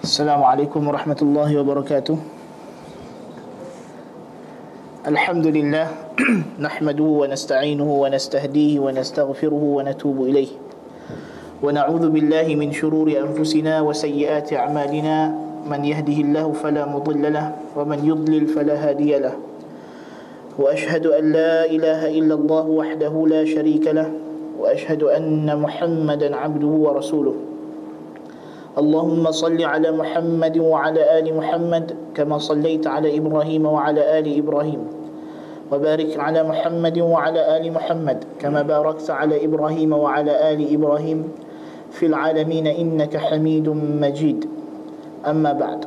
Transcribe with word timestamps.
السلام 0.00 0.40
عليكم 0.44 0.88
ورحمة 0.88 1.20
الله 1.22 1.60
وبركاته. 1.60 2.16
الحمد 5.04 5.46
لله 5.46 5.86
نحمده 6.66 7.04
ونستعينه 7.04 7.84
ونستهديه 7.84 8.80
ونستغفره 8.80 9.62
ونتوب 9.76 10.18
إليه. 10.24 10.48
ونعوذ 11.62 12.04
بالله 12.08 12.46
من 12.56 12.72
شرور 12.72 13.12
أنفسنا 13.12 13.80
وسيئات 13.84 14.48
أعمالنا. 14.56 15.16
من 15.68 15.84
يهده 15.84 16.18
الله 16.24 16.46
فلا 16.52 16.88
مضل 16.88 17.32
له 17.32 17.52
ومن 17.76 18.00
يضلل 18.00 18.44
فلا 18.56 18.76
هادي 18.80 19.18
له. 19.20 19.36
وأشهد 20.56 21.06
أن 21.12 21.24
لا 21.32 21.68
إله 21.68 22.08
إلا 22.08 22.34
الله 22.40 22.64
وحده 22.66 23.12
لا 23.28 23.44
شريك 23.44 23.84
له 23.92 24.08
وأشهد 24.56 25.02
أن 25.12 25.44
محمدا 25.60 26.36
عبده 26.36 26.72
ورسوله. 26.88 27.49
اللهم 28.80 29.24
صل 29.30 29.60
على 29.60 29.92
محمد 29.92 30.56
وعلى 30.58 31.02
آل 31.18 31.26
محمد 31.36 31.86
كما 32.16 32.40
صليت 32.40 32.88
على 32.88 33.12
إبراهيم 33.20 33.66
وعلى 33.66 34.02
آل 34.18 34.26
إبراهيم. 34.40 34.82
وبارك 35.70 36.18
على 36.18 36.40
محمد 36.42 36.96
وعلى 36.98 37.40
آل 37.56 37.64
محمد 37.72 38.18
كما 38.40 38.62
باركت 38.64 39.10
على 39.10 39.44
إبراهيم 39.44 39.92
وعلى 39.92 40.32
آل 40.52 40.60
إبراهيم 40.74 41.18
في 41.94 42.06
العالمين 42.10 42.66
إنك 42.66 43.16
حميد 43.16 43.68
مجيد. 44.00 44.40
أما 45.28 45.52
بعد. 45.52 45.80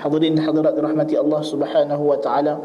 Hadirat 0.00 0.80
rahmati 0.80 1.20
Allah 1.20 1.44
Subhanahu 1.44 2.02
wa 2.08 2.16
taala. 2.16 2.56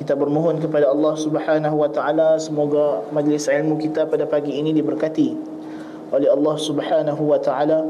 Kita 0.00 0.16
bermohon 0.16 0.56
kepada 0.64 0.88
Allah 0.88 1.12
Subhanahu 1.12 1.76
wa 1.84 1.92
taala 1.92 2.40
semoga 2.40 3.04
majlis 3.12 3.52
ilmu 3.52 3.76
kita 3.76 4.08
pada 4.08 4.24
pagi 4.24 4.56
ini 4.56 4.72
diberkati. 4.72 5.55
Oleh 6.16 6.32
Allah 6.32 6.56
Subhanahu 6.56 7.22
wa 7.28 7.38
taala 7.38 7.84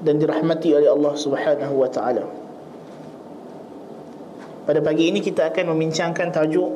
dan 0.00 0.16
dirahmati 0.16 0.70
oleh 0.72 0.88
Allah 0.88 1.12
Subhanahu 1.18 1.74
wa 1.74 1.90
taala. 1.90 2.24
Pada 4.64 4.78
pagi 4.80 5.10
ini 5.10 5.18
kita 5.18 5.50
akan 5.50 5.74
membincangkan 5.74 6.30
tajuk 6.30 6.70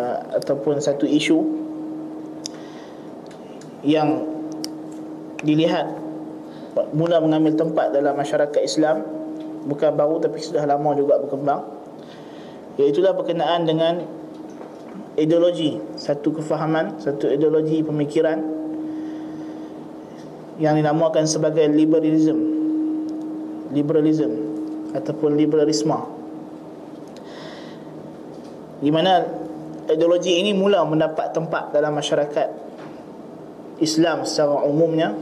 uh, 0.00 0.18
ataupun 0.40 0.80
satu 0.80 1.04
isu 1.04 1.38
yang 3.84 4.24
dilihat 5.42 5.92
mula 6.96 7.20
mengambil 7.20 7.52
tempat 7.58 7.92
dalam 7.92 8.16
masyarakat 8.16 8.62
Islam 8.62 9.04
bukan 9.68 9.92
baru 9.92 10.22
tapi 10.22 10.40
sudah 10.40 10.64
lama 10.64 10.96
juga 10.96 11.20
berkembang 11.20 11.60
iaitu 12.80 13.04
berkenaan 13.04 13.68
dengan 13.68 14.21
ideologi, 15.16 15.76
satu 16.00 16.32
kefahaman, 16.40 16.96
satu 17.00 17.28
ideologi 17.28 17.84
pemikiran 17.84 18.38
yang 20.60 20.76
dinamakan 20.76 21.28
sebagai 21.28 21.68
liberalism. 21.68 22.38
Liberalism 23.72 24.32
ataupun 24.92 25.36
liberalisme. 25.36 25.96
Di 28.82 28.90
mana 28.92 29.24
ideologi 29.88 30.42
ini 30.42 30.52
mula 30.52 30.84
mendapat 30.84 31.32
tempat 31.32 31.72
dalam 31.72 31.96
masyarakat 31.96 32.48
Islam 33.80 34.28
secara 34.28 34.62
umumnya 34.62 35.16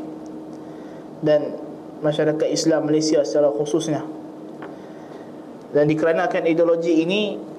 dan 1.20 1.54
masyarakat 2.00 2.48
Islam 2.50 2.88
Malaysia 2.88 3.22
secara 3.22 3.52
khususnya. 3.52 4.02
Dan 5.70 5.86
dikarenakan 5.86 6.50
ideologi 6.50 7.06
ini 7.06 7.49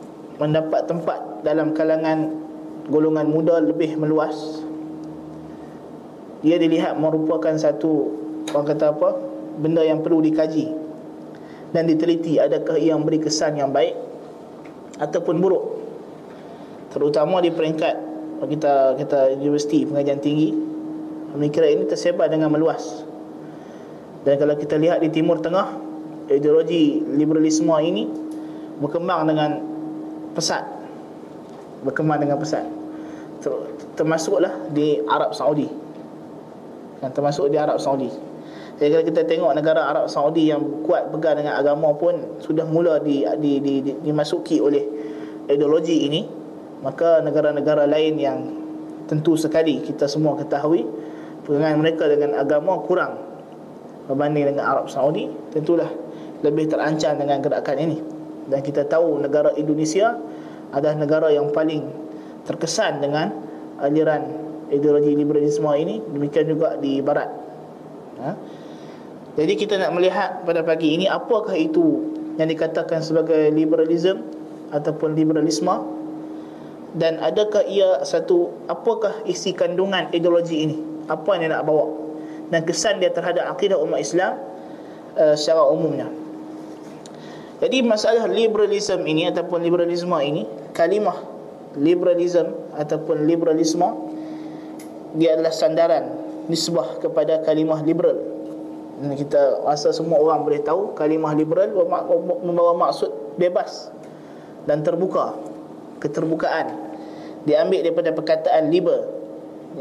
mendapat 0.41 0.89
tempat 0.89 1.45
dalam 1.45 1.77
kalangan 1.77 2.33
golongan 2.89 3.29
muda 3.29 3.61
lebih 3.61 3.93
meluas. 3.93 4.65
Dia 6.41 6.57
dilihat 6.57 6.97
merupakan 6.97 7.53
satu 7.53 8.09
orang 8.49 8.65
kata 8.73 8.97
apa 8.97 9.09
benda 9.61 9.85
yang 9.85 10.01
perlu 10.01 10.25
dikaji 10.25 10.73
dan 11.69 11.85
diteliti 11.85 12.41
adakah 12.41 12.81
ia 12.81 12.97
memberi 12.97 13.21
kesan 13.21 13.61
yang 13.61 13.69
baik 13.69 13.93
ataupun 14.97 15.37
buruk. 15.37 15.77
Terutama 16.89 17.37
di 17.45 17.53
peringkat 17.53 17.95
kita 18.41 18.97
kita 18.97 19.37
universiti 19.37 19.85
pengajian 19.85 20.17
tinggi 20.17 20.49
pemikiran 21.37 21.69
ini 21.69 21.83
tersebar 21.85 22.33
dengan 22.33 22.49
meluas. 22.49 23.05
Dan 24.25 24.41
kalau 24.41 24.57
kita 24.57 24.81
lihat 24.81 25.05
di 25.05 25.13
timur 25.13 25.37
tengah 25.37 25.77
ideologi 26.33 27.05
liberalisme 27.13 27.73
ini 27.77 28.09
berkembang 28.81 29.29
dengan 29.29 29.70
pesat. 30.33 30.63
Berkembang 31.81 32.21
dengan 32.21 32.37
pesat. 32.37 32.65
Ter, 33.41 33.51
termasuklah 33.97 34.69
di 34.71 35.01
Arab 35.05 35.33
Saudi. 35.33 35.67
Yang 37.01 37.11
termasuk 37.17 37.45
di 37.49 37.57
Arab 37.57 37.81
Saudi. 37.81 38.09
Jadi 38.81 38.89
kalau 38.97 39.05
kita 39.05 39.21
tengok 39.29 39.51
negara 39.53 39.81
Arab 39.93 40.09
Saudi 40.09 40.49
yang 40.49 40.81
kuat 40.81 41.13
pegang 41.13 41.37
dengan 41.37 41.53
agama 41.53 41.93
pun 41.93 42.41
sudah 42.41 42.65
mula 42.65 42.97
di, 42.97 43.21
di, 43.37 43.61
di, 43.61 43.73
di, 43.85 43.91
dimasuki 44.01 44.57
oleh 44.57 44.81
ideologi 45.45 46.09
ini 46.09 46.21
maka 46.81 47.21
negara-negara 47.21 47.85
lain 47.85 48.13
yang 48.17 48.39
tentu 49.05 49.37
sekali 49.37 49.85
kita 49.85 50.09
semua 50.09 50.33
ketahui 50.33 50.85
pegangan 51.45 51.77
mereka 51.77 52.09
dengan 52.09 52.41
agama 52.41 52.81
kurang 52.81 53.21
berbanding 54.09 54.55
dengan 54.55 54.65
Arab 54.65 54.89
Saudi 54.89 55.29
tentulah 55.53 55.89
lebih 56.41 56.65
terancam 56.71 57.21
dengan 57.21 57.37
gerakan 57.37 57.77
ini 57.77 57.97
dan 58.49 58.59
kita 58.65 58.87
tahu 58.87 59.21
negara 59.21 59.53
Indonesia 59.53 60.17
adalah 60.71 60.95
negara 60.97 61.27
yang 61.29 61.51
paling 61.51 61.83
terkesan 62.47 63.03
dengan 63.03 63.35
aliran 63.83 64.23
ideologi 64.71 65.13
liberalisme 65.13 65.67
ini 65.75 65.99
demikian 65.99 66.47
juga 66.47 66.79
di 66.79 67.03
barat. 67.03 67.29
Ha? 68.21 68.31
jadi 69.33 69.53
kita 69.57 69.79
nak 69.81 69.97
melihat 69.97 70.45
pada 70.45 70.61
pagi 70.61 70.93
ini 70.93 71.09
apakah 71.09 71.57
itu 71.57 72.13
yang 72.37 72.47
dikatakan 72.51 73.01
sebagai 73.01 73.49
liberalism 73.51 74.23
ataupun 74.71 75.17
liberalisme? 75.17 75.99
Dan 76.91 77.23
adakah 77.23 77.63
ia 77.71 78.03
satu 78.03 78.51
apakah 78.67 79.23
isi 79.23 79.55
kandungan 79.55 80.11
ideologi 80.11 80.67
ini? 80.67 80.77
Apa 81.07 81.39
yang 81.39 81.47
dia 81.47 81.51
nak 81.55 81.63
bawa? 81.63 81.87
Dan 82.51 82.67
kesan 82.67 82.99
dia 82.99 83.07
terhadap 83.15 83.47
akidah 83.47 83.79
umat 83.79 84.03
Islam 84.03 84.35
uh, 85.15 85.35
secara 85.39 85.71
umumnya 85.71 86.11
jadi 87.61 87.85
masalah 87.85 88.25
liberalism 88.25 89.05
ini 89.05 89.29
ataupun 89.29 89.61
liberalisme 89.61 90.17
ini 90.17 90.49
kalimah 90.73 91.15
liberalism 91.77 92.51
ataupun 92.73 93.29
liberalisme 93.29 93.85
dia 95.15 95.37
adalah 95.37 95.53
sandaran 95.53 96.05
nisbah 96.47 96.97
kepada 96.99 97.43
kalimah 97.45 97.83
liberal. 97.83 98.17
Dan 99.01 99.17
kita 99.17 99.65
rasa 99.65 99.89
semua 99.93 100.21
orang 100.21 100.45
boleh 100.45 100.61
tahu 100.61 100.93
kalimah 100.93 101.33
liberal 101.33 101.73
membawa 102.41 102.77
maksud 102.77 103.09
bebas 103.37 103.89
dan 104.69 104.85
terbuka, 104.85 105.37
keterbukaan. 106.01 106.91
Diambil 107.41 107.81
daripada 107.81 108.13
perkataan 108.13 108.69
liber 108.69 109.09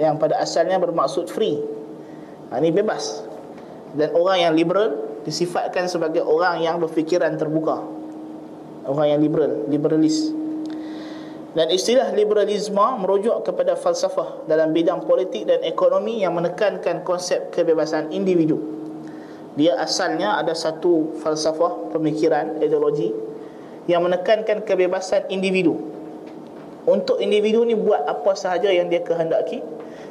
yang 0.01 0.17
pada 0.17 0.41
asalnya 0.41 0.81
bermaksud 0.81 1.29
free. 1.29 1.61
Ha, 2.49 2.57
ini 2.57 2.73
bebas. 2.73 3.21
Dan 3.93 4.17
orang 4.17 4.39
yang 4.41 4.53
liberal 4.57 5.10
disifatkan 5.25 5.87
sebagai 5.89 6.25
orang 6.25 6.65
yang 6.65 6.81
berfikiran 6.81 7.37
terbuka. 7.37 7.85
Orang 8.89 9.07
yang 9.13 9.21
liberal 9.21 9.69
liberalis. 9.69 10.33
Dan 11.51 11.67
istilah 11.67 12.15
liberalisme 12.15 13.03
merujuk 13.03 13.43
kepada 13.43 13.75
falsafah 13.75 14.47
dalam 14.47 14.71
bidang 14.71 15.03
politik 15.03 15.51
dan 15.51 15.59
ekonomi 15.67 16.23
yang 16.23 16.39
menekankan 16.39 17.03
konsep 17.03 17.51
kebebasan 17.51 18.15
individu. 18.15 18.63
Dia 19.59 19.75
asalnya 19.83 20.39
ada 20.39 20.55
satu 20.55 21.11
falsafah 21.19 21.91
pemikiran 21.91 22.63
ideologi 22.63 23.11
yang 23.91 24.07
menekankan 24.07 24.63
kebebasan 24.63 25.27
individu. 25.27 25.75
Untuk 26.87 27.19
individu 27.19 27.67
ni 27.67 27.75
buat 27.75 28.07
apa 28.07 28.33
sahaja 28.39 28.71
yang 28.71 28.87
dia 28.87 29.03
kehendaki 29.03 29.59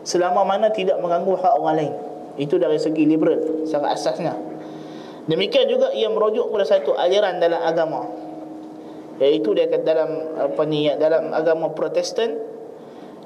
selama 0.03 0.44
mana 0.44 0.68
tidak 0.76 1.00
mengganggu 1.00 1.40
hak 1.40 1.53
orang 1.56 1.76
lain. 1.80 1.94
Itu 2.36 2.59
dari 2.59 2.78
segi 2.78 3.08
liberal 3.08 3.64
secara 3.64 3.96
asasnya 3.96 4.48
Demikian 5.29 5.70
juga 5.70 5.93
ia 5.93 6.09
merujuk 6.09 6.49
kepada 6.49 6.66
satu 6.66 6.97
aliran 6.97 7.37
dalam 7.37 7.61
agama. 7.61 8.09
Iaitu 9.22 9.53
dia 9.53 9.70
kata 9.70 9.85
dalam 9.85 10.11
apa 10.41 10.64
ni 10.66 10.90
dalam 10.97 11.29
agama 11.29 11.70
Protestan 11.70 12.34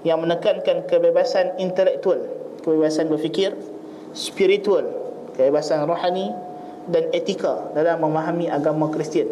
yang 0.03 0.19
menekankan 0.19 0.83
kebebasan 0.83 1.55
intelektual, 1.63 2.19
kebebasan 2.59 3.07
berfikir, 3.07 3.55
spiritual, 4.11 4.83
kebebasan 5.39 5.87
rohani 5.87 6.35
dan 6.91 7.07
etika 7.15 7.71
dalam 7.71 8.03
memahami 8.03 8.51
agama 8.51 8.91
Kristian. 8.91 9.31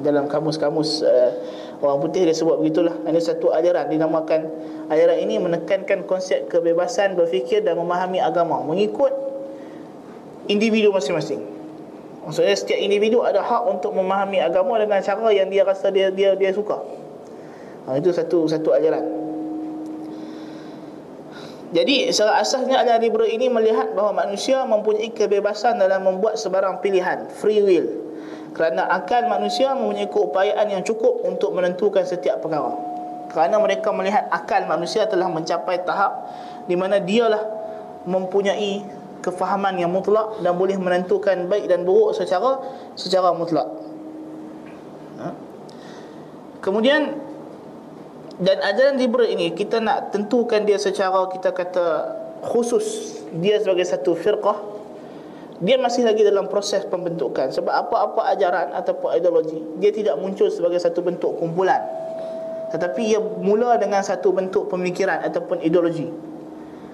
Dalam 0.00 0.30
kamus-kamus 0.30 1.02
uh, 1.02 1.32
orang 1.82 1.98
putih 2.06 2.22
dia 2.22 2.36
sebut 2.38 2.62
begitulah. 2.62 3.02
Ini 3.02 3.18
satu 3.18 3.50
aliran 3.50 3.90
dinamakan 3.90 4.46
aliran 4.94 5.18
ini 5.18 5.42
menekankan 5.42 6.06
konsep 6.06 6.46
kebebasan 6.46 7.18
berfikir 7.18 7.66
dan 7.66 7.74
memahami 7.76 8.22
agama 8.22 8.62
mengikut 8.62 9.10
individu 10.46 10.94
masing-masing. 10.94 11.59
Maksudnya 12.20 12.52
setiap 12.52 12.76
individu 12.76 13.24
ada 13.24 13.40
hak 13.40 13.64
untuk 13.64 13.96
memahami 13.96 14.44
agama 14.44 14.76
dengan 14.76 15.00
cara 15.00 15.32
yang 15.32 15.48
dia 15.48 15.64
rasa 15.64 15.88
dia 15.88 16.12
dia 16.12 16.36
dia 16.36 16.52
suka. 16.52 16.76
Ha, 17.88 17.96
itu 17.96 18.12
satu 18.12 18.44
satu 18.44 18.76
ajaran. 18.76 19.02
Jadi 21.70 22.10
secara 22.10 22.42
asasnya 22.42 22.82
aliran 22.82 22.98
liberal 22.98 23.30
ini 23.30 23.46
melihat 23.46 23.94
bahawa 23.94 24.26
manusia 24.26 24.66
mempunyai 24.66 25.14
kebebasan 25.14 25.78
dalam 25.78 26.02
membuat 26.02 26.34
sebarang 26.34 26.82
pilihan, 26.82 27.30
free 27.30 27.62
will. 27.62 27.86
Kerana 28.50 28.90
akal 28.90 29.30
manusia 29.30 29.70
mempunyai 29.78 30.10
keupayaan 30.10 30.66
yang 30.66 30.82
cukup 30.82 31.22
untuk 31.22 31.54
menentukan 31.54 32.02
setiap 32.02 32.42
perkara. 32.42 32.74
Kerana 33.30 33.62
mereka 33.62 33.94
melihat 33.94 34.26
akal 34.34 34.66
manusia 34.66 35.06
telah 35.06 35.30
mencapai 35.30 35.86
tahap 35.86 36.26
di 36.66 36.74
mana 36.74 36.98
dialah 36.98 37.38
mempunyai 38.02 38.82
kefahaman 39.20 39.76
yang 39.76 39.92
mutlak 39.92 40.40
dan 40.40 40.56
boleh 40.56 40.76
menentukan 40.80 41.48
baik 41.48 41.68
dan 41.68 41.84
buruk 41.84 42.16
secara 42.16 42.60
secara 42.96 43.32
mutlak. 43.36 43.68
Ha? 45.20 45.28
Kemudian 46.60 47.16
dan 48.40 48.56
ajaran 48.64 48.96
liberal 48.96 49.28
ini 49.28 49.52
kita 49.52 49.84
nak 49.84 50.16
tentukan 50.16 50.64
dia 50.64 50.80
secara 50.80 51.28
kita 51.28 51.52
kata 51.52 51.86
khusus. 52.48 53.20
Dia 53.36 53.60
sebagai 53.60 53.84
satu 53.84 54.16
firqah. 54.16 54.56
Dia 55.60 55.76
masih 55.76 56.08
lagi 56.08 56.24
dalam 56.24 56.48
proses 56.48 56.88
pembentukan. 56.88 57.52
Sebab 57.52 57.68
apa-apa 57.68 58.32
ajaran 58.32 58.72
ataupun 58.72 59.12
ideologi 59.12 59.60
dia 59.76 59.92
tidak 59.92 60.16
muncul 60.16 60.48
sebagai 60.48 60.80
satu 60.80 61.04
bentuk 61.04 61.36
kumpulan. 61.36 61.84
Tetapi 62.72 63.02
ia 63.02 63.20
mula 63.20 63.76
dengan 63.76 64.00
satu 64.00 64.32
bentuk 64.32 64.72
pemikiran 64.72 65.20
ataupun 65.20 65.60
ideologi. 65.60 66.08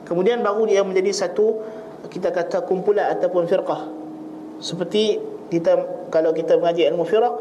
Kemudian 0.03 0.43
baru 0.43 0.67
dia 0.67 0.83
menjadi 0.83 1.15
satu 1.15 1.63
kita 2.09 2.33
kata 2.33 2.65
kumpulan 2.65 3.13
ataupun 3.17 3.49
firqah. 3.49 3.89
Seperti 4.61 5.21
kita 5.53 5.77
kalau 6.13 6.33
kita 6.33 6.57
mengaji 6.61 6.89
ilmu 6.89 7.05
firq 7.05 7.35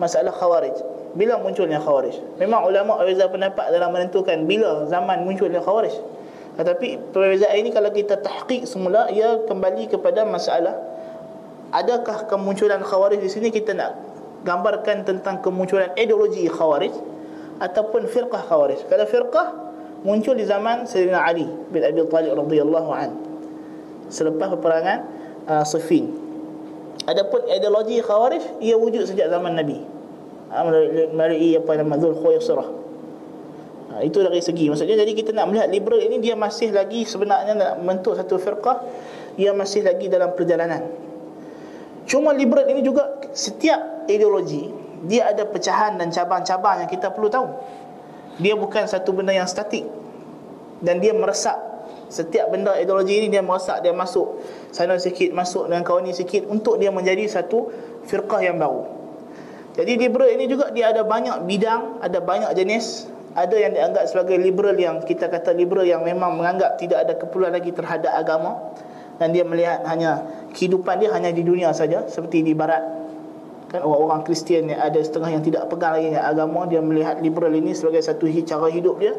masalah 0.00 0.32
khawarij. 0.32 0.74
Bila 1.14 1.42
munculnya 1.42 1.82
khawarij? 1.82 2.38
Memang 2.38 2.66
ulama 2.70 3.02
berbeza 3.02 3.26
pendapat 3.26 3.74
dalam 3.74 3.90
menentukan 3.90 4.46
bila 4.46 4.86
zaman 4.86 5.26
munculnya 5.26 5.58
khawarij. 5.58 5.94
Tetapi 6.54 7.14
perbezaan 7.14 7.56
ini 7.56 7.70
kalau 7.70 7.90
kita 7.90 8.18
tahqiq 8.20 8.66
semula 8.66 9.10
ia 9.10 9.42
kembali 9.46 9.90
kepada 9.90 10.26
masalah 10.26 10.76
adakah 11.70 12.26
kemunculan 12.26 12.82
khawarij 12.82 13.18
di 13.22 13.30
sini? 13.30 13.48
Kita 13.50 13.74
nak 13.74 13.96
gambarkan 14.42 15.06
tentang 15.06 15.42
kemunculan 15.44 15.92
ideologi 15.98 16.46
khawarij 16.48 16.94
ataupun 17.60 18.08
firqah 18.08 18.46
khawarij. 18.46 18.86
Kalau 18.88 19.06
firqah 19.06 19.46
muncul 20.00 20.32
di 20.32 20.48
zaman 20.48 20.88
Sayyidina 20.88 21.20
Ali 21.20 21.44
bin 21.68 21.84
Abi 21.84 22.00
Talib 22.08 22.32
radhiyallahu 22.38 22.90
an 22.90 23.29
selepas 24.10 24.52
peperangan 24.58 24.98
uh, 25.46 25.64
Siffin 25.64 26.30
adapun 27.08 27.46
ideologi 27.48 28.02
khawarij 28.02 28.60
ia 28.60 28.76
wujud 28.76 29.08
sejak 29.08 29.30
zaman 29.32 29.56
Nabi. 29.56 29.78
Ha, 30.50 30.66
melalui 31.14 31.54
apa 31.54 31.78
nama 31.78 31.94
Dhul 31.94 32.18
Khuwaisirah 32.18 32.68
ha, 33.94 34.02
itu 34.02 34.18
dari 34.18 34.42
segi. 34.42 34.66
Maksudnya 34.66 34.98
jadi 34.98 35.12
kita 35.14 35.30
nak 35.30 35.46
melihat 35.46 35.70
liberal 35.70 36.02
ini 36.02 36.18
dia 36.18 36.34
masih 36.34 36.74
lagi 36.74 37.06
sebenarnya 37.06 37.54
nak 37.54 37.72
membentuk 37.78 38.18
satu 38.18 38.34
firqah 38.34 38.82
dia 39.38 39.54
masih 39.54 39.86
lagi 39.86 40.10
dalam 40.10 40.34
perjalanan. 40.34 40.90
Cuma 42.10 42.34
liberal 42.34 42.66
ini 42.66 42.82
juga 42.82 43.22
setiap 43.30 44.10
ideologi 44.10 44.66
dia 45.06 45.30
ada 45.30 45.46
pecahan 45.46 45.96
dan 45.96 46.10
cabang-cabang 46.10 46.84
yang 46.84 46.90
kita 46.90 47.14
perlu 47.14 47.30
tahu. 47.30 47.46
Dia 48.42 48.58
bukan 48.58 48.90
satu 48.90 49.14
benda 49.14 49.30
yang 49.30 49.46
statik. 49.46 49.86
Dan 50.80 50.96
dia 51.00 51.12
meresap 51.12 51.60
setiap 52.10 52.50
benda 52.50 52.74
ideologi 52.76 53.22
ini 53.22 53.30
dia 53.30 53.40
meresap 53.40 53.80
dia 53.80 53.94
masuk 53.94 54.42
sana 54.74 54.98
sikit 54.98 55.30
masuk 55.30 55.70
dengan 55.70 55.86
kawan 55.86 56.10
ni 56.10 56.12
sikit 56.12 56.50
untuk 56.50 56.76
dia 56.76 56.90
menjadi 56.90 57.30
satu 57.30 57.70
firqah 58.04 58.42
yang 58.42 58.58
baru 58.58 59.00
jadi 59.80 59.96
liberal 59.96 60.28
ini 60.28 60.50
juga 60.50 60.74
dia 60.74 60.90
ada 60.90 61.06
banyak 61.06 61.46
bidang, 61.46 62.02
ada 62.02 62.18
banyak 62.18 62.50
jenis. 62.58 63.06
Ada 63.30 63.54
yang 63.54 63.72
dianggap 63.78 64.10
sebagai 64.10 64.42
liberal 64.42 64.74
yang 64.74 65.06
kita 65.06 65.30
kata 65.30 65.54
liberal 65.54 65.86
yang 65.86 66.02
memang 66.02 66.34
menganggap 66.34 66.82
tidak 66.82 67.06
ada 67.06 67.14
keperluan 67.14 67.54
lagi 67.54 67.70
terhadap 67.70 68.10
agama 68.10 68.74
dan 69.22 69.30
dia 69.30 69.46
melihat 69.46 69.86
hanya 69.86 70.26
kehidupan 70.50 70.98
dia 70.98 71.14
hanya 71.14 71.30
di 71.30 71.46
dunia 71.46 71.70
saja 71.70 72.10
seperti 72.10 72.42
di 72.42 72.58
barat. 72.58 72.82
Kan 73.70 73.86
orang-orang 73.86 74.26
Kristian 74.26 74.66
yang 74.66 74.82
ada 74.82 74.98
setengah 74.98 75.30
yang 75.30 75.46
tidak 75.46 75.70
pegang 75.70 75.94
lagi 75.94 76.10
dengan 76.10 76.26
agama 76.26 76.66
dia 76.66 76.82
melihat 76.82 77.22
liberal 77.22 77.54
ini 77.54 77.70
sebagai 77.70 78.02
satu 78.02 78.26
cara 78.26 78.66
hidup 78.66 78.98
dia. 78.98 79.14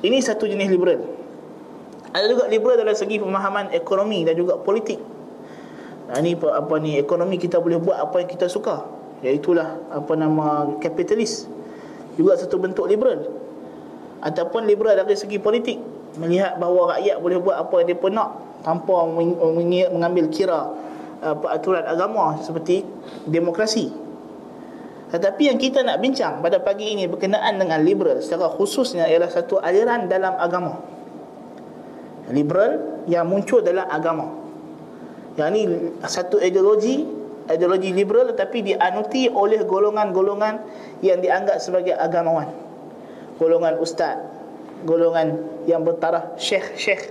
Ini 0.00 0.16
satu 0.24 0.48
jenis 0.48 0.72
liberal. 0.72 1.19
Ada 2.10 2.26
juga 2.26 2.44
liberal 2.50 2.82
dalam 2.82 2.96
segi 2.98 3.22
pemahaman 3.22 3.70
ekonomi 3.70 4.26
dan 4.26 4.34
juga 4.34 4.58
politik. 4.58 4.98
Nah, 6.10 6.18
ini 6.18 6.34
apa 6.34 6.74
ni 6.82 6.98
ekonomi 6.98 7.38
kita 7.38 7.62
boleh 7.62 7.78
buat 7.78 7.94
apa 7.94 8.18
yang 8.18 8.28
kita 8.30 8.50
suka. 8.50 8.82
Iaitulah 9.20 9.92
apa 9.92 10.12
nama 10.16 10.64
kapitalis 10.80 11.44
Juga 12.18 12.34
satu 12.34 12.58
bentuk 12.58 12.90
liberal. 12.90 13.30
Ataupun 14.18 14.66
liberal 14.66 14.98
dari 14.98 15.14
segi 15.14 15.38
politik. 15.38 15.78
Melihat 16.18 16.58
bahawa 16.58 16.98
rakyat 16.98 17.22
boleh 17.22 17.38
buat 17.38 17.54
apa 17.54 17.74
yang 17.78 17.94
dia 17.94 18.08
nak 18.10 18.30
Tanpa 18.66 19.06
mengambil 19.94 20.26
kira 20.34 20.74
apa, 21.22 21.46
aturan 21.54 21.86
agama 21.86 22.34
Seperti 22.42 22.82
demokrasi. 23.30 23.94
Tetapi 25.14 25.42
yang 25.46 25.58
kita 25.62 25.86
nak 25.86 26.02
bincang 26.02 26.42
pada 26.42 26.58
pagi 26.58 26.90
ini 26.90 27.06
Berkenaan 27.06 27.62
dengan 27.62 27.78
liberal 27.86 28.18
Secara 28.18 28.50
khususnya 28.50 29.06
ialah 29.06 29.30
satu 29.30 29.62
aliran 29.62 30.10
dalam 30.10 30.34
agama 30.34 30.82
Liberal 32.30 33.04
yang 33.10 33.26
muncul 33.26 33.58
dalam 33.60 33.86
agama 33.90 34.30
Yang 35.34 35.48
ini 35.50 35.62
satu 36.06 36.38
ideologi 36.38 37.20
ideologi 37.50 37.90
liberal 37.90 38.30
tetapi 38.30 38.62
dianuti 38.62 39.26
oleh 39.26 39.66
golongan-golongan 39.66 40.54
yang 41.02 41.18
dianggap 41.18 41.58
sebagai 41.58 41.98
agamawan. 41.98 42.46
Golongan 43.42 43.80
ustaz, 43.82 44.20
golongan 44.86 45.40
yang 45.66 45.82
bertaraf 45.82 46.38
syekh-syekh, 46.38 47.10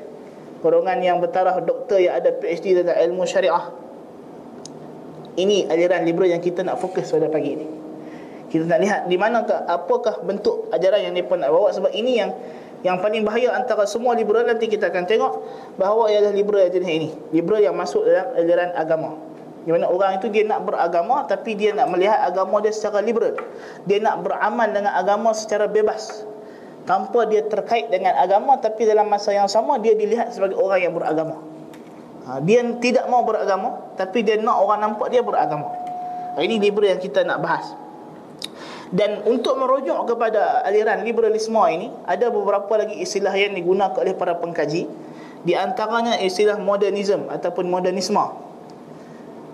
golongan 0.63 1.03
yang 1.03 1.17
bertaraf 1.19 1.59
doktor 1.67 1.99
yang 1.99 2.15
ada 2.15 2.31
PhD 2.31 2.79
dalam 2.79 2.95
ilmu 2.95 3.27
syariah. 3.27 3.75
Ini 5.39 5.71
aliran 5.71 6.03
liberal 6.03 6.35
yang 6.35 6.43
kita 6.43 6.63
nak 6.63 6.79
fokus 6.79 7.11
pada 7.11 7.31
pagi 7.31 7.55
ini. 7.55 7.67
Kita 8.49 8.65
nak 8.65 8.79
lihat 8.81 9.01
di 9.05 9.15
manakah 9.15 9.61
apakah 9.69 10.25
bentuk 10.25 10.73
ajaran 10.73 11.05
yang 11.05 11.13
mereka 11.13 11.37
nak 11.37 11.53
bawa 11.53 11.69
sebab 11.69 11.93
ini 11.93 12.17
yang 12.17 12.33
yang 12.79 13.03
paling 13.03 13.27
bahaya 13.27 13.51
antara 13.51 13.83
semua 13.83 14.15
liberal 14.15 14.47
nanti 14.47 14.71
kita 14.71 14.87
akan 14.87 15.03
tengok 15.03 15.33
bahawa 15.75 16.07
ialah 16.07 16.31
liberal 16.31 16.63
jenis 16.71 16.87
ini. 16.87 17.09
Liberal 17.35 17.59
yang 17.59 17.75
masuk 17.75 18.07
dalam 18.07 18.31
aliran 18.39 18.71
agama. 18.71 19.19
Di 19.67 19.75
mana 19.75 19.91
orang 19.91 20.23
itu 20.23 20.31
dia 20.31 20.47
nak 20.47 20.63
beragama 20.63 21.27
tapi 21.27 21.59
dia 21.59 21.75
nak 21.75 21.91
melihat 21.91 22.23
agama 22.23 22.63
dia 22.63 22.71
secara 22.71 23.03
liberal. 23.03 23.35
Dia 23.83 23.99
nak 23.99 24.23
beramal 24.23 24.71
dengan 24.71 24.95
agama 24.95 25.35
secara 25.35 25.67
bebas. 25.67 26.23
Tanpa 26.87 27.27
dia 27.27 27.43
terkait 27.43 27.91
dengan 27.91 28.15
agama 28.15 28.55
tapi 28.55 28.87
dalam 28.87 29.11
masa 29.11 29.35
yang 29.35 29.51
sama 29.51 29.75
dia 29.83 29.93
dilihat 29.99 30.31
sebagai 30.31 30.55
orang 30.55 30.79
yang 30.79 30.93
beragama. 30.95 31.35
Ha, 32.31 32.39
dia 32.39 32.63
tidak 32.79 33.11
mau 33.11 33.27
beragama 33.27 33.91
tapi 33.99 34.23
dia 34.23 34.39
nak 34.39 34.55
orang 34.55 34.79
nampak 34.87 35.11
dia 35.11 35.19
beragama. 35.19 35.67
Ini 36.39 36.55
liberal 36.63 36.95
yang 36.95 37.03
kita 37.03 37.27
nak 37.27 37.43
bahas. 37.43 37.75
Dan 38.89 39.21
untuk 39.29 39.53
merujuk 39.53 40.09
kepada 40.09 40.65
aliran 40.65 41.05
liberalisme 41.05 41.61
ini 41.69 41.93
ada 42.09 42.33
beberapa 42.33 42.73
lagi 42.73 42.97
istilah 42.97 43.33
yang 43.37 43.53
digunakan 43.53 43.93
oleh 43.93 44.17
para 44.17 44.33
pengkaji. 44.41 44.89
Di 45.45 45.53
antaranya 45.53 46.17
istilah 46.17 46.57
modernism 46.57 47.29
ataupun 47.29 47.69
modernisme. 47.69 48.19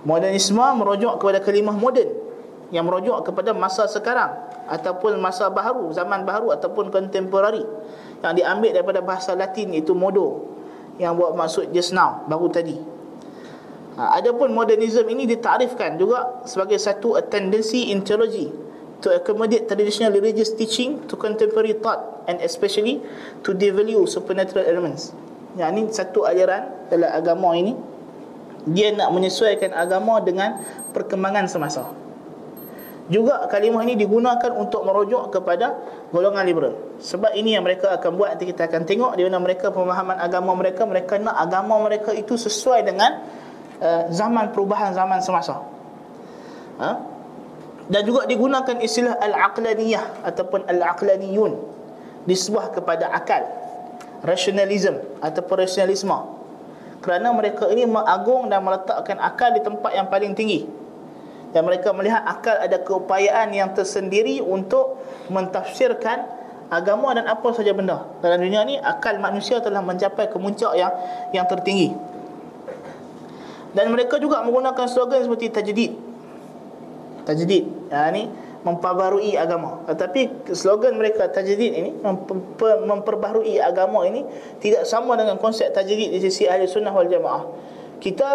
Modernisme 0.08 0.64
merujuk 0.80 1.20
kepada 1.20 1.44
kalimah 1.44 1.76
moden 1.76 2.08
yang 2.72 2.88
merujuk 2.88 3.28
kepada 3.28 3.52
masa 3.52 3.86
sekarang 3.92 4.32
ataupun 4.72 5.20
masa 5.20 5.52
baru, 5.52 5.92
zaman 5.92 6.24
baru 6.26 6.56
ataupun 6.56 6.90
contemporary 6.90 7.62
yang 8.24 8.34
diambil 8.34 8.72
daripada 8.72 9.04
bahasa 9.04 9.38
Latin 9.38 9.76
iaitu 9.76 9.94
modo 9.94 10.48
yang 10.96 11.14
buat 11.14 11.36
maksud 11.36 11.76
just 11.76 11.92
now 11.92 12.24
baru 12.26 12.48
tadi. 12.50 12.80
Ha, 14.00 14.16
adapun 14.16 14.56
modernism 14.56 15.06
ini 15.12 15.28
ditarifkan 15.28 16.00
juga 16.00 16.40
sebagai 16.48 16.80
satu 16.80 17.20
a 17.20 17.24
tendency 17.24 17.92
in 17.92 18.02
theology 18.02 18.65
to 19.04 19.12
accommodate 19.12 19.68
traditional 19.68 20.14
religious 20.14 20.54
teaching 20.56 21.04
to 21.10 21.20
contemporary 21.20 21.76
thought 21.76 22.24
and 22.30 22.40
especially 22.40 23.04
to 23.44 23.52
devalue 23.52 24.08
supernatural 24.08 24.64
elements. 24.64 25.12
Yang 25.56 25.70
ini 25.72 25.82
satu 25.92 26.28
aliran 26.28 26.92
dalam 26.92 27.12
agama 27.12 27.56
ini 27.56 27.74
dia 28.66 28.92
nak 28.92 29.14
menyesuaikan 29.14 29.72
agama 29.72 30.20
dengan 30.20 30.58
perkembangan 30.92 31.46
semasa. 31.46 31.86
Juga 33.06 33.46
kalimah 33.46 33.86
ini 33.86 33.94
digunakan 33.94 34.50
untuk 34.58 34.82
merujuk 34.82 35.30
kepada 35.30 35.78
golongan 36.10 36.42
liberal. 36.42 36.74
Sebab 36.98 37.38
ini 37.38 37.54
yang 37.54 37.62
mereka 37.62 37.94
akan 37.94 38.18
buat 38.18 38.34
nanti 38.34 38.50
kita 38.50 38.66
akan 38.66 38.82
tengok 38.82 39.14
di 39.14 39.22
mana 39.30 39.38
mereka 39.38 39.70
pemahaman 39.70 40.18
agama 40.18 40.58
mereka 40.58 40.90
mereka 40.90 41.22
nak 41.22 41.38
agama 41.38 41.86
mereka 41.86 42.10
itu 42.18 42.34
sesuai 42.34 42.82
dengan 42.82 43.22
uh, 43.78 44.10
zaman 44.10 44.50
perubahan 44.50 44.98
zaman 44.98 45.22
semasa. 45.22 45.62
Ha? 46.82 47.15
Dan 47.86 48.02
juga 48.02 48.26
digunakan 48.26 48.82
istilah 48.82 49.14
al-aqlaniyah 49.22 50.26
ataupun 50.26 50.66
al-aqlaniyun. 50.66 51.54
Disebut 52.26 52.82
kepada 52.82 53.14
akal, 53.14 53.46
rationalism 54.26 54.98
ataupun 55.22 55.62
rasionalisme. 55.62 56.18
Kerana 57.06 57.30
mereka 57.30 57.70
ini 57.70 57.86
mengagung 57.86 58.50
dan 58.50 58.66
meletakkan 58.66 59.22
akal 59.22 59.54
di 59.54 59.62
tempat 59.62 59.94
yang 59.94 60.10
paling 60.10 60.34
tinggi. 60.34 60.66
Dan 61.54 61.70
mereka 61.70 61.94
melihat 61.94 62.26
akal 62.26 62.58
ada 62.58 62.82
keupayaan 62.82 63.54
yang 63.54 63.70
tersendiri 63.78 64.42
untuk 64.42 64.98
mentafsirkan 65.30 66.26
agama 66.74 67.14
dan 67.14 67.30
apa 67.30 67.54
saja 67.54 67.70
benda. 67.78 68.10
Dalam 68.26 68.42
dunia 68.42 68.66
ni 68.66 68.82
akal 68.82 69.22
manusia 69.22 69.62
telah 69.62 69.86
mencapai 69.86 70.26
kemuncak 70.34 70.74
yang 70.74 70.90
yang 71.30 71.46
tertinggi. 71.46 71.94
Dan 73.78 73.94
mereka 73.94 74.18
juga 74.18 74.42
menggunakan 74.42 74.90
slogan 74.90 75.22
seperti 75.22 75.54
tajdid. 75.54 75.94
Tajdid 77.30 77.75
ya 77.90 78.10
ni 78.10 78.30
memperbarui 78.66 79.38
agama. 79.38 79.86
Tetapi 79.86 80.50
slogan 80.58 80.98
mereka 80.98 81.30
tajdid 81.30 81.62
ini 81.62 81.94
memper, 82.02 82.82
memperbaharui 82.82 83.62
agama 83.62 84.02
ini 84.10 84.26
tidak 84.58 84.90
sama 84.90 85.14
dengan 85.14 85.38
konsep 85.38 85.70
tajdid 85.70 86.10
di 86.10 86.18
sisi 86.18 86.50
ahli 86.50 86.66
sunnah 86.66 86.90
wal 86.90 87.06
jamaah. 87.06 87.46
Kita 88.02 88.28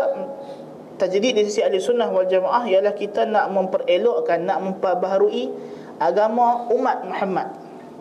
tajdid 1.02 1.34
di 1.34 1.42
sisi 1.50 1.66
ahli 1.66 1.82
sunnah 1.82 2.06
wal 2.14 2.30
jamaah 2.30 2.62
ialah 2.62 2.94
kita 2.94 3.26
nak 3.26 3.50
memperelokkan 3.50 4.46
nak 4.46 4.62
memperbaharui 4.62 5.50
agama 5.98 6.70
umat 6.70 7.02
Muhammad. 7.10 7.48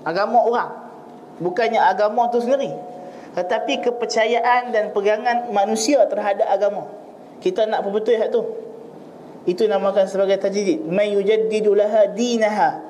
Agama 0.06 0.38
orang. 0.46 0.72
Bukannya 1.42 1.82
agama 1.82 2.30
itu 2.30 2.46
sendiri. 2.46 2.72
Tetapi 3.34 3.90
kepercayaan 3.90 4.70
dan 4.70 4.94
pegangan 4.94 5.50
manusia 5.50 6.06
terhadap 6.06 6.46
agama. 6.46 6.86
Kita 7.42 7.66
nak 7.66 7.82
betul 7.90 8.20
hak 8.20 8.30
tu 8.30 8.69
itu 9.50 9.66
namakan 9.66 10.06
sebagai 10.06 10.38
tajdid 10.38 10.86
may 10.86 11.10
yujaddidu 11.18 11.74
laha 11.74 12.14
dinaha. 12.14 12.86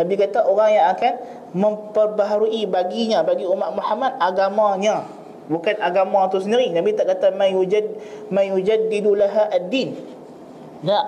Nabi 0.00 0.14
kata 0.14 0.46
orang 0.46 0.70
yang 0.72 0.86
akan 0.94 1.12
memperbaharui 1.52 2.64
baginya 2.70 3.20
bagi 3.26 3.44
umat 3.44 3.74
Muhammad 3.76 4.16
agamanya. 4.16 5.04
Bukan 5.48 5.80
agama 5.80 6.28
itu 6.28 6.44
sendiri. 6.44 6.70
Nabi 6.72 6.96
tak 6.96 7.12
kata 7.12 7.34
may 7.34 7.52
yujad 7.52 7.84
may 8.32 8.48
yujaddidu 8.52 9.12
laha 9.12 9.52
ad-din. 9.52 9.96
Tak. 10.86 11.06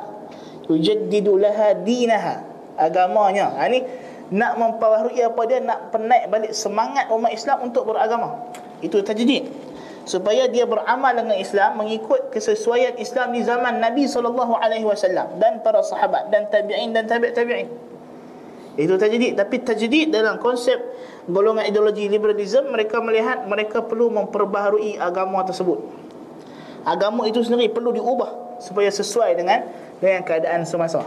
Yujaddidu 0.66 1.38
laha 1.38 1.76
dinaha. 1.80 2.45
Agamanya. 2.75 3.57
Ha, 3.57 3.69
ni 3.69 3.85
nak 4.30 4.59
memperbaharui 4.59 5.23
apa 5.23 5.42
dia 5.47 5.59
nak 5.62 5.92
penaik 5.92 6.25
balik 6.30 6.52
semangat 6.54 7.07
umat 7.14 7.30
Islam 7.30 7.71
untuk 7.71 7.87
beragama. 7.87 8.50
Itu 8.83 9.04
tajdid 9.04 9.69
supaya 10.09 10.49
dia 10.49 10.64
beramal 10.64 11.12
dengan 11.12 11.37
Islam 11.37 11.80
mengikut 11.80 12.33
kesesuaian 12.33 12.97
Islam 12.97 13.37
di 13.37 13.45
zaman 13.45 13.78
Nabi 13.78 14.09
sallallahu 14.09 14.57
alaihi 14.57 14.87
wasallam 14.88 15.37
dan 15.37 15.61
para 15.61 15.85
sahabat 15.85 16.33
dan 16.33 16.49
tabi'in 16.49 16.97
dan 16.97 17.04
tabi' 17.04 17.33
tabi'in 17.37 17.69
itu 18.78 18.95
tajdid. 18.97 19.35
Tapi 19.35 19.57
tajdid 19.61 20.09
dalam 20.14 20.38
konsep 20.38 20.78
golongan 21.26 21.66
ideologi 21.66 22.07
liberalism 22.07 22.71
mereka 22.71 23.02
melihat 23.02 23.45
mereka 23.45 23.83
perlu 23.83 24.09
memperbaharui 24.09 24.97
agama 24.97 25.42
tersebut. 25.45 25.83
Agama 26.87 27.28
itu 27.28 27.45
sendiri 27.45 27.69
perlu 27.69 27.92
diubah 27.92 28.62
supaya 28.62 28.88
sesuai 28.88 29.37
dengan 29.37 29.69
dengan 30.00 30.25
keadaan 30.25 30.64
semasa. 30.64 31.04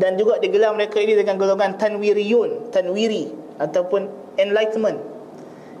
Dan 0.00 0.16
juga 0.16 0.40
digelar 0.40 0.72
mereka 0.72 0.96
ini 0.96 1.12
dengan 1.12 1.36
golongan 1.36 1.76
tanwiriyun 1.76 2.72
tanwiri 2.72 3.28
ataupun 3.60 4.08
enlightenment. 4.40 4.96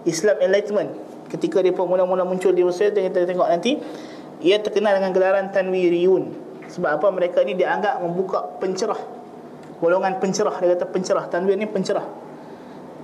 Islam 0.04 0.36
enlightenment 0.44 0.92
ketika 1.30 1.62
dia 1.62 1.72
mula-mula 1.72 2.26
muncul 2.26 2.50
di 2.50 2.66
dan 2.66 3.02
kita 3.06 3.24
tengok 3.24 3.48
nanti 3.48 3.78
ia 4.40 4.58
terkenal 4.58 4.98
dengan 4.98 5.12
gelaran 5.14 5.46
tanwiriyun. 5.54 6.50
Sebab 6.70 6.90
apa? 7.00 7.06
Mereka 7.10 7.42
ini 7.44 7.58
dianggap 7.58 8.00
membuka 8.00 8.46
pencerah. 8.58 8.98
Golongan 9.82 10.22
pencerah. 10.22 10.54
Dia 10.60 10.76
kata 10.78 10.86
pencerah. 10.88 11.24
Tanwir 11.26 11.58
ni 11.58 11.66
pencerah. 11.66 12.06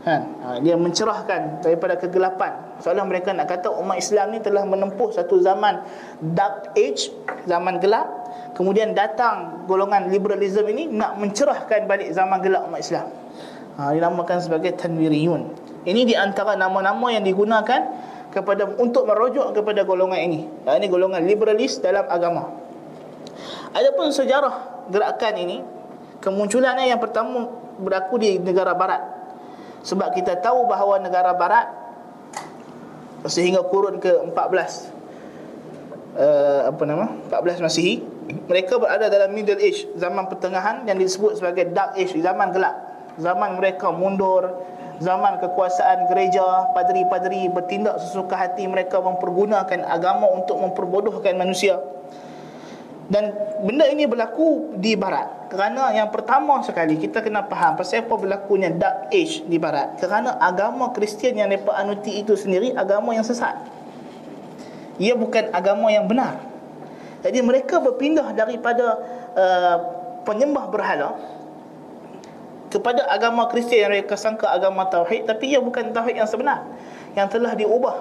Kan? 0.07 0.23
Ha, 0.39 0.63
dia 0.63 0.79
mencerahkan 0.79 1.67
daripada 1.67 1.99
kegelapan. 1.99 2.79
Soalnya 2.79 3.03
mereka 3.03 3.35
nak 3.35 3.51
kata 3.51 3.75
umat 3.75 3.99
Islam 3.99 4.31
ni 4.31 4.39
telah 4.39 4.63
menempuh 4.63 5.11
satu 5.11 5.43
zaman 5.43 5.83
dark 6.23 6.79
age 6.79 7.11
zaman 7.51 7.83
gelap. 7.83 8.07
Kemudian 8.55 8.95
datang 8.95 9.67
golongan 9.67 10.07
liberalism 10.07 10.63
ini 10.71 10.87
nak 10.87 11.19
mencerahkan 11.19 11.91
balik 11.91 12.15
zaman 12.15 12.39
gelap 12.39 12.71
umat 12.71 12.81
Islam. 12.87 13.11
Ha, 13.83 13.91
dinamakan 13.99 14.39
sebagai 14.39 14.79
tanwiriyun. 14.79 15.43
Ini 15.83 16.03
di 16.07 16.15
antara 16.15 16.55
nama-nama 16.55 17.11
yang 17.11 17.27
digunakan 17.27 17.83
kepada 18.37 18.69
untuk 18.77 19.09
merujuk 19.09 19.57
kepada 19.57 19.81
golongan 19.89 20.21
ini. 20.21 20.41
Ha, 20.69 20.77
ini 20.77 20.93
golongan 20.93 21.25
liberalis 21.25 21.81
dalam 21.81 22.05
agama. 22.05 22.53
Adapun 23.73 24.13
sejarah 24.13 24.85
gerakan 24.93 25.35
ini, 25.41 25.65
kemunculannya 26.21 26.93
yang 26.93 27.01
pertama 27.01 27.49
berlaku 27.81 28.21
di 28.21 28.37
negara 28.37 28.77
barat. 28.77 29.01
Sebab 29.89 30.13
kita 30.13 30.37
tahu 30.45 30.69
bahawa 30.69 31.01
negara 31.01 31.33
barat 31.33 31.87
sehingga 33.25 33.65
kurun 33.65 33.99
ke-14 33.99 34.37
uh, 36.15 36.61
apa 36.71 36.83
nama 36.87 37.11
14 37.27 37.65
Masihi 37.65 38.03
mereka 38.47 38.79
berada 38.79 39.07
dalam 39.11 39.35
middle 39.35 39.59
age 39.59 39.87
zaman 39.99 40.31
pertengahan 40.31 40.87
yang 40.87 40.99
disebut 40.99 41.39
sebagai 41.39 41.71
dark 41.75 41.99
age 41.99 42.15
zaman 42.19 42.55
gelap 42.55 42.75
zaman 43.19 43.59
mereka 43.59 43.91
mundur 43.91 44.63
zaman 45.01 45.37
kekuasaan 45.41 46.09
gereja 46.09 46.73
padri-padri 46.73 47.49
bertindak 47.53 48.01
sesuka 48.01 48.37
hati 48.37 48.65
mereka 48.65 49.01
mempergunakan 49.01 49.85
agama 49.85 50.29
untuk 50.33 50.57
memperbodohkan 50.61 51.37
manusia. 51.37 51.81
Dan 53.07 53.31
benda 53.63 53.87
ini 53.87 54.03
berlaku 54.03 54.75
di 54.83 54.99
barat. 54.99 55.47
Kerana 55.47 55.95
yang 55.95 56.11
pertama 56.11 56.59
sekali 56.67 56.99
kita 56.99 57.23
kena 57.23 57.47
faham 57.47 57.79
pasal 57.79 58.03
apa 58.03 58.15
berlakunya 58.19 58.75
dark 58.75 59.15
age 59.15 59.47
di 59.47 59.63
barat. 59.63 59.95
Kerana 60.03 60.35
agama 60.43 60.91
Kristian 60.91 61.39
yang 61.39 61.47
mereka 61.47 61.71
anuti 61.79 62.19
itu 62.19 62.35
sendiri 62.35 62.75
agama 62.75 63.15
yang 63.15 63.23
sesat. 63.23 63.55
Ia 64.99 65.15
bukan 65.15 65.55
agama 65.55 65.87
yang 65.95 66.11
benar. 66.11 66.43
Jadi 67.23 67.39
mereka 67.47 67.79
berpindah 67.79 68.35
daripada 68.35 68.99
uh, 69.39 69.77
penyembah 70.27 70.67
berhala 70.67 71.15
kepada 72.77 73.09
agama 73.09 73.49
Kristian 73.49 73.89
yang 73.89 73.93
mereka 73.97 74.21
sangka 74.21 74.53
agama 74.53 74.85
tauhid 74.93 75.25
tapi 75.25 75.57
ia 75.57 75.61
bukan 75.65 75.97
tauhid 75.97 76.21
yang 76.21 76.29
sebenar 76.29 76.69
yang 77.17 77.25
telah 77.33 77.57
diubah 77.57 77.97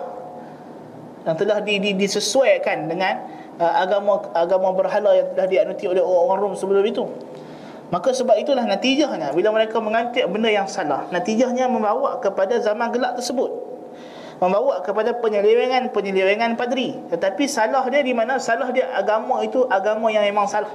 yang 1.24 1.36
telah 1.40 1.64
di, 1.64 1.80
di, 1.80 1.96
disesuaikan 1.96 2.92
dengan 2.92 3.24
uh, 3.56 3.74
agama 3.80 4.28
agama 4.36 4.76
berhala 4.76 5.16
yang 5.16 5.32
telah 5.32 5.48
dianuti 5.48 5.88
oleh 5.88 6.04
orang 6.04 6.52
Rom 6.52 6.54
sebelum 6.60 6.84
itu 6.84 7.08
maka 7.88 8.12
sebab 8.12 8.36
itulah 8.36 8.68
natijahnya 8.68 9.32
bila 9.32 9.56
mereka 9.56 9.80
mengantik 9.80 10.28
benda 10.28 10.52
yang 10.52 10.68
salah 10.68 11.08
natijahnya 11.16 11.72
membawa 11.72 12.20
kepada 12.20 12.60
zaman 12.60 12.92
gelap 12.92 13.16
tersebut 13.16 13.66
membawa 14.40 14.84
kepada 14.84 15.16
penyelewengan-penyelewengan 15.16 16.60
padri. 16.60 17.00
Tetapi 17.08 17.48
salah 17.48 17.88
dia 17.88 18.04
di 18.04 18.12
mana? 18.12 18.36
Salah 18.36 18.68
dia 18.72 18.92
agama 18.92 19.40
itu 19.48 19.64
agama 19.72 20.12
yang 20.12 20.28
memang 20.28 20.48
salah. 20.50 20.72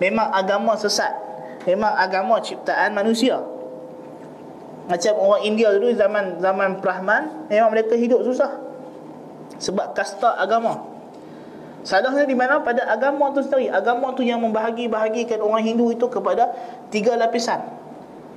Memang 0.00 0.28
agama 0.32 0.76
sesat. 0.76 1.25
Memang 1.66 1.92
agama 1.98 2.38
ciptaan 2.38 2.94
manusia. 2.94 3.42
Macam 4.86 5.12
orang 5.18 5.42
India 5.42 5.74
dulu 5.74 5.90
zaman 5.98 6.38
zaman 6.38 6.78
Brahman, 6.78 7.50
memang 7.50 7.74
mereka 7.74 7.98
hidup 7.98 8.22
susah. 8.22 8.54
Sebab 9.58 9.92
kasta 9.98 10.38
agama. 10.38 10.86
Salahnya 11.82 12.26
di 12.26 12.34
mana? 12.38 12.62
Pada 12.62 12.86
agama 12.86 13.34
itu 13.34 13.46
sendiri. 13.46 13.70
Agama 13.70 14.14
itu 14.14 14.22
yang 14.22 14.42
membahagi-bahagikan 14.42 15.42
orang 15.42 15.62
Hindu 15.66 15.90
itu 15.90 16.06
kepada 16.06 16.54
tiga 16.94 17.18
lapisan. 17.18 17.62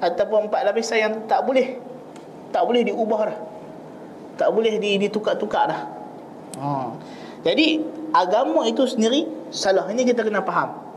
Ataupun 0.01 0.50
empat 0.50 0.65
lapisan 0.65 0.98
yang 0.98 1.13
tak 1.29 1.45
boleh. 1.45 1.77
Tak 2.50 2.65
boleh 2.65 2.81
diubah 2.81 3.21
dah 3.29 3.38
tak 4.39 4.55
boleh 4.55 4.79
ditukar-tukar 4.79 5.67
dah. 5.67 5.81
Ha. 6.63 6.95
Jadi 7.43 7.83
agama 8.15 8.63
itu 8.63 8.88
sendiri 8.88 9.27
salah. 9.51 9.91
Ini 9.91 10.07
kita 10.07 10.24
kena 10.24 10.39
faham. 10.48 10.88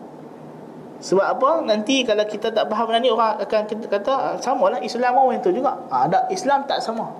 Sebab 1.02 1.26
apa? 1.26 1.50
Nanti 1.66 2.06
kalau 2.06 2.22
kita 2.22 2.54
tak 2.54 2.70
faham 2.70 2.94
nanti 2.94 3.10
orang 3.10 3.42
akan 3.42 3.66
kita 3.66 3.90
kata 3.90 4.38
sama 4.38 4.70
lah 4.70 4.78
Islam 4.78 5.18
orang 5.18 5.42
itu 5.42 5.50
juga. 5.50 5.74
Ha, 5.90 6.06
tak, 6.06 6.30
Islam 6.30 6.62
tak 6.70 6.78
sama. 6.78 7.10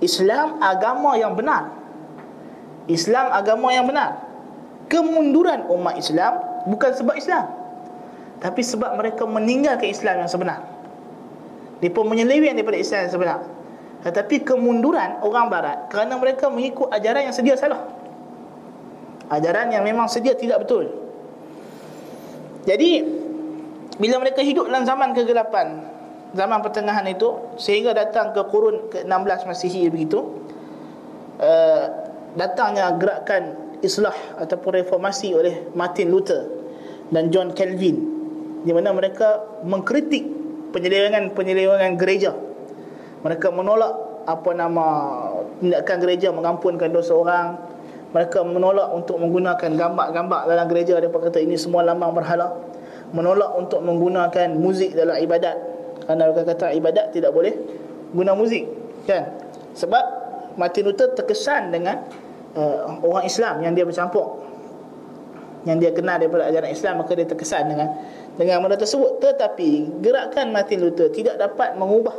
Islam 0.00 0.56
agama 0.64 1.12
yang 1.20 1.36
benar. 1.36 1.68
Islam 2.88 3.28
agama 3.28 3.68
yang 3.68 3.84
benar. 3.84 4.24
Kemunduran 4.88 5.68
umat 5.68 6.00
Islam 6.00 6.40
bukan 6.72 6.90
sebab 6.96 7.14
Islam. 7.20 7.44
Tapi 8.40 8.64
sebab 8.64 8.96
mereka 8.96 9.28
meninggalkan 9.28 9.92
Islam 9.92 10.24
yang 10.24 10.30
sebenar. 10.32 10.64
Mereka 11.84 12.00
menyeleweng 12.00 12.56
daripada 12.56 12.80
Islam 12.80 13.04
yang 13.04 13.12
sebenar. 13.12 13.38
Tetapi 14.08 14.46
kemunduran 14.46 15.20
orang 15.20 15.52
barat 15.52 15.92
kerana 15.92 16.16
mereka 16.16 16.48
mengikut 16.48 16.88
ajaran 16.88 17.28
yang 17.28 17.34
sedia 17.36 17.60
salah. 17.60 17.84
Ajaran 19.28 19.68
yang 19.68 19.84
memang 19.84 20.08
sedia 20.08 20.32
tidak 20.32 20.64
betul. 20.64 20.88
Jadi 22.64 23.17
bila 23.98 24.22
mereka 24.22 24.40
hidup 24.46 24.70
dalam 24.70 24.86
zaman 24.86 25.10
kegelapan, 25.10 25.82
zaman 26.32 26.62
pertengahan 26.62 27.02
itu 27.10 27.58
sehingga 27.58 27.90
datang 27.90 28.30
ke 28.30 28.42
kurun 28.46 28.86
ke-16 28.94 29.40
Masihi 29.50 29.90
begitu, 29.90 30.38
uh, 31.42 31.84
datangnya 32.38 32.94
gerakan 32.94 33.74
islah 33.82 34.14
ataupun 34.38 34.82
reformasi 34.82 35.34
oleh 35.34 35.70
Martin 35.74 36.14
Luther 36.14 36.46
dan 37.10 37.30
John 37.34 37.54
Calvin 37.54 38.18
di 38.62 38.70
mana 38.74 38.90
mereka 38.94 39.42
mengkritik 39.66 40.26
penyelewengan-penyelewengan 40.74 41.94
gereja. 41.98 42.34
Mereka 43.22 43.50
menolak 43.50 44.22
apa 44.28 44.50
nama 44.54 44.86
tindakan 45.58 45.96
gereja 45.98 46.28
mengampunkan 46.30 46.90
dosa 46.90 47.14
orang. 47.18 47.58
Mereka 48.08 48.40
menolak 48.40 48.88
untuk 48.94 49.20
menggunakan 49.20 49.68
gambar-gambar 49.68 50.48
dalam 50.48 50.66
gereja 50.70 50.96
mereka 50.96 51.28
kata 51.28 51.44
ini 51.44 51.60
semua 51.60 51.84
lambang 51.84 52.16
berhala 52.16 52.67
menolak 53.12 53.56
untuk 53.56 53.80
menggunakan 53.80 54.52
muzik 54.56 54.92
dalam 54.92 55.16
ibadat. 55.18 55.56
Kerana 56.04 56.30
mereka 56.30 56.42
kata 56.56 56.66
ibadat 56.72 57.12
tidak 57.12 57.32
boleh 57.32 57.52
guna 58.12 58.32
muzik 58.32 58.64
kan? 59.04 59.28
Sebab 59.76 60.04
Martin 60.56 60.88
Luther 60.88 61.12
terkesan 61.14 61.70
dengan 61.70 62.02
uh, 62.56 62.98
orang 63.04 63.24
Islam 63.28 63.60
yang 63.62 63.72
dia 63.76 63.84
bercampur. 63.84 64.44
Yang 65.66 65.76
dia 65.84 65.92
kenal 65.92 66.16
daripada 66.22 66.48
ajaran 66.48 66.70
Islam 66.70 66.94
maka 67.04 67.12
dia 67.12 67.28
terkesan 67.28 67.68
dengan 67.68 67.88
dengan 68.40 68.64
benda 68.64 68.78
tersebut. 68.80 69.20
Tetapi 69.20 70.00
gerakan 70.00 70.54
Martin 70.54 70.78
Luther 70.82 71.12
tidak 71.12 71.36
dapat 71.36 71.76
mengubah 71.76 72.14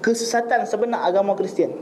kesesatan 0.00 0.64
sebenar 0.64 1.04
agama 1.04 1.36
Kristian. 1.36 1.74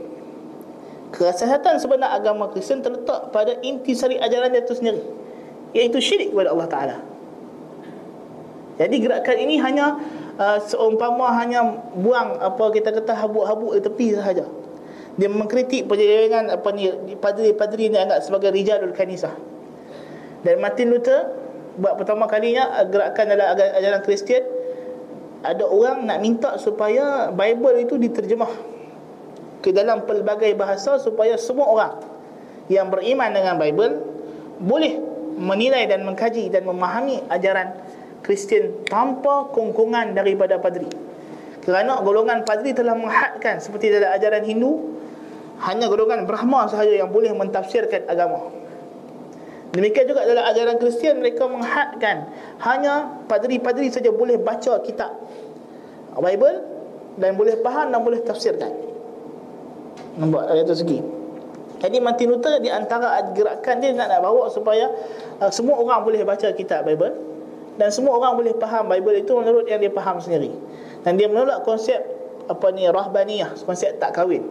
Kesesatan 1.15 1.79
sebenar 1.79 2.17
agama 2.17 2.51
Kristian 2.51 2.83
terletak 2.83 3.31
pada 3.31 3.55
intisari 3.63 4.19
ajaran 4.19 4.51
dia 4.51 4.65
itu 4.65 4.75
sendiri 4.75 5.01
iaitu 5.75 5.99
syirik 5.99 6.31
kepada 6.31 6.55
Allah 6.55 6.69
Taala 6.71 6.97
jadi 8.75 8.95
gerakan 8.99 9.37
ini 9.39 9.55
hanya 9.63 9.95
uh, 10.35 10.59
seumpama 10.59 11.31
hanya 11.39 11.63
buang 11.95 12.35
apa 12.43 12.75
kita 12.75 12.91
kata 12.91 13.15
habuk-habuk 13.15 13.71
di 13.79 13.81
tepi 13.83 14.07
sahaja. 14.19 14.43
Dia 15.15 15.31
mengkritik 15.31 15.87
penyelewengan 15.87 16.51
apa 16.51 16.75
ni 16.75 16.91
padri-padri 17.15 17.87
ni 17.87 17.95
anggap 17.95 18.19
sebagai 18.19 18.51
rijalul 18.51 18.91
kanisah. 18.91 19.31
Dan 20.43 20.59
Martin 20.59 20.91
Luther 20.91 21.31
buat 21.79 21.95
pertama 21.95 22.27
kalinya 22.27 22.83
gerakan 22.87 23.25
dalam 23.31 23.47
ajaran 23.55 24.01
Kristian 24.03 24.43
ada 25.45 25.63
orang 25.63 26.03
nak 26.03 26.19
minta 26.19 26.59
supaya 26.59 27.31
Bible 27.31 27.79
itu 27.79 27.95
diterjemah 27.95 28.51
ke 29.63 29.71
dalam 29.71 30.03
pelbagai 30.03 30.51
bahasa 30.59 30.99
supaya 30.99 31.39
semua 31.39 31.67
orang 31.71 31.93
yang 32.67 32.91
beriman 32.91 33.31
dengan 33.31 33.55
Bible 33.55 34.03
boleh 34.59 34.99
menilai 35.35 35.87
dan 35.87 36.03
mengkaji 36.03 36.47
dan 36.51 36.63
memahami 36.63 37.23
ajaran 37.27 37.84
Kristian 38.25 38.89
tanpa 38.89 39.45
kongkongan 39.53 40.17
daripada 40.17 40.57
padri. 40.57 40.89
Kerana 41.61 42.01
golongan 42.01 42.41
padri 42.41 42.73
telah 42.73 42.97
menghadkan 42.97 43.61
seperti 43.61 43.93
dalam 43.93 44.09
ajaran 44.17 44.41
Hindu 44.41 44.97
hanya 45.61 45.85
golongan 45.85 46.25
Brahma 46.25 46.65
sahaja 46.65 46.89
yang 46.89 47.13
boleh 47.13 47.29
mentafsirkan 47.37 48.09
agama. 48.09 48.49
Demikian 49.77 50.09
juga 50.09 50.25
dalam 50.25 50.41
ajaran 50.41 50.81
Kristian 50.81 51.21
mereka 51.21 51.45
menghadkan 51.45 52.31
hanya 52.65 53.21
padri-padri 53.29 53.93
saja 53.93 54.09
boleh 54.09 54.41
baca 54.41 54.81
kitab 54.81 55.11
Bible 56.17 56.63
dan 57.19 57.35
boleh 57.35 57.59
faham 57.59 57.91
dan 57.91 58.01
boleh 58.01 58.23
tafsirkan. 58.23 58.71
Nampak 60.15 60.47
itu 60.63 60.73
segi. 60.73 60.99
Jadi 61.83 61.97
Martin 61.99 62.31
Luther 62.31 62.63
di 62.63 62.71
antara 62.71 63.19
gerakan 63.35 63.83
dia 63.83 63.91
nak, 63.91 64.07
nak 64.07 64.23
bawa 64.23 64.47
supaya 64.47 64.87
uh, 65.43 65.51
semua 65.51 65.75
orang 65.75 66.07
boleh 66.07 66.23
baca 66.23 66.47
kitab 66.55 66.87
Bible 66.87 67.34
dan 67.75 67.91
semua 67.91 68.15
orang 68.15 68.39
boleh 68.39 68.55
faham 68.55 68.87
Bible 68.87 69.19
itu 69.19 69.31
menurut 69.35 69.67
yang 69.67 69.83
dia 69.83 69.91
faham 69.91 70.23
sendiri. 70.23 70.51
Dan 71.03 71.19
dia 71.19 71.27
menolak 71.27 71.67
konsep 71.67 71.99
apa 72.47 72.71
ni 72.71 72.87
rahbaniyah. 72.87 73.51
Konsep 73.67 73.99
tak 73.99 74.15
kahwin. 74.15 74.47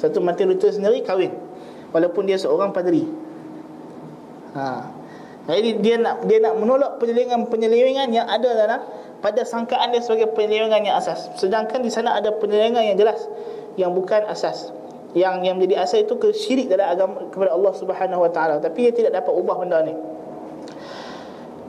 Satu 0.00 0.24
Martin 0.24 0.48
Luther 0.48 0.72
sendiri 0.72 1.04
kahwin. 1.04 1.30
Walaupun 1.92 2.24
dia 2.24 2.40
seorang 2.40 2.72
padri. 2.72 3.06
Ha. 4.56 4.90
Jadi 5.44 5.70
dia 5.84 6.00
nak 6.00 6.24
dia 6.24 6.40
nak 6.40 6.56
menolak 6.56 6.96
penyelewengan-penyelewengan 7.04 8.08
yang 8.16 8.24
ada 8.24 8.48
dalam 8.56 8.80
pada 9.20 9.44
sangkaan 9.44 9.92
dia 9.92 10.00
sebagai 10.00 10.32
penyelewengan 10.32 10.88
yang 10.88 10.96
asas. 10.96 11.28
Sedangkan 11.36 11.84
di 11.84 11.92
sana 11.92 12.16
ada 12.16 12.32
penyelewengan 12.32 12.80
yang 12.80 12.96
jelas 12.96 13.28
yang 13.76 13.92
bukan 13.92 14.24
asas. 14.24 14.72
Yang 15.12 15.46
yang 15.46 15.54
menjadi 15.60 15.84
asas 15.84 16.08
itu 16.08 16.16
kesyirik 16.16 16.72
dalam 16.72 16.88
agama 16.90 17.28
kepada 17.28 17.52
Allah 17.52 17.72
Subhanahu 17.76 18.24
Wa 18.24 18.30
Taala. 18.32 18.54
Tapi 18.58 18.88
dia 18.88 18.92
tidak 18.96 19.20
dapat 19.20 19.32
ubah 19.36 19.56
benda 19.60 19.84
ni 19.84 19.94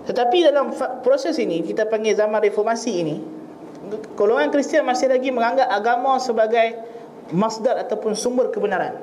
tetapi 0.06 0.46
dalam 0.46 0.70
proses 1.02 1.34
ini 1.42 1.66
Kita 1.66 1.90
panggil 1.90 2.14
zaman 2.14 2.38
reformasi 2.38 2.92
ini 2.94 3.16
Golongan 4.18 4.50
Kristian 4.50 4.86
masih 4.86 5.12
lagi 5.12 5.30
menganggap 5.30 5.70
agama 5.70 6.18
sebagai 6.18 6.78
Masdar 7.34 7.82
ataupun 7.82 8.14
sumber 8.14 8.54
kebenaran. 8.54 9.02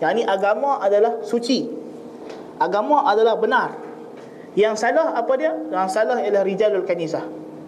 Yang 0.00 0.10
ini 0.16 0.22
agama 0.24 0.80
adalah 0.80 1.20
suci. 1.20 1.68
Agama 2.56 3.04
adalah 3.04 3.36
benar. 3.36 3.76
Yang 4.56 4.80
salah 4.80 5.16
apa 5.16 5.32
dia? 5.36 5.52
Yang 5.52 5.88
salah 5.92 6.16
ialah 6.20 6.44
Rijalul 6.44 6.84
Kanisah 6.88 7.24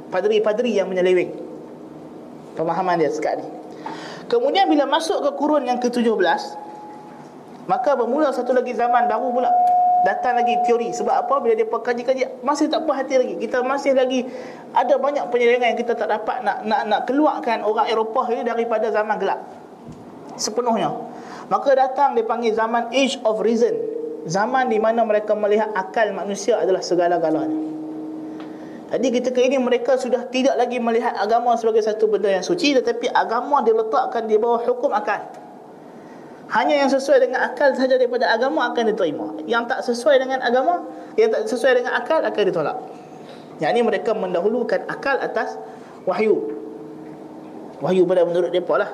Padri-padri 0.08 0.76
yang 0.76 0.88
menyeleweng. 0.88 1.36
Pemahaman 2.56 2.96
dia 2.96 3.12
sekarang 3.12 3.44
ni. 3.44 3.48
Kemudian 4.24 4.72
bila 4.72 4.88
masuk 4.88 5.20
ke 5.20 5.30
kurun 5.36 5.68
yang 5.68 5.76
ke-17 5.84 6.40
Maka 7.68 7.90
bermula 7.92 8.32
satu 8.32 8.56
lagi 8.56 8.72
zaman 8.72 9.04
baru 9.04 9.28
pula 9.32 9.50
datang 10.04 10.38
lagi 10.38 10.60
teori. 10.62 10.92
Sebab 10.92 11.26
apa? 11.26 11.34
Bila 11.40 11.56
dia 11.56 11.66
kaji-kaji 11.66 12.44
masih 12.44 12.68
tak 12.68 12.84
puas 12.84 13.00
hati 13.00 13.16
lagi. 13.18 13.34
Kita 13.40 13.64
masih 13.64 13.96
lagi 13.96 14.28
ada 14.76 15.00
banyak 15.00 15.32
penyelewengan 15.32 15.74
yang 15.74 15.80
kita 15.80 15.96
tak 15.96 16.12
dapat 16.12 16.44
nak 16.44 16.62
nak 16.68 16.82
nak 16.86 17.00
keluarkan 17.08 17.64
orang 17.64 17.88
Eropah 17.88 18.26
ini 18.30 18.44
daripada 18.44 18.92
zaman 18.92 19.16
gelap. 19.18 19.40
Sepenuhnya. 20.36 20.92
Maka 21.48 21.76
datang 21.76 22.12
dia 22.14 22.24
panggil 22.24 22.52
zaman 22.52 22.92
age 22.92 23.18
of 23.24 23.40
reason. 23.40 23.72
Zaman 24.24 24.72
di 24.72 24.80
mana 24.80 25.04
mereka 25.04 25.36
melihat 25.36 25.72
akal 25.76 26.12
manusia 26.12 26.56
adalah 26.56 26.80
segala-galanya. 26.80 27.74
Jadi 28.94 29.08
ketika 29.10 29.40
ini 29.42 29.58
mereka 29.58 29.98
sudah 29.98 30.28
tidak 30.30 30.54
lagi 30.54 30.78
melihat 30.78 31.18
agama 31.18 31.58
sebagai 31.58 31.82
satu 31.82 32.06
benda 32.06 32.30
yang 32.30 32.46
suci 32.46 32.78
tetapi 32.78 33.10
agama 33.10 33.58
diletakkan 33.66 34.30
di 34.30 34.38
bawah 34.38 34.62
hukum 34.62 34.94
akal 34.94 35.18
hanya 36.54 36.86
yang 36.86 36.90
sesuai 36.90 37.18
dengan 37.18 37.50
akal 37.50 37.74
sahaja 37.74 37.98
daripada 37.98 38.30
agama 38.30 38.70
akan 38.70 38.94
diterima. 38.94 39.26
Yang 39.42 39.74
tak 39.74 39.80
sesuai 39.90 40.22
dengan 40.22 40.38
agama, 40.38 40.86
yang 41.18 41.34
tak 41.34 41.50
sesuai 41.50 41.82
dengan 41.82 41.98
akal 41.98 42.22
akan 42.22 42.42
ditolak. 42.46 42.78
Yang 43.58 43.70
ini 43.74 43.82
mereka 43.82 44.14
mendahulukan 44.14 44.86
akal 44.86 45.18
atas 45.18 45.58
wahyu. 46.06 46.54
Wahyu 47.82 48.06
pada 48.06 48.22
menurut 48.22 48.54
mereka 48.54 48.78
lah. 48.78 48.90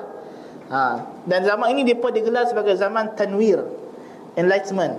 Ha. 0.73 1.05
Dan 1.29 1.45
zaman 1.45 1.77
ini 1.77 1.93
mereka 1.93 2.09
digelar 2.09 2.49
sebagai 2.49 2.73
zaman 2.81 3.13
tanwir. 3.13 3.61
Enlightenment. 4.33 4.97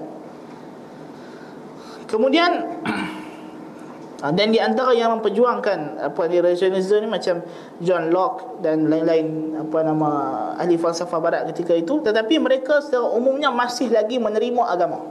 Kemudian 2.06 2.78
dan 4.30 4.54
di 4.54 4.62
antara 4.62 4.94
yang 4.94 5.18
memperjuangkan 5.18 5.98
apa 5.98 6.22
ni 6.30 6.38
rationalism 6.38 7.02
ni 7.02 7.08
macam 7.10 7.42
John 7.82 8.14
Locke 8.14 8.62
dan 8.62 8.86
lain-lain 8.86 9.58
apa 9.58 9.82
nama 9.82 10.10
ahli 10.62 10.78
falsafah 10.78 11.18
barat 11.18 11.42
ketika 11.50 11.74
itu 11.74 11.98
tetapi 11.98 12.38
mereka 12.38 12.78
secara 12.78 13.02
umumnya 13.10 13.50
masih 13.50 13.90
lagi 13.90 14.22
menerima 14.22 14.62
agama. 14.62 15.02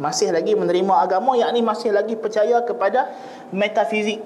Masih 0.00 0.32
lagi 0.32 0.56
menerima 0.56 1.04
agama 1.04 1.36
yakni 1.36 1.60
masih 1.60 1.92
lagi 1.92 2.16
percaya 2.16 2.64
kepada 2.64 3.12
metafizik. 3.52 4.24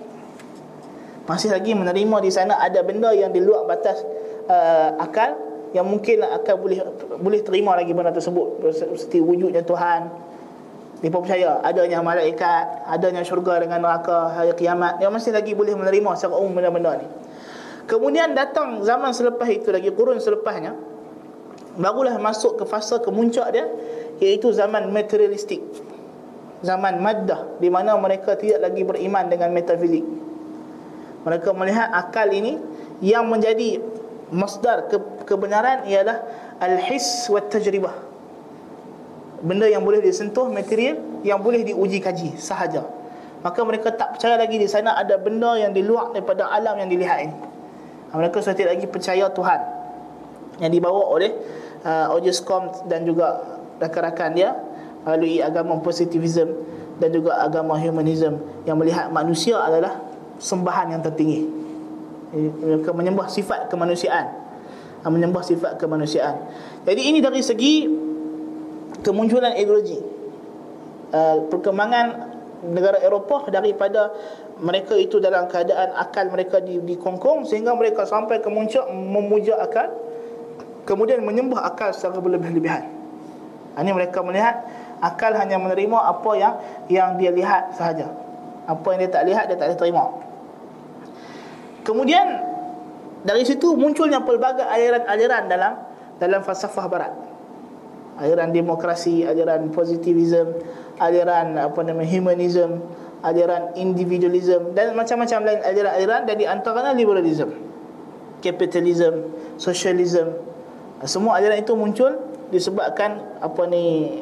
Masih 1.27 1.51
lagi 1.51 1.75
menerima 1.75 2.23
di 2.23 2.31
sana 2.31 2.63
ada 2.63 2.87
benda 2.87 3.11
yang 3.11 3.35
di 3.35 3.43
luar 3.43 3.67
batas 3.67 3.99
uh, 4.47 4.95
akal 5.03 5.35
yang 5.75 5.91
mungkin 5.91 6.23
akan 6.23 6.55
boleh 6.55 6.79
boleh 7.19 7.41
terima 7.43 7.75
lagi 7.75 7.91
benda 7.91 8.15
tersebut 8.15 8.63
seperti 8.71 9.19
wujudnya 9.19 9.67
Tuhan 9.67 10.26
mereka 10.97 11.21
percaya 11.21 11.61
adanya 11.61 12.01
malaikat, 12.01 12.89
adanya 12.89 13.21
syurga 13.21 13.61
dengan 13.61 13.85
neraka 13.85 14.33
hari 14.33 14.57
kiamat. 14.57 14.97
Yang 14.97 15.13
masih 15.13 15.33
lagi 15.37 15.53
boleh 15.53 15.77
menerima 15.77 16.17
secara 16.17 16.41
umum 16.41 16.57
benda-benda 16.57 16.97
ni. 16.97 17.07
Kemudian 17.85 18.33
datang 18.33 18.81
zaman 18.81 19.13
selepas 19.13 19.47
itu 19.53 19.69
lagi 19.69 19.93
kurun 19.93 20.19
selepasnya 20.19 20.75
barulah 21.77 22.17
masuk 22.17 22.57
ke 22.57 22.65
fasa 22.65 22.99
kemuncak 23.05 23.53
dia 23.53 23.69
iaitu 24.25 24.51
zaman 24.57 24.89
materialistik. 24.89 25.61
Zaman 26.65 27.05
maddah 27.05 27.61
di 27.61 27.69
mana 27.69 27.93
mereka 28.01 28.33
tidak 28.41 28.73
lagi 28.73 28.81
beriman 28.81 29.29
dengan 29.29 29.53
metafizik. 29.53 30.03
Mereka 31.29 31.53
melihat 31.53 31.93
akal 31.93 32.33
ini 32.33 32.57
yang 33.05 33.29
menjadi 33.29 33.85
masdar 34.33 34.89
ke 34.89 34.97
kebenaran 35.29 35.85
ialah 35.85 36.25
al-his 36.59 37.29
wa 37.29 37.45
tajribah 37.45 38.06
benda 39.43 39.69
yang 39.69 39.85
boleh 39.85 40.01
disentuh 40.01 40.49
material 40.49 41.21
yang 41.27 41.41
boleh 41.41 41.67
diuji 41.67 42.01
kaji 42.01 42.37
sahaja. 42.41 42.87
Maka 43.45 43.61
mereka 43.63 43.93
tak 43.93 44.17
percaya 44.17 44.41
lagi 44.41 44.57
di 44.57 44.67
sana 44.67 44.97
ada 44.97 45.21
benda 45.21 45.55
yang 45.61 45.71
di 45.71 45.85
luar 45.85 46.11
daripada 46.11 46.49
alam 46.49 46.81
yang 46.81 46.89
dilihat 46.89 47.19
ini. 47.29 47.37
Mereka 48.17 48.41
sudah 48.41 48.57
tidak 48.57 48.81
lagi 48.81 48.87
percaya 48.89 49.29
Tuhan 49.29 49.61
yang 50.63 50.73
dibawa 50.73 51.03
oleh 51.13 51.31
uh, 51.85 52.09
Comte 52.43 52.81
dan 52.89 53.05
juga 53.05 53.45
rakan-rakan 53.77 54.31
dia 54.33 54.57
melalui 55.05 55.45
agama 55.45 55.77
positivism 55.85 56.49
dan 56.97 57.13
juga 57.13 57.37
agama 57.45 57.77
humanism 57.77 58.41
yang 58.65 58.81
melihat 58.81 59.13
manusia 59.13 59.61
adalah 59.61 60.01
sembahan 60.41 60.97
yang 60.97 61.03
tertinggi. 61.05 61.45
Mereka 62.35 62.91
menyembah 62.97 63.29
sifat 63.29 63.69
kemanusiaan. 63.69 64.49
Menyembah 65.07 65.45
sifat 65.47 65.79
kemanusiaan. 65.79 66.51
Jadi 66.83 67.15
ini 67.15 67.23
dari 67.23 67.39
segi 67.39 67.87
kemunculan 69.07 69.55
ideologi 69.55 70.03
uh, 71.15 71.47
perkembangan 71.47 72.35
negara 72.67 72.99
Eropah 72.99 73.47
daripada 73.55 74.11
mereka 74.59 74.99
itu 74.99 75.23
dalam 75.23 75.47
keadaan 75.47 75.95
akal 75.95 76.27
mereka 76.27 76.59
di, 76.59 76.83
dikongkong 76.83 77.47
sehingga 77.47 77.71
mereka 77.79 78.03
sampai 78.03 78.43
ke 78.43 78.51
muncak 78.51 78.83
memuja 78.91 79.63
akal 79.63 79.95
kemudian 80.83 81.23
menyembah 81.23 81.63
akal 81.63 81.95
secara 81.95 82.19
berlebih-lebihan 82.19 82.97
ini 83.77 83.93
mereka 83.93 84.25
melihat 84.25 84.65
akal 85.05 85.37
hanya 85.37 85.61
menerima 85.61 85.99
apa 86.01 86.31
yang 86.37 86.55
yang 86.89 87.09
dia 87.21 87.29
lihat 87.29 87.77
sahaja. 87.77 88.09
Apa 88.65 88.97
yang 88.97 88.99
dia 89.05 89.11
tak 89.13 89.25
lihat 89.29 89.45
dia 89.53 89.57
tak 89.61 89.69
boleh 89.69 89.79
terima. 89.79 90.05
Kemudian 91.85 92.27
dari 93.23 93.45
situ 93.45 93.77
munculnya 93.77 94.25
pelbagai 94.25 94.65
aliran-aliran 94.65 95.45
dalam 95.47 95.73
dalam 96.17 96.41
falsafah 96.41 96.87
barat 96.89 97.13
aliran 98.21 98.53
demokrasi 98.53 99.25
aliran 99.29 99.69
positivism 99.73 100.57
aliran 101.01 101.57
apa 101.61 101.81
nama 101.85 102.05
humanism 102.05 102.81
aliran 103.21 103.77
individualism 103.77 104.73
dan 104.73 104.97
macam-macam 104.97 105.45
lain 105.45 105.61
aliran-aliran 105.65 106.25
dan 106.25 106.37
di 106.37 106.47
antaranya 106.49 106.93
liberalism 106.97 107.53
capitalism 108.41 109.37
socialism. 109.61 110.33
Semua 111.05 111.37
aliran 111.41 111.61
itu 111.61 111.77
muncul 111.77 112.17
disebabkan 112.49 113.21
apa 113.43 113.67
ni 113.69 114.17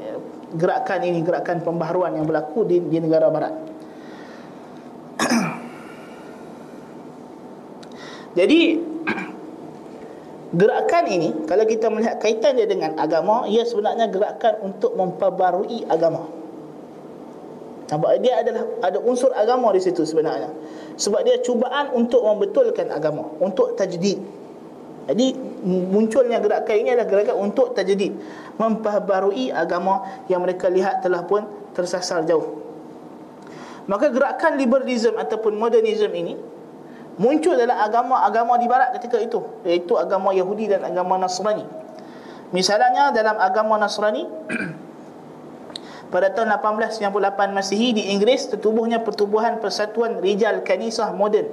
gerakan 0.54 1.02
ini 1.06 1.22
gerakan 1.22 1.60
pembaharuan 1.62 2.14
yang 2.18 2.26
berlaku 2.26 2.66
di, 2.66 2.82
di 2.82 2.98
negara 2.98 3.30
barat. 3.30 3.54
Jadi 8.38 8.60
gerakan 10.54 11.04
ini 11.10 11.28
kalau 11.50 11.66
kita 11.66 11.90
melihat 11.90 12.22
kaitan 12.22 12.54
dia 12.54 12.70
dengan 12.70 12.94
agama 12.96 13.44
ia 13.50 13.66
sebenarnya 13.66 14.06
gerakan 14.08 14.62
untuk 14.62 14.94
memperbarui 14.94 15.84
agama 15.90 16.30
Nampak 17.84 18.16
dia 18.24 18.40
adalah 18.40 18.64
ada 18.80 18.98
unsur 19.04 19.28
agama 19.36 19.68
di 19.76 19.80
situ 19.84 20.08
sebenarnya. 20.08 20.48
Sebab 20.96 21.20
dia 21.20 21.36
cubaan 21.44 21.92
untuk 21.92 22.24
membetulkan 22.24 22.88
agama, 22.88 23.28
untuk 23.44 23.76
tajdid. 23.76 24.18
Jadi 25.04 25.26
munculnya 25.68 26.40
gerakan 26.40 26.74
ini 26.80 26.96
adalah 26.96 27.08
gerakan 27.12 27.36
untuk 27.44 27.76
tajdid, 27.76 28.16
memperbarui 28.56 29.52
agama 29.52 30.24
yang 30.32 30.40
mereka 30.40 30.72
lihat 30.72 31.04
telah 31.04 31.28
pun 31.28 31.44
tersasar 31.76 32.24
jauh. 32.24 32.64
Maka 33.84 34.08
gerakan 34.08 34.56
liberalism 34.56 35.20
ataupun 35.20 35.60
modernism 35.60 36.08
ini 36.16 36.40
muncul 37.20 37.54
dalam 37.54 37.78
agama-agama 37.78 38.58
di 38.58 38.66
barat 38.66 38.96
ketika 38.98 39.22
itu, 39.22 39.42
iaitu 39.62 39.94
agama 39.94 40.34
Yahudi 40.34 40.70
dan 40.70 40.82
agama 40.82 41.18
Nasrani. 41.20 41.66
Misalnya 42.50 43.10
dalam 43.10 43.38
agama 43.38 43.78
Nasrani 43.78 44.26
pada 46.14 46.30
tahun 46.30 46.54
1898 46.58 47.10
Masihi 47.50 47.88
di 47.94 48.02
Inggeris 48.14 48.50
tertubuhnya 48.50 49.02
pertubuhan 49.02 49.58
persatuan 49.58 50.22
rijal 50.22 50.62
kanisah 50.62 51.10
moden. 51.14 51.50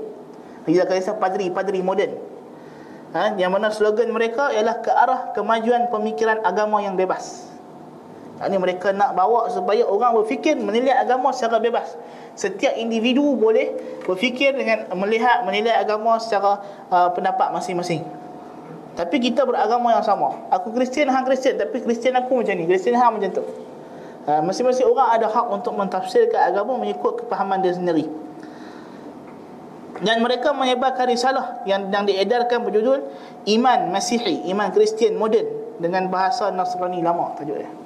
Rijal 0.70 0.86
kanisah 0.86 1.18
padri-padri 1.18 1.82
moden. 1.82 2.18
Ha, 3.12 3.36
yang 3.36 3.52
mana 3.52 3.68
slogan 3.76 4.08
mereka 4.16 4.56
ialah 4.56 4.80
ke 4.80 4.88
arah 4.88 5.36
kemajuan 5.36 5.92
pemikiran 5.92 6.40
agama 6.48 6.80
yang 6.80 6.96
bebas. 6.96 7.51
Ini 8.42 8.58
mereka 8.58 8.90
nak 8.90 9.14
bawa 9.14 9.46
supaya 9.54 9.86
orang 9.86 10.18
berfikir 10.18 10.58
menilai 10.58 10.98
agama 10.98 11.30
secara 11.30 11.62
bebas. 11.62 11.94
Setiap 12.34 12.74
individu 12.74 13.38
boleh 13.38 13.76
berfikir 14.08 14.58
dengan 14.58 14.90
melihat 14.98 15.46
menilai 15.46 15.78
agama 15.78 16.18
secara 16.18 16.58
uh, 16.90 17.10
pendapat 17.14 17.54
masing-masing. 17.54 18.02
Tapi 18.98 19.24
kita 19.24 19.48
beragama 19.48 19.96
yang 19.96 20.04
sama. 20.04 20.36
Aku 20.52 20.76
Kristian, 20.76 21.08
hang 21.08 21.24
Kristian, 21.24 21.56
tapi 21.56 21.80
Kristian 21.80 22.18
aku 22.20 22.44
macam 22.44 22.54
ni, 22.60 22.68
Kristian 22.68 23.00
hang 23.00 23.16
macam 23.16 23.30
tu. 23.32 23.44
Ha, 24.28 24.44
masing-masing 24.44 24.86
orang 24.86 25.18
ada 25.18 25.28
hak 25.32 25.48
untuk 25.50 25.74
mentafsirkan 25.74 26.54
agama 26.54 26.78
mengikut 26.78 27.26
kepahaman 27.26 27.64
dia 27.64 27.74
sendiri. 27.74 28.06
Dan 30.02 30.22
mereka 30.22 30.54
menyebarkan 30.54 31.10
risalah 31.10 31.62
yang 31.66 31.90
yang 31.94 32.06
diedarkan 32.10 32.66
berjudul 32.66 33.06
Iman 33.50 33.94
Masihi, 33.94 34.50
Iman 34.50 34.74
Kristian 34.74 35.18
Moden 35.18 35.46
dengan 35.78 36.10
bahasa 36.10 36.50
Nasrani 36.54 37.02
lama 37.02 37.34
tajuk 37.38 37.58
dia. 37.58 37.81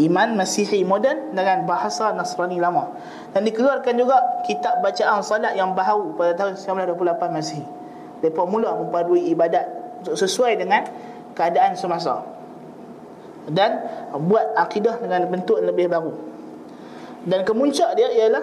Iman 0.00 0.40
Masihi 0.40 0.88
Moden 0.88 1.36
dengan 1.36 1.68
bahasa 1.68 2.16
Nasrani 2.16 2.56
lama. 2.56 2.96
Dan 3.36 3.44
dikeluarkan 3.44 3.92
juga 4.00 4.16
kitab 4.48 4.80
bacaan 4.80 5.20
salat 5.20 5.52
yang 5.52 5.76
baharu 5.76 6.16
pada 6.16 6.32
tahun 6.32 6.56
1928 6.56 7.28
Masihi. 7.28 7.64
Mereka 8.24 8.42
mula 8.48 8.72
mempadui 8.78 9.28
ibadat 9.28 9.68
sesuai 10.08 10.56
dengan 10.56 10.88
keadaan 11.36 11.76
semasa 11.76 12.24
dan 13.50 13.82
buat 14.16 14.54
akidah 14.54 15.02
dengan 15.02 15.26
bentuk 15.26 15.58
lebih 15.58 15.90
baru. 15.90 16.14
Dan 17.26 17.42
kemuncak 17.42 17.92
dia 17.98 18.08
ialah 18.14 18.42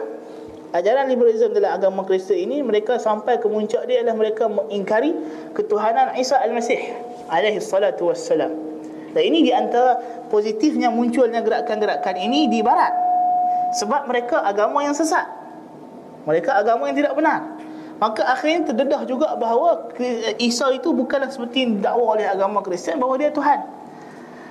ajaran 0.76 1.10
liberalism 1.10 1.56
dalam 1.56 1.82
agama 1.82 2.06
Kristian 2.06 2.46
ini 2.46 2.62
mereka 2.62 3.02
sampai 3.02 3.42
kemuncak 3.42 3.90
dia 3.90 4.04
ialah 4.04 4.16
mereka 4.16 4.46
mengingkari 4.46 5.16
ketuhanan 5.56 6.14
Isa 6.20 6.38
Al-Masih 6.38 6.94
alaihi 7.32 7.64
salatu 7.64 8.12
wassalam. 8.12 8.68
Dan 9.13 9.22
ini 9.26 9.45
di 9.45 9.52
antara 9.54 9.98
positifnya 10.30 10.93
munculnya 10.93 11.41
gerakan-gerakan 11.41 12.15
ini 12.19 12.50
di 12.50 12.62
barat. 12.62 12.93
Sebab 13.78 14.10
mereka 14.10 14.41
agama 14.45 14.86
yang 14.86 14.93
sesat. 14.93 15.26
Mereka 16.26 16.54
agama 16.62 16.89
yang 16.89 16.98
tidak 16.98 17.13
benar. 17.17 17.58
Maka 18.00 18.24
akhirnya 18.32 18.72
terdedah 18.72 19.04
juga 19.04 19.36
bahawa 19.36 19.91
Isa 20.39 20.72
itu 20.72 20.95
bukanlah 20.95 21.28
seperti 21.30 21.67
dakwa 21.84 22.15
oleh 22.15 22.26
agama 22.26 22.63
Kristian 22.63 22.95
bahawa 22.95 23.19
dia 23.19 23.32
Tuhan. 23.34 23.60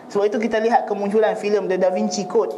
Sebab 0.09 0.25
itu 0.25 0.39
kita 0.41 0.59
lihat 0.61 0.89
kemunculan 0.89 1.37
filem 1.37 1.69
The 1.69 1.77
Da 1.77 1.93
Vinci 1.93 2.25
Code 2.25 2.57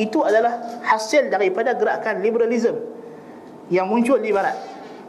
Itu 0.00 0.24
adalah 0.24 0.80
hasil 0.88 1.28
daripada 1.28 1.76
gerakan 1.76 2.24
liberalism 2.24 2.80
Yang 3.68 3.86
muncul 3.92 4.18
di 4.24 4.32
barat 4.32 4.56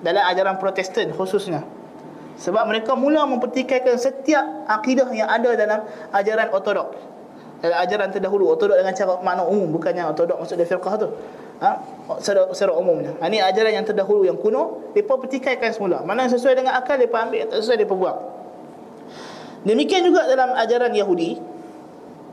Dalam 0.04 0.28
ajaran 0.28 0.60
protestan 0.60 1.16
khususnya 1.16 1.64
Sebab 2.38 2.66
mereka 2.66 2.98
mula 2.98 3.30
mempertikaikan 3.30 3.96
setiap 3.98 4.66
akidah 4.66 5.08
yang 5.14 5.30
ada 5.30 5.54
dalam 5.54 5.80
ajaran 6.12 6.50
ortodok. 6.50 7.14
Dalam 7.64 7.80
ajaran 7.80 8.12
terdahulu 8.12 8.52
Ortodok 8.52 8.76
dengan 8.76 8.92
cara 8.92 9.24
makna 9.24 9.48
umum 9.48 9.72
Bukannya 9.72 10.04
ortodok 10.12 10.36
maksud 10.36 10.60
dia 10.60 10.68
firqah 10.68 11.00
tu. 11.00 11.08
Ha? 11.64 11.80
secara, 12.20 12.52
secara 12.52 12.76
umumnya 12.76 13.16
Ini 13.24 13.40
ajaran 13.40 13.72
yang 13.80 13.86
terdahulu 13.88 14.28
yang 14.28 14.36
kuno 14.36 14.92
Mereka 14.92 15.16
pertikaikan 15.16 15.72
semula. 15.72 16.04
Mana 16.04 16.28
yang 16.28 16.36
sesuai 16.36 16.60
dengan 16.60 16.76
akal 16.76 17.00
Mereka 17.00 17.16
ambil 17.16 17.40
Yang 17.40 17.50
tak 17.56 17.60
sesuai 17.64 17.78
mereka 17.80 17.96
buang. 17.96 18.20
Demikian 19.64 20.04
juga 20.04 20.28
dalam 20.28 20.52
ajaran 20.60 20.92
Yahudi 20.92 21.40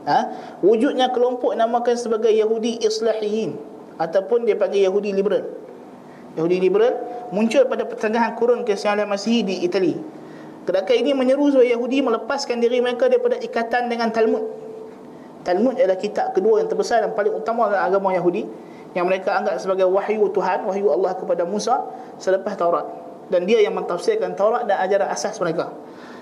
ha? 0.05 0.19
wujudnya 0.59 1.15
kelompok 1.15 1.55
namakan 1.55 1.95
sebagai 1.95 2.33
Yahudi 2.33 2.83
Islahiyin 2.83 3.55
ataupun 3.95 4.43
dia 4.43 4.57
panggil 4.57 4.83
Yahudi 4.83 5.15
Liberal 5.15 5.47
Yahudi 6.39 6.57
Liberal 6.63 7.27
muncul 7.35 7.67
pada 7.67 7.83
pertengahan 7.87 8.35
kurun 8.35 8.63
ke-9 8.63 9.07
Masihi 9.07 9.41
di 9.43 9.55
Itali 9.67 9.95
gerakan 10.63 10.95
ini 10.95 11.11
menyeru 11.17 11.49
supaya 11.51 11.73
Yahudi 11.73 12.05
melepaskan 12.05 12.61
diri 12.61 12.79
mereka 12.79 13.09
daripada 13.09 13.35
ikatan 13.41 13.89
dengan 13.89 14.13
Talmud 14.13 14.45
Talmud 15.41 15.73
adalah 15.73 15.97
kitab 15.97 16.37
kedua 16.37 16.61
yang 16.61 16.69
terbesar 16.69 17.01
dan 17.01 17.11
paling 17.17 17.33
utama 17.33 17.65
dalam 17.69 17.81
agama 17.81 18.13
Yahudi 18.13 18.45
yang 18.93 19.07
mereka 19.07 19.39
anggap 19.39 19.55
sebagai 19.57 19.87
wahyu 19.87 20.29
Tuhan, 20.35 20.67
wahyu 20.67 20.91
Allah 20.91 21.15
kepada 21.15 21.47
Musa 21.47 21.87
selepas 22.19 22.53
Taurat. 22.59 22.85
Dan 23.31 23.47
dia 23.47 23.63
yang 23.63 23.71
mentafsirkan 23.71 24.35
Taurat 24.35 24.67
dan 24.67 24.83
ajaran 24.83 25.07
asas 25.07 25.39
mereka. 25.39 25.71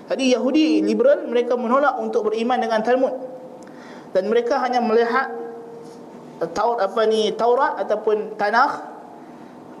Jadi 0.06 0.34
Yahudi 0.34 0.82
liberal 0.86 1.26
mereka 1.26 1.58
menolak 1.58 1.98
untuk 1.98 2.30
beriman 2.30 2.58
dengan 2.58 2.82
Talmud 2.82 3.14
dan 4.10 4.26
mereka 4.26 4.58
hanya 4.58 4.82
melihat 4.82 5.30
Taurat 6.50 6.90
apa 6.90 7.02
ni 7.06 7.30
Taurat 7.34 7.78
ataupun 7.78 8.34
Tanakh 8.34 8.89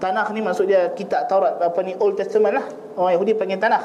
Tanakh 0.00 0.32
ni 0.32 0.40
maksud 0.40 0.66
dia 0.66 0.90
kitab 0.96 1.28
Taurat 1.28 1.60
apa 1.60 1.80
ni 1.84 1.92
Old 2.00 2.16
Testament 2.16 2.56
lah 2.56 2.66
orang 2.96 3.20
Yahudi 3.20 3.36
panggil 3.36 3.60
Tanakh 3.60 3.84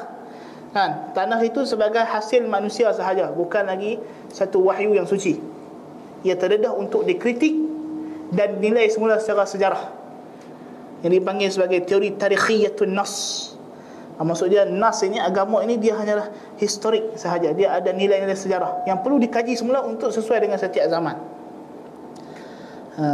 kan 0.71 1.11
Tanakh 1.11 1.43
itu 1.43 1.67
sebagai 1.67 2.01
hasil 2.01 2.47
manusia 2.47 2.89
sahaja 2.95 3.29
bukan 3.35 3.67
lagi 3.67 3.99
satu 4.31 4.63
wahyu 4.63 4.95
yang 4.95 5.05
suci 5.05 5.37
ia 6.23 6.39
terdedah 6.39 6.73
untuk 6.73 7.03
dikritik 7.03 7.53
dan 8.33 8.57
nilai 8.57 8.87
semula 8.89 9.19
secara 9.21 9.45
sejarah 9.45 9.83
yang 11.03 11.11
dipanggil 11.13 11.51
sebagai 11.51 11.85
teori 11.85 12.15
tarikhiyatun 12.17 12.95
nas 12.95 13.13
Ha, 14.15 14.23
maksud 14.23 14.47
dia 14.47 14.63
nas 14.63 15.03
ini 15.03 15.19
agama 15.19 15.59
ini 15.59 15.75
dia 15.75 15.91
hanyalah 15.99 16.31
historik 16.55 17.19
sahaja. 17.19 17.51
Dia 17.51 17.75
ada 17.75 17.91
nilai-nilai 17.91 18.39
sejarah 18.39 18.87
yang 18.87 19.03
perlu 19.03 19.19
dikaji 19.19 19.59
semula 19.59 19.83
untuk 19.83 20.07
sesuai 20.07 20.39
dengan 20.39 20.55
setiap 20.55 20.87
zaman. 20.87 21.19
Ha. 22.95 23.07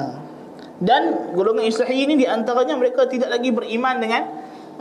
Dan 0.81 1.31
golongan 1.37 1.69
Islahi 1.69 2.09
ini 2.09 2.17
di 2.17 2.25
antaranya 2.25 2.73
mereka 2.73 3.05
tidak 3.05 3.29
lagi 3.29 3.53
beriman 3.53 4.01
dengan 4.01 4.21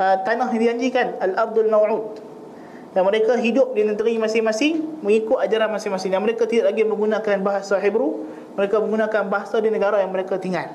uh, 0.00 0.16
tanah 0.24 0.48
yang 0.56 0.80
dijanjikan 0.80 1.20
Al-Ardul 1.20 1.68
Maw'ud. 1.68 2.24
Dan 2.90 3.06
mereka 3.06 3.36
hidup 3.36 3.76
di 3.76 3.84
negeri 3.84 4.16
masing-masing 4.16 5.04
mengikut 5.04 5.36
ajaran 5.44 5.68
masing-masing. 5.70 6.10
Dan 6.10 6.24
mereka 6.24 6.48
tidak 6.48 6.72
lagi 6.72 6.88
menggunakan 6.88 7.36
bahasa 7.44 7.76
Hebrew, 7.76 8.24
mereka 8.56 8.80
menggunakan 8.80 9.28
bahasa 9.28 9.60
di 9.60 9.68
negara 9.68 10.00
yang 10.00 10.10
mereka 10.10 10.40
tinggal. 10.40 10.72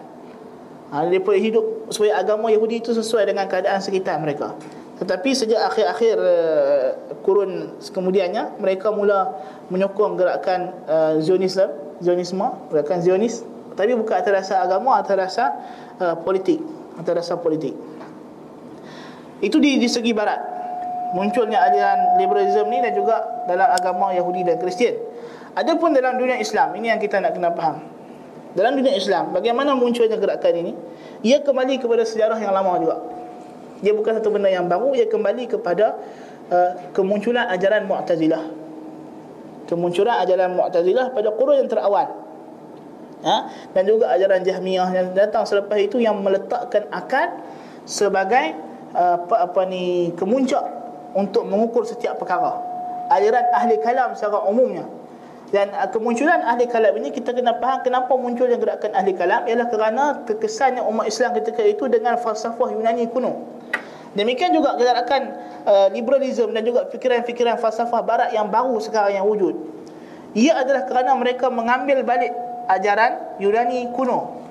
Ha, 0.93 1.01
mereka 1.09 1.33
hidup 1.33 1.89
supaya 1.89 2.21
agama 2.21 2.53
Yahudi 2.53 2.85
itu 2.85 2.93
sesuai 2.93 3.25
dengan 3.25 3.49
keadaan 3.49 3.81
sekitar 3.81 4.21
mereka. 4.21 4.53
Tetapi 5.01 5.29
sejak 5.35 5.59
akhir-akhir 5.73 6.15
uh, 6.21 6.87
kurun 7.25 7.81
kemudiannya 7.81 8.61
mereka 8.61 8.93
mula 8.93 9.41
menyokong 9.73 10.15
gerakan 10.15 10.71
uh, 10.87 11.19
Zionisme, 11.19 11.67
Zionisme, 11.99 12.47
gerakan 12.71 13.03
Zionis 13.03 13.43
tapi 13.75 13.91
bukan 13.93 14.15
atas 14.15 14.31
dasar 14.31 14.63
agama, 14.63 14.97
atas 14.97 15.15
dasar 15.15 15.49
uh, 15.99 16.15
politik, 16.19 16.59
atas 16.95 17.13
dasar 17.23 17.37
politik. 17.43 17.75
Itu 19.43 19.59
di, 19.59 19.77
di 19.77 19.87
segi 19.91 20.15
barat. 20.15 20.55
Munculnya 21.15 21.63
aliran 21.63 22.19
liberalism 22.19 22.67
ni 22.67 22.83
dan 22.83 22.91
juga 22.91 23.45
dalam 23.47 23.71
agama 23.71 24.11
Yahudi 24.11 24.43
dan 24.43 24.59
Kristian. 24.59 24.95
Adapun 25.55 25.95
dalam 25.95 26.19
dunia 26.19 26.35
Islam, 26.35 26.75
ini 26.75 26.91
yang 26.91 26.99
kita 26.99 27.23
nak 27.23 27.31
kena 27.35 27.55
faham. 27.55 27.79
Dalam 28.55 28.75
dunia 28.75 28.95
Islam, 28.95 29.31
bagaimana 29.35 29.75
munculnya 29.75 30.15
gerakan 30.15 30.53
ini? 30.55 30.71
Ia 31.23 31.43
kembali 31.43 31.79
kepada 31.79 32.03
sejarah 32.07 32.39
yang 32.39 32.51
lama 32.55 32.79
juga. 32.79 32.97
Dia 33.83 33.91
bukan 33.91 34.19
satu 34.19 34.31
benda 34.31 34.47
yang 34.47 34.67
baru, 34.71 34.95
ia 34.95 35.07
kembali 35.07 35.51
kepada 35.51 35.99
uh, 36.51 36.71
kemunculan 36.95 37.51
ajaran 37.51 37.83
Mu'tazilah. 37.87 38.43
Kemunculan 39.67 40.23
ajaran 40.23 40.55
Mu'tazilah 40.55 41.11
pada 41.11 41.35
kurun 41.35 41.63
yang 41.63 41.67
terawal. 41.67 42.24
Ha? 43.23 43.47
Dan 43.71 43.83
juga 43.87 44.11
ajaran 44.11 44.43
Jahmiyah 44.43 44.89
yang 44.91 45.07
datang 45.15 45.47
selepas 45.47 45.79
itu 45.79 46.03
yang 46.03 46.19
meletakkan 46.19 46.89
akal 46.91 47.31
sebagai 47.87 48.57
uh, 48.91 49.23
apa 49.23 49.35
apa 49.51 49.61
ni 49.69 50.11
kemuncak 50.19 50.61
untuk 51.15 51.47
mengukur 51.47 51.87
setiap 51.87 52.19
perkara. 52.19 52.59
Ajaran 53.13 53.45
ahli 53.53 53.77
kalam 53.79 54.17
secara 54.17 54.43
umumnya 54.49 54.89
dan 55.53 55.69
uh, 55.71 55.87
kemunculan 55.87 56.41
ahli 56.41 56.65
kalam 56.65 56.97
ini 56.97 57.13
kita 57.13 57.31
kena 57.31 57.55
faham 57.61 57.85
kenapa 57.85 58.11
munculnya 58.17 58.57
gerakan 58.57 58.91
ahli 58.97 59.13
kalam 59.13 59.45
ialah 59.45 59.67
kerana 59.69 60.03
terkesannya 60.25 60.81
umat 60.81 61.05
Islam 61.05 61.37
ketika 61.37 61.61
itu 61.61 61.85
dengan 61.85 62.17
falsafah 62.17 62.73
Yunani 62.73 63.05
kuno. 63.13 63.45
Demikian 64.15 64.55
juga 64.55 64.79
gerakan 64.79 65.35
uh, 65.67 65.87
liberalism 65.91 66.55
dan 66.55 66.63
juga 66.63 66.87
fikiran-fikiran 66.87 67.59
falsafah 67.59 68.01
barat 68.01 68.29
yang 68.31 68.47
baru 68.47 68.79
sekarang 68.79 69.21
yang 69.21 69.27
wujud. 69.27 69.53
Ia 70.35 70.65
adalah 70.65 70.87
kerana 70.87 71.15
mereka 71.15 71.51
mengambil 71.51 72.03
balik 72.03 72.31
ajaran 72.69 73.39
Yunani 73.41 73.89
kuno. 73.93 74.41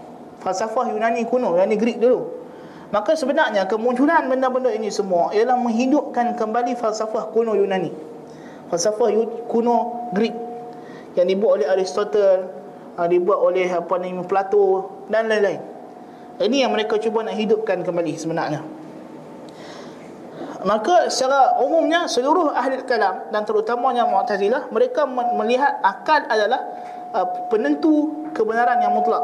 Falsafah 0.42 0.92
Yunani 0.92 1.24
kuno, 1.24 1.56
Yunani 1.56 1.76
Greek 1.78 1.98
dulu. 1.98 2.44
Maka 2.92 3.18
sebenarnya 3.18 3.66
kemunculan 3.66 4.30
benda-benda 4.30 4.70
ini 4.70 4.92
semua 4.92 5.34
ialah 5.34 5.58
menghidupkan 5.58 6.38
kembali 6.38 6.78
falsafah 6.78 7.34
kuno 7.34 7.58
Yunani. 7.58 7.90
Falsafah 8.70 9.10
kuno 9.50 10.08
Greek 10.14 10.34
yang 11.18 11.26
dibuat 11.26 11.62
oleh 11.62 11.66
Aristotle, 11.70 12.50
dibuat 13.10 13.38
oleh 13.42 13.66
apa 13.70 13.94
ni 13.98 14.14
Plato 14.26 14.90
dan 15.10 15.26
lain-lain. 15.26 15.62
Ini 16.38 16.66
yang 16.66 16.74
mereka 16.74 16.98
cuba 16.98 17.22
nak 17.22 17.38
hidupkan 17.38 17.86
kembali 17.86 18.14
sebenarnya. 18.18 18.62
Maka 20.64 21.12
secara 21.12 21.60
umumnya 21.60 22.08
seluruh 22.08 22.48
ahli 22.50 22.80
kalam 22.88 23.28
dan 23.28 23.44
terutamanya 23.44 24.08
Mu'tazilah 24.08 24.72
mereka 24.72 25.04
melihat 25.10 25.76
akal 25.84 26.24
adalah 26.24 26.64
uh, 27.14 27.48
penentu 27.48 28.26
kebenaran 28.34 28.82
yang 28.82 28.92
mutlak. 28.92 29.22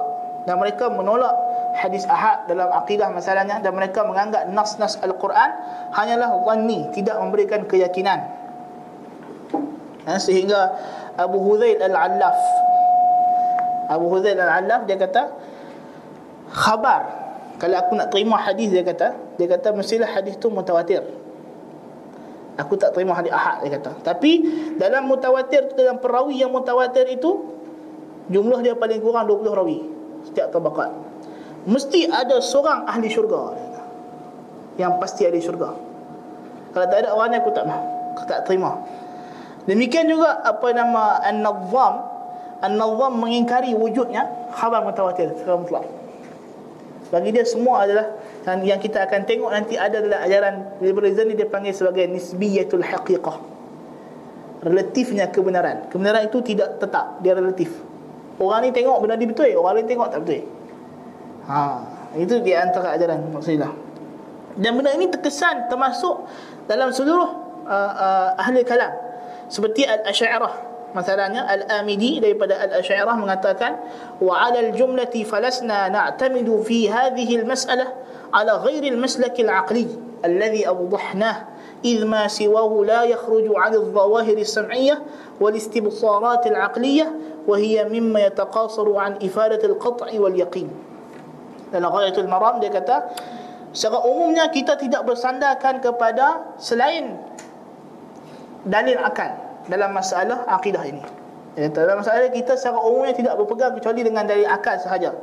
Dan 0.48 0.56
mereka 0.56 0.88
menolak 0.88 1.36
hadis 1.76 2.08
ahad 2.08 2.48
dalam 2.48 2.72
akidah 2.72 3.12
masalahnya 3.12 3.60
dan 3.60 3.76
mereka 3.76 4.02
menganggap 4.02 4.48
nas-nas 4.50 4.98
al-Quran 5.04 5.50
hanyalah 5.92 6.32
wanni 6.42 6.88
tidak 6.96 7.20
memberikan 7.20 7.68
keyakinan. 7.68 8.24
Ha, 10.08 10.16
sehingga 10.16 10.80
Abu 11.20 11.36
Hudzail 11.44 11.76
Al-Allaf 11.76 12.40
Abu 13.92 14.08
Hudzail 14.08 14.40
Al-Allaf 14.40 14.88
dia 14.88 14.96
kata 14.96 15.22
khabar. 16.50 17.20
Kalau 17.60 17.76
aku 17.76 17.92
nak 17.92 18.08
terima 18.08 18.40
hadis 18.40 18.72
dia 18.72 18.80
kata 18.80 19.12
dia 19.36 19.46
kata 19.46 19.76
mestilah 19.76 20.08
hadis 20.08 20.40
tu 20.40 20.48
mutawatir. 20.48 21.04
Aku 22.56 22.76
tak 22.80 22.96
terima 22.96 23.12
hadis 23.12 23.32
ahad 23.32 23.60
dia 23.60 23.76
kata. 23.76 24.00
Tapi 24.00 24.40
dalam 24.80 25.04
mutawatir 25.04 25.68
dalam 25.76 26.00
perawi 26.00 26.40
yang 26.40 26.48
mutawatir 26.48 27.04
itu 27.12 27.59
jumlah 28.30 28.62
dia 28.62 28.78
paling 28.78 29.02
kurang 29.02 29.26
20 29.26 29.58
rawi 29.58 29.78
setiap 30.30 30.54
tabaqat 30.54 30.90
mesti 31.66 32.08
ada 32.08 32.40
seorang 32.40 32.86
ahli 32.86 33.10
syurga 33.10 33.58
yang 34.80 34.96
pasti 35.02 35.26
ahli 35.26 35.42
syurga 35.42 35.74
kalau 36.70 36.86
tak 36.86 37.04
ada 37.04 37.12
orang 37.12 37.34
ni 37.34 37.36
aku 37.42 37.50
tak 37.52 37.66
mahu 37.66 37.84
aku 38.16 38.22
tak 38.24 38.46
terima 38.46 38.80
Demikian 39.68 40.08
juga 40.08 40.40
apa 40.40 40.72
nama 40.72 41.20
An-Nazam 41.20 42.00
An-Nazam 42.60 43.12
mengingkari 43.20 43.72
wujudnya 43.76 44.52
khabar 44.52 44.84
mutawatir 44.84 45.32
secara 45.36 45.56
mutlak. 45.56 45.84
Bagi 47.08 47.32
dia 47.34 47.42
semua 47.42 47.88
adalah 47.88 48.06
dan 48.44 48.64
yang 48.64 48.80
kita 48.80 49.04
akan 49.04 49.28
tengok 49.28 49.50
nanti 49.52 49.76
ada 49.76 50.00
dalam 50.00 50.20
ajaran 50.20 50.54
liberalism 50.80 51.28
ni 51.28 51.34
dia 51.36 51.48
panggil 51.48 51.76
sebagai 51.76 52.08
nisbiyatul 52.08 52.84
haqiqah. 52.84 53.36
Relatifnya 54.60 55.28
kebenaran. 55.32 55.88
Kebenaran 55.88 56.28
itu 56.28 56.44
tidak 56.44 56.76
tetap, 56.76 57.20
dia 57.24 57.32
relatif. 57.32 57.72
Orang 58.40 58.64
ni 58.64 58.72
tengok 58.72 59.04
benda 59.04 59.20
ni 59.20 59.28
betul, 59.28 59.52
orang 59.60 59.84
ni 59.84 59.84
tengok 59.84 60.08
tak 60.08 60.24
betul. 60.24 60.48
Ha, 61.44 61.60
itu 62.16 62.40
di 62.40 62.56
antara 62.56 62.96
ajaran 62.96 63.28
maksudnya. 63.28 63.68
Dan 64.56 64.80
benda 64.80 64.96
ini 64.96 65.12
terkesan 65.12 65.68
termasuk 65.68 66.24
dalam 66.64 66.88
seluruh 66.88 67.28
uh, 67.68 67.92
uh, 67.92 68.28
ahli 68.40 68.64
kalam 68.64 68.90
seperti 69.52 69.84
al-Asy'ariyah 69.84 70.54
masalahnya 70.96 71.46
al-Amidi 71.46 72.18
daripada 72.18 72.58
al-Asy'ariyah 72.58 73.16
mengatakan 73.20 73.72
wa 74.18 74.34
'ala 74.40 74.72
al-jumlati 74.72 75.22
falasna 75.22 75.92
na'tamidu 75.92 76.64
fi 76.66 76.90
hadhihi 76.90 77.44
al-mas'alah 77.44 77.88
'ala 78.32 78.64
ghairi 78.64 78.90
al-maslak 78.90 79.36
al-'aqli 79.38 79.86
alladhi 80.24 80.64
awdahna 80.64 81.60
إذ 81.80 82.04
ما 82.04 82.28
سواه 82.28 82.84
لا 82.84 83.08
يخرج 83.08 83.56
عن 83.56 83.74
الظواهر 83.74 84.36
السمعية 84.36 85.02
والاستبصارات 85.40 86.46
العقلية 86.46 87.06
وهي 87.47 87.85
مما 87.85 88.19
يتقاصر 88.31 88.87
عن 88.97 89.11
إفادة 89.21 89.61
القطع 89.63 90.09
واليقين 90.13 90.69
dan 91.73 91.81
ghayatul 91.81 92.29
maram 92.29 92.63
dia 92.63 92.71
kata 92.71 93.11
secara 93.75 93.99
umumnya 94.07 94.47
kita 94.47 94.79
tidak 94.79 95.03
bersandarkan 95.03 95.83
kepada 95.83 96.55
selain 96.55 97.19
dalil 98.63 98.95
akal 99.01 99.27
dalam 99.67 99.91
masalah 99.91 100.47
akidah 100.47 100.83
ini. 100.87 101.03
Ya, 101.55 101.71
dalam 101.71 102.03
masalah 102.03 102.31
kita 102.31 102.59
secara 102.59 102.79
umumnya 102.79 103.15
tidak 103.15 103.39
berpegang 103.39 103.75
kecuali 103.75 104.03
dengan 104.03 104.23
dalil 104.23 104.47
akal 104.47 104.75
sahaja. 104.79 105.15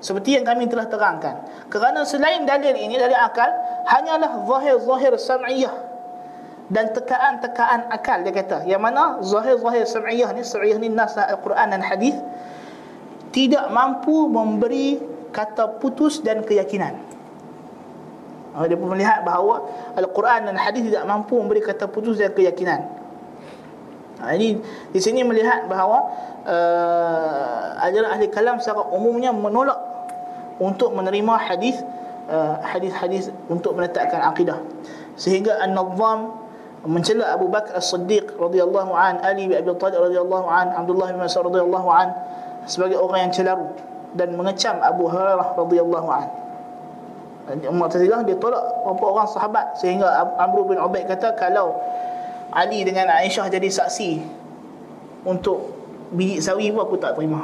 Seperti 0.00 0.40
yang 0.40 0.44
kami 0.44 0.68
telah 0.68 0.88
terangkan. 0.88 1.44
Kerana 1.72 2.04
selain 2.04 2.44
dalil 2.44 2.76
ini 2.76 2.96
dari 2.96 3.16
akal 3.16 3.48
hanyalah 3.88 4.44
zahir-zahir 4.48 5.12
sam'iyah 5.16 5.74
dan 6.73 6.89
tekaan-tekaan 6.89 7.93
akal 7.93 8.25
dia 8.25 8.33
kata. 8.33 8.65
Yang 8.65 8.81
mana 8.81 9.21
zahir-zahir 9.21 9.85
sam'iyah 9.85 10.33
ni, 10.33 10.41
sam'iyah 10.41 10.81
ni 10.81 10.89
nas 10.89 11.13
Al-Quran 11.13 11.69
dan 11.69 11.85
hadis 11.85 12.17
tidak 13.29 13.69
mampu 13.69 14.25
memberi 14.25 14.97
kata 15.29 15.77
putus 15.77 16.25
dan 16.25 16.41
keyakinan. 16.41 16.97
Oh, 18.57 18.65
dia 18.65 18.77
pun 18.77 18.89
melihat 18.89 19.21
bahawa 19.21 19.65
Al-Quran 19.97 20.49
dan 20.49 20.57
hadis 20.57 20.89
tidak 20.89 21.05
mampu 21.05 21.37
memberi 21.37 21.61
kata 21.61 21.85
putus 21.89 22.17
dan 22.17 22.33
keyakinan. 22.33 22.85
Ha, 24.21 24.33
ini 24.33 24.61
di 24.93 24.99
sini 25.01 25.25
melihat 25.25 25.65
bahawa 25.65 26.09
uh, 26.45 27.85
ajaran 27.85 28.13
ahli 28.13 28.29
kalam 28.29 28.61
secara 28.61 28.85
umumnya 28.93 29.33
menolak 29.33 29.77
untuk 30.61 30.93
menerima 30.93 31.33
hadis 31.37 31.81
uh, 32.29 32.61
hadis-hadis 32.61 33.33
untuk 33.49 33.73
menetapkan 33.73 34.21
akidah. 34.21 34.61
Sehingga 35.17 35.57
An-Nazzam 35.65 36.42
mencela 36.83 37.31
Abu 37.31 37.47
Bakar 37.47 37.79
As-Siddiq 37.79 38.35
radhiyallahu 38.35 38.91
an, 38.91 39.23
Ali 39.23 39.47
bin 39.47 39.55
Abi 39.55 39.71
Thalib 39.79 40.03
radhiyallahu 40.03 40.47
an, 40.51 40.67
Abdullah 40.75 41.15
bin 41.15 41.19
Mas'ud 41.23 41.47
radhiyallahu 41.47 41.89
an 41.89 42.07
sebagai 42.67 42.99
orang 42.99 43.27
yang 43.27 43.33
celaru 43.33 43.67
dan 44.13 44.35
mengecam 44.35 44.77
Abu 44.83 45.07
Hurairah 45.07 45.55
radhiyallahu 45.55 46.09
an. 46.11 46.27
Mu'tazilah 47.43 48.23
dia 48.23 48.39
tolak 48.39 48.63
beberapa 48.87 49.19
orang 49.19 49.27
sahabat 49.27 49.75
sehingga 49.75 50.07
Amr 50.39 50.63
bin 50.63 50.79
Ubaid 50.79 51.11
kata 51.11 51.35
kalau 51.35 51.75
Ali 52.55 52.87
dengan 52.87 53.11
Aisyah 53.11 53.51
jadi 53.51 53.67
saksi 53.67 54.23
untuk 55.27 55.75
biji 56.15 56.39
sawi 56.39 56.71
pun 56.71 56.87
aku 56.87 56.95
tak 56.99 57.19
terima. 57.19 57.43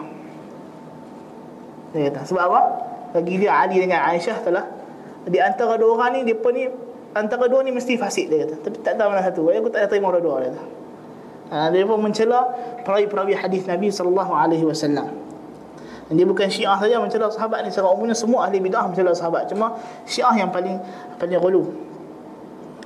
Dia 1.92 2.12
kata 2.12 2.28
sebab 2.32 2.44
apa? 2.48 2.62
Bagi 3.12 3.44
dia 3.44 3.52
Ali 3.60 3.76
dengan 3.76 4.08
Aisyah 4.08 4.40
telah 4.40 4.72
di 5.28 5.36
antara 5.36 5.76
dua 5.76 6.00
orang 6.00 6.24
ni 6.24 6.32
depa 6.32 6.48
ni 6.56 6.72
antara 7.14 7.46
dua 7.50 7.66
ni 7.66 7.72
mesti 7.74 7.98
fasik 7.98 8.30
dia 8.30 8.46
kata. 8.46 8.56
Tapi 8.66 8.78
tak 8.86 8.98
tahu 8.98 9.08
mana 9.10 9.22
satu. 9.26 9.50
Aku 9.50 9.70
tak 9.74 9.90
terima 9.90 10.14
dua-dua 10.14 10.36
dia 10.46 10.50
kata. 10.54 10.64
Ha, 11.50 11.74
dia 11.74 11.82
pun 11.82 11.98
mencela 11.98 12.46
perawi-perawi 12.86 13.34
hadis 13.34 13.66
Nabi 13.66 13.90
sallallahu 13.90 14.32
alaihi 14.38 14.66
wasallam. 14.70 15.10
Dan 16.10 16.14
dia 16.18 16.26
bukan 16.26 16.46
syiah 16.50 16.78
saja 16.78 17.02
mencela 17.02 17.30
sahabat 17.30 17.66
ni 17.66 17.70
secara 17.74 17.90
umumnya 17.90 18.14
semua 18.14 18.46
ahli 18.46 18.62
bidah 18.62 18.86
mencela 18.86 19.14
sahabat. 19.18 19.50
Cuma 19.50 19.78
syiah 20.06 20.34
yang 20.38 20.54
paling 20.54 20.78
paling 21.18 21.42
gulu. 21.42 21.70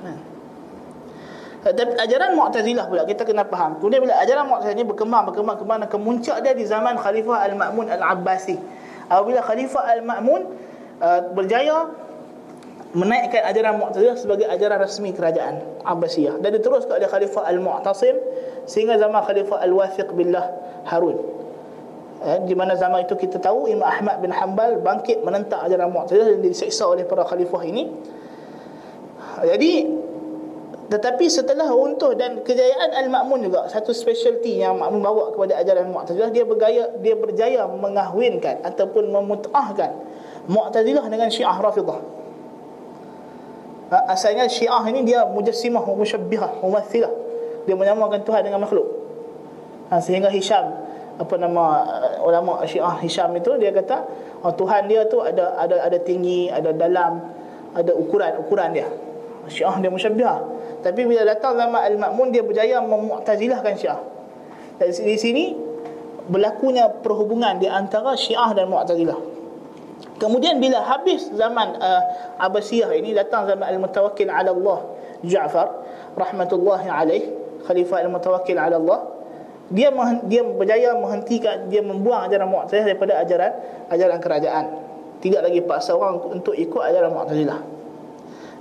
Ha. 0.04 0.10
Dan 1.72 1.96
ajaran 1.96 2.36
Mu'tazilah 2.36 2.84
pula 2.88 3.08
kita 3.08 3.24
kena 3.24 3.48
faham. 3.48 3.80
Kemudian 3.80 4.04
bila 4.04 4.20
ajaran 4.20 4.44
Mu'tazilah 4.44 4.76
ni 4.76 4.84
berkembang 4.84 5.24
berkembang 5.28 5.56
ke 5.56 5.64
mana 5.64 5.84
kemuncak 5.88 6.44
dia 6.44 6.52
di 6.52 6.68
zaman 6.68 7.00
Khalifah 7.00 7.40
Al-Ma'mun 7.48 7.88
Al-Abbasi. 7.88 8.56
Apabila 9.08 9.40
Khalifah 9.40 9.88
Al-Ma'mun 9.96 10.40
uh, 11.00 11.20
berjaya 11.32 11.88
menaikkan 12.94 13.42
ajaran 13.42 13.74
Mu'tazilah 13.82 14.14
sebagai 14.14 14.46
ajaran 14.46 14.78
rasmi 14.78 15.10
kerajaan 15.10 15.82
Abbasiyah 15.82 16.38
dan 16.38 16.54
diteruskan 16.54 17.02
oleh 17.02 17.10
Khalifah 17.10 17.42
Al-Mu'tasim 17.50 18.14
sehingga 18.70 18.94
zaman 19.02 19.18
Khalifah 19.26 19.58
Al-Wathiq 19.66 20.14
billah 20.14 20.46
Harun 20.86 21.18
eh, 22.22 22.38
di 22.46 22.54
mana 22.54 22.78
zaman 22.78 23.02
itu 23.02 23.18
kita 23.18 23.42
tahu 23.42 23.66
Imam 23.66 23.82
Ahmad 23.82 24.22
bin 24.22 24.30
Hanbal 24.30 24.78
bangkit 24.78 25.26
menentang 25.26 25.66
ajaran 25.66 25.90
Mu'tazilah 25.90 26.38
dan 26.38 26.40
diseksa 26.46 26.86
oleh 26.86 27.02
para 27.02 27.26
khalifah 27.26 27.62
ini. 27.66 27.90
Jadi 29.42 29.72
tetapi 30.84 31.26
setelah 31.26 31.66
runtuh 31.66 32.14
dan 32.14 32.46
kejayaan 32.46 32.94
Al-Ma'mun 32.94 33.50
juga 33.50 33.66
satu 33.66 33.90
specialty 33.90 34.62
yang 34.62 34.78
Ma'mun 34.78 35.02
bawa 35.02 35.34
kepada 35.34 35.58
ajaran 35.58 35.90
Mu'tazilah 35.90 36.30
dia 36.30 36.46
bergaya 36.46 36.94
dia 37.02 37.18
berjaya 37.18 37.66
mengahwinkan 37.66 38.62
ataupun 38.62 39.10
memutahkan 39.10 39.90
Mu'tazilah 40.46 41.10
dengan 41.10 41.26
Syiah 41.34 41.58
Rafidah. 41.58 42.13
Asalnya 43.90 44.48
Syiah 44.48 44.80
ini 44.88 45.04
dia 45.04 45.28
mujassimah, 45.28 45.84
musyabbihah, 45.84 46.60
mumathilah. 46.64 47.12
Dia 47.64 47.74
menyamakan 47.76 48.24
Tuhan 48.24 48.44
dengan 48.44 48.64
makhluk. 48.64 48.86
Ha, 49.92 50.00
sehingga 50.00 50.32
Hisham 50.32 50.84
apa 51.14 51.34
nama 51.38 51.86
uh, 51.86 52.26
ulama 52.26 52.64
Syiah 52.66 52.98
Hisham 52.98 53.30
itu 53.38 53.54
dia 53.62 53.70
kata 53.70 54.02
oh, 54.42 54.50
Tuhan 54.50 54.90
dia 54.90 55.06
tu 55.06 55.22
ada 55.22 55.54
ada 55.60 55.86
ada 55.86 55.98
tinggi, 56.00 56.50
ada 56.50 56.74
dalam, 56.74 57.22
ada 57.76 57.92
ukuran-ukuran 57.94 58.68
dia. 58.74 58.88
Syiah 59.48 59.76
dia 59.80 59.92
musyabbihah. 59.92 60.38
Tapi 60.80 61.04
bila 61.08 61.24
datang 61.24 61.56
zaman 61.56 61.80
Al-Ma'mun 61.80 62.32
dia 62.32 62.44
berjaya 62.44 62.80
memu'tazilahkan 62.80 63.72
Syiah. 63.76 64.00
Dan 64.80 64.88
di 64.90 65.16
sini 65.16 65.56
berlakunya 66.28 66.88
perhubungan 66.88 67.60
di 67.60 67.68
antara 67.68 68.16
Syiah 68.16 68.52
dan 68.56 68.68
Mu'tazilah. 68.68 69.33
Kemudian 70.14 70.62
bila 70.62 70.78
habis 70.86 71.26
zaman 71.34 71.74
uh, 71.82 72.02
Abbasiyah 72.38 72.94
ini 72.94 73.10
datang 73.14 73.50
zaman 73.50 73.66
Al-Mutawakkil 73.66 74.30
'ala 74.30 74.54
Allah 74.54 74.78
Ja'far 75.26 75.68
rahmatullahi 76.14 76.86
alaih 76.86 77.22
khalifah 77.66 78.06
Al-Mutawakkil 78.06 78.54
'ala 78.54 78.78
Allah 78.78 79.00
dia 79.72 79.88
dia 80.28 80.42
berjaya 80.44 80.94
menghentikan 80.94 81.66
dia 81.72 81.80
membuang 81.80 82.28
ajaran 82.28 82.46
Mu'tazilah 82.46 82.94
daripada 82.94 83.18
ajaran 83.24 83.52
ajaran 83.90 84.18
kerajaan. 84.20 84.64
Tidak 85.24 85.40
lagi 85.40 85.64
paksa 85.64 85.96
orang 85.96 86.20
untuk 86.30 86.52
ikut 86.52 86.82
ajaran 86.84 87.10
Mu'tazilah. 87.10 87.58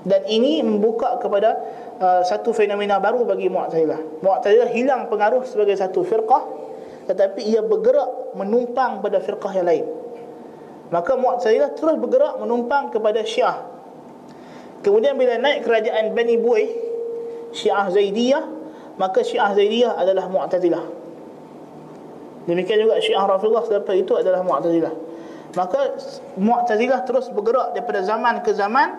Dan 0.03 0.21
ini 0.27 0.63
membuka 0.63 1.19
kepada 1.19 1.59
uh, 1.99 2.21
satu 2.23 2.55
fenomena 2.55 2.97
baru 2.97 3.27
bagi 3.27 3.51
Mu'tazilah. 3.51 4.25
Mu'tazilah 4.25 4.71
hilang 4.71 5.11
pengaruh 5.11 5.43
sebagai 5.45 5.75
satu 5.77 6.01
firqah 6.01 6.43
tetapi 7.03 7.43
ia 7.43 7.59
bergerak 7.59 8.31
menumpang 8.39 9.03
pada 9.03 9.19
firqah 9.19 9.51
yang 9.59 9.67
lain. 9.67 9.85
Maka 10.93 11.17
Mu'tazilah 11.17 11.73
terus 11.73 11.97
bergerak 11.97 12.37
menumpang 12.37 12.93
kepada 12.93 13.25
Syiah. 13.25 13.65
Kemudian 14.85 15.17
bila 15.17 15.41
naik 15.41 15.65
kerajaan 15.65 16.13
Bani 16.13 16.37
Bu'ih, 16.37 16.69
Syiah 17.49 17.89
Zaidiyah 17.89 18.43
maka 18.97 19.25
Syiah 19.25 19.49
Zaidiyah 19.57 19.97
adalah 19.97 20.29
Mu'tazilah. 20.29 20.85
Demikian 22.45 22.85
juga 22.85 22.99
Syiah 23.01 23.25
Rafidhah 23.25 23.63
selepas 23.65 23.95
itu 23.97 24.13
adalah 24.13 24.45
Mu'tazilah. 24.45 24.93
Maka 25.57 25.97
Mu'tazilah 26.37 27.01
terus 27.07 27.33
bergerak 27.33 27.73
daripada 27.73 28.05
zaman 28.05 28.45
ke 28.45 28.53
zaman 28.53 28.93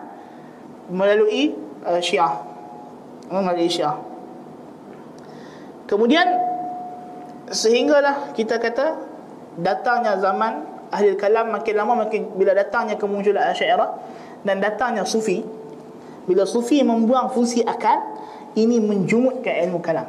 melalui 0.91 1.55
uh, 1.87 2.03
Syiah. 2.03 2.43
Melalui 3.31 3.71
Syiah. 3.71 4.03
Kemudian 5.87 6.27
sehinggalah 7.53 8.33
kita 8.35 8.59
kata 8.59 8.99
datangnya 9.61 10.19
zaman 10.19 10.74
ahli 10.93 11.15
kalam 11.17 11.53
makin 11.53 11.75
lama 11.77 12.05
makin 12.09 12.35
bila 12.35 12.53
datangnya 12.53 12.99
kemunculan 12.99 13.53
Asy'ariyah 13.55 13.91
dan 14.45 14.61
datangnya 14.61 15.05
Sufi 15.05 15.45
bila 16.25 16.49
Sufi 16.49 16.81
membuang 16.81 17.29
fungsi 17.33 17.65
akal 17.65 18.01
ini 18.55 18.79
menjumutkan 18.79 19.67
ilmu 19.69 19.83
kalam. 19.83 20.07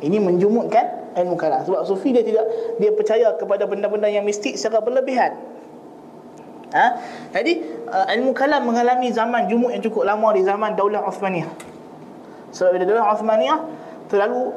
Ini 0.00 0.20
menjumutkan 0.20 1.16
ilmu 1.16 1.36
kalam. 1.36 1.64
Sebab 1.64 1.84
sufi 1.88 2.12
dia 2.12 2.24
tidak 2.24 2.44
dia 2.80 2.92
percaya 2.92 3.32
kepada 3.36 3.64
benda-benda 3.64 4.08
yang 4.08 4.24
mistik 4.24 4.56
secara 4.56 4.84
berlebihan. 4.84 5.36
Ha? 6.72 6.86
Jadi 7.32 7.62
uh, 7.88 8.06
ilmu 8.12 8.36
kalam 8.36 8.68
mengalami 8.68 9.08
zaman 9.12 9.48
jumut 9.48 9.72
yang 9.72 9.80
cukup 9.84 10.04
lama 10.04 10.32
di 10.36 10.44
zaman 10.44 10.76
Daulah 10.76 11.04
Uthmaniyah. 11.08 11.48
Sebab 12.52 12.76
bila 12.76 12.84
Daulah 12.84 13.06
Uthmaniyah 13.16 13.58
terlalu 14.12 14.52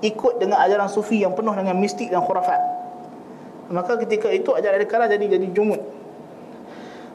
ikut 0.00 0.38
dengan 0.40 0.62
ajaran 0.62 0.88
sufi 0.88 1.20
yang 1.20 1.34
penuh 1.34 1.52
dengan 1.52 1.76
mistik 1.76 2.08
dan 2.08 2.22
khurafat. 2.24 2.77
Maka 3.68 4.00
ketika 4.00 4.32
itu 4.32 4.48
ajaran 4.56 4.84
kalam 4.88 5.08
jadi 5.12 5.36
jadi 5.36 5.48
jumut. 5.52 5.80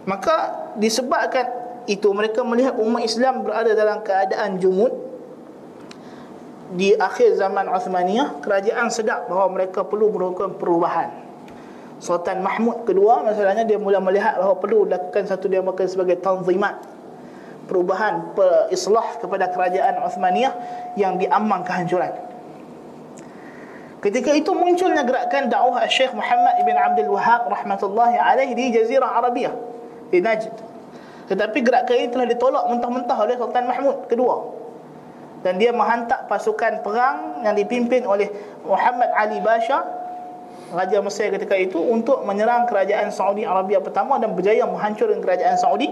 Maka 0.05 0.69
disebabkan 0.77 1.49
itu 1.89 2.05
mereka 2.13 2.45
melihat 2.45 2.77
umat 2.77 3.03
Islam 3.03 3.41
berada 3.41 3.73
dalam 3.73 4.05
keadaan 4.05 4.61
jumud. 4.61 4.93
Di 6.73 6.97
akhir 6.97 7.37
zaman 7.37 7.69
Uthmaniyah 7.69 8.41
kerajaan 8.41 8.89
sedap 8.89 9.29
bahawa 9.29 9.61
mereka 9.61 9.85
perlu 9.85 10.09
melakukan 10.09 10.57
perubahan. 10.57 11.09
Sultan 12.01 12.41
Mahmud 12.41 12.83
kedua 12.83 13.21
masalahnya 13.21 13.61
dia 13.63 13.77
mula 13.77 14.01
melihat 14.01 14.41
bahawa 14.41 14.57
perlu 14.57 14.89
lakukan 14.89 15.29
satu 15.29 15.45
dia 15.45 15.61
makan 15.61 15.85
sebagai 15.85 16.17
tanzimat. 16.17 16.81
Perubahan 17.69 18.33
islah 18.73 19.21
kepada 19.21 19.53
kerajaan 19.53 20.01
Uthmaniyah 20.01 20.53
yang 20.97 21.15
diambang 21.21 21.61
kehancuran 21.61 22.32
Ketika 24.03 24.35
itu 24.35 24.51
munculnya 24.51 25.07
gerakan 25.07 25.47
dakwah 25.47 25.87
Syekh 25.87 26.11
Muhammad 26.11 26.59
ibn 26.59 26.75
Abdul 26.75 27.15
Wahab 27.15 27.47
rahmatullahi 27.47 28.19
alaih 28.19 28.51
di 28.51 28.75
Jazirah 28.75 29.23
Arabia 29.23 29.55
di 30.11 30.19
Najd 30.19 30.73
tetapi 31.23 31.63
gerakan 31.63 31.95
ini 31.95 32.09
telah 32.11 32.27
ditolak 32.27 32.63
mentah-mentah 32.67 33.17
oleh 33.17 33.35
Sultan 33.39 33.65
Mahmud 33.67 34.11
kedua. 34.11 34.35
Dan 35.43 35.59
dia 35.59 35.75
menghantar 35.75 36.23
pasukan 36.31 36.83
perang 36.83 37.43
yang 37.43 37.55
dipimpin 37.55 38.07
oleh 38.07 38.31
Muhammad 38.63 39.11
Ali 39.11 39.43
Basha, 39.43 39.83
Raja 40.71 41.03
Mesir 41.03 41.33
ketika 41.35 41.55
itu 41.59 41.79
untuk 41.79 42.23
menyerang 42.23 42.63
kerajaan 42.63 43.11
Saudi 43.11 43.43
Arabia 43.43 43.83
pertama 43.83 44.15
dan 44.23 44.31
berjaya 44.37 44.63
menghancurkan 44.63 45.19
kerajaan 45.19 45.59
Saudi 45.59 45.91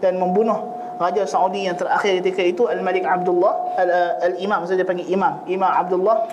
dan 0.00 0.16
membunuh 0.16 0.80
Raja 0.96 1.28
Saudi 1.28 1.68
yang 1.68 1.76
terakhir 1.76 2.24
ketika 2.24 2.40
itu 2.40 2.62
Al-Malik 2.68 3.04
Abdullah 3.04 3.76
Al-Imam, 4.24 4.64
saya 4.64 4.84
panggil 4.84 5.08
Imam, 5.12 5.44
Imam 5.44 5.68
Abdullah 5.68 6.24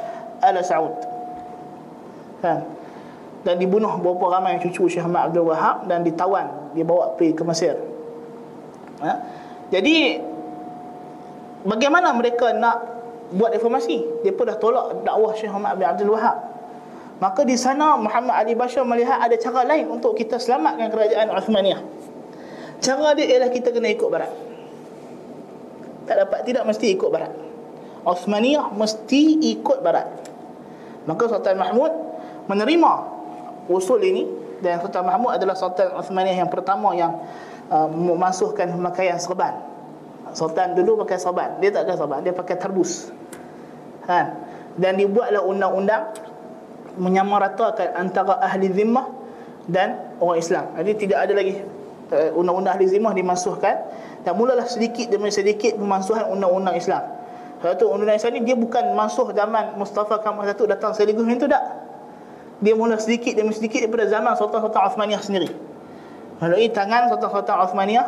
Al-Saud. 0.42 0.96
Kan? 2.42 2.64
Dan 3.46 3.56
dibunuh 3.62 3.96
beberapa 4.02 4.38
ramai 4.38 4.60
cucu 4.60 4.92
Syekh 4.92 5.08
Ahmad 5.08 5.32
Abdul 5.32 5.48
Wahab 5.48 5.88
dan 5.88 6.04
ditawan, 6.04 6.74
dibawa 6.76 7.16
pergi 7.16 7.32
ke 7.32 7.44
Mesir. 7.48 7.76
Ha? 9.02 9.14
Jadi 9.72 10.20
Bagaimana 11.68 12.16
mereka 12.16 12.56
nak 12.56 12.96
Buat 13.36 13.60
reformasi 13.60 14.24
Mereka 14.24 14.42
dah 14.48 14.56
tolak 14.56 15.04
dakwah 15.04 15.36
Syekh 15.36 15.52
Muhammad 15.52 15.84
bin 15.84 15.88
Abdul 15.90 16.16
Wahab. 16.16 16.38
Maka 17.20 17.44
di 17.44 17.60
sana 17.60 18.00
Muhammad 18.00 18.40
Ali 18.40 18.56
Bashar 18.56 18.88
melihat 18.88 19.20
ada 19.20 19.36
cara 19.36 19.68
lain 19.68 19.90
Untuk 19.92 20.16
kita 20.16 20.40
selamatkan 20.40 20.88
kerajaan 20.88 21.28
Uthmaniyah. 21.36 21.82
Cara 22.80 23.18
dia 23.18 23.26
ialah 23.26 23.50
kita 23.52 23.74
kena 23.76 23.90
ikut 23.92 24.08
barat. 24.08 24.32
Tak 26.08 26.16
dapat 26.24 26.40
tidak 26.48 26.64
mesti 26.64 26.88
ikut 26.94 27.10
barat. 27.12 27.34
Uthmaniyah 28.08 28.72
mesti 28.72 29.44
ikut 29.60 29.84
barat 29.84 30.08
Maka 31.08 31.24
Sultan 31.32 31.56
Mahmud 31.56 31.92
menerima 32.52 32.92
usul 33.72 34.04
ini 34.04 34.24
dan 34.60 34.84
Sultan 34.84 35.08
Mahmud 35.08 35.32
adalah 35.32 35.56
Sultan 35.56 35.96
Uthmaniyah 35.96 36.44
yang 36.44 36.52
pertama 36.52 36.92
yang 36.92 37.24
uh, 37.72 37.88
memasukkan 37.88 38.76
pemakaian 38.76 39.16
serban. 39.16 39.56
Sultan 40.36 40.76
dulu 40.76 41.08
pakai 41.08 41.18
serban, 41.18 41.58
dia 41.64 41.72
tak 41.72 41.88
pakai 41.88 41.98
serban, 41.98 42.20
dia 42.20 42.34
pakai 42.36 42.56
terbus. 42.60 43.10
Ha. 44.12 44.36
Dan 44.76 45.00
dibuatlah 45.00 45.42
undang-undang 45.42 46.12
menyamaratakan 47.00 47.96
antara 47.96 48.44
ahli 48.44 48.68
zimmah 48.70 49.08
dan 49.70 50.20
orang 50.20 50.38
Islam. 50.44 50.66
Jadi 50.76 50.92
tidak 51.08 51.18
ada 51.24 51.34
lagi 51.34 51.54
uh, 52.12 52.36
undang-undang 52.36 52.76
ahli 52.76 52.88
zimmah 52.92 53.16
dimasukkan 53.16 53.76
dan 54.28 54.34
mulalah 54.36 54.68
sedikit 54.68 55.08
demi 55.08 55.32
sedikit 55.32 55.80
pemansuhan 55.80 56.28
undang-undang 56.28 56.76
Islam. 56.76 57.17
Satu 57.58 57.90
undang-undang 57.90 58.22
Islam 58.22 58.34
ni 58.38 58.42
dia 58.46 58.54
bukan 58.54 58.94
masuk 58.94 59.34
zaman 59.34 59.74
Mustafa 59.82 60.22
Kamal 60.22 60.46
satu 60.46 60.70
datang 60.70 60.94
sekaligus 60.94 61.26
itu 61.26 61.50
tak. 61.50 61.64
Dia 62.62 62.74
mula 62.74 62.98
sedikit 63.02 63.38
demi 63.38 63.54
sedikit 63.54 63.86
daripada 63.86 64.06
zaman 64.10 64.34
Sultan-Sultan 64.38 64.84
Uthmaniyah 64.94 65.22
sendiri 65.22 65.50
melalui 66.38 66.70
tangan 66.70 67.10
Sultan-Sultan 67.10 67.58
Uthmaniyah 67.70 68.08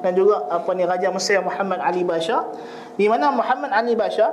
dan 0.00 0.12
juga 0.16 0.48
apa 0.48 0.70
ni 0.76 0.84
Raja 0.84 1.08
Mesir 1.12 1.40
Muhammad 1.40 1.80
Ali 1.80 2.04
Basha 2.04 2.44
di 2.96 3.08
mana 3.08 3.32
Muhammad 3.32 3.72
Ali 3.72 3.96
Basha 3.96 4.32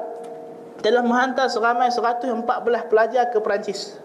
telah 0.84 1.04
menghantar 1.04 1.47
seramai 1.47 1.88
114 1.91 2.43
pelajar 2.91 3.23
ke 3.32 3.39
Perancis 3.39 3.99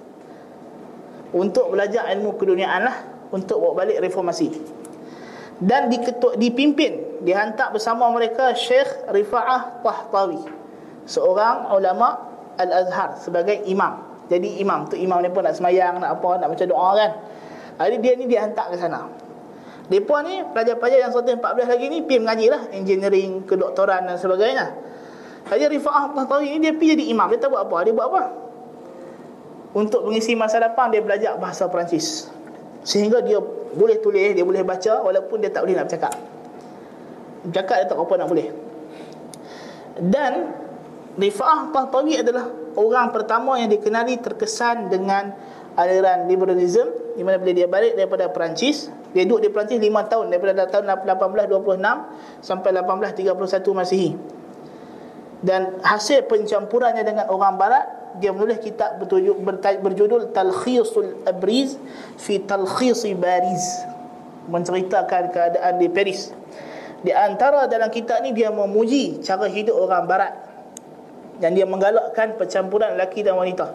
untuk 1.35 1.75
belajar 1.75 2.07
ilmu 2.15 2.39
keduniaan 2.39 2.87
lah 2.87 2.97
untuk 3.35 3.59
bawa 3.59 3.85
balik 3.85 3.99
reformasi 3.99 4.55
dan 5.59 5.91
diketuk, 5.91 6.39
dipimpin 6.39 7.03
dihantar 7.23 7.75
bersama 7.75 8.09
mereka 8.11 8.55
Syekh 8.55 9.11
Rifa'ah 9.11 9.83
Tahtawi 9.83 10.43
seorang 11.09 11.73
ulama 11.73 12.29
Al-Azhar 12.59 13.19
sebagai 13.19 13.65
imam 13.67 14.05
jadi 14.29 14.61
imam 14.61 14.87
tu 14.91 14.99
imam 14.99 15.23
ni 15.25 15.33
pun 15.33 15.43
nak 15.47 15.57
semayang 15.57 15.99
nak 16.03 16.21
apa 16.21 16.43
nak 16.43 16.49
baca 16.53 16.65
doa 16.69 16.89
kan 16.95 17.11
jadi 17.79 17.97
dia 18.03 18.13
ni 18.19 18.25
dihantar 18.27 18.69
ke 18.71 18.77
sana 18.77 19.29
Depa 19.89 20.21
ni 20.21 20.45
pelajar-pelajar 20.53 21.09
yang 21.09 21.13
114 21.17 21.65
lagi 21.65 21.87
ni 21.89 22.05
pergi 22.05 22.21
mengaji 22.21 22.47
lah 22.53 22.63
engineering, 22.77 23.49
kedoktoran 23.49 24.05
dan 24.05 24.21
sebagainya. 24.21 24.77
Haji 25.49 25.65
Rifa'ah 25.65 26.13
Tahtawi 26.13 26.61
ni 26.61 26.69
dia 26.69 26.77
pergi 26.77 26.93
jadi 26.93 27.05
imam. 27.09 27.33
Dia 27.33 27.41
tak 27.41 27.57
buat 27.57 27.65
apa? 27.65 27.89
Dia 27.89 27.97
buat 27.97 28.07
apa? 28.13 28.23
Untuk 29.73 30.05
mengisi 30.05 30.37
masa 30.37 30.61
depan 30.61 30.93
dia 30.93 31.01
belajar 31.01 31.41
bahasa 31.41 31.65
Perancis. 31.73 32.29
Sehingga 32.85 33.25
dia 33.25 33.41
boleh 33.73 33.97
tulis, 34.05 34.37
dia 34.37 34.45
boleh 34.45 34.61
baca 34.61 35.01
walaupun 35.01 35.41
dia 35.41 35.49
tak 35.49 35.65
boleh 35.65 35.81
nak 35.81 35.89
bercakap. 35.89 36.13
Bercakap 37.47 37.77
dia 37.83 37.87
tak 37.87 37.99
apa 37.99 38.15
nak 38.19 38.29
boleh. 38.31 38.49
Dan 39.99 40.33
Rifa'ah 41.19 41.75
Tahtawi 41.75 42.23
adalah 42.23 42.47
orang 42.79 43.11
pertama 43.11 43.59
yang 43.59 43.67
dikenali 43.67 44.23
terkesan 44.23 44.87
dengan 44.87 45.35
aliran 45.75 46.31
liberalism 46.31 46.91
di 47.19 47.27
mana 47.27 47.43
bila 47.43 47.53
dia 47.55 47.67
balik 47.67 47.99
daripada 47.99 48.31
Perancis 48.31 48.91
dia 49.11 49.27
duduk 49.27 49.47
di 49.47 49.49
Perancis 49.51 49.79
5 49.79 50.11
tahun 50.11 50.25
daripada 50.31 50.67
tahun 50.71 50.87
1826 51.07 52.43
sampai 52.43 52.71
1831 52.75 53.79
Masihi 53.79 54.11
dan 55.43 55.79
hasil 55.83 56.27
pencampurannya 56.27 57.03
dengan 57.07 57.31
orang 57.31 57.55
barat 57.59 57.87
dia 58.19 58.35
menulis 58.35 58.59
kitab 58.59 58.99
bertujuk, 58.99 59.39
berjudul 59.59 60.35
Talkhisul 60.35 61.23
Abriz 61.27 61.79
fi 62.19 62.43
Talkhisi 62.43 63.15
Bariz 63.15 63.87
menceritakan 64.51 65.31
keadaan 65.31 65.79
di 65.79 65.87
Paris 65.87 66.35
di 66.99 67.15
antara 67.15 67.71
dalam 67.71 67.87
kitab 67.95 68.27
ni 68.27 68.35
dia 68.35 68.51
memuji 68.51 69.23
cara 69.23 69.47
hidup 69.47 69.75
orang 69.79 70.05
barat. 70.07 70.33
Dan 71.39 71.55
dia 71.55 71.63
menggalakkan 71.63 72.35
percampuran 72.35 72.99
lelaki 72.99 73.23
dan 73.23 73.39
wanita. 73.39 73.71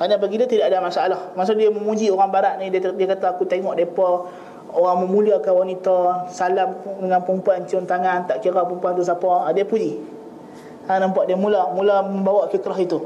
Kerana 0.00 0.16
bagi 0.16 0.40
dia 0.40 0.48
tidak 0.48 0.72
ada 0.72 0.80
masalah. 0.80 1.20
Masa 1.36 1.52
dia 1.52 1.68
memuji 1.68 2.08
orang 2.08 2.32
barat 2.32 2.56
ni 2.56 2.72
dia, 2.72 2.80
dia 2.80 3.06
kata 3.12 3.36
aku 3.36 3.44
tengok 3.44 3.76
mereka 3.76 4.24
orang 4.72 5.04
memuliakan 5.04 5.52
wanita 5.52 5.96
salam 6.32 6.72
dengan 6.96 7.20
perempuan 7.20 7.68
cium 7.68 7.84
tangan 7.84 8.24
tak 8.24 8.40
kira 8.40 8.64
perempuan 8.64 8.96
tu 8.96 9.04
siapa. 9.04 9.44
Ah, 9.44 9.52
dia 9.52 9.68
puji. 9.68 10.00
Ha, 10.88 10.96
nampak 10.96 11.28
dia 11.28 11.36
mula 11.36 11.76
mula 11.76 12.00
membawa 12.00 12.48
fikrah 12.48 12.80
itu. 12.80 13.04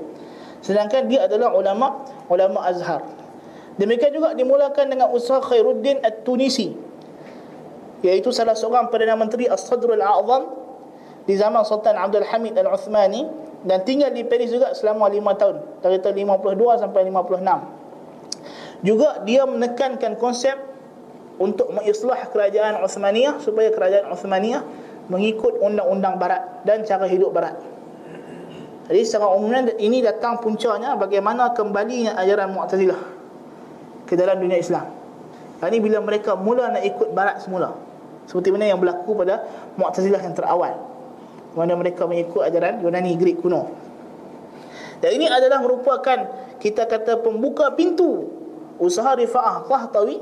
Sedangkan 0.62 1.10
dia 1.10 1.26
adalah 1.26 1.50
ulama 1.50 2.06
ulama 2.30 2.62
Azhar. 2.62 3.02
Demikian 3.76 4.14
juga 4.14 4.32
dimulakan 4.32 4.94
dengan 4.94 5.10
usaha 5.10 5.42
Khairuddin 5.42 6.00
At-Tunisi 6.06 6.85
iaitu 8.06 8.30
salah 8.30 8.54
seorang 8.54 8.88
Perdana 8.88 9.18
Menteri 9.18 9.50
As-Sadr 9.50 9.98
Al-A'zam 9.98 10.42
di 11.26 11.34
zaman 11.34 11.66
Sultan 11.66 11.98
Abdul 11.98 12.24
Hamid 12.26 12.54
Al-Uthmani 12.54 13.26
dan 13.66 13.82
tinggal 13.82 14.14
di 14.14 14.22
Paris 14.22 14.54
juga 14.54 14.70
selama 14.78 15.10
5 15.10 15.40
tahun 15.40 15.56
dari 15.82 15.98
tahun 15.98 16.14
52 16.38 16.82
sampai 16.86 17.00
56 17.10 18.86
juga 18.86 19.24
dia 19.26 19.42
menekankan 19.48 20.14
konsep 20.20 20.54
untuk 21.36 21.68
mengislah 21.72 22.28
kerajaan 22.32 22.80
Uthmaniyah 22.80 23.40
supaya 23.40 23.68
kerajaan 23.72 24.08
Uthmaniyah 24.12 24.62
mengikut 25.10 25.60
undang-undang 25.62 26.18
barat 26.18 26.42
dan 26.66 26.82
cara 26.82 27.06
hidup 27.06 27.30
barat. 27.30 27.54
Jadi 28.86 29.02
secara 29.02 29.34
umumnya 29.34 29.74
ini 29.82 29.98
datang 30.02 30.38
puncanya 30.38 30.94
bagaimana 30.94 31.50
kembalinya 31.52 32.14
ajaran 32.22 32.54
Mu'tazilah 32.54 33.00
ke 34.06 34.14
dalam 34.14 34.38
dunia 34.38 34.62
Islam. 34.62 34.86
Ini 35.58 35.78
bila 35.82 35.98
mereka 36.04 36.38
mula 36.38 36.70
nak 36.70 36.84
ikut 36.84 37.10
barat 37.16 37.42
semula 37.42 37.85
seperti 38.26 38.50
mana 38.50 38.66
yang 38.66 38.82
berlaku 38.82 39.14
pada 39.14 39.46
Mu'tazilah 39.78 40.18
yang 40.18 40.34
terawal. 40.34 40.74
Mana 41.54 41.72
mereka 41.78 42.04
mengikut 42.04 42.44
ajaran 42.44 42.82
Yunani 42.84 43.16
Greek 43.16 43.40
kuno. 43.40 43.86
Dan 45.00 45.10
ini 45.16 45.28
adalah 45.28 45.60
merupakan 45.60 46.18
Kita 46.56 46.88
kata 46.88 47.20
pembuka 47.20 47.68
pintu 47.76 48.32
Usaha 48.80 49.12
Rifa'ah 49.12 49.68
Tahtawi 49.68 50.16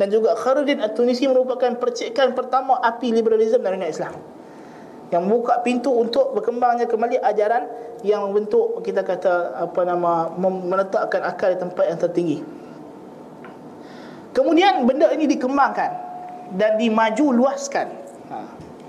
Dan 0.00 0.08
juga 0.08 0.32
Kharuddin 0.32 0.80
At-Tunisi 0.80 1.28
Merupakan 1.28 1.76
percikan 1.76 2.32
pertama 2.32 2.80
api 2.80 3.12
liberalisme 3.12 3.60
dalam 3.60 3.76
dunia 3.76 3.92
Islam. 3.92 4.16
Yang 5.12 5.22
membuka 5.26 5.60
pintu 5.60 5.90
untuk 5.92 6.32
berkembangnya 6.32 6.88
kembali 6.88 7.18
ajaran 7.20 7.68
yang 8.00 8.24
membentuk 8.24 8.80
kita 8.80 9.04
kata 9.04 9.58
apa 9.68 9.80
nama 9.84 10.32
meletakkan 10.38 11.20
akal 11.26 11.50
di 11.52 11.58
tempat 11.58 11.84
yang 11.84 11.98
tertinggi. 11.98 12.38
Kemudian 14.30 14.86
benda 14.86 15.10
ini 15.10 15.26
dikembangkan 15.26 16.09
dan 16.54 16.78
dimaju 16.78 17.34
luaskan. 17.34 17.88
Ha, 18.30 18.36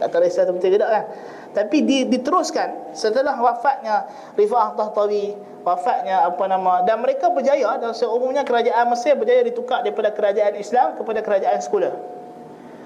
tak 0.02 0.08
tahu 0.14 0.22
risau 0.26 0.46
tu 0.50 0.54
betul 0.58 0.74
ke 0.74 0.80
tak 0.82 0.90
kan? 0.90 1.06
Tapi 1.52 1.78
di, 1.84 2.08
diteruskan 2.08 2.96
setelah 2.96 3.36
wafatnya 3.36 4.08
Rifa'ah 4.40 4.72
Tahtawi, 4.80 5.36
wafatnya 5.68 6.26
apa 6.32 6.44
nama 6.48 6.82
dan 6.88 7.04
mereka 7.04 7.28
berjaya 7.30 7.76
dan 7.78 7.92
seumumnya 7.92 8.48
kerajaan 8.48 8.88
Mesir 8.88 9.20
berjaya 9.20 9.44
ditukar 9.44 9.84
daripada 9.84 10.16
kerajaan 10.16 10.56
Islam 10.56 10.96
kepada 10.96 11.20
kerajaan 11.20 11.60
sekular. 11.60 11.94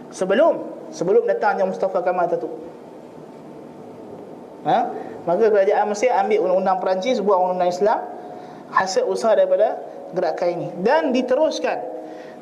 Sebelum 0.09 0.65
sebelum 0.89 1.29
datangnya 1.29 1.65
Mustafa 1.69 2.01
Kamal 2.01 2.25
Atatürk. 2.25 2.53
Ha? 4.65 4.79
Maka 5.29 5.45
kerajaan 5.53 5.85
Mesir 5.93 6.09
ambil 6.09 6.41
undang-undang 6.41 6.81
Perancis 6.81 7.21
buat 7.21 7.37
undang-undang 7.37 7.69
Islam 7.69 7.99
hasil 8.73 9.05
usaha 9.05 9.37
daripada 9.37 9.77
gerakan 10.09 10.47
ini 10.57 10.67
dan 10.81 11.13
diteruskan 11.13 11.85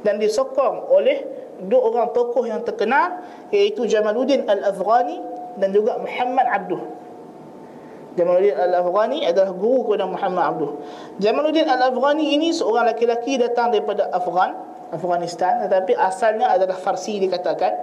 dan 0.07 0.23
disokong 0.23 0.87
oleh 0.87 1.23
dua 1.67 1.81
orang 1.89 2.07
tokoh 2.11 2.43
yang 2.45 2.61
terkenal 2.63 3.23
iaitu 3.49 3.87
Jamaluddin 3.87 4.47
Al-Afghani 4.47 5.17
dan 5.57 5.69
juga 5.71 5.99
Muhammad 5.99 6.47
Abduh. 6.49 6.81
Jamaluddin 8.13 8.53
Al-Afghani 8.53 9.25
adalah 9.25 9.51
guru 9.57 9.89
kepada 9.89 10.05
Muhammad 10.05 10.43
Abduh. 10.53 10.71
Jamaluddin 11.17 11.65
Al-Afghani 11.65 12.37
ini 12.37 12.53
seorang 12.53 12.89
laki-laki 12.93 13.41
datang 13.41 13.73
daripada 13.73 14.09
Afghan, 14.13 14.53
Afghanistan 14.93 15.65
tetapi 15.65 15.97
asalnya 15.97 16.49
adalah 16.53 16.77
Farsi 16.77 17.17
dikatakan. 17.17 17.73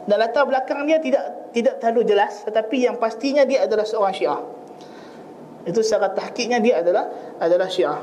Dan 0.00 0.16
latar 0.16 0.48
belakang 0.48 0.88
dia 0.88 0.96
tidak 0.96 1.52
tidak 1.52 1.76
terlalu 1.76 2.08
jelas 2.08 2.40
tetapi 2.48 2.88
yang 2.88 2.96
pastinya 2.96 3.44
dia 3.44 3.68
adalah 3.68 3.84
seorang 3.84 4.16
Syiah. 4.16 4.42
Itu 5.68 5.84
secara 5.84 6.16
tahqiqnya 6.16 6.56
dia 6.64 6.80
adalah 6.80 7.04
adalah 7.36 7.68
Syiah. 7.68 8.00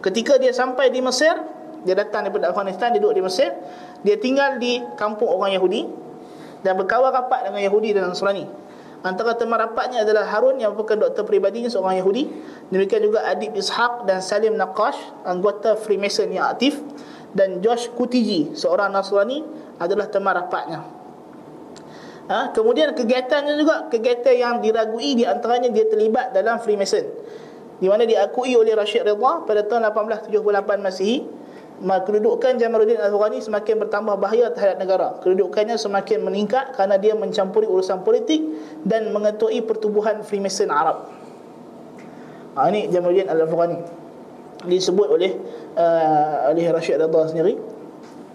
Ketika 0.00 0.40
dia 0.40 0.52
sampai 0.52 0.88
di 0.88 1.04
Mesir, 1.04 1.36
dia 1.84 1.96
datang 1.96 2.28
daripada 2.28 2.52
Afghanistan, 2.52 2.92
dia 2.92 3.00
duduk 3.00 3.16
di 3.16 3.24
Mesir. 3.24 3.50
Dia 4.04 4.16
tinggal 4.20 4.60
di 4.60 4.80
kampung 5.00 5.28
orang 5.28 5.56
Yahudi 5.56 5.88
dan 6.60 6.76
berkawan 6.76 7.08
rapat 7.12 7.48
dengan 7.48 7.60
Yahudi 7.60 7.96
dan 7.96 8.12
Nasrani. 8.12 8.44
Antara 9.00 9.32
teman 9.32 9.56
rapatnya 9.56 10.04
adalah 10.04 10.28
Harun 10.28 10.60
yang 10.60 10.76
merupakan 10.76 11.08
doktor 11.08 11.24
peribadinya 11.24 11.72
seorang 11.72 11.96
Yahudi. 12.04 12.28
Demikian 12.68 13.00
juga 13.00 13.24
Adib 13.24 13.56
Ishaq 13.56 14.04
dan 14.04 14.20
Salim 14.20 14.60
Naqash, 14.60 15.00
anggota 15.24 15.72
Freemason 15.80 16.28
yang 16.28 16.52
aktif. 16.52 16.76
Dan 17.32 17.64
Josh 17.64 17.88
Kutiji, 17.96 18.52
seorang 18.52 18.92
Nasrani, 18.92 19.40
adalah 19.80 20.04
teman 20.12 20.36
rapatnya. 20.36 20.84
Ha? 22.28 22.52
Kemudian 22.52 22.92
kegiatannya 22.92 23.56
juga, 23.56 23.88
kegiatan 23.88 24.36
yang 24.36 24.54
diragui 24.60 25.16
di 25.16 25.24
antaranya 25.24 25.72
dia 25.72 25.88
terlibat 25.88 26.36
dalam 26.36 26.60
Freemason. 26.60 27.08
Di 27.80 27.88
mana 27.88 28.04
diakui 28.04 28.52
oleh 28.52 28.76
Rashid 28.76 29.08
Ridha 29.08 29.48
pada 29.48 29.64
tahun 29.64 29.88
1878 29.88 30.84
Masihi 30.84 31.24
kedudukan 31.80 32.60
Jamaluddin 32.60 33.00
Al-Afghani 33.00 33.40
semakin 33.40 33.80
bertambah 33.80 34.20
bahaya 34.20 34.52
terhadap 34.52 34.76
negara. 34.76 35.08
Kedudukannya 35.24 35.80
semakin 35.80 36.20
meningkat 36.20 36.76
kerana 36.76 37.00
dia 37.00 37.16
mencampuri 37.16 37.64
urusan 37.64 38.04
politik 38.04 38.44
dan 38.84 39.08
mengetui 39.16 39.64
pertubuhan 39.64 40.20
Freemason 40.20 40.68
Arab. 40.68 41.08
Ha, 42.56 42.68
ini 42.68 42.92
Jamaluddin 42.92 43.32
Al-Afghani. 43.32 43.78
Disebut 44.68 45.08
oleh 45.08 45.40
uh, 45.72 46.52
oleh 46.52 46.68
Rashid 46.68 47.00
Ridha 47.00 47.20
sendiri. 47.32 47.56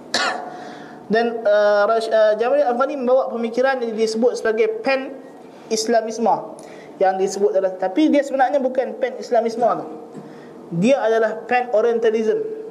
dan 1.13 1.45
uh, 1.45 1.85
uh, 1.85 2.33
Jamaluddin 2.41 2.65
Al-Afghani 2.65 2.95
membawa 2.97 3.29
pemikiran 3.29 3.77
yang 3.77 3.93
disebut 3.93 4.41
sebagai 4.41 4.81
pen 4.81 5.21
Islamisme 5.69 6.57
yang 6.97 7.19
disebut 7.21 7.53
adalah 7.53 7.77
tapi 7.77 8.09
dia 8.09 8.25
sebenarnya 8.25 8.57
bukan 8.57 8.97
pen 8.97 9.21
Islamisme 9.21 9.69
tu. 9.69 9.85
Dia 10.81 10.97
adalah 10.97 11.45
pen 11.45 11.69
Orientalism 11.77 12.64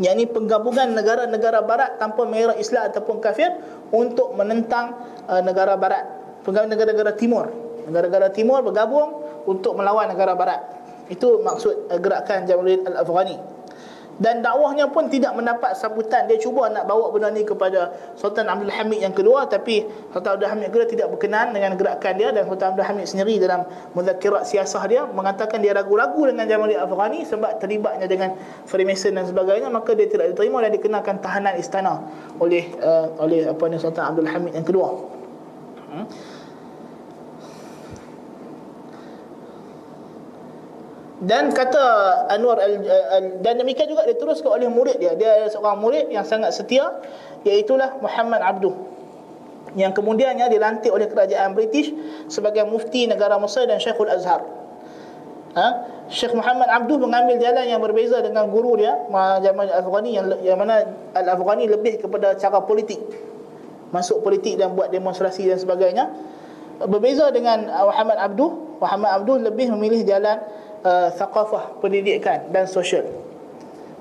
yang 0.00 0.16
ini 0.16 0.24
penggabungan 0.24 0.96
negara-negara 0.96 1.60
barat 1.68 2.00
tanpa 2.00 2.24
mengira 2.24 2.56
Islam 2.56 2.88
ataupun 2.88 3.20
kafir 3.20 3.52
untuk 3.92 4.32
menentang 4.32 4.96
uh, 5.28 5.44
negara 5.44 5.76
barat. 5.76 6.08
Penggabungan 6.46 6.72
negara-negara 6.76 7.12
timur. 7.12 7.52
Negara-negara 7.84 8.32
timur 8.32 8.64
bergabung 8.64 9.20
untuk 9.44 9.76
melawan 9.76 10.08
negara 10.08 10.32
barat. 10.32 10.60
Itu 11.12 11.44
maksud 11.44 11.92
uh, 11.92 11.98
gerakan 12.00 12.48
Jamaluddin 12.48 12.88
Al-Afghani 12.88 13.36
dan 14.20 14.44
dakwahnya 14.44 14.92
pun 14.92 15.08
tidak 15.08 15.32
mendapat 15.32 15.72
sambutan. 15.72 16.28
Dia 16.28 16.36
cuba 16.36 16.68
nak 16.68 16.84
bawa 16.84 17.08
benda 17.08 17.32
ni 17.32 17.48
kepada 17.48 17.96
Sultan 18.18 18.44
Abdul 18.50 18.68
Hamid 18.68 19.00
yang 19.00 19.16
kedua 19.16 19.48
tapi 19.48 19.88
Sultan 20.12 20.36
Abdul 20.36 20.50
Hamid 20.52 20.68
kedua 20.68 20.84
tidak 20.84 21.08
berkenan 21.08 21.56
dengan 21.56 21.72
gerakan 21.80 22.20
dia. 22.20 22.28
Dan 22.28 22.44
Sultan 22.44 22.76
Abdul 22.76 22.84
Hamid 22.84 23.06
sendiri 23.08 23.40
dalam 23.40 23.64
mudzakirat 23.96 24.44
siasah 24.44 24.84
dia 24.84 25.02
mengatakan 25.08 25.64
dia 25.64 25.72
ragu-ragu 25.72 26.28
dengan 26.28 26.44
Jamaluddin 26.44 26.82
Afghani 26.84 27.24
sebab 27.24 27.56
terlibatnya 27.56 28.04
dengan 28.04 28.36
Freemason 28.68 29.16
dan 29.16 29.24
sebagainya. 29.24 29.72
Maka 29.72 29.96
dia 29.96 30.04
tidak 30.04 30.36
diterima 30.36 30.60
dan 30.60 30.76
dikenakan 30.76 31.14
tahanan 31.24 31.54
istana 31.56 32.04
oleh 32.36 32.68
uh, 32.84 33.16
oleh 33.16 33.48
apa 33.48 33.64
ni 33.70 33.80
Sultan 33.80 34.12
Abdul 34.12 34.28
Hamid 34.28 34.52
yang 34.52 34.66
kedua 34.66 34.88
hmm? 35.92 36.06
Dan 41.22 41.54
kata 41.54 41.84
Anwar 42.34 42.58
al, 42.58 42.82
al, 42.82 43.24
dan 43.46 43.62
demikian 43.62 43.86
juga 43.86 44.02
diteruskan 44.10 44.58
oleh 44.58 44.66
murid 44.66 44.98
dia. 44.98 45.14
Dia 45.14 45.46
seorang 45.46 45.78
murid 45.78 46.10
yang 46.10 46.26
sangat 46.26 46.50
setia 46.50 46.98
iaitu 47.46 47.78
Muhammad 48.02 48.42
Abduh 48.42 48.74
yang 49.78 49.94
kemudiannya 49.94 50.50
dilantik 50.50 50.90
oleh 50.90 51.06
kerajaan 51.06 51.54
British 51.54 51.94
sebagai 52.26 52.66
mufti 52.66 53.06
negara 53.06 53.38
Mesir 53.38 53.70
dan 53.70 53.78
Syekhul 53.78 54.10
Azhar. 54.10 54.42
Ha? 55.52 55.68
Syekh 56.10 56.34
Muhammad 56.34 56.68
Abduh 56.68 56.98
mengambil 56.98 57.38
jalan 57.38 57.70
yang 57.70 57.80
berbeza 57.80 58.18
dengan 58.24 58.48
guru 58.48 58.80
dia 58.80 58.96
Jamal 59.44 59.68
Al-Afghani 59.68 60.10
yang, 60.16 60.26
yang 60.42 60.58
mana 60.58 60.90
Al-Afghani 61.14 61.70
lebih 61.70 62.02
kepada 62.02 62.34
cara 62.34 62.60
politik. 62.66 62.98
Masuk 63.94 64.24
politik 64.24 64.56
dan 64.56 64.72
buat 64.72 64.88
demonstrasi 64.88 65.46
dan 65.46 65.60
sebagainya. 65.60 66.08
Berbeza 66.82 67.30
dengan 67.30 67.68
Muhammad 67.68 68.18
Abduh 68.18 68.80
Muhammad 68.82 69.22
Abduh 69.22 69.38
lebih 69.38 69.70
memilih 69.70 70.02
jalan 70.02 70.42
uh, 70.82 71.08
thaqafah 71.14 71.78
pendidikan 71.82 72.50
dan 72.50 72.66
sosial 72.66 73.06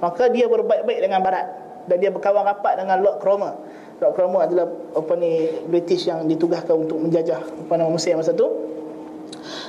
maka 0.02 0.28
dia 0.34 0.50
berbaik-baik 0.50 1.00
dengan 1.00 1.22
barat 1.22 1.46
dan 1.86 1.98
dia 2.02 2.10
berkawan 2.10 2.42
rapat 2.46 2.78
dengan 2.78 2.98
Lord 3.02 3.22
Cromer. 3.22 3.54
Lord 4.02 4.14
Cromer 4.18 4.42
adalah 4.50 4.66
apa 4.98 5.14
ni 5.14 5.46
British 5.70 6.10
yang 6.10 6.26
ditugaskan 6.26 6.90
untuk 6.90 6.98
menjajah 6.98 7.38
apa 7.38 7.74
nama 7.78 7.90
Mesir 7.94 8.18
masa 8.18 8.34
tu. 8.34 8.50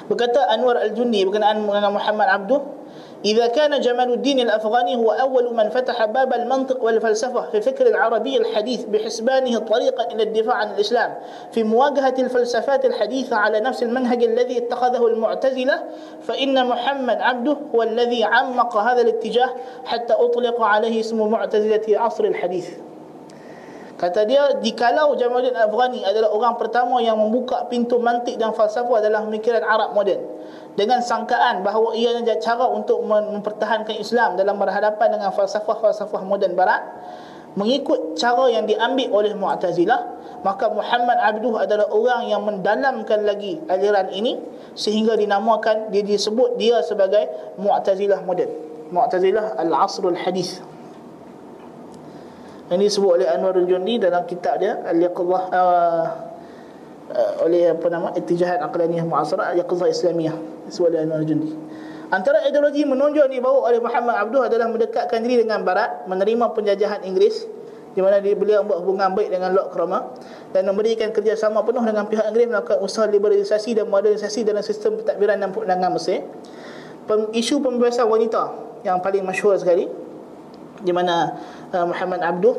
Berkata 0.09 0.49
Anwar 0.49 0.81
Al-Jundi 0.81 1.25
berkenaan 1.29 1.63
dengan 1.63 1.93
Muhammad 1.93 2.29
Abduh 2.33 2.82
إذا 3.25 3.47
كان 3.47 3.81
جمال 3.81 4.13
الدين 4.13 4.41
الأفغاني 4.41 4.97
هو 4.97 5.11
أول 5.11 5.55
من 5.55 5.69
فتح 5.69 6.05
باب 6.05 6.35
المنطق 6.35 6.85
والفلسفة 6.85 7.51
في 7.51 7.57
الفكر 7.57 7.87
العربي 7.87 8.37
الحديث 8.37 8.85
بحسبانه 8.85 9.59
طريقا 9.59 10.13
إلى 10.13 10.23
الدفاع 10.23 10.55
عن 10.55 10.75
الإسلام 10.75 11.15
في 11.53 11.65
مواجهة 11.65 12.15
الفلسفات 12.19 12.85
الحديثة 12.85 13.37
على 13.37 13.61
نفس 13.61 13.83
المنهج 13.83 14.25
الذي 14.25 14.59
اتخذه 14.59 15.07
المعتزلة 15.07 15.83
فإن 16.23 16.67
محمد 16.67 17.17
عبده 17.21 17.57
هو 17.75 17.83
الذي 17.83 18.25
عمق 18.25 18.77
هذا 18.77 19.01
الاتجاه 19.01 19.51
حتى 19.85 20.13
أطلق 20.13 20.63
عليه 20.63 21.01
اسم 21.01 21.31
معتزلة 21.31 21.83
عصر 21.89 22.25
الحديث. 22.25 22.69
Kata 24.03 24.27
dia, 24.27 24.59
dikalau 24.59 25.15
Jamaluddin 25.15 25.55
Afghani 25.55 26.03
adalah 26.03 26.35
orang 26.35 26.59
pertama 26.59 26.99
yang 26.99 27.15
membuka 27.23 27.71
pintu 27.71 28.03
mantik 28.03 28.35
dan 28.35 28.51
falsafah 28.51 28.99
adalah 28.99 29.23
pemikiran 29.23 29.63
Arab 29.63 29.95
moden. 29.95 30.19
Dengan 30.73 31.05
sangkaan 31.05 31.61
bahawa 31.61 31.93
ia 31.93 32.17
adalah 32.17 32.41
cara 32.41 32.67
untuk 32.73 33.05
mempertahankan 33.05 33.97
Islam 34.01 34.41
dalam 34.41 34.57
berhadapan 34.57 35.21
dengan 35.21 35.29
falsafah-falsafah 35.33 36.25
moden 36.25 36.57
barat 36.57 36.81
mengikut 37.53 38.17
cara 38.17 38.49
yang 38.49 38.65
diambil 38.65 39.13
oleh 39.13 39.33
Mu'tazilah 39.37 40.23
maka 40.43 40.73
Muhammad 40.73 41.19
Abduh 41.23 41.61
adalah 41.61 41.87
orang 41.93 42.27
yang 42.27 42.43
mendalamkan 42.43 43.23
lagi 43.23 43.63
aliran 43.71 44.11
ini 44.11 44.41
sehingga 44.75 45.15
dinamakan 45.15 45.93
dia 45.95 46.03
disebut 46.03 46.59
dia 46.59 46.83
sebagai 46.83 47.55
Mu'tazilah 47.61 48.25
moden. 48.27 48.51
Mu'tazilah 48.91 49.61
al-asrul 49.61 50.19
hadis. 50.19 50.59
Ini 52.73 52.89
disebut 52.89 53.21
oleh 53.21 53.29
Anwarul 53.29 53.69
Jundi 53.69 54.01
dalam 54.01 54.25
kitab 54.25 54.57
dia 54.57 54.81
Al-Yaqadhah 54.81 55.43
uh, 55.53 56.05
uh, 57.13 57.45
oleh 57.45 57.71
apa 57.73 57.87
nama 57.93 58.11
Ittijahat 58.17 58.59
Aqlaniyah 58.65 59.05
Mu'asarah 59.05 59.53
Al-Yaqadhah 59.55 59.89
Islamiyah. 59.89 60.37
Anwarul 60.73 61.29
Jundi 61.29 61.51
Antara 62.13 62.45
ideologi 62.45 62.85
menonjol 62.85 63.25
dibawa 63.33 63.73
oleh 63.73 63.81
Muhammad 63.81 64.21
Abduh 64.21 64.45
adalah 64.45 64.69
mendekatkan 64.69 65.25
diri 65.25 65.49
dengan 65.49 65.65
Barat 65.65 66.05
menerima 66.05 66.53
penjajahan 66.53 67.09
Inggeris 67.09 67.49
di 67.97 68.01
mana 68.05 68.21
dia 68.21 68.37
beliau 68.37 68.61
buat 68.65 68.85
hubungan 68.85 69.17
baik 69.17 69.33
dengan 69.33 69.57
Lord 69.57 69.73
Cromer 69.73 70.13
dan 70.53 70.69
memberikan 70.69 71.09
kerjasama 71.09 71.65
penuh 71.65 71.81
dengan 71.81 72.05
pihak 72.05 72.29
Inggeris 72.29 72.53
melakukan 72.53 72.85
usaha 72.85 73.09
liberalisasi 73.09 73.81
dan 73.81 73.89
modernisasi 73.89 74.45
dalam 74.45 74.61
sistem 74.61 75.01
pentadbiran 75.01 75.41
dan 75.41 75.57
perundangan 75.57 75.91
Mesir. 75.97 76.21
Isu 77.33 77.65
pembebasan 77.65 78.05
wanita 78.05 78.61
yang 78.85 79.01
paling 79.01 79.25
masyhur 79.25 79.57
sekali 79.57 79.89
di 80.85 80.93
mana 80.93 81.41
uh, 81.73 81.89
Muhammad 81.89 82.21
Abduh 82.21 82.57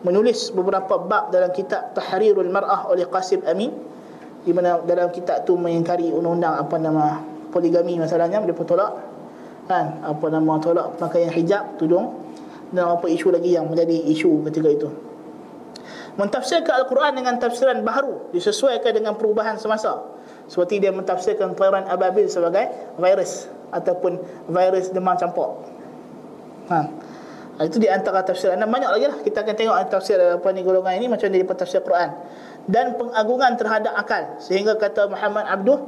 menulis 0.00 0.48
beberapa 0.52 0.96
bab 0.96 1.28
dalam 1.28 1.52
kitab 1.52 1.92
Tahrirul 1.92 2.48
Mar'ah 2.48 2.88
oleh 2.88 3.04
Qasim 3.08 3.44
Amin 3.44 3.93
di 4.44 4.52
mana 4.52 4.80
dalam 4.84 5.08
kitab 5.08 5.48
tu 5.48 5.56
mengingkari 5.56 6.12
undang-undang 6.12 6.60
apa 6.60 6.76
nama 6.76 7.24
poligami 7.48 7.96
masalahnya 7.96 8.44
dia 8.44 8.54
pun 8.56 8.68
tolak. 8.68 8.92
Kan? 9.64 10.04
Apa 10.04 10.28
nama 10.28 10.60
tolak 10.60 11.00
pakaian 11.00 11.32
hijab 11.32 11.80
tudung 11.80 12.20
dan 12.70 12.94
apa 13.00 13.08
isu 13.08 13.32
lagi 13.32 13.56
yang 13.56 13.66
menjadi 13.66 13.96
isu 14.12 14.44
ketika 14.50 14.68
itu. 14.68 14.88
Mentafsirkan 16.14 16.84
Al-Quran 16.84 17.18
dengan 17.18 17.40
tafsiran 17.42 17.82
baru 17.82 18.30
disesuaikan 18.30 18.94
dengan 18.94 19.18
perubahan 19.18 19.58
semasa. 19.58 20.04
Seperti 20.46 20.78
dia 20.84 20.92
mentafsirkan 20.92 21.56
Tayran 21.56 21.88
Ababil 21.88 22.28
sebagai 22.28 22.68
virus 23.00 23.48
ataupun 23.72 24.20
virus 24.52 24.92
demam 24.92 25.16
campak 25.16 25.74
ha. 26.68 26.88
Itu 27.54 27.78
di 27.78 27.86
antara 27.86 28.26
tafsir 28.26 28.50
dan 28.50 28.66
banyak 28.66 28.90
lagi 28.90 29.06
lah. 29.06 29.18
Kita 29.22 29.46
akan 29.46 29.54
tengok 29.54 29.76
tafsir 29.86 30.18
apa 30.18 30.48
ni 30.50 30.66
golongan 30.66 30.98
ini 30.98 31.06
macam 31.06 31.30
dia 31.30 31.46
tafsir 31.46 31.80
Quran 31.86 32.10
dan 32.64 32.96
pengagungan 32.96 33.60
terhadap 33.60 33.92
akal 33.92 34.40
sehingga 34.40 34.76
kata 34.80 35.12
Muhammad 35.12 35.44
Abduh 35.44 35.80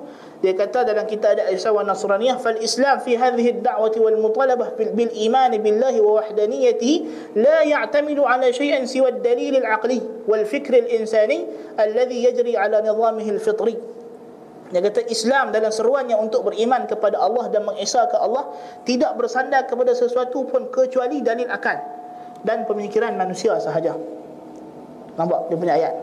dia 0.44 0.52
kata 0.52 0.84
dalam 0.84 1.08
kitab 1.08 1.40
ada 1.40 1.48
Isa 1.48 1.72
Nasraniyah 1.72 2.36
fal 2.36 2.60
Islam 2.60 3.00
fi 3.00 3.16
hadhihi 3.16 3.60
ad-da'wati 3.60 3.96
wal 3.96 4.20
mutalabah 4.20 4.76
bil 4.76 5.12
iman 5.28 5.52
billahi 5.56 5.98
wa 6.04 6.20
wahdaniyatihi 6.20 6.96
la 7.40 7.64
ya'tamidu 7.64 8.28
ala 8.28 8.52
shay'in 8.52 8.84
siwa 8.84 9.08
ad-dalil 9.08 9.56
al-aqli 9.64 10.04
wal 10.28 10.44
fikr 10.44 10.76
al-insani 10.84 11.48
alladhi 11.80 12.28
yajri 12.28 12.52
ala 12.52 12.84
nizamihi 12.84 13.30
al-fitri 13.32 13.96
dia 14.66 14.82
kata 14.82 15.06
Islam 15.06 15.54
dalam 15.54 15.70
seruannya 15.70 16.18
untuk 16.18 16.50
beriman 16.50 16.90
kepada 16.90 17.22
Allah 17.22 17.46
dan 17.54 17.62
mengesahkan 17.62 18.18
Allah 18.18 18.50
tidak 18.82 19.14
bersandar 19.14 19.62
kepada 19.64 19.94
sesuatu 19.94 20.42
pun 20.42 20.66
kecuali 20.74 21.22
dalil 21.22 21.46
akal 21.46 21.78
dan 22.42 22.66
pemikiran 22.66 23.14
manusia 23.14 23.54
sahaja. 23.62 23.94
Nampak 25.14 25.48
dia 25.48 25.56
punya 25.56 25.74
ayat. 25.78 25.94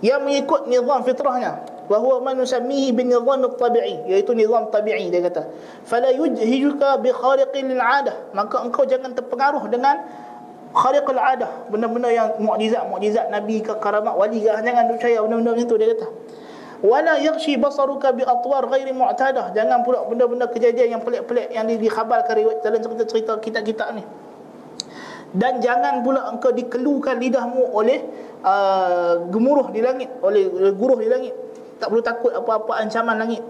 Yang 0.00 0.20
mengikut 0.24 0.60
nizam 0.68 1.00
fitrahnya. 1.04 1.60
Wa 1.90 1.98
huwa 2.00 2.24
man 2.24 2.40
nusammihi 2.40 2.92
bin 2.96 3.12
nizam 3.12 3.44
at-tabi'i. 3.44 4.08
Iaitu 4.08 4.32
nizam 4.32 4.72
tabi'i 4.72 5.12
dia 5.12 5.20
kata. 5.28 5.48
Fala 5.84 6.08
yujhijuka 6.08 6.96
bi 7.04 7.12
khariqil 7.12 7.76
'adah. 7.76 8.32
Maka 8.32 8.64
engkau 8.64 8.88
jangan 8.88 9.12
terpengaruh 9.12 9.68
dengan 9.68 10.00
khariqul 10.72 11.20
'adah. 11.20 11.68
Benda-benda 11.68 12.08
yang 12.08 12.28
mukjizat-mukjizat 12.40 13.28
nabi 13.28 13.60
ke 13.60 13.76
karamat 13.76 14.16
wali 14.16 14.40
ke 14.40 14.48
jangan 14.48 14.88
percaya 14.88 15.20
benda-benda 15.20 15.52
macam 15.52 15.68
tu 15.68 15.76
dia 15.76 15.88
kata. 15.92 16.06
Wala 16.80 17.20
yaghshi 17.20 17.60
basaruka 17.60 18.08
bi 18.16 18.24
atwar 18.24 18.64
ghairi 18.72 18.96
mu'tadah. 18.96 19.52
Jangan 19.52 19.84
pula 19.84 20.00
benda-benda 20.08 20.48
kejadian 20.48 20.96
yang 20.96 21.02
pelik-pelik 21.04 21.52
yang 21.52 21.68
dikhabarkan 21.68 22.40
riwayat 22.40 22.64
dalam 22.64 22.80
cerita-cerita 22.80 23.36
kitab-kitab 23.36 23.92
ni 23.92 24.04
dan 25.30 25.62
jangan 25.62 26.02
pula 26.02 26.26
engkau 26.26 26.50
dikelukan 26.50 27.18
lidahmu 27.18 27.70
oleh 27.70 28.02
uh, 28.42 29.30
gemuruh 29.30 29.70
di 29.70 29.80
langit 29.82 30.10
oleh 30.22 30.50
guruh 30.74 30.98
di 30.98 31.06
langit. 31.06 31.34
Tak 31.78 31.88
perlu 31.88 32.02
takut 32.04 32.32
apa-apa 32.34 32.82
ancaman 32.82 33.16
langit. 33.16 33.40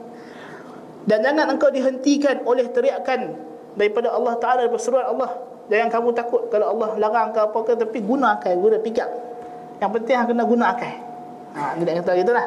Dan 1.08 1.24
jangan 1.24 1.56
engkau 1.56 1.72
dihentikan 1.72 2.44
oleh 2.44 2.68
teriakan 2.68 3.34
daripada 3.74 4.12
Allah 4.12 4.36
Taala 4.36 4.68
daripada 4.68 4.82
seruan 4.84 5.08
Allah. 5.08 5.30
Jangan 5.72 5.88
kamu 5.88 6.08
takut 6.12 6.42
kalau 6.52 6.76
Allah 6.76 6.98
larang 6.98 7.30
ke 7.32 7.40
apa 7.40 7.58
ke 7.62 7.72
tapi 7.78 7.98
guna 8.02 8.36
akal 8.36 8.58
guna 8.58 8.82
pikir 8.82 9.06
yang 9.80 9.90
penting 9.96 10.16
kena 10.28 10.44
guna 10.44 10.64
akal 10.76 10.92
ha 11.56 11.74
dia 11.80 11.92
kata 11.98 12.12
gitulah 12.20 12.46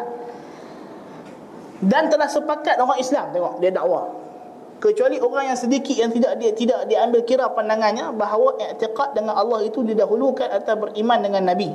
dan 1.83 2.07
telah 2.07 2.29
sepakat 2.29 2.79
orang 2.79 2.99
Islam 3.01 3.33
tengok 3.33 3.53
dia 3.59 3.73
dakwah 3.73 4.07
kecuali 4.83 5.15
orang 5.23 5.55
yang 5.55 5.59
sedikit 5.59 5.95
yang 5.95 6.11
tidak 6.11 6.35
dia 6.43 6.51
tidak 6.51 6.83
diambil 6.91 7.23
kira 7.23 7.47
pandangannya 7.55 8.11
bahawa 8.19 8.59
i'tiqad 8.59 9.15
dengan 9.15 9.39
Allah 9.39 9.63
itu 9.63 9.79
didahulukan 9.79 10.51
atau 10.51 10.75
beriman 10.75 11.23
dengan 11.23 11.47
nabi. 11.47 11.71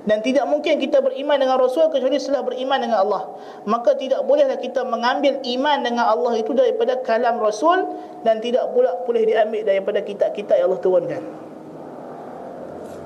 Dan 0.00 0.24
tidak 0.24 0.48
mungkin 0.48 0.80
kita 0.80 1.04
beriman 1.04 1.36
dengan 1.36 1.60
rasul 1.60 1.92
kecuali 1.92 2.16
setelah 2.16 2.42
beriman 2.42 2.80
dengan 2.82 3.04
Allah. 3.04 3.36
Maka 3.68 3.94
tidak 4.00 4.24
bolehlah 4.24 4.56
kita 4.56 4.82
mengambil 4.82 5.44
iman 5.44 5.78
dengan 5.84 6.08
Allah 6.08 6.40
itu 6.40 6.56
daripada 6.56 6.98
kalam 7.04 7.36
rasul 7.38 7.84
dan 8.26 8.40
tidak 8.42 8.72
pula 8.74 8.98
boleh 9.04 9.28
diambil 9.28 9.60
daripada 9.60 10.00
kitab-kitab 10.02 10.56
yang 10.58 10.66
Allah 10.72 10.80
turunkan. 10.82 11.22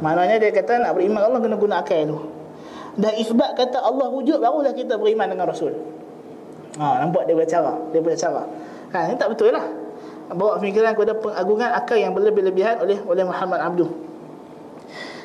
Maknanya 0.00 0.38
dia 0.40 0.50
kata 0.54 0.80
nak 0.80 0.96
beriman 0.96 1.20
Allah 1.20 1.42
kena 1.42 1.58
guna 1.58 1.82
akal 1.84 2.00
tu 2.08 2.18
dan 2.94 3.12
isbat 3.18 3.58
kata 3.58 3.82
Allah 3.82 4.06
wujud 4.06 4.38
barulah 4.38 4.70
kita 4.70 4.94
beriman 4.94 5.26
dengan 5.34 5.50
rasul. 5.50 5.74
Ha, 6.78 7.02
nampak 7.02 7.26
dia 7.26 7.34
bercara, 7.38 7.74
dia 7.90 8.02
bercara. 8.02 8.46
Ha, 8.94 9.10
ini 9.10 9.18
tak 9.18 9.34
betul 9.34 9.50
lah. 9.50 9.66
Bawa 10.30 10.62
pemikiran 10.62 10.94
kepada 10.94 11.18
pengagungan 11.18 11.74
akal 11.74 11.98
yang 11.98 12.14
berlebih-lebihan 12.14 12.78
oleh 12.78 13.02
oleh 13.02 13.24
Muhammad 13.26 13.60
Abduh. 13.60 13.90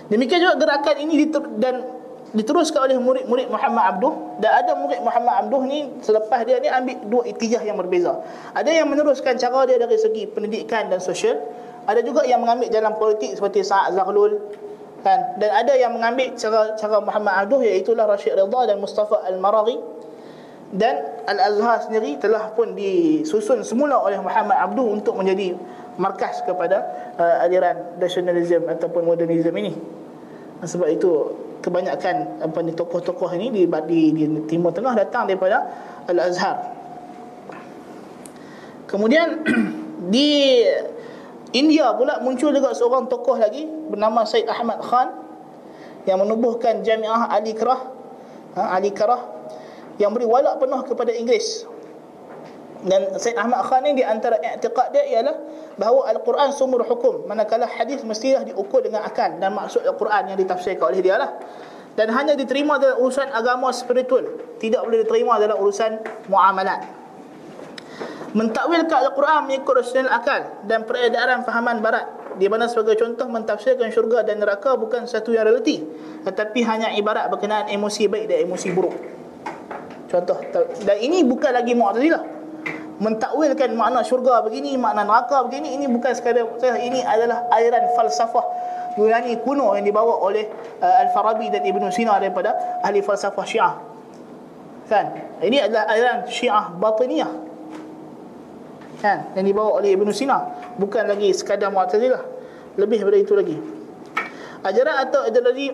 Demikian 0.09 0.41
juga 0.41 0.55
gerakan 0.57 0.95
ini 1.05 1.13
diter, 1.21 1.45
dan 1.61 1.85
diteruskan 2.33 2.89
oleh 2.89 2.97
murid-murid 2.97 3.45
Muhammad 3.49 3.93
Abduh 3.93 4.41
dan 4.41 4.65
ada 4.65 4.73
murid 4.73 5.01
Muhammad 5.05 5.45
Abduh 5.45 5.61
ni 5.69 5.85
selepas 6.01 6.45
dia 6.49 6.57
ni 6.57 6.69
ambil 6.69 6.97
dua 7.05 7.23
itijah 7.29 7.61
yang 7.61 7.77
berbeza. 7.77 8.17
Ada 8.57 8.73
yang 8.73 8.89
meneruskan 8.89 9.37
cara 9.37 9.69
dia 9.69 9.77
dari 9.77 9.97
segi 10.01 10.25
pendidikan 10.25 10.89
dan 10.89 10.97
sosial, 10.97 11.37
ada 11.85 12.01
juga 12.01 12.25
yang 12.25 12.41
mengambil 12.41 12.73
jalan 12.73 12.97
politik 12.97 13.37
seperti 13.37 13.61
Sa'ad 13.61 13.93
Zahlul 13.93 14.37
kan 14.99 15.39
dan 15.39 15.49
ada 15.55 15.73
yang 15.79 15.95
mengambil 15.95 16.35
cara 16.35 16.75
cara 16.75 16.97
Muhammad 16.99 17.33
Abduh 17.45 17.63
iaitu 17.63 17.95
Rashid 17.95 18.35
Ridha 18.35 18.61
dan 18.67 18.77
Mustafa 18.83 19.23
Al-Maraghi 19.29 19.79
dan 20.69 21.25
Al-Azhar 21.25 21.89
sendiri 21.89 22.21
telah 22.21 22.53
pun 22.53 22.77
disusun 22.77 23.65
semula 23.65 23.97
oleh 24.05 24.21
Muhammad 24.21 24.53
Abduh 24.53 24.85
untuk 24.85 25.17
menjadi 25.17 25.57
markas 25.97 26.45
kepada 26.45 26.85
uh, 27.17 27.45
aliran 27.45 27.97
nasionalisme 27.97 28.69
ataupun 28.69 29.01
modernisme 29.01 29.53
ini. 29.57 29.73
Sebab 30.61 30.87
itu 30.93 31.09
kebanyakan 31.65 32.45
apa 32.45 32.59
ni 32.61 32.71
tokoh-tokoh 32.77 33.33
ini 33.33 33.49
di, 33.49 33.63
di, 33.65 33.99
di 34.13 34.23
Timur 34.45 34.69
Tengah 34.69 34.93
datang 34.93 35.25
daripada 35.25 35.65
Al-Azhar. 36.05 36.77
Kemudian 38.85 39.41
di 40.13 40.61
India 41.53 41.97
pula 41.97 42.21
muncul 42.21 42.53
juga 42.53 42.77
seorang 42.77 43.09
tokoh 43.09 43.41
lagi 43.41 43.65
bernama 43.65 44.21
Said 44.21 44.45
Ahmad 44.45 44.85
Khan 44.85 45.09
yang 46.05 46.21
menubuhkan 46.21 46.85
Jamiah 46.85 47.25
Ali 47.25 47.57
Karah 47.57 47.89
ha, 48.53 48.77
Ali 48.77 48.93
Karah 48.93 49.38
yang 49.99 50.15
beri 50.15 50.25
walak 50.25 50.57
penuh 50.57 50.81
kepada 50.87 51.11
Inggeris. 51.11 51.67
Dan 52.79 53.11
Said 53.19 53.35
Ahmad 53.35 53.67
Khan 53.67 53.83
ni 53.83 53.99
di 53.99 54.07
antara 54.07 54.39
i'tiqad 54.39 54.95
dia 54.95 55.03
ialah 55.19 55.35
bahawa 55.75 56.15
Al-Quran 56.15 56.55
sumber 56.55 56.87
hukum. 56.87 57.27
Manakala 57.27 57.67
hadis 57.67 57.99
mestilah 58.07 58.47
diukur 58.47 58.79
dengan 58.79 59.03
akal 59.03 59.35
dan 59.35 59.51
maksud 59.51 59.83
Al-Quran 59.83 60.31
yang 60.31 60.37
ditafsirkan 60.39 60.95
oleh 60.95 61.03
dia 61.03 61.19
lah. 61.19 61.35
Dan 61.99 62.15
hanya 62.15 62.39
diterima 62.39 62.79
dalam 62.79 63.03
urusan 63.03 63.27
agama 63.35 63.75
spiritual 63.75 64.23
tidak 64.63 64.87
boleh 64.87 65.03
diterima 65.03 65.35
dalam 65.35 65.59
urusan 65.59 65.99
muamalat. 66.31 66.87
Mentakwilkan 68.31 69.11
Al-Quran 69.11 69.51
mengikut 69.51 69.83
rasional 69.83 70.15
akal 70.15 70.63
dan 70.63 70.87
peredaran 70.87 71.43
fahaman 71.43 71.83
barat. 71.83 72.07
Di 72.39 72.47
mana 72.47 72.71
sebagai 72.71 72.95
contoh 72.95 73.27
mentafsirkan 73.27 73.91
syurga 73.91 74.23
dan 74.23 74.39
neraka 74.39 74.79
bukan 74.79 75.03
satu 75.03 75.35
yang 75.35 75.43
relatif 75.43 75.83
tetapi 76.23 76.63
hanya 76.63 76.95
ibarat 76.95 77.27
berkenaan 77.27 77.67
emosi 77.67 78.07
baik 78.07 78.31
dan 78.31 78.47
emosi 78.47 78.71
buruk 78.71 79.18
contoh 80.09 80.37
dan 80.83 80.97
ini 80.99 81.21
bukan 81.23 81.53
lagi 81.53 81.77
mu'tazilah 81.77 82.39
mentakwilkan 82.99 83.71
makna 83.79 84.03
syurga 84.03 84.43
begini, 84.43 84.75
makna 84.75 85.07
neraka 85.07 85.47
begini, 85.47 85.79
ini 85.79 85.87
bukan 85.87 86.11
sekadar 86.11 86.45
ini 86.83 86.99
adalah 86.99 87.47
aliran 87.47 87.95
falsafah 87.95 88.43
Yunani 88.99 89.39
kuno 89.39 89.71
yang 89.79 89.87
dibawa 89.87 90.19
oleh 90.19 90.43
uh, 90.83 91.03
Al-Farabi 91.07 91.47
dan 91.47 91.63
Ibn 91.63 91.87
Sina 91.87 92.19
daripada 92.19 92.81
ahli 92.83 92.99
falsafah 92.99 93.45
Syiah. 93.47 93.73
Kan? 94.91 95.39
Ini 95.39 95.71
adalah 95.71 95.87
aliran 95.87 96.27
Syiah 96.27 96.75
batiniyah. 96.75 97.31
Kan? 98.99 99.31
Yang 99.39 99.45
dibawa 99.55 99.79
oleh 99.79 99.95
Ibn 99.95 100.09
Sina, 100.11 100.37
bukan 100.75 101.07
lagi 101.07 101.31
sekadar 101.31 101.71
Mu'tazilah. 101.71 102.19
Lebih 102.75 103.07
daripada 103.07 103.17
itu 103.23 103.33
lagi. 103.39 103.57
Ajaran 104.59 105.07
atau 105.07 105.23
ideologi 105.23 105.71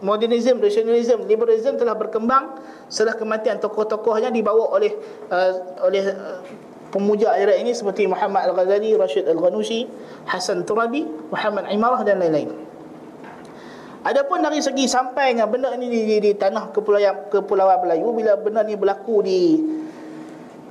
modernism, 0.00 0.62
rationalism, 0.62 1.26
liberalism 1.26 1.74
telah 1.74 1.94
berkembang 1.98 2.58
setelah 2.86 3.18
kematian 3.18 3.58
tokoh-tokohnya 3.58 4.30
dibawa 4.30 4.70
oleh 4.70 4.94
uh, 5.30 5.52
oleh 5.82 6.02
uh, 6.14 6.40
pemuja 6.88 7.34
ajaran 7.36 7.66
ini 7.66 7.72
seperti 7.76 8.08
Muhammad 8.08 8.48
Al-Ghazali, 8.48 8.96
Rashid 8.96 9.28
Al-Ghanushi, 9.28 9.84
Hasan 10.24 10.64
Turabi, 10.64 11.04
Muhammad 11.28 11.68
Imarah 11.68 12.00
dan 12.06 12.22
lain-lain. 12.22 12.48
Adapun 14.06 14.40
dari 14.40 14.62
segi 14.62 14.86
sampainya 14.86 15.44
benda 15.50 15.74
ini 15.74 15.90
di, 15.90 16.00
di, 16.06 16.16
di 16.22 16.32
tanah 16.32 16.70
kepulauan 16.70 17.28
kepulauan 17.28 17.82
Melayu 17.82 18.14
bila 18.14 18.38
benda 18.38 18.62
ini 18.62 18.78
berlaku 18.78 19.26
di 19.26 19.40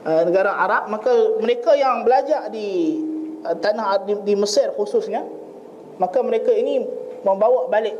uh, 0.07 0.21
negara 0.23 0.55
Arab 0.57 0.89
maka 0.89 1.11
mereka 1.38 1.75
yang 1.75 2.07
belajar 2.07 2.47
di 2.49 2.97
uh, 3.43 3.53
tanah 3.59 4.07
di, 4.07 4.15
di 4.23 4.34
Mesir 4.34 4.71
khususnya 4.73 5.28
maka 5.99 6.23
mereka 6.23 6.55
ini 6.55 6.82
membawa 7.28 7.67
balik 7.67 7.93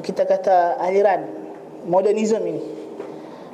kita 0.00 0.24
kata 0.24 0.80
aliran 0.80 1.28
modernisme 1.86 2.42
ini. 2.44 2.62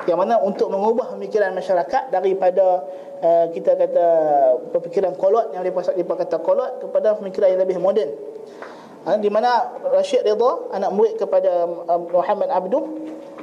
Yang 0.04 0.18
mana 0.22 0.38
untuk 0.44 0.68
mengubah 0.68 1.16
pemikiran 1.16 1.56
masyarakat 1.56 2.12
daripada 2.12 2.84
uh, 3.24 3.46
kita 3.50 3.74
kata 3.74 4.06
pemikiran 4.76 5.16
kolot 5.16 5.56
yang 5.56 5.64
mereka 5.64 6.14
kata 6.20 6.36
kolot 6.44 6.84
kepada 6.84 7.16
pemikiran 7.16 7.56
yang 7.56 7.60
lebih 7.64 7.80
moden. 7.80 8.12
Uh, 9.06 9.16
di 9.18 9.32
mana 9.32 9.72
Rashid 9.96 10.22
Ridha 10.26 10.70
anak 10.74 10.90
murid 10.92 11.16
kepada 11.16 11.64
uh, 11.64 12.00
Muhammad 12.12 12.52
Abduh 12.52 12.84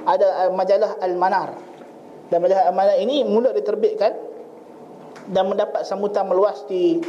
ada 0.05 0.47
uh, 0.47 0.51
majalah 0.53 0.99
Al-Manar. 1.01 1.57
Dan 2.29 2.37
majalah 2.43 2.69
Al-Manar 2.69 2.95
ini 3.01 3.25
mula 3.25 3.49
diterbitkan 3.51 4.13
dan 5.31 5.43
mendapat 5.47 5.87
sambutan 5.87 6.27
meluas 6.29 6.63
di 6.69 7.01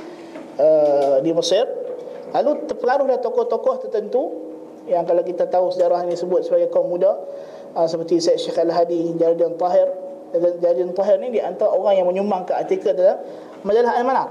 uh, 0.56 1.20
di 1.20 1.30
Mesir. 1.36 1.66
Lalu 2.34 2.66
terpengaruh 2.66 3.06
dari 3.06 3.20
tokoh-tokoh 3.22 3.86
tertentu 3.86 4.53
yang 4.84 5.08
kalau 5.08 5.24
kita 5.24 5.48
tahu 5.48 5.72
sejarah 5.72 6.04
ini 6.04 6.16
sebut 6.16 6.44
sebagai 6.44 6.68
kaum 6.68 6.92
muda 6.92 7.16
uh, 7.74 7.86
seperti 7.88 8.20
Syed 8.20 8.40
Syekh 8.40 8.60
Al-Hadi 8.60 9.16
Jalaluddin 9.16 9.56
Tahir. 9.56 9.88
Jalaluddin 10.34 10.92
Tahir 10.92 11.16
ni 11.22 11.28
di 11.34 11.40
antara 11.40 11.72
orang 11.72 11.94
yang 11.96 12.06
menyumbang 12.10 12.44
ke 12.44 12.52
artikel 12.52 12.92
dalam 12.92 13.22
majalah 13.64 13.96
Al-Manar 13.96 14.28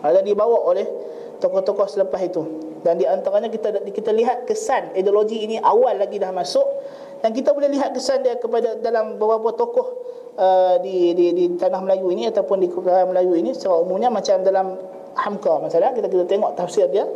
dan 0.00 0.24
dibawa 0.24 0.64
oleh 0.64 0.86
tokoh-tokoh 1.40 1.88
selepas 1.88 2.20
itu. 2.24 2.42
Dan 2.80 2.96
di 2.96 3.04
antaranya 3.04 3.52
kita 3.52 3.76
kita 3.92 4.12
lihat 4.12 4.48
kesan 4.48 4.96
ideologi 4.96 5.44
ini 5.44 5.60
awal 5.60 6.00
lagi 6.00 6.16
dah 6.16 6.32
masuk. 6.32 6.64
Dan 7.20 7.36
kita 7.36 7.52
boleh 7.52 7.68
lihat 7.68 7.92
kesan 7.92 8.24
dia 8.24 8.40
kepada 8.40 8.80
dalam 8.80 9.20
beberapa 9.20 9.52
tokoh 9.52 9.86
uh, 10.40 10.80
di, 10.80 11.12
di 11.12 11.36
di 11.36 11.44
tanah 11.60 11.84
Melayu 11.84 12.08
ini 12.16 12.32
ataupun 12.32 12.64
di 12.64 12.68
kepulauan 12.72 13.12
Melayu 13.12 13.36
ini. 13.36 13.52
Secara 13.52 13.76
umumnya 13.84 14.08
macam 14.08 14.40
dalam 14.40 14.80
Hamka 15.18 15.58
masalah. 15.58 15.90
Kita 15.92 16.06
kita 16.06 16.24
tengok 16.26 16.54
tafsir 16.54 16.86
dia 16.88 17.06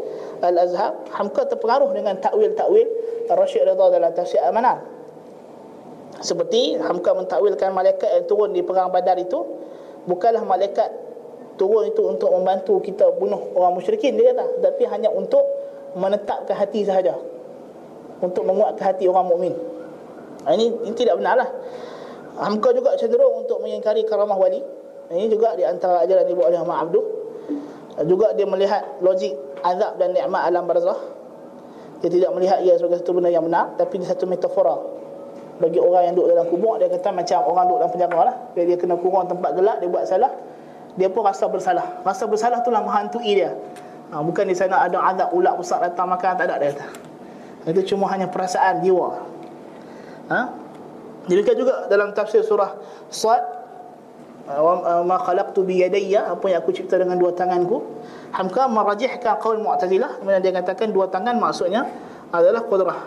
Al-Azhar. 0.43 1.07
Hamka 1.15 1.47
terpengaruh 1.47 1.95
dengan 1.95 2.19
takwil-takwil 2.19 2.89
Rashid 3.31 3.65
Ridha 3.65 3.87
dalam 3.89 4.11
tafsir 4.13 4.43
Al-Manar. 4.43 4.83
Seperti 6.21 6.79
Hamka 6.79 7.15
mentakwilkan 7.15 7.75
malaikat 7.75 8.07
yang 8.07 8.25
turun 8.31 8.51
di 8.55 8.63
perang 8.63 8.91
Badar 8.91 9.19
itu 9.19 9.41
bukanlah 10.07 10.43
malaikat 10.47 10.91
turun 11.59 11.91
itu 11.91 12.03
untuk 12.07 12.31
membantu 12.35 12.83
kita 12.83 13.15
bunuh 13.15 13.55
orang 13.55 13.79
musyrikin 13.79 14.19
dia 14.19 14.35
kata. 14.35 14.63
Tapi 14.63 14.83
hanya 14.91 15.11
untuk 15.11 15.43
menetapkan 15.95 16.55
hati 16.55 16.87
sahaja. 16.87 17.19
Untuk 18.23 18.47
menguatkan 18.47 18.95
hati 18.95 19.05
orang 19.11 19.27
mukmin. 19.27 19.55
Ha, 20.45 20.53
ini, 20.55 20.71
ini 20.85 20.93
tidak 20.93 21.17
benarlah 21.19 21.49
Hamka 22.35 22.75
juga 22.75 22.99
cenderung 22.99 23.47
untuk 23.47 23.63
mengingkari 23.63 24.03
karamah 24.03 24.35
wali. 24.35 24.59
Ini 25.07 25.31
juga 25.31 25.55
di 25.55 25.63
antara 25.63 26.03
ajaran 26.03 26.27
dibuat 26.27 26.51
oleh 26.51 26.59
Muhammad 26.65 26.91
Abdul 26.91 27.05
juga 28.03 28.35
dia 28.35 28.43
melihat 28.43 28.99
logik 28.99 29.39
azab 29.63 29.95
dan 30.03 30.11
nikmat 30.11 30.51
alam 30.51 30.67
barzah. 30.67 30.99
Dia 32.03 32.11
tidak 32.11 32.35
melihat 32.35 32.59
ia 32.67 32.75
sebagai 32.75 33.01
satu 33.01 33.15
benda 33.15 33.31
yang 33.31 33.47
benar 33.47 33.79
tapi 33.79 34.03
dia 34.03 34.11
satu 34.11 34.27
metafora. 34.27 34.77
Bagi 35.63 35.79
orang 35.79 36.11
yang 36.11 36.15
duduk 36.19 36.35
dalam 36.35 36.47
kubur 36.51 36.83
dia 36.83 36.91
kata 36.91 37.15
macam 37.15 37.39
orang 37.47 37.65
duduk 37.71 37.79
dalam 37.87 37.93
penjara 37.95 38.21
lah. 38.27 38.37
Bila 38.53 38.65
dia 38.67 38.77
kena 38.77 38.95
kurung 38.99 39.31
tempat 39.31 39.51
gelap 39.55 39.77
dia 39.79 39.89
buat 39.89 40.05
salah 40.11 40.33
dia 40.99 41.07
pun 41.07 41.23
rasa 41.23 41.47
bersalah. 41.47 42.03
Rasa 42.03 42.27
bersalah 42.27 42.67
tu 42.67 42.75
lah 42.75 42.83
menghantui 42.83 43.39
dia. 43.39 43.55
Ha, 44.11 44.23
bukan 44.23 44.47
di 44.47 44.55
sana 44.59 44.83
ada 44.83 44.99
azab 44.99 45.31
ulat 45.35 45.55
besar 45.55 45.83
datang 45.83 46.11
makan 46.11 46.35
tak 46.35 46.51
ada 46.51 46.55
dia 46.59 46.75
kata. 46.75 46.87
Itu 47.71 47.95
cuma 47.95 48.11
hanya 48.11 48.27
perasaan 48.27 48.83
jiwa. 48.83 49.23
Ha? 50.35 50.41
Demikian 51.31 51.57
juga 51.57 51.89
dalam 51.89 52.13
tafsir 52.13 52.45
surah 52.45 52.77
Sad 53.09 53.41
ma 55.05 55.17
khalaqtu 55.17 55.65
bi 55.65 55.81
yadayya 55.81 56.37
apa 56.37 56.45
yang 56.53 56.61
aku 56.61 56.77
cipta 56.77 57.01
dengan 57.01 57.17
dua 57.17 57.33
tanganku. 57.33 57.81
Hamka 58.37 58.69
merajihkan 58.69 59.41
qaul 59.41 59.63
mu'tazilah. 59.65 60.21
Kemudian 60.21 60.43
dia 60.45 60.53
katakan 60.53 60.93
dua 60.93 61.09
tangan 61.09 61.41
maksudnya 61.41 61.89
adalah 62.29 62.63
qudrah. 62.69 63.01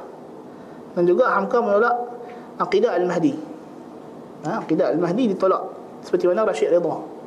Dan 0.98 1.06
juga 1.06 1.30
hamka 1.30 1.62
menolak 1.62 1.94
akidah 2.58 2.98
al-mahdi. 2.98 3.38
Ha, 4.50 4.66
akidah 4.66 4.98
al-mahdi 4.98 5.30
ditolak. 5.30 5.62
Seperti 6.02 6.26
mana 6.26 6.42
Rashid 6.48 6.74
Ridha. 6.74 7.18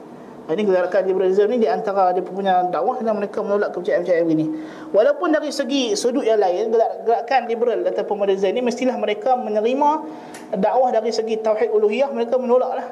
Ini 0.50 0.66
gerakan 0.66 1.06
liberalism 1.06 1.46
ni 1.46 1.62
di 1.62 1.68
antara 1.70 2.11
dia 2.11 2.26
punya 2.26 2.66
dakwah 2.66 2.98
dan 2.98 3.14
mereka 3.14 3.38
menolak 3.38 3.70
kepercayaan-kepercayaan 3.70 4.26
begini. 4.26 4.46
Walaupun 4.90 5.30
dari 5.30 5.54
segi 5.54 5.94
sudut 5.94 6.26
yang 6.26 6.42
lain, 6.42 6.74
gerakan 7.06 7.46
liberal 7.46 7.86
ataupun 7.86 8.18
modernism 8.18 8.50
ni 8.58 8.58
mestilah 8.58 8.98
mereka 8.98 9.38
menerima 9.38 9.90
dakwah 10.58 10.90
dari 10.90 11.14
segi 11.14 11.38
tauhid 11.38 11.70
uluhiyah, 11.70 12.11
mereka 12.11 12.34
menolaklah 12.34 12.82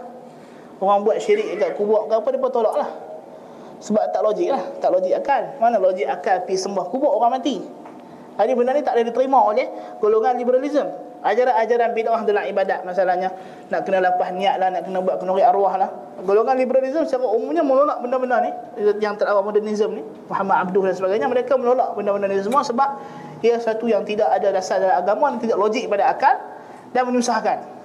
Orang 0.79 1.03
buat 1.03 1.18
syirik 1.18 1.59
dekat 1.59 1.74
kubur 1.74 2.07
ke 2.07 2.14
apa, 2.14 2.29
dia 2.31 2.39
pun 2.39 2.51
tolak 2.55 2.74
lah. 2.79 2.91
Sebab 3.79 4.11
tak 4.11 4.22
logik 4.22 4.51
lah. 4.51 4.62
Tak 4.79 4.91
logik 4.91 5.14
akal. 5.14 5.43
Mana 5.59 5.79
logik 5.79 6.07
akal 6.07 6.43
pergi 6.47 6.59
sembah 6.59 6.87
kubur 6.91 7.14
orang 7.14 7.39
mati. 7.39 7.62
Jadi 8.39 8.55
benda 8.55 8.70
ni 8.70 8.87
tak 8.87 8.95
boleh 8.95 9.07
diterima 9.11 9.39
oleh 9.43 9.66
golongan 9.99 10.39
liberalism. 10.39 10.87
Ajaran-ajaran 11.18 11.91
bid'ah 11.99 12.22
dalam 12.22 12.47
ibadat 12.47 12.87
masalahnya. 12.87 13.35
Nak 13.74 13.83
kena 13.83 13.99
lepas 13.99 14.31
niat 14.31 14.55
lah, 14.62 14.70
nak 14.70 14.87
kena 14.87 15.03
buat 15.03 15.18
kenuri 15.18 15.43
arwah 15.43 15.74
lah. 15.74 15.91
Golongan 16.22 16.55
liberalism 16.55 17.03
secara 17.03 17.26
umumnya 17.26 17.66
menolak 17.66 17.99
benda-benda 17.99 18.39
ni. 18.47 18.51
Yang 19.03 19.26
terawal 19.26 19.43
modernism 19.43 19.99
ni. 19.99 20.03
Muhammad 20.31 20.70
Abduh 20.70 20.87
dan 20.87 20.95
sebagainya. 20.95 21.26
Mereka 21.26 21.59
menolak 21.59 21.99
benda-benda 21.99 22.31
ni 22.31 22.39
semua 22.39 22.62
sebab 22.62 23.03
ia 23.43 23.59
satu 23.59 23.91
yang 23.91 24.07
tidak 24.07 24.31
ada 24.31 24.55
dasar 24.55 24.79
dalam 24.79 25.03
agama 25.03 25.35
dan 25.35 25.39
tidak 25.43 25.59
logik 25.59 25.91
pada 25.91 26.07
akal 26.14 26.35
dan 26.95 27.03
menyusahkan. 27.11 27.78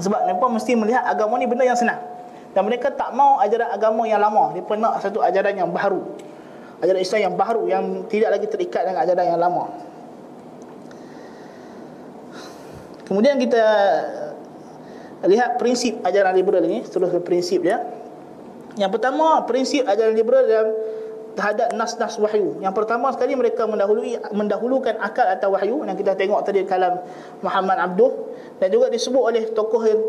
Sebab 0.00 0.20
mereka 0.26 0.46
mesti 0.50 0.72
melihat 0.74 1.04
agama 1.06 1.38
ni 1.38 1.46
benda 1.46 1.62
yang 1.66 1.78
senang. 1.78 2.00
Dan 2.54 2.66
mereka 2.70 2.90
tak 2.94 3.10
mau 3.14 3.42
ajaran 3.42 3.70
agama 3.70 4.06
yang 4.06 4.22
lama. 4.22 4.54
Mereka 4.54 4.78
nak 4.78 5.02
satu 5.02 5.18
ajaran 5.22 5.58
yang 5.58 5.70
baru. 5.74 6.02
Ajaran 6.82 7.00
Islam 7.02 7.20
yang 7.30 7.34
baru 7.34 7.62
yang 7.66 7.84
tidak 8.06 8.38
lagi 8.38 8.46
terikat 8.46 8.86
dengan 8.86 9.02
ajaran 9.02 9.26
yang 9.26 9.40
lama. 9.42 9.64
Kemudian 13.04 13.36
kita 13.36 13.62
lihat 15.28 15.60
prinsip 15.60 16.00
ajaran 16.06 16.32
liberal 16.32 16.64
ini, 16.64 16.86
ke 16.86 17.18
prinsip 17.20 17.60
dia. 17.60 17.84
Yang 18.74 18.98
pertama, 18.98 19.44
prinsip 19.46 19.86
ajaran 19.86 20.14
liberal 20.16 20.44
dalam 20.46 20.68
terhadap 21.34 21.74
nas-nas 21.74 22.16
wahyu. 22.18 22.58
Yang 22.62 22.74
pertama 22.78 23.10
sekali 23.10 23.34
mereka 23.34 23.66
mendahului 23.66 24.18
mendahulukan 24.34 24.98
akal 25.02 25.26
atau 25.26 25.54
wahyu. 25.54 25.82
Yang 25.86 26.06
kita 26.06 26.12
tengok 26.14 26.40
tadi 26.46 26.62
kalam 26.66 27.02
Muhammad 27.42 27.78
Abduh. 27.78 28.12
Dan 28.62 28.70
juga 28.70 28.86
disebut 28.88 29.22
oleh 29.22 29.42
tokoh 29.50 29.82
yang 29.82 30.00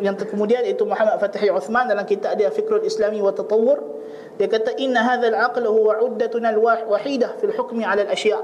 yang 0.00 0.16
kemudian 0.16 0.64
itu 0.64 0.82
Muhammad 0.88 1.20
Fatahi 1.20 1.52
Uthman 1.52 1.84
dalam 1.88 2.08
kitab 2.08 2.36
dia 2.40 2.48
Fikrul 2.48 2.84
Islami 2.84 3.20
wa 3.20 3.36
Tatawur 3.36 4.00
dia 4.40 4.48
kata 4.48 4.80
inna 4.80 5.04
hadzal 5.04 5.36
aql 5.36 5.68
huwa 5.68 6.00
uddatuna 6.00 6.56
al-wahidah 6.56 7.36
fil 7.36 7.52
hukmi 7.52 7.84
'ala 7.84 8.08
al-ashya' 8.08 8.40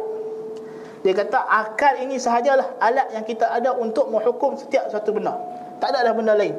dia 1.07 1.14
kata 1.14 1.39
akal 1.39 2.03
ini 2.03 2.18
sahajalah 2.18 2.82
alat 2.82 3.14
yang 3.14 3.22
kita 3.22 3.47
ada 3.47 3.70
untuk 3.78 4.11
menghukum 4.11 4.59
setiap 4.59 4.91
satu 4.91 5.14
benda. 5.14 5.39
Tak 5.78 5.95
ada 5.95 6.11
dah 6.11 6.14
benda 6.18 6.34
lain. 6.34 6.59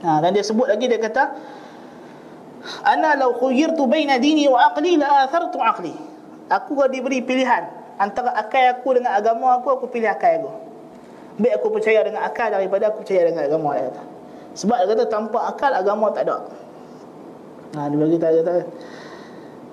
Ha, 0.00 0.24
dan 0.24 0.32
dia 0.32 0.40
sebut 0.40 0.64
lagi 0.64 0.88
dia 0.88 0.96
kata 0.96 1.36
ana 2.82 3.18
law 3.18 3.34
khuyirtu 3.36 3.86
baina 3.90 4.18
dini 4.18 4.46
wa 4.48 4.72
aqli 4.72 4.96
la 4.96 5.26
athartu 5.26 5.58
aqli. 5.58 5.94
Aku 6.50 6.76
kalau 6.76 6.90
diberi 6.90 7.24
pilihan 7.24 7.68
antara 7.96 8.34
akal 8.36 8.62
aku 8.76 8.98
dengan 8.98 9.16
agama 9.16 9.58
aku 9.58 9.78
aku 9.78 9.86
pilih 9.88 10.10
akal 10.10 10.42
aku. 10.42 10.50
Baik 11.40 11.52
aku 11.58 11.66
percaya 11.72 12.00
dengan 12.04 12.22
akal 12.28 12.52
daripada 12.52 12.92
aku 12.92 13.06
percaya 13.06 13.30
dengan 13.30 13.42
agama 13.48 13.78
dia 13.78 13.88
kata. 13.88 14.02
Sebab 14.52 14.76
dia 14.76 14.86
kata 14.92 15.04
tanpa 15.08 15.38
akal 15.48 15.72
agama 15.72 16.12
tak 16.12 16.28
ada. 16.28 16.44
Ha 17.78 17.88
dia 17.88 17.96
bagi 17.96 18.18
tahu 18.20 18.34
kata. 18.44 18.52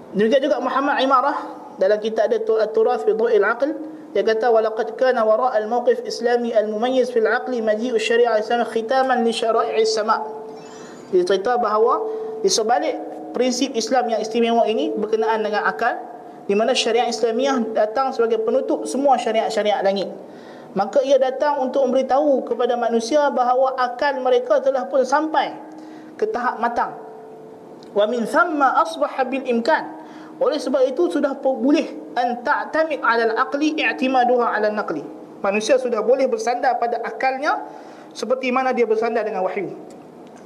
Demikian 0.10 0.42
juga 0.42 0.58
Muhammad 0.64 0.96
Imarah 1.04 1.38
dalam 1.78 2.00
kitab 2.02 2.32
dia 2.32 2.42
At-Turath 2.42 3.06
fi 3.06 3.12
Dhu'il 3.14 3.46
Aql 3.46 3.70
dia 4.10 4.26
kata 4.26 4.50
walaqad 4.50 4.98
kana 4.98 5.22
wara' 5.22 5.54
al-mawqif 5.54 6.02
islami 6.02 6.50
al-mumayyiz 6.50 7.14
fil 7.14 7.30
aqli 7.30 7.62
maji'u 7.62 7.94
syariah 8.02 8.42
islam 8.42 8.66
khitaman 8.66 9.22
li 9.22 9.30
syara'i 9.30 9.86
sama 9.86 10.26
dia 11.14 11.22
cerita 11.22 11.62
bahawa 11.62 12.02
di 12.40 12.50
sebalik 12.50 12.96
prinsip 13.36 13.74
Islam 13.76 14.10
yang 14.10 14.20
istimewa 14.24 14.66
ini 14.66 14.94
berkenaan 14.96 15.44
dengan 15.46 15.66
akal 15.68 15.96
di 16.50 16.58
mana 16.58 16.74
syariat 16.74 17.06
Islamiah 17.06 17.62
datang 17.78 18.10
sebagai 18.10 18.42
penutup 18.42 18.84
semua 18.90 19.20
syariat-syariat 19.22 19.86
langit 19.86 20.10
maka 20.74 21.02
ia 21.02 21.18
datang 21.18 21.62
untuk 21.66 21.86
memberitahu 21.90 22.46
kepada 22.46 22.78
manusia 22.78 23.30
bahawa 23.34 23.74
akal 23.78 24.18
mereka 24.22 24.62
telah 24.62 24.86
pun 24.86 25.02
sampai 25.02 25.54
ke 26.18 26.30
tahap 26.30 26.62
matang 26.62 26.98
wa 27.94 28.06
min 28.06 28.26
thamma 28.26 28.82
asbaha 28.82 29.26
bil 29.26 29.46
imkan 29.46 30.00
oleh 30.40 30.56
sebab 30.56 30.88
itu 30.88 31.12
sudah 31.12 31.36
boleh 31.36 32.16
an 32.16 32.40
ta'tamid 32.48 33.04
'ala 33.04 33.36
al-aqli 33.36 33.76
i'timaduha 33.76 34.56
'ala 34.56 34.72
an-naqli. 34.72 35.04
Manusia 35.44 35.76
sudah 35.76 36.00
boleh 36.00 36.32
bersandar 36.32 36.80
pada 36.80 37.04
akalnya 37.04 37.60
seperti 38.16 38.48
mana 38.48 38.72
dia 38.72 38.88
bersandar 38.88 39.28
dengan 39.28 39.44
wahyu. 39.44 39.76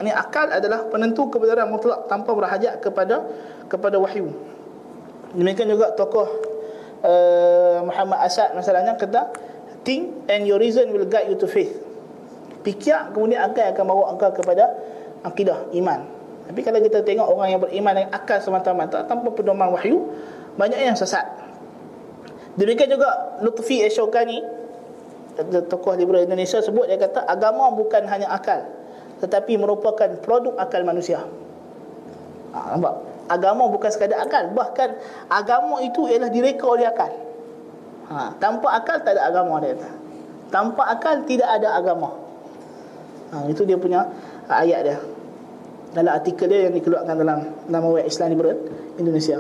Ini 0.02 0.10
akal 0.10 0.50
adalah 0.50 0.90
penentu 0.90 1.30
kebenaran 1.30 1.70
mutlak 1.70 2.10
tanpa 2.10 2.34
berhajat 2.34 2.82
kepada 2.82 3.22
kepada 3.70 4.02
wahyu. 4.02 4.34
Demikian 5.38 5.70
juga 5.70 5.94
tokoh 5.94 6.26
uh, 7.06 7.86
Muhammad 7.86 8.26
Asad 8.26 8.58
masalahnya 8.58 8.98
kata 8.98 9.30
think 9.86 10.30
and 10.30 10.50
your 10.50 10.58
reason 10.58 10.90
will 10.90 11.06
guide 11.06 11.30
you 11.30 11.38
to 11.38 11.46
faith. 11.46 11.78
Fikir 12.66 13.14
kemudian 13.14 13.44
akal 13.44 13.70
akan 13.70 13.86
bawa 13.86 14.04
engkau 14.18 14.32
kepada 14.34 14.72
akidah 15.22 15.70
iman. 15.78 16.10
Tapi 16.50 16.60
kalau 16.60 16.80
kita 16.84 17.06
tengok 17.06 17.28
orang 17.30 17.48
yang 17.56 17.62
beriman 17.62 17.94
dengan 17.96 18.12
akal 18.12 18.40
semata-mata 18.42 19.08
tanpa 19.08 19.32
pedoman 19.32 19.72
wahyu, 19.72 20.12
banyak 20.60 20.76
yang 20.76 20.98
sesat. 20.98 21.24
Demikian 22.60 22.92
juga 22.92 23.40
Lutfi 23.40 23.80
Ashokani, 23.82 24.44
tokoh 25.72 25.98
liberal 25.98 26.28
Indonesia 26.28 26.62
sebut 26.62 26.86
dia 26.86 27.00
kata 27.00 27.26
agama 27.26 27.74
bukan 27.74 28.06
hanya 28.06 28.30
akal 28.30 28.83
tetapi 29.24 29.56
merupakan 29.56 30.20
produk 30.20 30.60
akal 30.60 30.84
manusia. 30.84 31.24
Ha, 32.52 32.76
nampak? 32.76 33.00
Agama 33.32 33.72
bukan 33.72 33.88
sekadar 33.88 34.20
akal, 34.20 34.52
bahkan 34.52 35.00
agama 35.32 35.80
itu 35.80 36.12
ialah 36.12 36.28
direka 36.28 36.68
oleh 36.68 36.84
akal. 36.84 37.08
Ha, 38.12 38.36
tanpa 38.36 38.76
akal 38.76 39.00
tak 39.00 39.16
ada 39.16 39.32
agama 39.32 39.64
dia 39.64 39.80
kata. 39.80 39.90
Tanpa 40.52 40.92
akal 40.92 41.24
tidak 41.24 41.48
ada 41.48 41.72
agama. 41.80 42.12
Ha, 43.32 43.48
itu 43.48 43.64
dia 43.64 43.80
punya 43.80 44.12
ayat 44.52 44.80
dia 44.84 44.98
dalam 45.96 46.12
artikel 46.12 46.50
dia 46.50 46.68
yang 46.68 46.76
dikeluarkan 46.76 47.16
dalam 47.16 47.40
nama 47.70 47.88
web 47.88 48.04
Islam 48.04 48.34
Liberal 48.36 48.60
Indonesia. 49.00 49.40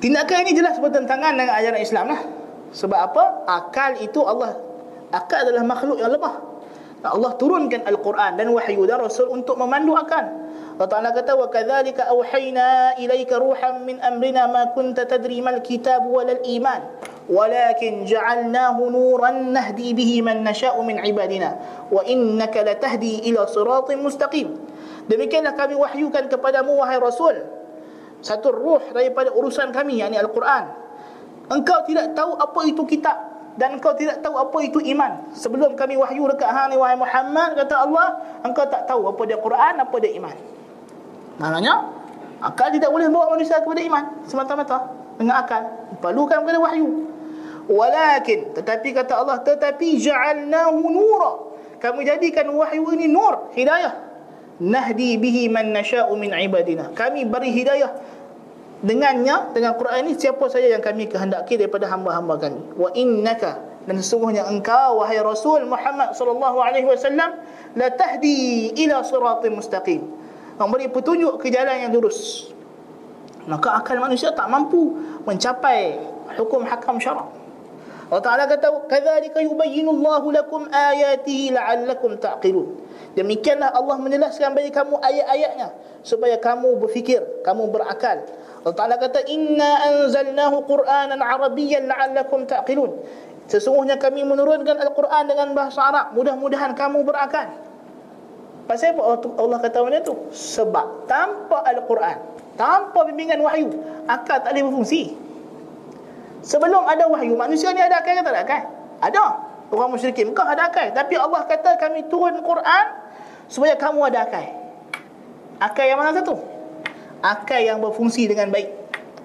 Tindakan 0.00 0.36
ini 0.46 0.52
jelas 0.56 0.78
bertentangan 0.80 1.36
dengan 1.36 1.58
ajaran 1.58 1.80
Islam 1.80 2.06
lah. 2.14 2.20
Sebab 2.70 3.00
apa? 3.12 3.24
Akal 3.50 3.98
itu 4.00 4.22
Allah 4.22 4.56
akal 5.10 5.42
adalah 5.42 5.66
makhluk 5.66 5.98
yang 5.98 6.12
lemah. 6.14 6.49
Allah 7.05 7.37
turunkan 7.37 7.85
Al-Quran 7.85 8.33
dan 8.33 8.49
wahyu 8.49 8.89
dan 8.89 8.97
Rasul 8.97 9.29
untuk 9.29 9.61
memandu 9.61 9.93
akal. 9.93 10.25
Allah 10.75 10.89
Ta'ala 10.89 11.13
kata 11.13 11.37
wa 11.37 11.47
kadzalika 11.53 12.09
auhayna 12.09 12.97
ilaika 12.97 13.37
ruhan 13.37 13.85
min 13.85 14.01
amrina 14.01 14.49
ma 14.49 14.73
kunta 14.73 15.05
tadri 15.05 15.39
mal 15.39 15.61
kitab 15.61 16.03
wal 16.09 16.27
iman 16.27 16.81
ولكن 17.25 18.05
جعلناه 18.05 18.77
نورا 18.77 19.31
نهدي 19.49 19.93
به 19.93 20.21
من 20.21 20.45
نشاء 20.45 20.81
من 20.81 20.99
عبادنا 21.01 21.49
وإنك 21.91 22.55
لتهدي 22.57 23.25
إلى 23.25 23.41
صراط 23.49 23.89
مستقيم 23.97 24.49
demikianlah 25.09 25.57
kami 25.57 25.73
wahyukan 25.73 26.29
kepadamu 26.29 26.77
wahai 26.81 27.01
Rasul 27.01 27.33
satu 28.21 28.53
ruh 28.53 28.81
daripada 28.93 29.33
urusan 29.33 29.73
kami 29.73 30.05
yakni 30.05 30.21
Al-Quran 30.21 30.69
engkau 31.49 31.81
tidak 31.89 32.13
tahu 32.13 32.37
apa 32.37 32.61
itu 32.69 32.85
kitab 32.85 33.28
dan 33.58 33.78
engkau 33.78 33.94
tidak 33.98 34.22
tahu 34.22 34.38
apa 34.38 34.58
itu 34.62 34.78
iman 34.94 35.32
sebelum 35.34 35.74
kami 35.74 35.98
wahyu 35.98 36.26
dekat 36.30 36.50
hang 36.50 36.70
ni 36.70 36.76
wahai 36.78 36.94
Muhammad 36.98 37.58
kata 37.58 37.74
Allah 37.86 38.06
engkau 38.46 38.66
tak 38.68 38.86
tahu 38.86 39.10
apa 39.10 39.22
dia 39.26 39.38
Quran 39.38 39.74
apa 39.82 39.96
dia 39.98 40.10
iman 40.18 40.36
maknanya 41.40 41.74
akal 42.40 42.68
tidak 42.70 42.90
boleh 42.92 43.10
bawa 43.10 43.34
manusia 43.34 43.58
kepada 43.58 43.80
iman 43.82 44.04
semata-mata 44.28 44.90
dengan 45.18 45.40
akal 45.40 45.62
perlukan 45.98 46.46
kepada 46.46 46.58
wahyu 46.62 47.10
Walakin 47.70 48.50
tetapi 48.50 48.90
kata 48.90 49.22
Allah 49.22 49.38
tetapi 49.46 49.94
ja'alnahu 50.02 50.90
nura. 50.90 51.32
Kami 51.78 52.02
jadikan 52.02 52.50
wahyu 52.50 52.82
ini 52.98 53.06
nur, 53.06 53.54
hidayah. 53.54 53.94
Nahdi 54.60 55.16
bihi 55.16 55.48
man 55.48 55.72
nasha'u 55.72 56.12
min 56.18 56.34
ibadina. 56.34 56.90
Kami 56.92 57.24
beri 57.24 57.54
hidayah 57.54 57.94
dengannya 58.80 59.52
dengan 59.52 59.76
Quran 59.76 60.08
ini 60.08 60.12
siapa 60.16 60.48
saja 60.48 60.68
yang 60.68 60.80
kami 60.80 61.08
kehendaki 61.08 61.60
daripada 61.60 61.88
hamba-hamba 61.88 62.40
kami. 62.40 62.60
Wa 62.76 62.88
innaka 62.96 63.60
dan 63.88 63.96
sesungguhnya 64.00 64.44
engkau 64.48 65.00
wahai 65.00 65.20
Rasul 65.20 65.64
Muhammad 65.64 66.12
sallallahu 66.12 66.58
alaihi 66.60 66.84
wasallam 66.88 67.40
la 67.76 67.88
tahdi 67.92 68.72
ila 68.86 69.04
siratin 69.04 69.52
mustaqim. 69.56 70.00
Memberi 70.60 70.92
petunjuk 70.92 71.40
ke 71.40 71.48
jalan 71.48 71.88
yang 71.88 71.92
lurus. 71.92 72.52
Maka 73.48 73.80
akal 73.80 73.96
manusia 73.96 74.36
tak 74.36 74.52
mampu 74.52 74.92
mencapai 75.24 75.96
hukum 76.36 76.68
hakam 76.68 77.00
syarak. 77.00 77.40
Allah 78.10 78.26
Ta'ala 78.26 78.44
kata 78.50 78.90
kadzalika 78.90 79.38
yubayyinullahu 79.38 80.34
lakum 80.34 80.66
ayatihi 80.66 81.54
la'allakum 81.54 82.18
taqilun 82.18 82.74
demikianlah 83.14 83.70
Allah 83.70 83.96
menjelaskan 84.02 84.50
bagi 84.50 84.74
kamu 84.74 84.98
ayat-ayatnya 84.98 85.70
supaya 86.02 86.34
kamu 86.42 86.74
berfikir 86.82 87.22
kamu 87.46 87.70
berakal 87.70 88.26
Allah 88.60 88.76
Ta'ala 88.76 88.96
kata 89.00 89.24
inna 89.28 89.70
anzalnahu 89.88 90.68
qur'anan 90.68 91.20
arabiyyan 91.20 91.88
la'allakum 91.88 92.44
taqilun 92.44 92.92
sesungguhnya 93.48 93.96
kami 93.96 94.22
menurunkan 94.22 94.78
al-Quran 94.78 95.24
dengan 95.26 95.56
bahasa 95.56 95.80
Arab 95.82 96.06
mudah-mudahan 96.14 96.76
kamu 96.76 97.02
berakal 97.02 97.50
pasal 98.68 98.94
apa 98.94 99.02
Allah 99.40 99.58
kata 99.58 99.76
macam 99.82 100.02
tu 100.06 100.14
sebab 100.30 101.10
tanpa 101.10 101.66
al-Quran 101.66 102.20
tanpa 102.54 103.02
bimbingan 103.08 103.42
wahyu 103.42 103.72
akal 104.06 104.38
tak 104.38 104.54
boleh 104.54 104.70
berfungsi 104.70 105.18
Sebelum 106.40 106.88
ada 106.88 107.04
wahyu, 107.04 107.36
manusia 107.36 107.68
ni 107.76 107.84
ada 107.84 108.00
akal 108.00 108.16
ke 108.16 108.22
tak 108.24 108.32
ada 108.32 108.42
akal? 108.44 108.62
Ada. 109.04 109.24
Orang 109.70 109.94
musyrikin, 109.94 110.32
kau 110.32 110.42
ada 110.42 110.72
akal. 110.72 110.88
Tapi 110.90 111.14
Allah 111.14 111.46
kata 111.46 111.76
kami 111.78 112.08
turun 112.08 112.40
Quran 112.40 112.84
supaya 113.46 113.76
kamu 113.76 114.08
ada 114.08 114.24
akal. 114.24 114.46
Akal 115.60 115.84
yang 115.84 116.00
mana 116.00 116.16
satu? 116.16 116.40
Akal 117.20 117.60
yang 117.64 117.78
berfungsi 117.84 118.26
dengan 118.28 118.48
baik. 118.48 118.72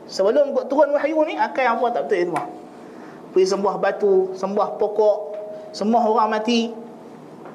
Sebelum 0.06 0.54
kau 0.54 0.66
turun 0.70 0.94
wahyu 0.94 1.18
ni, 1.26 1.40
akal 1.40 1.66
apa 1.66 1.86
tak 1.96 2.12
betul 2.12 2.30
semua. 2.30 2.44
Pergi 3.34 3.46
sembah 3.52 3.76
batu, 3.82 4.14
sembah 4.38 4.70
pokok, 4.78 5.18
semua 5.74 6.04
orang 6.06 6.30
mati. 6.30 6.72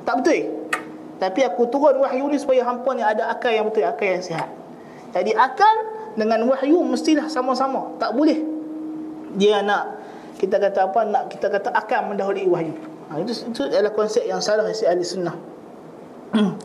Tak 0.02 0.24
betul. 0.24 0.40
Tapi 1.20 1.40
aku 1.44 1.68
turun 1.68 2.00
wahyu 2.00 2.26
ni 2.32 2.40
supaya 2.40 2.64
hampa 2.64 2.90
ni 2.96 3.04
ada 3.04 3.28
akal 3.30 3.52
yang 3.52 3.68
betul, 3.68 3.84
akal 3.86 4.08
yang 4.08 4.24
sihat. 4.24 4.48
Jadi 5.12 5.36
akal 5.36 5.74
dengan 6.16 6.42
wahyu 6.48 6.80
mestilah 6.88 7.28
sama-sama. 7.28 7.94
Tak 8.00 8.16
boleh 8.16 8.60
dia 9.36 9.62
nak 9.62 10.00
kita 10.40 10.56
kata 10.56 10.90
apa 10.90 11.00
nak 11.06 11.22
kita 11.30 11.46
kata 11.52 11.70
akan 11.70 12.14
mendahului 12.14 12.48
wahyu 12.48 12.74
ha, 13.12 13.20
itu 13.20 13.32
itu 13.46 13.62
adalah 13.68 13.92
konsep 13.94 14.24
yang 14.26 14.40
salah 14.42 14.66
si 14.72 14.88
ahli 14.88 15.04
sunnah 15.04 15.36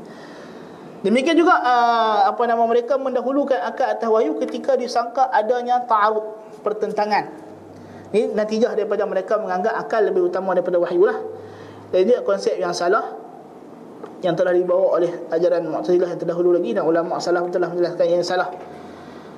demikian 1.05 1.37
juga 1.37 1.61
uh, 1.61 2.25
apa 2.33 2.41
nama 2.49 2.65
mereka 2.65 2.97
mendahulukan 2.97 3.61
akal 3.61 3.85
atas 3.85 4.09
wahyu 4.09 4.41
ketika 4.41 4.73
disangka 4.73 5.29
adanya 5.29 5.85
ta'arud 5.85 6.25
pertentangan 6.65 7.29
ini 8.09 8.33
natijah 8.33 8.73
daripada 8.73 9.05
mereka 9.05 9.37
menganggap 9.37 9.77
akal 9.77 10.01
lebih 10.01 10.25
utama 10.25 10.57
daripada 10.57 10.81
wahyu 10.81 11.05
lah 11.05 11.21
jadi 11.93 12.25
konsep 12.25 12.57
yang 12.57 12.73
salah 12.73 13.13
yang 14.25 14.33
telah 14.33 14.57
dibawa 14.57 14.97
oleh 14.97 15.11
ajaran 15.29 15.69
Mu'tazilah 15.69 16.09
yang 16.09 16.19
terdahulu 16.19 16.57
lagi 16.57 16.73
dan 16.73 16.81
ulama 16.89 17.21
salaf 17.21 17.45
telah 17.53 17.69
menjelaskan 17.69 18.05
yang 18.09 18.25
salah 18.25 18.49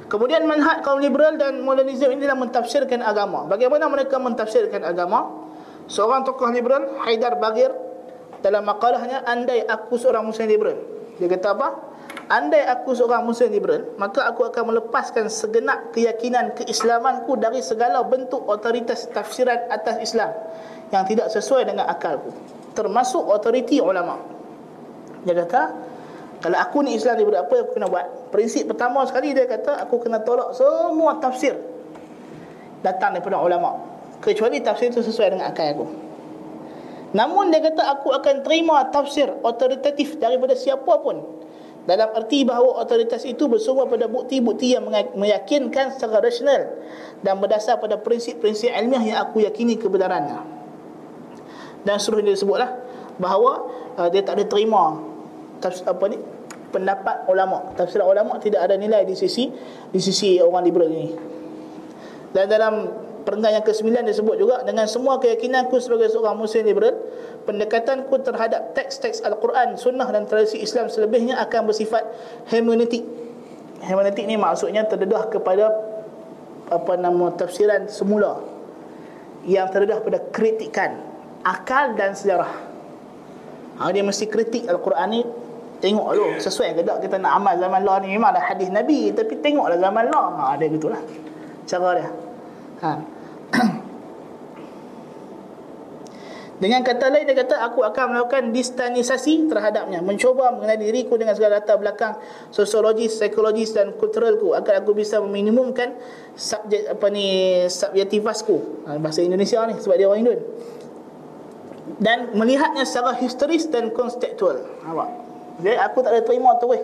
Kemudian 0.07 0.47
manhaj 0.47 0.87
kaum 0.87 1.03
liberal 1.03 1.35
dan 1.35 1.59
modernisme 1.67 2.07
ini 2.07 2.23
adalah 2.23 2.39
mentafsirkan 2.39 3.03
agama. 3.03 3.43
Bagaimana 3.43 3.91
mereka 3.91 4.15
mentafsirkan 4.15 4.87
agama? 4.87 5.51
Seorang 5.91 6.23
tokoh 6.23 6.47
liberal, 6.47 7.03
Haidar 7.03 7.35
Bagir, 7.35 7.75
dalam 8.39 8.63
makalahnya, 8.63 9.27
andai 9.27 9.67
aku 9.67 9.99
seorang 9.99 10.23
muslim 10.23 10.47
liberal. 10.47 10.96
Dia 11.17 11.27
kata 11.29 11.47
apa? 11.57 11.69
Andai 12.27 12.67
aku 12.67 12.91
seorang 12.91 13.23
muslim 13.23 13.47
liberal, 13.55 13.95
maka 13.95 14.27
aku 14.27 14.43
akan 14.51 14.75
melepaskan 14.75 15.31
segenap 15.31 15.95
keyakinan 15.95 16.51
keislamanku 16.59 17.39
dari 17.39 17.63
segala 17.63 18.03
bentuk 18.03 18.43
otoritas 18.43 19.07
tafsiran 19.15 19.71
atas 19.71 20.03
Islam 20.03 20.35
yang 20.91 21.07
tidak 21.07 21.31
sesuai 21.31 21.71
dengan 21.71 21.87
akalku. 21.87 22.35
Termasuk 22.75 23.23
otoriti 23.23 23.79
ulama. 23.79 24.19
Dia 25.23 25.33
kata 25.39 25.61
kalau 26.37 26.57
aku 26.61 26.85
ni 26.85 26.93
Islam 26.93 27.17
daripada 27.17 27.47
apa 27.47 27.53
yang 27.57 27.65
aku 27.65 27.73
kena 27.73 27.87
buat 27.89 28.05
Prinsip 28.29 28.69
pertama 28.69 29.01
sekali 29.09 29.33
dia 29.33 29.49
kata 29.49 29.81
Aku 29.89 29.97
kena 29.97 30.21
tolak 30.21 30.53
semua 30.53 31.17
tafsir 31.17 31.57
Datang 32.85 33.17
daripada 33.17 33.41
ulama 33.41 33.81
Kecuali 34.21 34.61
tafsir 34.61 34.93
itu 34.93 35.01
sesuai 35.01 35.33
dengan 35.33 35.49
akal 35.49 35.65
aku 35.73 36.06
Namun 37.15 37.53
dia 37.53 37.63
kata 37.63 37.87
aku 37.87 38.11
akan 38.11 38.43
terima 38.43 38.83
tafsir 38.91 39.31
otoritatif 39.43 40.19
daripada 40.19 40.57
siapa 40.59 40.99
pun 40.99 41.23
dalam 41.87 42.11
arti 42.11 42.43
bahawa 42.43 42.83
otoritas 42.83 43.23
itu 43.23 43.47
bersumber 43.47 43.87
pada 43.87 44.11
bukti-bukti 44.11 44.75
yang 44.75 44.91
meyakinkan 45.15 45.95
secara 45.95 46.19
rasional 46.19 46.83
dan 47.23 47.39
berdasar 47.39 47.79
pada 47.79 47.95
prinsip-prinsip 47.95 48.75
ilmiah 48.75 49.15
yang 49.15 49.17
aku 49.23 49.39
yakini 49.39 49.79
kebenarannya. 49.79 50.43
Dan 51.87 51.95
seterusnya 51.95 52.35
disebutlah 52.35 52.69
bahawa 53.15 53.71
uh, 53.95 54.11
dia 54.11 54.19
tak 54.19 54.35
ada 54.35 54.45
terima 54.51 54.99
tafsir 55.63 55.87
apa 55.87 56.03
ni 56.11 56.19
pendapat 56.75 57.23
ulama. 57.31 57.71
Tafsir 57.79 58.03
ulama 58.03 58.35
tidak 58.43 58.67
ada 58.67 58.75
nilai 58.75 59.07
di 59.07 59.15
sisi 59.15 59.47
di 59.87 59.99
sisi 60.03 60.43
orang 60.43 60.67
liberal 60.67 60.91
ini. 60.91 61.15
Dan 62.35 62.51
dalam 62.51 63.06
perenggan 63.27 63.59
yang 63.59 63.65
ke-9 63.67 63.91
disebut 64.07 64.39
juga 64.39 64.63
dengan 64.63 64.87
semua 64.87 65.19
keyakinanku 65.19 65.75
sebagai 65.83 66.07
seorang 66.07 66.39
muslim 66.39 66.63
liberal 66.63 66.95
pendekatanku 67.43 68.15
terhadap 68.23 68.71
teks-teks 68.71 69.19
Al-Quran, 69.19 69.75
Sunnah 69.75 70.07
dan 70.07 70.23
tradisi 70.23 70.63
Islam 70.63 70.87
selebihnya 70.87 71.35
akan 71.43 71.67
bersifat 71.67 72.07
hermeneutik. 72.47 73.03
Hermeneutik 73.83 74.23
ni 74.23 74.39
maksudnya 74.39 74.87
terdedah 74.87 75.27
kepada 75.27 75.75
apa 76.71 76.95
nama 76.95 77.35
tafsiran 77.35 77.91
semula 77.91 78.39
yang 79.43 79.67
terdedah 79.75 79.99
pada 79.99 80.23
kritikan 80.31 81.03
akal 81.43 81.99
dan 81.99 82.15
sejarah. 82.15 82.51
Ha, 83.83 83.91
dia 83.91 84.07
mesti 84.07 84.25
kritik 84.25 84.65
Al-Quran 84.65 85.07
ni 85.13 85.21
Tengok 85.77 86.09
dulu 86.17 86.41
sesuai 86.41 86.73
ke 86.73 86.81
tak 86.81 87.05
kita 87.05 87.21
nak 87.21 87.37
amal 87.37 87.53
zaman 87.61 87.85
lah 87.85 88.01
ni 88.01 88.09
Memang 88.09 88.33
ada 88.33 88.41
hadis 88.41 88.73
Nabi 88.73 89.13
Tapi 89.13 89.37
tengoklah 89.37 89.77
zaman 89.77 90.09
lah 90.09 90.25
ha, 90.33 90.57
Dia 90.57 90.65
gitulah 90.73 90.97
Cara 91.69 91.89
dia 91.93 92.09
ha. 92.81 93.16
Dengan 96.57 96.81
kata 96.81 97.13
lain 97.13 97.29
dia 97.29 97.37
kata 97.37 97.53
aku 97.69 97.85
akan 97.85 98.17
melakukan 98.17 98.49
distanisasi 98.49 99.45
terhadapnya, 99.45 100.01
mencuba 100.01 100.49
mengenai 100.49 100.81
diriku 100.81 101.13
dengan 101.13 101.37
segala 101.37 101.61
latar 101.61 101.77
belakang 101.77 102.17
sosiologis, 102.49 103.13
psikologis 103.13 103.77
dan 103.77 103.93
kulturalku 103.93 104.57
agar 104.57 104.81
aku 104.81 104.97
bisa 104.97 105.21
meminimumkan 105.21 105.93
subjek 106.33 106.89
apa 106.89 107.05
ni 107.13 107.61
subjektivitasku. 107.69 108.89
Ha, 108.89 108.97
bahasa 108.97 109.21
Indonesia 109.21 109.61
ni 109.69 109.77
sebab 109.77 109.95
dia 110.01 110.09
orang 110.09 110.25
Indon. 110.25 110.41
Dan 112.01 112.33
melihatnya 112.33 112.89
secara 112.89 113.13
historis 113.21 113.69
dan 113.69 113.93
konseptual. 113.93 114.65
Nampak? 114.81 115.09
Jadi 115.61 115.77
aku 115.77 115.97
tak 116.01 116.11
ada 116.13 116.21
terima 116.25 116.57
tu 116.57 116.73
weh. 116.73 116.81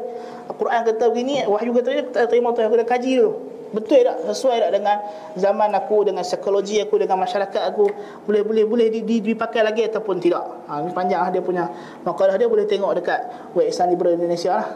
Al-Quran 0.53 0.81
kata 0.85 1.03
begini, 1.09 1.45
wahyu 1.49 1.73
kata 1.73 1.87
begini, 1.89 2.03
tak 2.13 2.21
ada 2.25 2.29
terima 2.29 2.53
tu. 2.53 2.61
Aku 2.61 2.77
dah 2.77 2.85
kaji 2.85 3.09
dulu. 3.17 3.31
Betul 3.73 4.05
tak? 4.05 4.21
Sesuai 4.29 4.69
tak 4.69 4.71
dengan 4.77 4.97
zaman 5.33 5.73
aku, 5.73 6.05
dengan 6.05 6.21
psikologi 6.21 6.77
aku, 6.77 7.01
dengan 7.01 7.17
masyarakat 7.17 7.61
aku? 7.73 7.89
Boleh 8.29 8.45
boleh 8.45 8.63
boleh 8.69 8.87
dipakai 9.01 9.65
lagi 9.65 9.89
ataupun 9.89 10.21
tidak? 10.21 10.69
Ha, 10.69 10.85
Ini 10.85 10.93
panjang 10.93 11.25
lah 11.25 11.29
dia 11.33 11.41
punya 11.41 11.65
Makalah 12.05 12.37
dia. 12.37 12.45
Boleh 12.45 12.69
tengok 12.69 12.93
dekat 13.01 13.19
Web 13.57 13.65
Islam 13.65 13.87
Liberal 13.89 14.13
Indonesia 14.13 14.51
lah. 14.53 14.67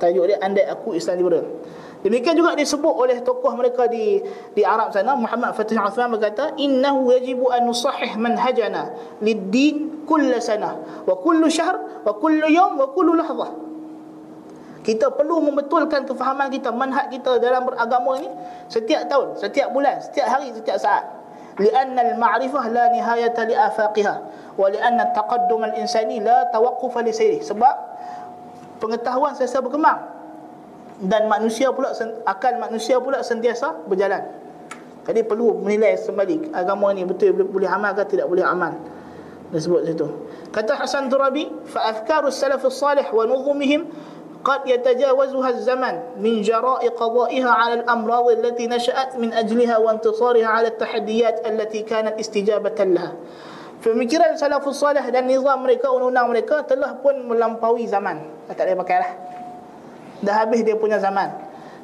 Tajuk 0.00 0.24
dia 0.32 0.40
Andai 0.40 0.64
Aku 0.64 0.96
Islam 0.96 1.20
Liberal. 1.20 1.44
Demikian 2.02 2.34
juga 2.34 2.58
disebut 2.58 2.90
oleh 2.98 3.22
tokoh 3.22 3.54
mereka 3.54 3.86
di 3.86 4.18
di 4.58 4.62
Arab 4.66 4.90
sana 4.90 5.14
Muhammad 5.14 5.54
Fatih 5.54 5.78
Uthman 5.78 6.10
berkata 6.18 6.50
innahu 6.58 7.14
yajibu 7.14 7.46
an 7.46 7.62
nusahih 7.62 8.18
manhajana 8.18 8.90
lid-din 9.22 10.02
kull 10.02 10.26
sana. 10.42 10.82
Wa 11.06 11.14
kullu 11.22 11.46
syahr 11.46 12.02
wa 12.02 12.12
kullu 12.18 12.50
yawm 12.50 12.74
wa 12.74 12.90
kullu 12.90 13.14
lahzah 13.14 13.71
kita 14.82 15.14
perlu 15.14 15.38
membetulkan 15.38 16.02
kefahaman 16.10 16.50
kita, 16.50 16.74
manhaj 16.74 17.06
kita 17.14 17.38
dalam 17.38 17.62
beragama 17.70 18.18
ini 18.18 18.30
setiap 18.66 19.06
tahun, 19.06 19.38
setiap 19.38 19.70
bulan, 19.70 20.02
setiap 20.02 20.26
hari, 20.26 20.50
setiap 20.50 20.74
saat. 20.78 21.06
Nihayata 21.54 23.42
li 23.46 23.54
afaqiha 23.54 24.14
wa 24.58 24.66
lianna 24.72 25.14
taqaddum 25.14 25.70
al-insani 25.70 26.18
la 26.18 26.50
tawaqquf 26.50 26.98
li 27.04 27.12
sayri. 27.14 27.38
Sebab 27.44 27.74
pengetahuan 28.82 29.38
sentiasa 29.38 29.62
berkembang 29.62 30.02
dan 31.06 31.30
manusia 31.30 31.70
pula 31.70 31.94
akan 32.26 32.52
manusia 32.58 32.98
pula 32.98 33.22
sentiasa 33.22 33.86
berjalan. 33.86 34.22
Jadi 35.02 35.20
perlu 35.26 35.62
menilai 35.62 35.98
kembali 35.98 36.54
agama 36.54 36.94
ini 36.94 37.06
betul 37.06 37.34
boleh 37.34 37.70
amal 37.70 37.94
ke 37.94 38.02
tidak 38.06 38.26
boleh 38.26 38.46
amal. 38.46 38.74
Disebut 39.52 39.84
situ. 39.84 40.08
Kata 40.48 40.80
Hasan 40.80 41.12
Turabi, 41.12 41.44
fa 41.68 41.92
afkaru 41.92 42.32
salih 42.32 43.04
wa 43.12 43.22
nuzumihim 43.28 43.84
قد 44.47 44.63
يتجاوزها 44.63 45.49
الزمن 45.49 46.23
من 46.23 46.39
جراء 46.39 46.87
قضائها 46.87 47.49
على 47.49 47.73
الأمراض 47.83 48.27
التي 48.29 48.67
نشأت 48.67 49.19
من 49.19 49.33
أجلها 49.33 49.77
وانتصارها 49.77 50.47
على 50.47 50.67
التحديات 50.67 51.47
التي 51.47 51.81
كانت 51.83 52.15
استجابة 52.15 52.79
لها 52.79 53.11
Pemikiran 53.77 54.33
salafus 54.33 54.81
salih 54.81 55.05
dan 55.13 55.29
nizam 55.29 55.61
mereka, 55.61 55.93
undang-undang 55.93 56.33
mereka 56.33 56.65
telah 56.65 56.97
pun 56.97 57.13
melampaui 57.29 57.85
zaman. 57.85 58.25
Tak 58.49 58.65
boleh 58.65 58.73
pakai 58.73 58.97
lah. 59.05 59.11
Dah 60.25 60.33
habis 60.33 60.65
dia 60.65 60.73
punya 60.73 60.97
zaman. 60.97 61.29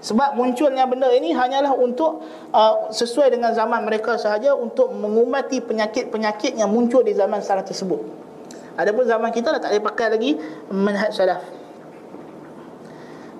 Sebab 0.01 0.34
munculnya 0.34 0.89
benda 0.89 1.07
ini 1.14 1.38
hanyalah 1.38 1.70
untuk 1.78 2.26
uh, 2.49 2.89
sesuai 2.89 3.38
dengan 3.38 3.53
zaman 3.53 3.86
mereka 3.86 4.18
sahaja 4.18 4.57
untuk 4.57 4.89
mengumati 4.89 5.61
penyakit-penyakit 5.61 6.57
yang 6.57 6.74
muncul 6.74 7.05
di 7.05 7.14
zaman 7.14 7.45
salaf 7.45 7.70
tersebut. 7.70 8.01
Adapun 8.74 9.05
zaman 9.05 9.30
kita 9.30 9.53
dah 9.53 9.61
tak 9.61 9.78
boleh 9.78 9.86
pakai 9.86 10.07
lagi 10.18 10.32
manhaj 10.74 11.14
salaf. 11.14 11.57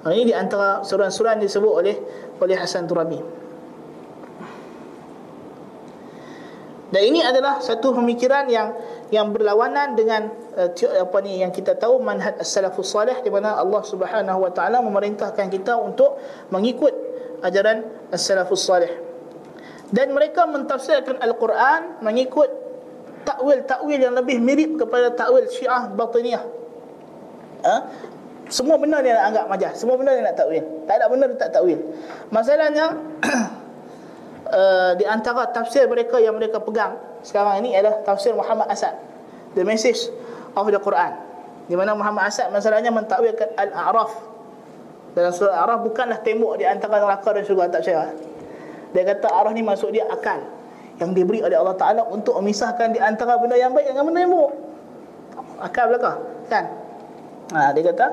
Ha, 0.05 0.15
ini 0.15 0.31
di 0.31 0.35
antara 0.35 0.87
suran-suran 0.87 1.43
disebut 1.43 1.73
oleh 1.73 1.97
oleh 2.39 2.57
Hasan 2.57 2.87
Turabi. 2.87 3.19
Dan 6.89 7.03
ini 7.05 7.21
adalah 7.21 7.61
satu 7.61 7.93
pemikiran 7.93 8.49
yang 8.49 8.73
yang 9.13 9.29
berlawanan 9.29 9.93
dengan 9.93 10.33
uh, 10.57 10.73
apa 10.73 11.19
ni 11.21 11.45
yang 11.45 11.53
kita 11.53 11.77
tahu 11.77 12.01
manhaj 12.01 12.41
as-salafus 12.41 12.89
salih 12.89 13.17
di 13.21 13.29
mana 13.29 13.61
Allah 13.61 13.85
Subhanahu 13.85 14.49
wa 14.49 14.53
taala 14.53 14.81
memerintahkan 14.81 15.53
kita 15.53 15.77
untuk 15.77 16.17
mengikut 16.49 16.93
ajaran 17.45 17.85
as-salafus 18.09 18.65
salih. 18.65 18.89
Dan 19.93 20.13
mereka 20.17 20.45
mentafsirkan 20.49 21.21
Al-Quran 21.21 22.01
mengikut 22.05 22.49
takwil-takwil 23.25 24.01
yang 24.01 24.17
lebih 24.17 24.41
mirip 24.41 24.81
kepada 24.81 25.13
takwil 25.13 25.45
Syiah 25.49 25.93
Batiniyah. 25.93 26.45
Ha? 27.65 27.77
Semua 28.49 28.81
benda 28.81 29.05
dia 29.05 29.13
nak 29.13 29.25
anggap 29.33 29.45
majaz 29.53 29.73
Semua 29.77 30.01
benda 30.01 30.17
dia 30.17 30.25
nak 30.25 30.37
takwil. 30.37 30.65
Tak 30.89 30.95
ada 30.97 31.07
benda 31.13 31.25
dia 31.29 31.37
tak 31.37 31.51
takwil. 31.53 31.79
Masalahnya 32.33 32.87
uh, 34.49 34.93
Di 34.99 35.05
antara 35.05 35.53
tafsir 35.53 35.85
mereka 35.85 36.17
yang 36.17 36.37
mereka 36.37 36.57
pegang 36.61 36.97
Sekarang 37.21 37.61
ini 37.61 37.77
adalah 37.77 38.01
tafsir 38.09 38.33
Muhammad 38.33 38.73
Asad. 38.73 38.97
The 39.53 39.65
message 39.65 40.09
of 40.57 40.65
the 40.73 40.81
Quran. 40.81 41.13
Di 41.69 41.77
mana 41.77 41.93
Muhammad 41.93 42.33
Asad 42.33 42.49
masalahnya 42.49 42.89
mentakwilkan 42.89 43.53
Al-A'raf. 43.53 44.17
Dalam 45.13 45.33
surah 45.37 45.53
Al-A'raf 45.53 45.85
bukanlah 45.85 46.19
tembok 46.25 46.57
di 46.57 46.65
antara 46.65 47.01
neraka 47.01 47.33
dan 47.37 47.43
syurga 47.45 47.69
Tak 47.69 47.81
percaya 47.85 48.13
Dia 48.97 49.03
kata 49.05 49.29
A'raf 49.29 49.53
ni 49.53 49.61
masuk 49.61 49.93
dia 49.93 50.09
akal. 50.09 50.41
Yang 50.97 51.11
diberi 51.21 51.45
oleh 51.45 51.55
Allah 51.61 51.77
Ta'ala 51.77 52.03
Untuk 52.09 52.33
memisahkan 52.41 52.97
di 52.97 53.01
antara 53.01 53.37
benda 53.37 53.61
yang 53.61 53.77
baik 53.77 53.93
dengan 53.93 54.09
benda 54.09 54.25
yang 54.25 54.33
buruk. 54.33 54.57
Akal 55.61 55.93
belakang 55.93 56.25
Kan 56.49 56.88
Ha, 57.53 57.73
dia 57.73 57.81
kata 57.81 58.07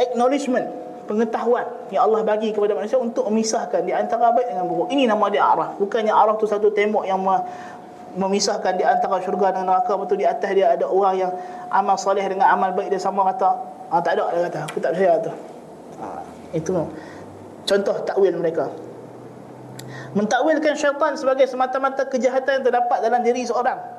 acknowledgement 0.00 0.64
pengetahuan 1.06 1.64
yang 1.94 2.08
Allah 2.10 2.26
bagi 2.26 2.50
kepada 2.50 2.74
manusia 2.74 2.98
untuk 2.98 3.28
memisahkan 3.30 3.86
di 3.86 3.94
antara 3.94 4.34
baik 4.34 4.50
dengan 4.50 4.66
buruk. 4.66 4.90
Ini 4.90 5.06
nama 5.06 5.30
dia 5.30 5.46
araf. 5.46 5.78
Bukannya 5.78 6.10
araf 6.10 6.36
tu 6.42 6.50
satu 6.50 6.74
tembok 6.74 7.06
yang 7.06 7.22
memisahkan 8.16 8.74
di 8.74 8.84
antara 8.84 9.20
syurga 9.22 9.54
dan 9.54 9.68
neraka 9.68 9.94
betul 9.94 10.18
di 10.18 10.26
atas 10.26 10.50
dia 10.56 10.72
ada 10.72 10.88
orang 10.88 11.14
yang 11.20 11.32
amal 11.68 12.00
soleh 12.00 12.24
dengan 12.24 12.48
amal 12.48 12.72
baik 12.72 12.88
dia 12.88 12.96
sama 12.96 13.28
kata 13.28 13.76
ah 13.92 14.00
tak 14.00 14.18
ada 14.18 14.24
dia 14.34 14.42
kata 14.50 14.58
aku 14.66 14.78
tak 14.82 14.90
percaya 14.96 15.14
tu. 15.20 15.32
Ha, 16.00 16.06
itu 16.56 16.70
contoh 17.68 17.96
takwil 18.02 18.34
mereka. 18.34 18.66
Mentakwilkan 20.16 20.74
syaitan 20.80 21.12
sebagai 21.14 21.44
semata-mata 21.44 22.08
kejahatan 22.08 22.60
yang 22.60 22.64
terdapat 22.72 22.98
dalam 23.04 23.20
diri 23.20 23.44
seorang 23.44 23.95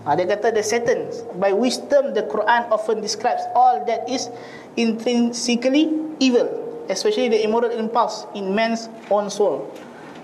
Ha, 0.00 0.16
dia 0.16 0.24
kata 0.24 0.48
the 0.48 0.64
Satan 0.64 1.12
by 1.36 1.52
wisdom 1.52 2.16
the 2.16 2.24
Quran 2.24 2.64
often 2.72 3.04
describes 3.04 3.44
all 3.52 3.84
that 3.84 4.08
is 4.08 4.32
intrinsically 4.80 5.92
evil, 6.16 6.48
especially 6.88 7.28
the 7.28 7.40
immoral 7.44 7.68
impulse 7.68 8.24
in 8.32 8.56
man's 8.56 8.88
own 9.12 9.28
soul. 9.28 9.68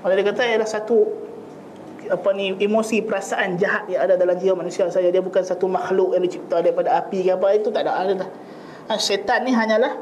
Maka 0.01 0.16
dia 0.16 0.24
kata 0.33 0.43
ialah 0.49 0.68
satu 0.68 1.05
apa 2.07 2.31
ni 2.33 2.55
emosi 2.57 3.03
perasaan 3.03 3.59
jahat 3.59 3.91
yang 3.91 4.07
ada 4.07 4.14
dalam 4.14 4.39
jiwa 4.39 4.62
manusia 4.62 4.87
saja 4.89 5.11
dia 5.11 5.20
bukan 5.20 5.43
satu 5.43 5.66
makhluk 5.66 6.14
yang 6.14 6.22
dicipta 6.22 6.62
daripada 6.62 7.03
api 7.03 7.27
ke 7.27 7.35
apa 7.35 7.47
itu 7.53 7.68
tak 7.68 7.85
ada 7.85 7.93
ada. 8.01 8.27
Ha, 8.89 8.97
syaitan 8.97 9.45
ni 9.45 9.53
hanyalah 9.53 9.93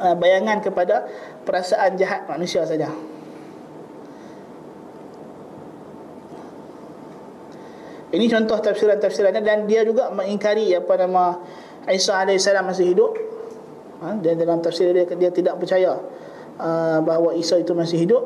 uh, 0.00 0.16
bayangan 0.16 0.64
kepada 0.64 1.06
perasaan 1.46 1.94
jahat 1.94 2.26
manusia 2.26 2.64
saja. 2.66 2.90
Ini 8.10 8.26
contoh 8.26 8.58
tafsiran-tafsirannya 8.58 9.42
dan 9.46 9.58
dia 9.70 9.86
juga 9.86 10.10
mengingkari 10.10 10.74
apa 10.74 10.94
nama 10.98 11.38
Isa 11.86 12.18
AS 12.18 12.46
masih 12.66 12.90
hidup. 12.90 13.14
Ha? 14.02 14.18
Dan 14.18 14.40
dalam 14.40 14.58
tafsir 14.64 14.90
dia 14.90 15.04
Dia 15.04 15.28
tidak 15.28 15.60
percaya 15.60 16.00
uh, 16.56 16.98
Bahawa 17.04 17.36
Isa 17.36 17.60
itu 17.60 17.76
masih 17.76 18.02
hidup. 18.02 18.22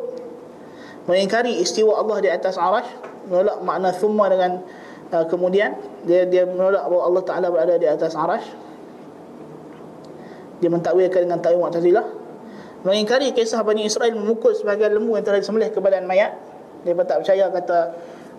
Mengingkari 1.05 1.61
istiwa 1.61 2.01
Allah 2.01 2.17
di 2.25 2.31
atas 2.33 2.57
arash 2.57 2.89
Menolak 3.29 3.61
makna 3.61 3.93
thumma 3.93 4.25
dengan 4.33 4.65
uh, 5.13 5.25
Kemudian 5.29 5.77
Dia 6.09 6.25
dia 6.25 6.49
menolak 6.49 6.89
bahawa 6.89 7.03
Allah 7.13 7.23
Ta'ala 7.29 7.47
berada 7.53 7.75
di 7.77 7.85
atas 7.85 8.17
arash 8.17 8.47
Dia 10.65 10.71
mentakwilkan 10.73 11.29
dengan 11.29 11.45
ta'wil 11.45 11.61
Mu'tazilah. 11.61 12.07
Mengingkari 12.89 13.33
kisah 13.37 13.61
Bani 13.65 13.85
Israel 13.85 14.17
memukul 14.17 14.53
sebagai 14.57 14.89
lembu 14.93 15.17
yang 15.17 15.25
telah 15.25 15.41
disembelih 15.41 15.73
ke 15.73 15.81
badan 15.81 16.09
mayat. 16.09 16.37
Dia 16.85 16.93
tak 17.05 17.25
percaya 17.25 17.49
kata 17.49 17.79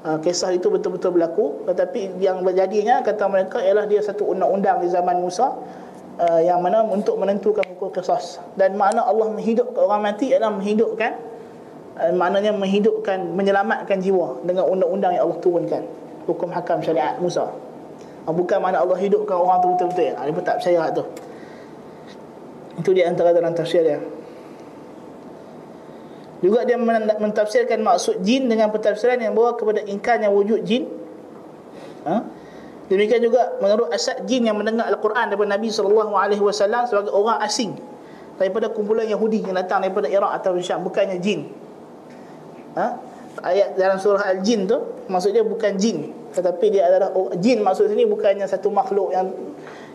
uh, 0.05 0.17
kisah 0.21 0.53
itu 0.53 0.69
betul-betul 0.69 1.17
berlaku. 1.17 1.65
Tetapi 1.65 2.21
yang 2.21 2.45
berjadinya 2.45 3.01
kata 3.01 3.25
mereka 3.25 3.57
ialah 3.65 3.89
dia 3.89 4.05
satu 4.05 4.29
undang-undang 4.29 4.85
di 4.85 4.87
zaman 4.93 5.17
Musa 5.17 5.57
uh, 6.21 6.41
Yang 6.45 6.59
mana 6.61 6.85
untuk 6.85 7.17
menentukan 7.17 7.65
hukum 7.75 7.89
kisah 7.89 8.45
Dan 8.53 8.77
makna 8.77 9.01
Allah 9.01 9.33
menghidupkan 9.33 9.81
orang 9.81 10.01
mati 10.05 10.29
ialah 10.31 10.53
menghidupkan 10.53 11.11
uh, 11.97 12.13
Maknanya 12.13 12.53
menghidupkan, 12.53 13.33
menyelamatkan 13.33 13.97
jiwa 13.99 14.45
Dengan 14.45 14.69
undang-undang 14.69 15.17
yang 15.17 15.27
Allah 15.27 15.39
turunkan 15.41 15.83
Hukum 16.29 16.49
hakam 16.53 16.81
syariat 16.85 17.17
Musa. 17.17 17.49
Uh, 18.29 18.33
Bukan 18.33 18.61
makna 18.61 18.85
Allah 18.85 18.97
hidupkan 18.97 19.37
orang 19.37 19.61
tu 19.61 19.67
betul-betul. 19.73 20.13
Dia 20.13 20.33
pun 20.33 20.43
tak 20.45 20.57
percaya 20.61 20.89
tu. 20.89 21.03
Itu 22.81 22.89
di 22.91 23.01
antara 23.05 23.31
dalam 23.31 23.53
tafsir 23.53 23.85
dia 23.85 24.01
juga 26.45 26.61
dia 26.61 26.77
mentafsirkan 27.17 27.81
maksud 27.81 28.21
jin 28.21 28.45
dengan 28.45 28.69
pentafsiran 28.69 29.17
yang 29.17 29.33
bawa 29.33 29.57
kepada 29.57 29.81
ingkarnya 29.81 30.29
wujud 30.29 30.61
jin. 30.61 30.85
Ha? 32.05 32.21
Demikian 32.85 33.25
juga 33.25 33.57
menurut 33.57 33.89
asad 33.89 34.29
jin 34.29 34.45
yang 34.45 34.53
mendengar 34.53 34.85
Al-Quran 34.85 35.33
daripada 35.33 35.57
Nabi 35.57 35.73
SAW 35.73 36.85
sebagai 36.85 37.09
orang 37.09 37.41
asing 37.41 37.73
daripada 38.37 38.69
kumpulan 38.69 39.09
Yahudi 39.09 39.41
yang 39.41 39.57
datang 39.57 39.81
daripada 39.81 40.05
Iraq 40.05 40.31
atau 40.37 40.53
Syam 40.61 40.85
bukannya 40.85 41.17
jin. 41.17 41.49
Ha? 42.77 42.87
Ayat 43.41 43.75
dalam 43.75 43.99
surah 43.99 44.31
Al-Jin 44.31 44.63
tu 44.69 44.79
maksudnya 45.11 45.43
bukan 45.43 45.75
jin 45.75 46.13
tetapi 46.31 46.71
dia 46.71 46.87
adalah 46.87 47.11
jin 47.35 47.59
maksud 47.59 47.91
sini 47.91 48.07
bukannya 48.07 48.47
satu 48.47 48.71
makhluk 48.71 49.11
yang 49.11 49.27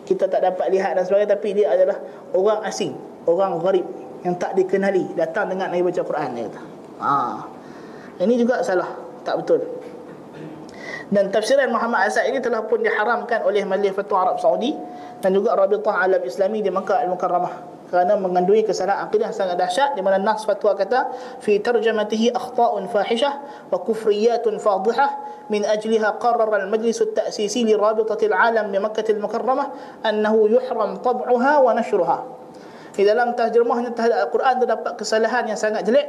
kita 0.04 0.28
tak 0.28 0.44
dapat 0.44 0.68
lihat 0.68 0.98
dan 0.98 1.08
sebagainya 1.08 1.40
tapi 1.40 1.48
dia 1.56 1.72
adalah 1.72 1.96
orang 2.36 2.60
asing, 2.68 2.92
orang 3.24 3.56
gharib 3.62 3.86
yang 4.24 4.36
tak 4.36 4.52
dikenali 4.56 5.16
datang 5.16 5.48
dengan 5.48 5.72
Nabi 5.72 5.86
baca 5.86 6.02
Quran 6.04 6.28
dia 6.36 6.44
kata. 6.48 6.60
Ha. 7.00 7.12
Ini 8.20 8.34
juga 8.36 8.60
salah, 8.60 8.92
tak 9.24 9.40
betul. 9.40 9.60
Dan 11.10 11.32
tafsiran 11.34 11.66
Muhammad 11.74 12.06
Asad 12.06 12.30
ini 12.30 12.38
telah 12.38 12.62
pun 12.70 12.84
diharamkan 12.86 13.42
oleh 13.42 13.66
Majlis 13.66 13.98
Fatwa 13.98 14.30
Arab 14.30 14.36
Saudi 14.38 14.70
dan 15.18 15.34
juga 15.34 15.58
Rabitah 15.58 16.06
Alam 16.06 16.22
Islami 16.22 16.62
di 16.62 16.70
Makkah 16.70 17.02
Al-Mukarramah 17.02 17.82
kerana 17.90 18.14
mengandungi 18.14 18.62
kesalahan 18.62 19.10
akidah 19.10 19.34
sangat 19.34 19.58
dahsyat 19.58 19.98
di 19.98 20.00
mana 20.06 20.22
nas 20.22 20.46
fatwa 20.46 20.78
kata 20.78 21.10
fi 21.42 21.58
tarjamatihi 21.58 22.30
akhta'un 22.30 22.86
fahishah 22.86 23.66
wa 23.66 23.82
kufriyatun 23.82 24.62
fadhihah 24.62 25.10
min 25.50 25.66
ajliha 25.66 26.22
qarrara 26.22 26.62
al-majlis 26.62 27.02
at-ta'sisi 27.02 27.66
li 27.66 27.74
rabitati 27.74 28.30
al-alam 28.30 28.70
bi 28.70 28.78
Makkah 28.78 29.02
Al-Mukarramah 29.02 29.66
annahu 30.06 30.46
yuhram 30.46 31.02
tab'uha 31.02 31.66
wa 31.66 31.74
nashruha 31.74 32.39
di 32.94 33.02
dalam 33.06 33.32
terjemahnya 33.38 33.94
terhadap 33.94 34.28
Al-Quran 34.28 34.54
terdapat 34.66 34.92
kesalahan 34.98 35.44
yang 35.46 35.58
sangat 35.58 35.86
jelek 35.86 36.06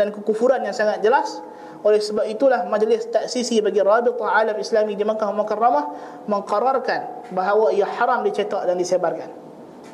dan 0.00 0.10
kekufuran 0.10 0.64
yang 0.64 0.74
sangat 0.74 1.00
jelas. 1.04 1.40
Oleh 1.84 2.00
sebab 2.00 2.24
itulah 2.24 2.64
majlis 2.64 3.12
taksisi 3.12 3.60
bagi 3.60 3.84
Rabitah 3.84 4.24
Alam 4.24 4.56
Islami 4.56 4.96
di 4.96 5.04
Makkah 5.04 5.28
Mukarramah 5.36 5.84
mengkararkan 6.24 7.28
bahawa 7.36 7.76
ia 7.76 7.84
haram 7.84 8.24
dicetak 8.24 8.64
dan 8.64 8.80
disebarkan. 8.80 9.28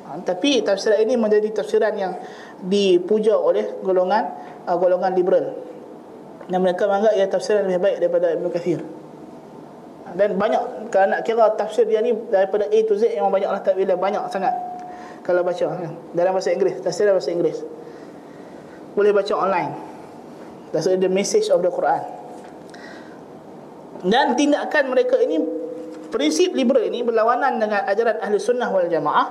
Ha, 0.07 0.23
tapi 0.23 0.63
tafsiran 0.63 1.03
ini 1.03 1.19
menjadi 1.19 1.51
tafsiran 1.51 1.91
yang 1.99 2.15
dipuja 2.63 3.35
oleh 3.35 3.83
golongan 3.83 4.23
uh, 4.71 4.77
golongan 4.79 5.19
liberal. 5.19 5.51
Dan 6.47 6.63
mereka 6.63 6.87
menganggap 6.87 7.15
ia 7.19 7.27
tafsiran 7.27 7.67
lebih 7.67 7.83
baik 7.83 7.97
daripada 8.07 8.27
Ibn 8.39 8.47
Kathir. 8.55 8.81
Ha, 10.07 10.15
dan 10.15 10.39
banyak 10.39 10.95
kalau 10.95 11.11
nak 11.11 11.27
kira 11.27 11.51
tafsir 11.59 11.91
dia 11.91 11.99
ni 11.99 12.15
daripada 12.31 12.71
A 12.71 12.79
to 12.87 12.95
Z 12.95 13.19
memang 13.19 13.35
banyaklah 13.35 13.67
takwil 13.67 13.91
banyak 13.99 14.23
sangat 14.31 14.55
kalau 15.23 15.45
baca 15.45 15.65
kan? 15.65 15.93
dalam 16.17 16.33
bahasa 16.33 16.51
Inggeris 16.53 16.81
tafsir 16.81 17.09
dalam 17.09 17.21
bahasa 17.21 17.33
Inggeris. 17.33 17.59
Boleh 18.97 19.13
baca 19.15 19.35
online. 19.39 19.73
That's 20.71 20.87
the 20.87 21.11
message 21.11 21.51
of 21.51 21.63
the 21.63 21.71
Quran. 21.71 22.03
Dan 24.07 24.33
tindakan 24.39 24.89
mereka 24.89 25.21
ini 25.21 25.39
prinsip 26.09 26.57
liberal 26.57 26.83
ini 26.83 27.05
berlawanan 27.05 27.61
dengan 27.61 27.85
ajaran 27.87 28.19
ahli 28.19 28.37
sunnah 28.41 28.69
wal 28.73 28.89
jamaah. 28.89 29.29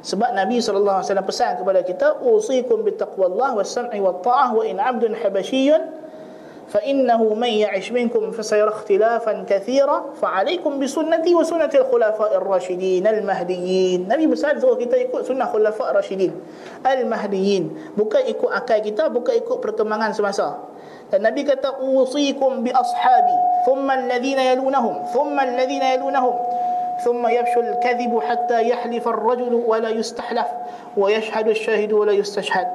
Sebab 0.00 0.32
Nabi 0.32 0.64
SAW 0.64 1.04
pesan 1.04 1.60
kepada 1.60 1.84
kita 1.84 2.24
usikum 2.24 2.80
bitaqwallah 2.88 3.52
was-sam'i 3.52 4.00
wat-ta'ah 4.00 4.48
wa 4.56 4.64
in 4.64 4.80
'abdun 4.80 5.12
habasyiyun 5.12 5.82
فإنه 6.69 7.33
من 7.33 7.47
يعش 7.47 7.91
منكم 7.91 8.31
فسيرى 8.31 8.69
اختلافا 8.69 9.45
كثيرا 9.49 10.05
فعليكم 10.21 10.79
بسنتي 10.79 11.35
وسنة 11.35 11.69
الخلفاء 11.75 12.37
الراشدين 12.37 13.07
المهديين 13.07 14.09
Nabi 14.09 14.25
besar 14.27 14.57
suruh 14.57 14.75
kita 14.75 14.97
ikut 14.97 15.23
sunnah 15.23 15.47
khulafah 15.47 15.93
rashidin 15.95 16.33
al-mahdiyin 16.83 17.95
bukan 17.95 18.25
ikut 18.27 18.49
akal 18.49 18.81
kita 18.81 19.07
bukan 19.13 19.39
ikut 19.39 19.61
perkembangan 19.61 20.11
semasa 20.11 20.57
dan 21.13 21.21
Nabi 21.23 21.45
kata 21.45 21.79
usikum 21.79 22.65
bi 22.65 22.73
ashabi 22.73 23.35
thumma 23.69 24.01
alladhina 24.01 24.43
yalunahum 24.43 25.05
thumma 25.13 25.45
alladhina 25.45 25.95
yalunahum 25.95 26.35
ثم 26.95 27.27
يفشل 27.27 27.75
الكذب 27.75 28.19
حتى 28.23 28.71
يحلف 28.71 29.07
الرجل 29.07 29.53
ولا 29.67 29.89
يستحلف 29.89 30.47
ويشهد 30.97 31.47
الشاهد 31.47 31.91
ولا 31.91 32.11
يستشهد 32.11 32.67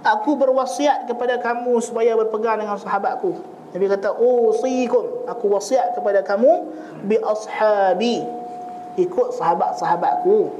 Aku 0.00 0.32
berwasiat 0.32 1.04
kepada 1.04 1.36
kamu 1.36 1.76
supaya 1.84 2.16
berpegang 2.16 2.56
dengan 2.56 2.80
sahabatku. 2.80 3.36
Nabi 3.76 3.84
kata, 3.84 4.16
"Usikum." 4.16 5.28
Aku 5.28 5.52
wasiat 5.52 5.92
kepada 5.92 6.24
kamu 6.24 6.72
bi 7.04 7.20
ashabi. 7.20 8.24
Ikut 8.96 9.36
sahabat-sahabatku. 9.36 10.56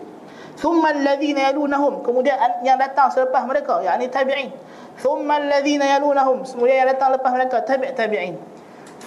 Thumma 0.61 0.93
alladhina 0.93 1.51
yalunahum. 1.51 2.05
Kemudian 2.05 2.37
yang 2.61 2.77
datang 2.77 3.09
selepas 3.09 3.49
mereka, 3.49 3.81
yakni 3.81 4.13
tabi'in. 4.13 4.53
Thumma 5.01 5.41
alladhina 5.41 5.89
yalunahum. 5.89 6.45
Kemudian 6.45 6.85
yang 6.85 6.89
datang 6.93 7.17
lepas 7.17 7.33
mereka, 7.33 7.65
tabi' 7.65 7.97
tabi'in. 7.97 8.37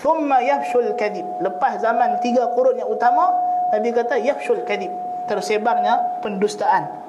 Thumma 0.01 0.41
yafshul 0.41 0.97
kadhib. 0.97 1.29
Lepas 1.45 1.77
zaman 1.77 2.17
tiga 2.25 2.49
kurun 2.57 2.81
yang 2.81 2.89
utama, 2.89 3.31
Nabi 3.69 3.93
kata 3.93 4.17
yafshul 4.17 4.65
kadhib. 4.65 4.89
Tersebarnya 5.29 6.19
pendustaan 6.25 7.02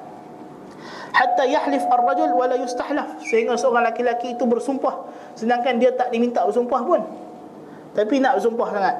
hatta 1.15 1.47
yahlif 1.47 1.87
ar-rajul 1.87 2.35
wa 2.35 2.45
la 2.51 2.59
yustahlaf. 2.59 3.23
Sehingga 3.23 3.55
seorang 3.55 3.87
laki-laki 3.87 4.35
itu 4.35 4.43
bersumpah. 4.43 5.07
Sedangkan 5.39 5.79
dia 5.79 5.95
tak 5.95 6.11
diminta 6.11 6.43
bersumpah 6.43 6.81
pun. 6.83 7.01
Tapi 7.95 8.19
nak 8.19 8.35
bersumpah 8.35 8.67
sangat. 8.75 8.95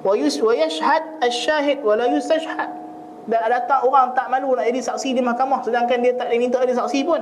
Wa 0.00 0.16
yus 0.16 0.40
wa 0.40 0.56
yashhad 0.56 1.20
asy-syahid 1.20 1.84
wa 1.84 2.00
la 2.00 2.08
yustashhad. 2.08 2.70
Dan 3.24 3.40
datang 3.48 3.84
orang 3.84 4.12
tak 4.16 4.28
malu 4.32 4.56
nak 4.56 4.64
jadi 4.64 4.80
saksi 4.80 5.12
di 5.12 5.20
mahkamah. 5.20 5.60
Sedangkan 5.60 6.00
dia 6.00 6.16
tak 6.16 6.32
diminta 6.32 6.56
jadi 6.64 6.76
saksi 6.80 7.00
pun. 7.04 7.20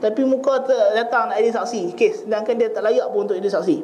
Tapi 0.00 0.20
muka 0.24 0.64
datang 0.96 1.32
nak 1.32 1.40
jadi 1.40 1.56
saksi 1.56 1.96
kes. 1.96 2.28
Sedangkan 2.28 2.56
dia 2.60 2.68
tak 2.68 2.84
layak 2.84 3.08
pun 3.08 3.24
untuk 3.24 3.36
jadi 3.40 3.52
saksi. 3.52 3.76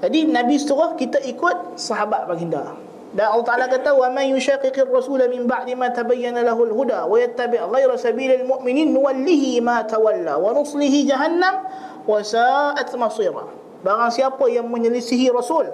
Jadi 0.00 0.32
Nabi 0.32 0.56
suruh 0.56 0.96
kita 0.96 1.20
ikut 1.28 1.76
sahabat 1.76 2.24
baginda 2.24 2.72
dan 3.10 3.26
Allah 3.34 3.46
Taala 3.46 3.66
kata 3.66 3.90
wa 3.90 4.06
man 4.14 4.30
yushaqiqir 4.30 4.86
rasul 4.86 5.18
min 5.26 5.50
ba'di 5.50 5.74
ma 5.74 5.90
tabayyana 5.90 6.46
lahu 6.46 6.70
al-huda 6.70 7.10
wa 7.10 7.18
yattabi' 7.18 7.58
ghayra 7.58 7.98
sabilil 7.98 8.46
mu'minin 8.46 8.94
nuwallihi 8.94 9.58
ma 9.58 9.82
tawalla 9.82 10.38
wa 10.38 10.54
nuslihi 10.54 11.10
jahannam 11.10 11.66
wa 12.06 12.22
sa'at 12.22 12.86
masira. 12.94 13.50
Barang 13.82 14.14
siapa 14.14 14.46
yang 14.46 14.70
menyelisihi 14.70 15.34
rasul 15.34 15.66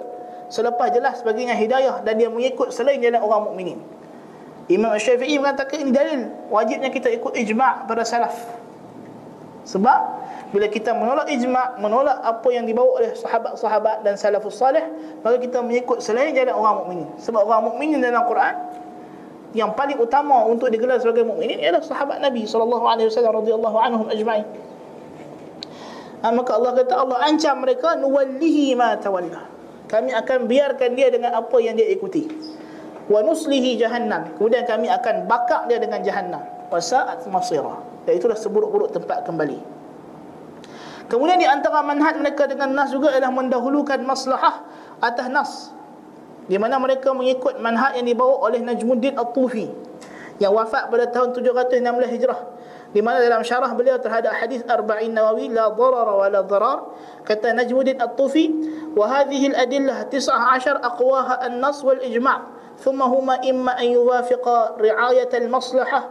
selepas 0.49 0.89
jelas 0.89 1.21
baginya 1.21 1.53
hidayah 1.53 2.01
dan 2.01 2.17
dia 2.17 2.31
mengikut 2.31 2.73
selain 2.73 2.97
jalan 2.97 3.21
orang 3.21 3.53
mukminin. 3.53 3.79
Imam 4.67 4.97
Syafi'i 4.97 5.37
mengatakan 5.39 5.79
ini 5.79 5.91
dalil 5.93 6.27
wajibnya 6.49 6.89
kita 6.89 7.13
ikut 7.13 7.37
ijma' 7.37 7.85
para 7.85 8.01
salaf. 8.01 8.35
Sebab 9.67 9.99
bila 10.47 10.71
kita 10.71 10.95
menolak 10.95 11.27
ijma' 11.27 11.75
menolak 11.83 12.23
apa 12.23 12.47
yang 12.55 12.63
dibawa 12.63 13.03
oleh 13.03 13.11
sahabat-sahabat 13.19 14.07
dan 14.07 14.15
salafus 14.15 14.55
salih 14.55 14.83
maka 15.19 15.43
kita 15.43 15.59
mengikut 15.59 15.99
selain 15.99 16.31
jalan 16.31 16.55
orang 16.55 16.75
mukminin. 16.83 17.09
Sebab 17.19 17.41
orang 17.43 17.67
mukminin 17.67 17.99
dalam 17.99 18.23
Quran 18.23 18.55
yang 19.51 19.75
paling 19.75 19.99
utama 19.99 20.47
untuk 20.47 20.71
digelar 20.71 21.03
sebagai 21.03 21.27
mukminin 21.27 21.59
ialah 21.59 21.83
sahabat 21.83 22.23
Nabi 22.23 22.47
wasallam 22.47 23.43
radhiyallahu 23.43 23.77
anhum 23.79 24.07
ajma'in. 24.07 24.47
Ha, 26.23 26.31
maka 26.31 26.51
Allah 26.55 26.71
kata 26.79 26.93
Allah 26.95 27.17
ancam 27.27 27.55
mereka 27.59 27.99
nuwallihi 27.99 28.71
ma 28.79 28.95
tawalla. 28.95 29.51
Kami 29.91 30.15
akan 30.15 30.47
biarkan 30.47 30.95
dia 30.95 31.11
dengan 31.11 31.35
apa 31.35 31.59
yang 31.59 31.75
dia 31.75 31.91
ikuti. 31.91 32.27
Wa 33.11 33.19
nuslihi 33.23 33.79
jahannam. 33.79 34.35
Kemudian 34.35 34.63
kami 34.67 34.87
akan 34.91 35.27
bakar 35.27 35.67
dia 35.67 35.79
dengan 35.79 36.03
jahannam. 36.03 36.43
Wa 36.67 36.79
sa'at 36.79 37.23
masira. 37.31 37.79
Dan 38.03 38.19
itulah 38.19 38.35
seburuk-buruk 38.35 38.91
tempat 38.91 39.23
kembali 39.23 39.76
Kemudian 41.07 41.39
di 41.39 41.47
antara 41.47 41.79
manhaj 41.83 42.19
mereka 42.19 42.51
dengan 42.51 42.75
nas 42.75 42.91
juga 42.91 43.15
ialah 43.15 43.31
mendahulukan 43.31 43.99
maslahah 44.03 44.63
atas 44.99 45.27
nas. 45.31 45.51
Di 46.47 46.59
mana 46.59 46.79
mereka 46.79 47.15
mengikut 47.15 47.59
manhaj 47.63 47.95
yang 47.99 48.07
dibawa 48.07 48.43
oleh 48.47 48.59
Najmuddin 48.63 49.15
At-Tufi 49.15 49.67
yang 50.39 50.51
wafat 50.53 50.91
pada 50.91 51.07
tahun 51.11 51.31
716 51.35 52.13
Hijrah. 52.13 52.39
Di 52.91 53.03
mana 53.03 53.19
dalam 53.19 53.43
syarah 53.43 53.71
beliau 53.75 53.99
terhadap 53.99 54.31
hadis 54.31 54.63
Arba'in 54.63 55.11
Nawawi 55.11 55.51
la 55.51 55.71
darara 55.75 56.13
wa 56.15 56.27
la 56.27 56.41
darar 56.43 56.79
kata 57.23 57.55
Najmuddin 57.55 57.99
At-Tufi 57.99 58.45
wa 58.95 59.07
hadhihi 59.07 59.55
al-adillah 59.55 60.07
19 60.11 60.83
aqwaha 60.83 61.39
an-nas 61.43 61.83
wal 61.83 61.99
ijma' 61.99 62.57
thumma 62.79 63.11
huma 63.11 63.35
imma 63.43 63.75
an 63.75 63.87
yuwafiqa 63.91 64.79
ri'ayat 64.79 65.31
al-maslahah 65.35 66.03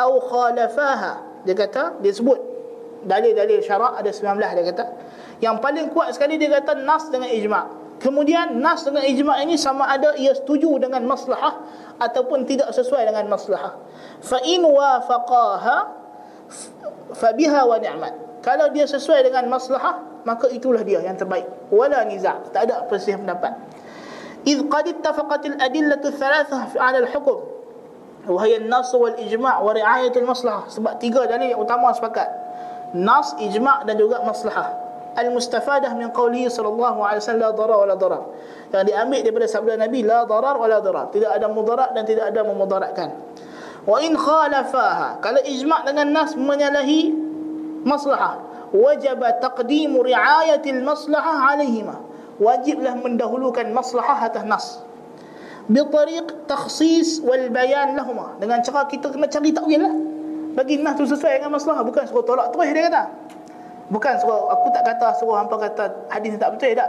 aw 0.00 0.12
khalafaha 0.24 1.44
dia 1.44 1.52
kata 1.58 2.00
disebut 2.00 2.51
dalil-dalil 3.05 3.61
syarak 3.61 3.97
ada 3.99 4.09
19 4.09 4.37
dia 4.41 4.65
kata 4.73 4.85
yang 5.39 5.61
paling 5.61 5.93
kuat 5.93 6.11
sekali 6.17 6.41
dia 6.41 6.49
kata 6.49 6.81
nas 6.81 7.07
dengan 7.13 7.29
ijma' 7.29 7.65
kemudian 8.01 8.57
nas 8.57 8.83
dengan 8.83 9.05
ijma' 9.05 9.37
ini 9.45 9.55
sama 9.55 9.85
ada 9.85 10.17
ia 10.17 10.33
setuju 10.33 10.81
dengan 10.81 11.05
maslahah 11.05 11.61
ataupun 12.01 12.45
tidak 12.49 12.73
sesuai 12.73 13.05
dengan 13.05 13.29
maslahah 13.29 13.77
fa 14.21 14.37
in 14.45 14.65
wafaqaha 14.65 15.77
fa 17.13 17.29
biha 17.37 17.61
wa 17.63 17.77
ni'mat 17.77 18.13
kalau 18.41 18.69
dia 18.73 18.89
sesuai 18.89 19.29
dengan 19.29 19.45
maslahah 19.49 20.23
maka 20.25 20.49
itulah 20.51 20.81
dia 20.81 20.99
yang 21.05 21.15
terbaik 21.15 21.45
wala 21.69 22.01
niza' 22.03 22.49
tak 22.51 22.69
ada 22.69 22.85
perselisihan 22.89 23.23
pendapat 23.23 23.53
إذ 24.47 24.71
قد 24.71 24.87
اتفقت 24.87 25.45
الأدلة 25.45 26.01
الثلاثة 26.05 26.79
على 26.79 26.97
الحكم 26.97 27.37
وهي 28.27 28.57
النص 28.57 28.95
والإجماع 28.95 29.59
ورعاية 29.59 30.15
المصلحة 30.15 30.71
sebab 30.71 30.95
tiga 31.03 31.27
dalil 31.27 31.51
yang 31.51 31.59
utama 31.59 31.91
sepakat 31.91 32.27
nas 32.96 33.36
ijma' 33.40 33.84
dan 33.88 33.96
juga 33.96 34.20
maslahah. 34.24 34.80
Al-mustafadah 35.12 35.92
min 35.92 36.08
qawlihi 36.08 36.48
sallallahu 36.48 37.04
alaihi 37.04 37.20
wasallam 37.20 37.44
la 37.44 37.52
darar 37.52 37.78
wala 37.84 37.94
darar. 38.00 38.22
Yang 38.72 38.84
diambil 38.88 39.20
daripada 39.20 39.46
sabda 39.48 39.74
Nabi 39.76 40.00
la 40.04 40.24
darar 40.24 40.56
wala 40.56 40.80
darar. 40.80 41.12
Tidak 41.12 41.28
ada 41.28 41.46
mudarat 41.52 41.92
dan 41.92 42.08
tidak 42.08 42.32
ada 42.32 42.40
memudaratkan. 42.48 43.08
Wa 43.84 44.00
in 44.00 44.16
khalafaha 44.16 45.20
kalau 45.20 45.42
ijma' 45.44 45.84
dengan 45.84 46.06
nas 46.16 46.32
menyalahi 46.32 47.12
maslahah 47.84 48.40
wajib 48.72 49.20
taqdim 49.20 49.92
ri'ayati 50.00 50.80
al-maslahah 50.80 51.56
alaihima. 51.56 51.96
Wajiblah 52.40 52.96
mendahulukan 52.96 53.68
maslahah 53.70 54.32
atas 54.32 54.44
nas. 54.48 54.66
Bitariq 55.68 56.48
takhsis 56.48 57.22
wal 57.22 57.52
bayan 57.54 57.94
lahumah 57.94 58.34
dengan 58.42 58.64
cara 58.66 58.88
kita 58.88 59.14
kena 59.14 59.30
cari 59.30 59.54
takwil 59.54 59.78
lah 59.78 59.94
bagi 60.52 60.80
nas 60.80 60.94
tu 60.96 61.04
sesuai 61.08 61.40
dengan 61.40 61.56
maslahah 61.56 61.84
bukan 61.84 62.04
suruh 62.08 62.24
tolak 62.24 62.52
terus 62.52 62.68
dia 62.72 62.88
kata 62.88 63.02
bukan 63.88 64.14
suruh 64.20 64.52
aku 64.52 64.66
tak 64.72 64.82
kata 64.88 65.08
suruh 65.20 65.36
hampa 65.36 65.56
kata 65.56 65.84
hadis 66.12 66.36
tak 66.36 66.54
betul 66.56 66.72
tak 66.76 66.88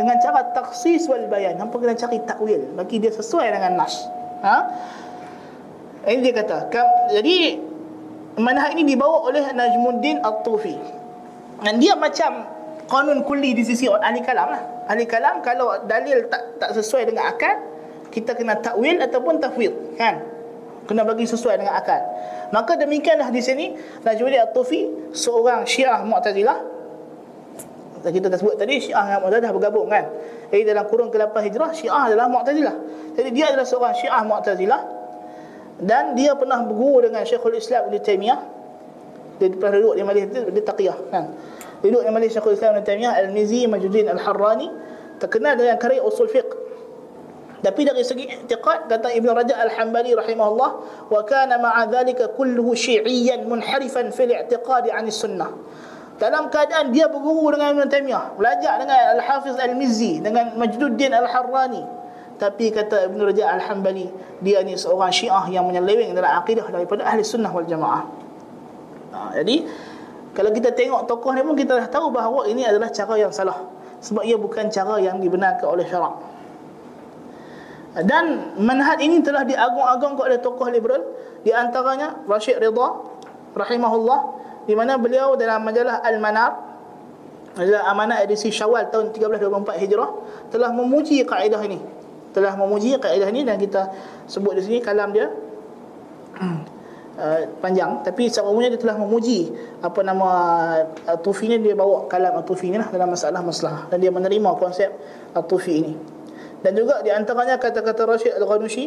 dengan 0.00 0.16
cara 0.20 0.40
takhsis 0.56 1.04
wal 1.08 1.24
bayan 1.28 1.56
hampa 1.60 1.76
kena 1.76 1.96
cari 1.96 2.18
takwil 2.24 2.60
bagi 2.76 2.96
dia 3.00 3.12
sesuai 3.12 3.46
dengan 3.52 3.80
nas 3.80 3.94
ha 4.44 4.56
ini 6.08 6.20
dia 6.24 6.32
kata 6.32 6.72
jadi 7.12 7.60
manhaj 8.40 8.72
ini 8.76 8.96
dibawa 8.96 9.28
oleh 9.28 9.44
Najmuddin 9.52 10.24
At-Tufi 10.24 11.00
dan 11.60 11.76
dia 11.76 11.92
macam 11.96 12.60
kanun 12.90 13.22
kulli 13.22 13.54
di 13.54 13.62
sisi 13.62 13.86
ahli 13.86 14.20
kalam 14.26 14.50
lah. 14.50 14.62
Ahli 14.90 15.06
kalam 15.06 15.38
kalau 15.44 15.86
dalil 15.86 16.26
tak 16.26 16.58
tak 16.58 16.74
sesuai 16.74 17.06
dengan 17.12 17.30
akal, 17.30 17.54
kita 18.10 18.34
kena 18.34 18.58
takwil 18.58 18.98
ataupun 18.98 19.38
tafwid, 19.38 19.94
kan? 19.94 20.18
Kena 20.90 21.06
bagi 21.06 21.28
sesuai 21.30 21.62
dengan 21.62 21.78
akal. 21.78 22.02
Maka 22.50 22.74
demikianlah 22.78 23.30
di 23.30 23.42
sini 23.42 23.66
Najmuddin 24.02 24.42
At-Tufi 24.50 24.80
seorang 25.14 25.66
Syiah 25.66 26.02
Mu'tazilah. 26.02 26.58
Kita 28.00 28.26
dah 28.32 28.38
sebut 28.40 28.56
tadi 28.58 28.80
Syiah 28.82 29.16
dan 29.16 29.18
Mu'tazilah 29.22 29.52
bergabung 29.54 29.86
kan. 29.86 30.10
Jadi 30.50 30.62
dalam 30.66 30.84
kurun 30.90 31.14
ke-8 31.14 31.36
Hijrah 31.46 31.70
Syiah 31.70 32.10
adalah 32.10 32.26
Mu'tazilah. 32.26 32.76
Jadi 33.14 33.28
dia 33.30 33.54
adalah 33.54 33.66
seorang 33.66 33.94
Syiah 33.94 34.22
Mu'tazilah 34.26 34.82
dan 35.80 36.18
dia 36.18 36.34
pernah 36.34 36.60
berguru 36.66 37.08
dengan 37.08 37.22
Syekhul 37.24 37.56
Islam 37.56 37.88
Ibn 37.88 37.96
Taymiyah. 38.02 38.40
Dia 39.40 39.48
pernah 39.56 39.80
duduk 39.80 39.94
di 39.96 40.02
majlis 40.04 40.24
dia 40.28 40.64
taqiyah 40.68 40.98
kan 41.08 41.24
duduk 41.80 42.04
yang 42.04 42.12
Malaysia 42.12 42.40
Syekhul 42.40 42.60
Islam 42.60 42.76
Ibn 42.76 42.84
Taymiyah 42.84 43.14
Al-Mizi 43.24 43.64
Majuddin 43.64 44.06
Al-Harrani 44.12 44.68
terkenal 45.16 45.56
dengan 45.56 45.80
karya 45.80 46.04
usul 46.04 46.28
fiqh 46.28 46.69
tapi 47.60 47.84
dari 47.84 48.00
segi 48.00 48.24
i'tiqad 48.24 48.88
kata 48.88 49.12
Ibn 49.12 49.28
Rajab 49.36 49.56
Al-Hambali 49.56 50.16
rahimahullah 50.16 50.70
wa 51.12 51.20
kana 51.28 51.60
ma'a 51.60 51.84
dhalika 51.92 52.32
kulluhu 52.32 52.72
syi'iyyan 52.72 53.44
munharifan 53.44 54.08
fil 54.16 54.32
i'tiqad 54.32 54.88
'an 54.88 55.04
sunnah 55.12 55.52
dalam 56.20 56.52
keadaan 56.52 56.92
dia 56.92 57.08
berguru 57.08 57.56
dengan 57.56 57.80
Ibn 57.80 57.88
Taymiyah 57.88 58.36
belajar 58.36 58.76
dengan 58.76 59.16
Al-Hafiz 59.16 59.56
Al-Mizzi 59.56 60.20
dengan 60.20 60.52
Majduddin 60.60 61.16
Al-Harrani. 61.16 61.80
Tapi 62.36 62.68
kata 62.68 63.08
Ibn 63.08 63.20
Rajab 63.24 63.48
Al-Hambali 63.56 64.08
dia 64.44 64.60
ni 64.60 64.76
seorang 64.76 65.08
syiah 65.08 65.48
yang 65.48 65.64
menyeleweng 65.64 66.12
dalam 66.12 66.32
akidah 66.40 66.68
daripada 66.68 67.08
ahli 67.08 67.24
sunnah 67.24 67.48
wal 67.48 67.64
jamaah. 67.64 68.04
Ha, 69.16 69.36
jadi 69.40 69.64
kalau 70.36 70.52
kita 70.52 70.76
tengok 70.76 71.08
tokoh 71.08 71.32
ni 71.32 71.40
pun 71.40 71.56
kita 71.56 71.76
dah 71.80 71.88
tahu 71.88 72.12
bahawa 72.12 72.48
ini 72.52 72.68
adalah 72.68 72.92
cara 72.92 73.16
yang 73.16 73.32
salah. 73.32 73.56
Sebab 74.00 74.24
ia 74.24 74.36
bukan 74.36 74.68
cara 74.68 75.00
yang 75.00 75.20
dibenarkan 75.20 75.68
oleh 75.72 75.84
syarak 75.84 76.29
dan 77.90 78.54
manhaj 78.54 79.02
ini 79.02 79.18
telah 79.18 79.42
diagung-agungkan 79.42 80.30
oleh 80.30 80.38
tokoh 80.38 80.70
liberal 80.70 81.02
di 81.42 81.50
antaranya 81.50 82.22
Rashid 82.22 82.62
Ridha 82.62 82.88
rahimahullah 83.50 84.20
di 84.70 84.78
mana 84.78 84.94
beliau 84.94 85.34
dalam 85.34 85.66
majalah 85.66 85.98
Al-Manar 86.06 86.70
adalah 87.58 87.90
amanah 87.90 88.22
edisi 88.22 88.54
Syawal 88.54 88.94
tahun 88.94 89.10
1324 89.10 89.82
Hijrah 89.82 90.10
telah 90.54 90.70
memuji 90.70 91.26
kaedah 91.26 91.58
ini. 91.66 91.82
Telah 92.30 92.54
memuji 92.54 92.94
kaedah 92.94 93.26
ini 93.26 93.42
dan 93.42 93.58
kita 93.58 93.90
sebut 94.30 94.54
di 94.54 94.62
sini 94.62 94.78
kalam 94.78 95.10
dia 95.10 95.28
Uh, 97.20 97.44
panjang. 97.62 98.00
Tapi 98.06 98.30
secara 98.30 98.48
umumnya 98.48 98.72
dia 98.72 98.80
telah 98.80 98.96
memuji 98.96 99.50
apa 99.82 100.00
nama 100.00 100.30
uh, 101.04 101.18
Tufi 101.20 101.52
ni 101.52 101.60
dia 101.60 101.76
bawa 101.76 102.06
kalam 102.08 102.38
Tufi 102.46 102.70
ni 102.70 102.80
lah 102.80 102.88
dalam 102.88 103.12
masalah 103.12 103.42
masalah. 103.44 103.90
Dan 103.92 104.00
dia 104.00 104.14
menerima 104.14 104.56
konsep 104.56 104.88
Tufi 105.50 105.84
ini 105.84 106.19
dan 106.60 106.72
juga 106.76 107.00
di 107.00 107.10
antaranya 107.12 107.56
kata-kata 107.56 108.04
Rashid 108.04 108.32
Al-Ghanushi 108.36 108.84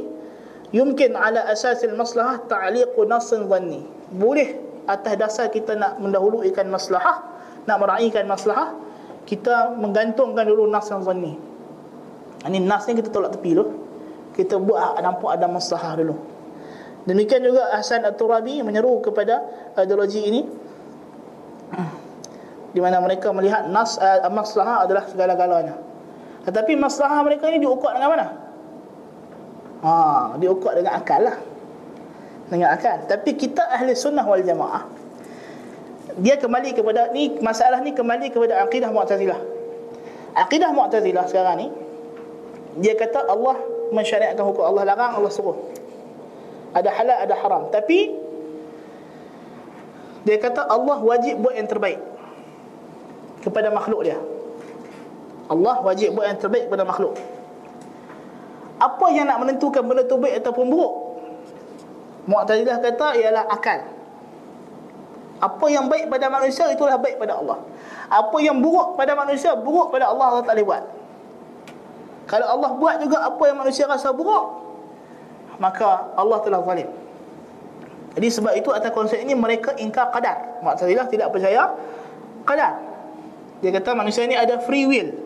yumkin 0.74 1.18
ala 1.18 1.46
asas 1.50 1.82
al-maslahah 1.86 2.46
ta'liq 2.46 2.94
nass 3.06 3.34
dhanni. 3.34 3.86
Boleh 4.14 4.58
atas 4.86 5.14
dasar 5.16 5.48
kita 5.50 5.78
nak 5.78 5.98
mendahulukan 5.98 6.68
maslahah 6.70 7.24
nak 7.64 7.78
meraihkan 7.80 8.28
maslahah 8.28 8.76
kita 9.24 9.72
menggantungkan 9.80 10.44
dulu 10.44 10.68
nas 10.68 10.92
yang 10.92 11.00
ini 12.44 12.60
nas 12.60 12.84
ni 12.92 13.00
kita 13.00 13.08
tolak 13.08 13.32
tepi 13.40 13.56
dulu. 13.56 13.72
Kita 14.36 14.60
buat 14.60 15.00
nampak 15.00 15.40
ada 15.40 15.48
maslahah 15.48 15.96
dulu. 15.96 16.16
Demikian 17.04 17.44
juga 17.44 17.72
Hasan 17.76 18.04
At-Turabi 18.08 18.64
menyeru 18.64 19.00
kepada 19.04 19.44
ideologi 19.80 20.24
ini. 20.24 20.42
Di 22.76 22.80
mana 22.82 23.00
mereka 23.00 23.30
melihat 23.32 23.70
nas 23.70 23.96
uh, 24.02 24.28
maslahah 24.28 24.84
adalah 24.84 25.08
segala-galanya. 25.08 25.78
Tetapi 26.44 26.76
maslahah 26.76 27.24
mereka 27.24 27.48
ini 27.48 27.64
diukur 27.64 27.92
dengan 27.96 28.10
mana? 28.12 28.28
Ha, 29.84 29.94
diukur 30.40 30.76
dengan 30.76 31.00
akal 31.00 31.24
lah. 31.24 31.38
Dengan 32.52 32.76
akal. 32.76 33.08
Tapi 33.08 33.36
kita 33.40 33.64
ahli 33.72 33.96
sunnah 33.96 34.28
wal 34.28 34.44
jamaah 34.44 35.04
dia 36.14 36.38
kembali 36.38 36.78
kepada 36.78 37.10
ni 37.10 37.42
masalah 37.42 37.82
ni 37.82 37.90
kembali 37.90 38.30
kepada 38.30 38.62
akidah 38.62 38.94
Mu'tazilah. 38.94 39.40
Akidah 40.38 40.70
Mu'tazilah 40.70 41.26
sekarang 41.26 41.56
ni 41.58 41.68
dia 42.78 42.94
kata 42.98 43.26
Allah 43.30 43.58
mensyariatkan 43.94 44.42
hukum 44.42 44.66
Allah 44.66 44.84
larang 44.90 45.14
Allah 45.22 45.30
suruh 45.30 45.58
ada 46.74 46.90
halal 46.90 47.18
ada 47.22 47.36
haram 47.38 47.64
tapi 47.70 48.10
dia 50.26 50.38
kata 50.42 50.66
Allah 50.66 50.98
wajib 50.98 51.38
buat 51.38 51.54
yang 51.54 51.70
terbaik 51.70 52.02
kepada 53.46 53.70
makhluk 53.70 54.10
dia 54.10 54.18
Allah 55.48 55.76
wajib 55.84 56.16
buat 56.16 56.26
yang 56.28 56.40
terbaik 56.40 56.68
kepada 56.68 56.84
makhluk 56.88 57.16
apa 58.80 59.06
yang 59.16 59.26
nak 59.30 59.40
menentukan 59.44 59.84
benda 59.84 60.04
tu 60.08 60.20
baik 60.20 60.44
ataupun 60.44 60.66
buruk 60.68 60.94
Mu'tazilah 62.24 62.80
kata 62.80 63.20
ialah 63.20 63.44
akal 63.52 63.84
apa 65.44 65.66
yang 65.68 65.92
baik 65.92 66.08
pada 66.08 66.32
manusia 66.32 66.72
itulah 66.72 66.96
baik 66.96 67.20
pada 67.20 67.36
Allah 67.40 67.60
apa 68.08 68.38
yang 68.40 68.64
buruk 68.64 68.96
pada 68.96 69.12
manusia 69.16 69.56
buruk 69.60 69.92
pada 69.92 70.08
Allah 70.08 70.40
Allah 70.40 70.44
tak 70.48 70.56
boleh 70.56 70.68
buat 70.68 70.84
kalau 72.28 72.48
Allah 72.48 72.70
buat 72.80 72.96
juga 73.04 73.18
apa 73.28 73.44
yang 73.44 73.58
manusia 73.60 73.84
rasa 73.84 74.16
buruk 74.16 74.64
maka 75.62 76.14
Allah 76.18 76.38
telah 76.42 76.60
zalim. 76.66 76.90
Jadi 78.14 78.28
sebab 78.30 78.54
itu 78.54 78.70
atas 78.70 78.92
konsep 78.94 79.18
ini 79.18 79.34
mereka 79.34 79.74
ingkar 79.80 80.14
qadar. 80.14 80.62
Mu'tazilah 80.62 81.08
tidak 81.10 81.34
percaya 81.34 81.74
qadar. 82.46 82.78
Dia 83.64 83.72
kata 83.74 83.96
manusia 83.98 84.28
ini 84.28 84.38
ada 84.38 84.62
free 84.62 84.86
will. 84.86 85.23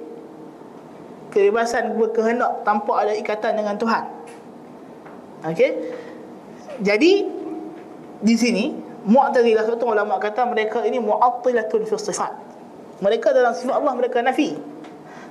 Kebebasan 1.38 1.94
berkehendak 2.02 2.66
tanpa 2.66 3.06
ada 3.06 3.14
ikatan 3.14 3.62
dengan 3.62 3.78
Tuhan. 3.78 4.10
Okey. 5.46 5.94
Jadi 6.82 7.30
di 8.26 8.34
sini 8.34 8.74
Mu'tazilah 9.06 9.70
satu 9.70 9.88
ulama 9.94 10.18
kata 10.18 10.50
mereka 10.50 10.82
ini 10.82 10.98
mu'attilatun 10.98 11.86
fi 11.86 11.96
sifat. 11.96 12.34
Mereka 13.06 13.30
dalam 13.38 13.54
sifat 13.54 13.78
Allah 13.78 13.94
mereka 13.94 14.20
nafi. 14.26 14.58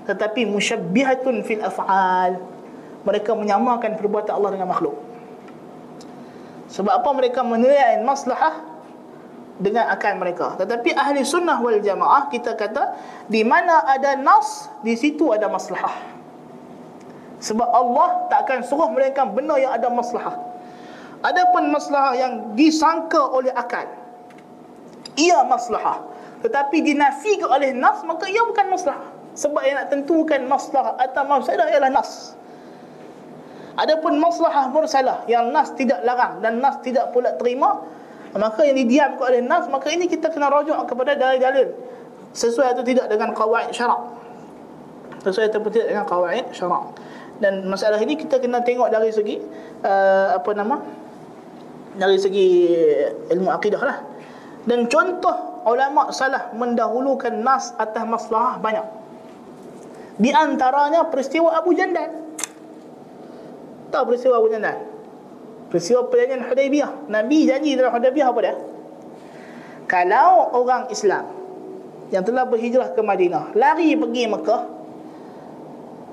Tetapi 0.06 0.46
musyabbihatun 0.46 1.42
fil 1.42 1.60
af'al 1.60 2.38
mereka 3.02 3.34
menyamakan 3.34 3.98
perbuatan 3.98 4.32
Allah 4.32 4.54
dengan 4.54 4.70
makhluk. 4.70 4.94
Sebab 6.70 7.02
apa 7.02 7.10
mereka 7.18 7.42
menilai 7.42 7.98
maslahah 8.06 8.75
dengan 9.56 9.88
akal 9.88 10.16
mereka. 10.20 10.56
Tetapi 10.60 10.92
ahli 10.92 11.24
sunnah 11.24 11.56
wal 11.60 11.80
jamaah 11.80 12.28
kita 12.28 12.56
kata 12.56 12.96
di 13.28 13.40
mana 13.42 13.84
ada 13.88 14.16
nas, 14.16 14.68
di 14.84 14.92
situ 14.96 15.32
ada 15.32 15.48
maslahah. 15.48 15.96
Sebab 17.40 17.68
Allah 17.68 18.28
tak 18.32 18.48
akan 18.48 18.58
suruh 18.64 18.88
mereka 18.92 19.28
benda 19.28 19.60
yang 19.60 19.76
ada 19.76 19.92
maslahah. 19.92 20.36
Adapun 21.24 21.72
maslahah 21.72 22.14
yang 22.16 22.32
disangka 22.56 23.18
oleh 23.18 23.52
akal. 23.52 23.88
Ia 25.16 25.44
maslahah. 25.48 26.04
Tetapi 26.44 26.84
dinafikan 26.84 27.48
oleh 27.48 27.72
nas 27.72 28.04
maka 28.04 28.28
ia 28.28 28.44
bukan 28.44 28.72
maslahah. 28.72 29.08
Sebab 29.36 29.60
yang 29.64 29.76
nak 29.76 29.88
tentukan 29.92 30.40
maslahah 30.48 30.96
atau 30.96 31.24
mafsadah 31.28 31.68
ialah 31.68 31.92
nas. 31.92 32.32
Adapun 33.76 34.16
maslahah 34.16 34.72
mursalah 34.72 35.28
yang 35.28 35.52
nas 35.52 35.68
tidak 35.76 36.00
larang 36.00 36.40
dan 36.40 36.64
nas 36.64 36.80
tidak 36.80 37.12
pula 37.12 37.36
terima, 37.36 37.84
maka 38.36 38.64
yang 38.64 38.76
didiamkan 38.76 39.24
oleh 39.32 39.42
nas, 39.42 39.64
maka 39.68 39.88
ini 39.92 40.06
kita 40.06 40.32
kena 40.32 40.52
rujuk 40.52 40.76
kepada 40.86 41.16
dalil-dalil 41.16 41.72
sesuai 42.36 42.76
atau 42.76 42.84
tidak 42.84 43.08
dengan 43.08 43.32
kawaid 43.32 43.72
syarak. 43.72 44.02
Sesuai 45.24 45.48
atau 45.50 45.64
tidak 45.72 45.88
dengan 45.90 46.06
kawaid 46.06 46.52
syarak. 46.52 46.96
Dan 47.36 47.68
masalah 47.68 48.00
ini 48.00 48.16
kita 48.16 48.40
kena 48.40 48.64
tengok 48.64 48.88
dari 48.88 49.12
segi 49.12 49.36
uh, 49.84 50.36
apa 50.36 50.50
nama? 50.56 50.80
Dari 51.96 52.16
segi 52.20 52.48
ilmu 53.32 53.48
akidah 53.52 53.82
lah. 53.82 53.98
Dan 54.68 54.88
contoh 54.88 55.64
ulama 55.66 56.14
salah 56.14 56.52
mendahulukan 56.54 57.32
nas 57.42 57.74
atas 57.76 58.04
maslahah 58.06 58.60
banyak. 58.62 58.86
Di 60.16 60.32
antaranya 60.32 61.04
peristiwa 61.12 61.52
Abu 61.52 61.76
Jandal. 61.76 62.08
Tahu 63.92 64.02
peristiwa 64.08 64.40
Abu 64.40 64.48
Jandal? 64.48 64.76
Peristiwa 65.66 66.06
perjanjian 66.06 66.46
Hudaybiyah. 66.46 67.10
Nabi 67.10 67.46
janji 67.46 67.74
dalam 67.74 67.90
Hudaybiyah 67.90 68.28
apa 68.30 68.40
dia? 68.42 68.54
Kalau 69.86 70.50
orang 70.54 70.90
Islam 70.90 71.26
yang 72.10 72.22
telah 72.22 72.46
berhijrah 72.46 72.94
ke 72.94 73.02
Madinah 73.02 73.54
lari 73.54 73.94
pergi 73.98 74.24
Mekah 74.30 74.62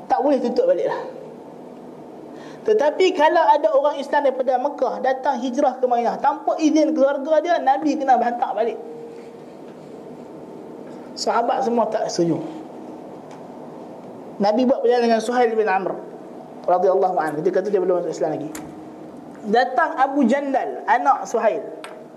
tak 0.09 0.19
boleh 0.21 0.37
tutup 0.41 0.65
balik 0.69 0.89
lah. 0.89 1.01
Tetapi 2.63 3.05
kalau 3.13 3.43
ada 3.43 3.67
orang 3.75 3.99
Islam 3.99 4.29
daripada 4.29 4.55
Mekah 4.55 4.93
datang 5.03 5.35
hijrah 5.41 5.77
ke 5.77 5.85
Madinah 5.85 6.17
tanpa 6.21 6.55
izin 6.57 6.95
keluarga 6.95 7.43
dia, 7.43 7.55
Nabi 7.59 7.97
kena 7.97 8.17
hantar 8.17 8.55
balik. 8.55 8.77
Sahabat 11.13 11.61
semua 11.61 11.85
tak 11.93 12.09
setuju. 12.09 12.41
Nabi 14.41 14.65
buat 14.65 14.81
perjalanan 14.81 15.13
dengan 15.13 15.21
Suhail 15.21 15.53
bin 15.53 15.69
Amr 15.69 15.93
radhiyallahu 16.65 17.17
anhu 17.21 17.37
ketika 17.45 17.61
itu 17.61 17.69
dia 17.77 17.81
belum 17.83 18.01
masuk 18.01 18.11
Islam 18.17 18.31
lagi 18.33 18.49
datang 19.47 19.95
Abu 19.99 20.23
Jandal 20.27 20.83
anak 20.87 21.27
Suhail 21.27 21.63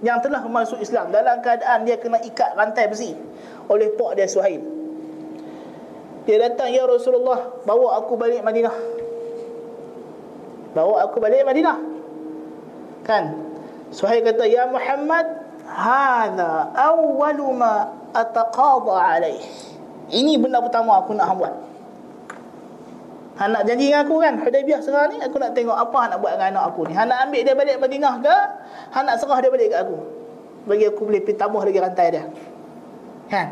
yang 0.05 0.21
telah 0.21 0.45
masuk 0.47 0.79
Islam. 0.79 1.11
Dalam 1.11 1.41
keadaan 1.41 1.89
dia 1.89 1.97
kena 1.97 2.21
ikat 2.23 2.55
rantai 2.55 2.87
besi 2.91 3.17
oleh 3.67 3.91
pak 3.95 4.19
dia 4.19 4.29
Suhail. 4.29 4.63
Dia 6.27 6.43
datang 6.43 6.71
ya 6.75 6.83
Rasulullah 6.87 7.63
bawa 7.63 8.03
aku 8.03 8.19
balik 8.19 8.43
Madinah. 8.43 8.77
Bawa 10.75 11.07
aku 11.07 11.17
balik 11.23 11.47
Madinah. 11.47 11.79
Kan? 13.07 13.25
Suhail 13.95 14.27
kata 14.27 14.45
ya 14.51 14.67
Muhammad 14.67 15.47
hadha 15.67 16.75
awwalu 16.75 17.47
ma 17.55 17.91
ataqadha 18.15 19.19
alaih 19.19 19.43
ini 20.15 20.39
benda 20.39 20.63
pertama 20.63 21.03
aku 21.03 21.15
nak 21.15 21.35
buat 21.35 21.55
Han 23.37 23.53
nak 23.53 23.69
janji 23.69 23.93
dengan 23.93 24.09
aku 24.09 24.17
kan 24.25 24.41
Hudaibiyah 24.41 24.81
sekarang 24.81 25.13
ni 25.13 25.19
Aku 25.21 25.37
nak 25.37 25.53
tengok 25.53 25.77
apa 25.77 26.01
nak 26.09 26.19
buat 26.25 26.41
dengan 26.41 26.57
anak 26.57 26.65
aku 26.73 26.89
ni. 26.89 26.93
Han 26.97 27.07
nak 27.13 27.29
ambil 27.29 27.41
dia 27.45 27.53
balik 27.53 27.77
Madinah 27.77 28.15
ke 28.25 28.37
Han 28.97 29.03
nak 29.05 29.17
serah 29.21 29.39
dia 29.45 29.53
balik 29.53 29.69
ke 29.73 29.77
aku. 29.77 29.97
Bagi 30.67 30.85
aku 30.89 31.03
boleh 31.05 31.21
pergi 31.21 31.37
tambah 31.37 31.61
lagi 31.61 31.79
rantai 31.79 32.07
dia. 32.17 32.25
Kan? 33.29 33.49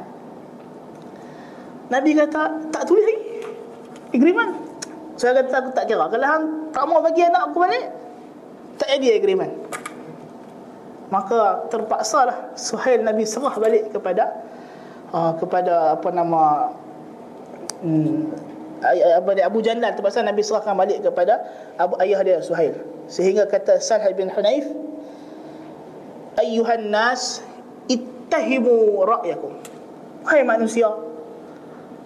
Nabi 1.93 2.11
kata 2.17 2.43
Tak 2.73 2.83
tulis 2.89 3.05
lagi. 3.05 3.21
Agreement. 4.17 4.53
Saya 5.21 5.45
kata 5.45 5.53
aku 5.53 5.71
tak 5.77 5.85
kira. 5.85 6.09
Kalau 6.09 6.27
Han 6.33 6.43
tak 6.73 6.85
mau 6.89 7.05
bagi 7.05 7.21
anak 7.21 7.53
aku 7.53 7.57
balik 7.61 7.85
Tak 8.81 8.89
jadi 8.89 9.21
agreement. 9.21 9.53
Maka 11.13 11.69
terpaksa 11.69 12.25
lah 12.25 12.39
Suhail 12.57 13.05
Nabi 13.05 13.29
serah 13.29 13.53
balik 13.61 13.93
kepada 13.93 14.33
uh, 15.13 15.37
Kepada 15.37 16.01
apa 16.01 16.09
nama 16.09 16.73
hmm, 17.85 18.44
apa 18.85 19.31
Abu 19.41 19.65
Jandal 19.65 19.97
terpaksa 19.97 20.21
Nabi 20.21 20.45
serahkan 20.45 20.77
balik 20.77 21.01
kepada 21.01 21.41
Abu 21.81 21.97
ayah 22.05 22.21
dia 22.21 22.39
Suhail. 22.45 22.77
Sehingga 23.09 23.49
kata 23.49 23.81
Salih 23.81 24.13
bin 24.13 24.29
Hunayf 24.29 24.69
ayyuhan 26.37 26.93
nas 26.93 27.41
ittahimu 27.89 29.01
ra'yakum. 29.05 29.57
Hai 30.25 30.45
manusia 30.45 30.89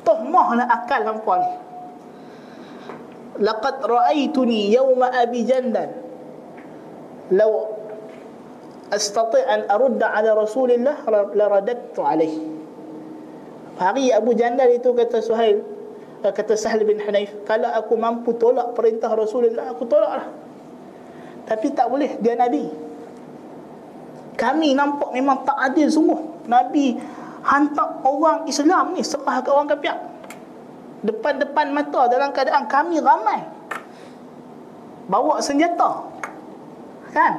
tohmahlah 0.07 0.67
akal 0.67 1.03
hampa 1.07 1.35
ni 1.39 1.51
laqad 3.43 3.83
ra'aituni 3.83 4.75
yawma 4.75 5.11
abi 5.15 5.47
jandal. 5.47 5.91
Law 7.29 7.77
astati' 8.89 9.45
an 9.45 9.69
arudda 9.69 10.17
ala 10.17 10.33
rasulillah 10.33 11.05
la 11.37 11.45
radattu 11.47 12.01
alaihi 12.01 12.41
hari 13.79 14.11
Abu 14.11 14.35
Jandal 14.35 14.75
itu 14.75 14.91
kata 14.93 15.23
Suhail 15.23 15.63
kata 16.23 16.59
Sahal 16.59 16.83
bin 16.83 16.99
Hunayf 16.99 17.31
kalau 17.47 17.71
aku 17.71 17.95
mampu 17.95 18.35
tolak 18.35 18.75
perintah 18.75 19.15
Rasulullah 19.15 19.71
aku 19.71 19.87
tolaklah. 19.87 20.27
Tapi 21.47 21.67
tak 21.73 21.89
boleh 21.89 22.19
dia 22.19 22.35
nabi. 22.35 22.69
Kami 24.39 24.75
nampak 24.75 25.11
memang 25.15 25.43
tak 25.47 25.59
adil 25.59 25.89
sungguh. 25.91 26.47
Nabi 26.51 26.99
hantar 27.43 28.03
orang 28.03 28.51
Islam 28.51 28.95
ni 28.95 29.03
serah 29.07 29.41
ke 29.41 29.49
orang 29.51 29.71
kafir 29.71 29.95
depan-depan 30.99 31.71
mata 31.71 32.11
dalam 32.11 32.35
keadaan 32.35 32.67
kami 32.67 32.99
ramai. 32.99 33.39
Bawa 35.07 35.39
senjata. 35.39 36.05
Kan? 37.15 37.33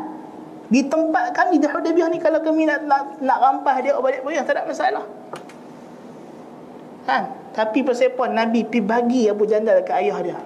Di 0.69 0.85
tempat 0.85 1.34
kami 1.35 1.60
di 1.60 1.68
Hudaybiyah 1.68 2.10
ni 2.10 2.18
kalau 2.22 2.39
kami 2.41 2.65
nak 2.65 2.85
nak, 2.85 3.19
nak 3.22 3.38
rampas 3.41 3.81
dia 3.81 3.97
balik 3.97 4.22
pergi 4.23 4.41
tak 4.45 4.56
ada 4.56 4.64
masalah. 4.65 5.06
Kan 7.06 7.23
tapi 7.54 7.82
pasal 7.82 8.14
apa? 8.14 8.26
Nabi 8.30 8.66
pi 8.66 8.80
bagi 8.80 9.26
Abu 9.30 9.50
Jandal 9.50 9.82
ke 9.84 9.92
ayah 9.94 10.18
dia. 10.22 10.40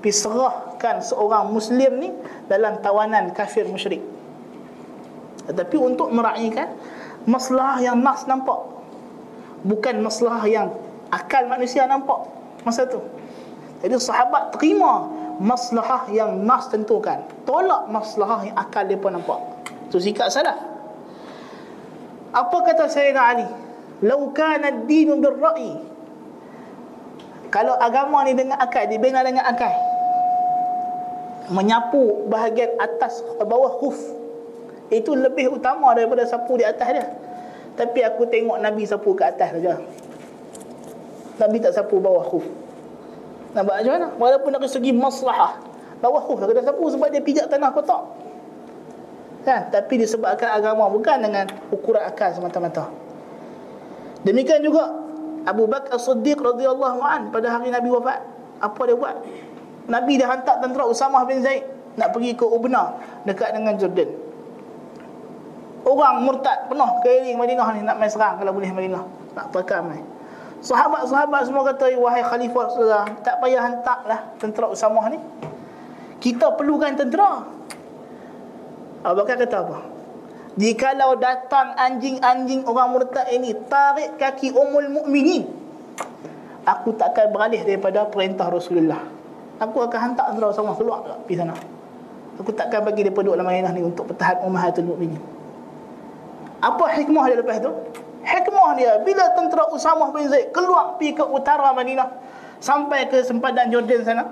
Pi 0.00 0.10
serahkan 0.12 1.00
seorang 1.00 1.50
muslim 1.50 1.98
ni 2.00 2.10
dalam 2.46 2.78
tawanan 2.84 3.32
kafir 3.32 3.64
musyrik. 3.66 4.04
Tetapi 5.46 5.76
untuk 5.78 6.10
meraihkan 6.12 6.74
masalah 7.24 7.80
yang 7.80 7.98
nas 8.02 8.26
nampak. 8.28 8.60
Bukan 9.66 9.98
masalah 10.04 10.44
yang 10.46 10.70
akal 11.10 11.48
manusia 11.48 11.88
nampak 11.88 12.28
masa 12.62 12.86
tu. 12.86 13.02
Jadi 13.82 13.96
sahabat 13.98 14.54
terima 14.58 15.10
masalah 15.38 16.06
yang 16.12 16.44
nas 16.44 16.68
tentukan. 16.68 17.24
Tolak 17.48 17.88
masalah 17.88 18.44
yang 18.46 18.56
akal 18.58 18.84
dia 18.84 18.98
pun 18.98 19.14
nampak. 19.14 19.38
Tu 19.90 20.02
sikap 20.02 20.28
salah 20.28 20.76
apa 22.36 22.56
kata 22.68 22.84
Sayyidina 22.92 23.22
Ali? 23.22 23.48
Lau 24.04 24.28
kana 24.36 24.68
ad-dinu 24.68 25.16
bil-ra'i 25.16 25.80
Kalau 27.56 27.72
agama 27.80 28.20
ni 28.28 28.36
dengan 28.36 28.60
akal 28.60 28.84
Dibina 28.84 29.24
dengan 29.24 29.48
akal. 29.48 29.72
Menyapu 31.48 32.28
bahagian 32.28 32.76
atas 32.76 33.22
Bawah 33.40 33.80
khuf 33.80 33.96
Itu 34.92 35.16
lebih 35.16 35.56
utama 35.56 35.96
daripada 35.96 36.28
sapu 36.28 36.60
di 36.60 36.68
atas 36.68 36.84
dia. 36.92 37.06
Tapi 37.80 38.04
aku 38.04 38.28
tengok 38.28 38.60
Nabi 38.60 38.84
sapu 38.84 39.16
ke 39.16 39.24
atas 39.24 39.56
saja. 39.56 39.80
Nabi 41.40 41.56
tak 41.64 41.72
sapu 41.72 41.96
bawah 41.96 42.28
khuf 42.28 42.44
Nampak 43.56 43.80
macam 43.80 43.92
mana? 43.96 44.08
Walaupun 44.20 44.50
dari 44.52 44.68
segi 44.68 44.92
maslahah 44.92 45.56
Bawah 46.04 46.20
khuf 46.28 46.36
lah 46.44 46.52
kena 46.52 46.60
sapu 46.60 46.92
sebab 46.92 47.08
dia 47.08 47.24
pijak 47.24 47.48
tanah 47.48 47.72
kotak. 47.72 48.04
Kan? 49.48 49.72
Tapi 49.72 50.04
disebabkan 50.04 50.60
agama 50.60 50.92
bukan 50.92 51.24
dengan 51.24 51.48
ukuran 51.72 52.04
akal 52.04 52.36
semata-mata. 52.36 52.92
Demikian 54.28 54.60
juga 54.60 55.05
Abu 55.46 55.70
Bakar 55.70 55.94
As-Siddiq 55.94 56.42
radhiyallahu 56.42 57.00
an 57.06 57.30
pada 57.30 57.54
hari 57.54 57.70
Nabi 57.70 57.88
wafat. 57.94 58.18
Apa 58.58 58.80
dia 58.90 58.98
buat? 58.98 59.14
Nabi 59.86 60.18
dah 60.18 60.28
hantar 60.34 60.58
tentera 60.58 60.82
Usamah 60.90 61.22
bin 61.22 61.38
Zaid 61.38 61.62
nak 61.94 62.10
pergi 62.10 62.34
ke 62.34 62.42
Ubna 62.42 62.98
dekat 63.22 63.54
dengan 63.54 63.78
Jordan. 63.78 64.10
Orang 65.86 66.26
murtad 66.26 66.66
penuh 66.66 66.90
keliling 67.06 67.38
Madinah 67.38 67.68
ni 67.78 67.80
nak 67.86 67.96
main 68.02 68.10
serang 68.10 68.42
kalau 68.42 68.50
boleh 68.50 68.74
Madinah. 68.74 69.06
Nak 69.38 69.46
pakar 69.54 69.86
mai. 69.86 70.02
Sahabat-sahabat 70.58 71.46
semua 71.46 71.62
kata, 71.62 71.94
"Wahai 71.94 72.26
khalifah 72.26 72.66
Rasulullah, 72.66 73.06
tak 73.22 73.38
payah 73.38 73.62
hantarlah 73.62 74.34
tentera 74.42 74.66
Usamah 74.66 75.06
ni. 75.14 75.20
Kita 76.18 76.58
perlukan 76.58 76.90
tentera." 76.98 77.46
Abu 79.06 79.22
Bakar 79.22 79.38
kata 79.38 79.56
apa? 79.62 79.78
Jikalau 80.56 81.20
datang 81.20 81.76
anjing-anjing 81.76 82.64
orang 82.64 82.96
murtad 82.96 83.28
ini 83.28 83.52
tarik 83.68 84.16
kaki 84.16 84.56
umul 84.56 84.88
mukminin, 84.88 85.44
aku 86.64 86.96
tak 86.96 87.12
akan 87.12 87.28
beralih 87.28 87.60
daripada 87.60 88.08
perintah 88.08 88.48
Rasulullah. 88.48 89.04
Aku 89.60 89.84
akan 89.84 89.98
hantar 90.00 90.32
antara 90.32 90.56
sama 90.56 90.72
keluar 90.72 91.04
pergi 91.28 91.44
sana. 91.44 91.52
Aku 92.40 92.52
takkan 92.56 92.84
bagi 92.84 93.04
dia 93.04 93.12
duduk 93.12 93.36
dalam 93.36 93.48
Madinah 93.48 93.72
ni 93.72 93.84
untuk 93.84 94.08
pertahan 94.08 94.44
Ummahatul 94.44 94.88
Mukminin. 94.88 95.20
Apa 96.60 96.88
hikmah 97.00 97.24
dia 97.28 97.36
lepas 97.40 97.60
tu? 97.60 97.72
Hikmah 98.24 98.68
dia 98.80 99.00
bila 99.04 99.32
tentera 99.36 99.68
Usamah 99.72 100.08
bin 100.12 100.28
Zaid 100.28 100.56
keluar 100.56 100.96
pergi 100.96 101.20
ke 101.20 101.24
utara 101.24 101.72
Madinah 101.76 102.08
sampai 102.64 103.12
ke 103.12 103.20
sempadan 103.24 103.68
Jordan 103.68 104.00
sana. 104.04 104.24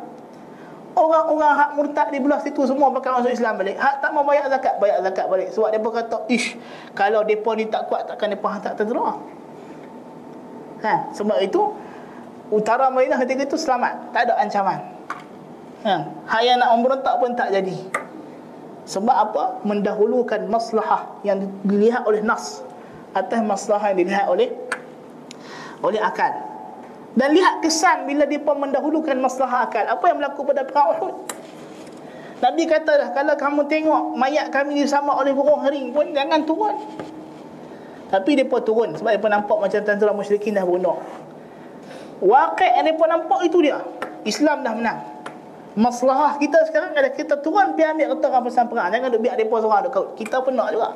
Orang-orang 0.95 1.53
hak 1.59 1.71
murtad 1.75 2.09
di 2.15 2.23
belah 2.23 2.39
situ 2.39 2.63
semua 2.71 2.87
bakal 2.95 3.19
masuk 3.19 3.35
Islam 3.35 3.59
balik. 3.59 3.75
Hak 3.75 3.99
tak 3.99 4.15
mau 4.15 4.23
bayar 4.23 4.47
zakat, 4.47 4.79
bayar 4.79 5.03
zakat 5.03 5.27
balik. 5.27 5.51
Sebab 5.51 5.75
dia 5.75 5.81
berkata, 5.83 6.17
"Ish, 6.31 6.55
kalau 6.95 7.27
depa 7.27 7.51
ni 7.59 7.67
tak 7.67 7.91
kuat 7.91 8.07
takkan 8.07 8.31
depa 8.31 8.47
hantar 8.47 8.79
tentera." 8.79 9.19
Ha, 10.87 11.11
sebab 11.11 11.43
itu 11.43 11.75
utara 12.55 12.95
Madinah 12.95 13.19
ketika 13.27 13.43
itu 13.43 13.59
selamat, 13.59 14.15
tak 14.15 14.31
ada 14.31 14.39
ancaman. 14.39 14.79
Ha, 15.83 15.95
hak 16.31 16.41
yang 16.47 16.63
nak 16.63 16.71
memberontak 16.79 17.15
pun 17.19 17.35
tak 17.35 17.51
jadi. 17.51 17.75
Sebab 18.85 19.17
apa? 19.17 19.45
Mendahulukan 19.65 20.45
maslahah 20.47 21.19
yang 21.25 21.49
dilihat 21.65 22.05
oleh 22.05 22.21
nas 22.21 22.61
atas 23.17 23.41
maslahah 23.41 23.91
yang 23.97 24.05
dilihat 24.05 24.27
oleh 24.29 24.53
oleh 25.81 26.01
akal. 26.05 26.44
Dan 27.15 27.31
lihat 27.31 27.63
kesan 27.63 28.11
bila 28.11 28.27
dia 28.27 28.43
pun 28.43 28.59
mendahulukan 28.59 29.15
masalah 29.23 29.71
akal. 29.71 29.87
Apa 29.87 30.11
yang 30.11 30.19
berlaku 30.19 30.43
pada 30.51 30.67
perang 30.67 30.99
Uhud? 30.99 31.15
Nabi 32.43 32.67
kata 32.67 32.93
dah, 32.99 33.09
kalau 33.15 33.35
kamu 33.39 33.61
tengok 33.71 34.19
mayat 34.19 34.51
kami 34.51 34.83
disama 34.83 35.15
oleh 35.17 35.31
burung 35.31 35.63
hering 35.63 35.95
pun, 35.95 36.11
jangan 36.11 36.43
turun. 36.43 36.75
Tapi 38.11 38.31
dia 38.35 38.47
pun 38.47 38.61
turun 38.67 38.99
sebab 38.99 39.17
pun 39.23 39.31
nampak 39.31 39.59
macam 39.63 39.81
tentera 39.81 40.11
musyrikin 40.11 40.59
dah 40.59 40.67
bunuh. 40.67 40.99
Wakil 42.19 42.71
yang 42.83 42.95
pun 42.99 43.09
nampak 43.09 43.41
itu 43.47 43.63
dia. 43.63 43.79
Islam 44.27 44.67
dah 44.67 44.75
menang. 44.75 44.99
Masalah 45.75 46.39
kita 46.39 46.67
sekarang 46.71 46.95
adalah 46.95 47.15
kita 47.15 47.39
turun 47.43 47.75
pergi 47.75 47.91
ambil 47.91 48.07
kata 48.19 48.27
rampasan 48.31 48.67
perang. 48.71 48.91
Jangan 48.91 49.09
duk 49.11 49.21
biar 49.23 49.35
mereka 49.39 49.57
seorang 49.63 49.83
duk 49.91 50.07
Kita 50.19 50.37
pun 50.43 50.53
nak 50.55 50.69
juga. 50.71 50.91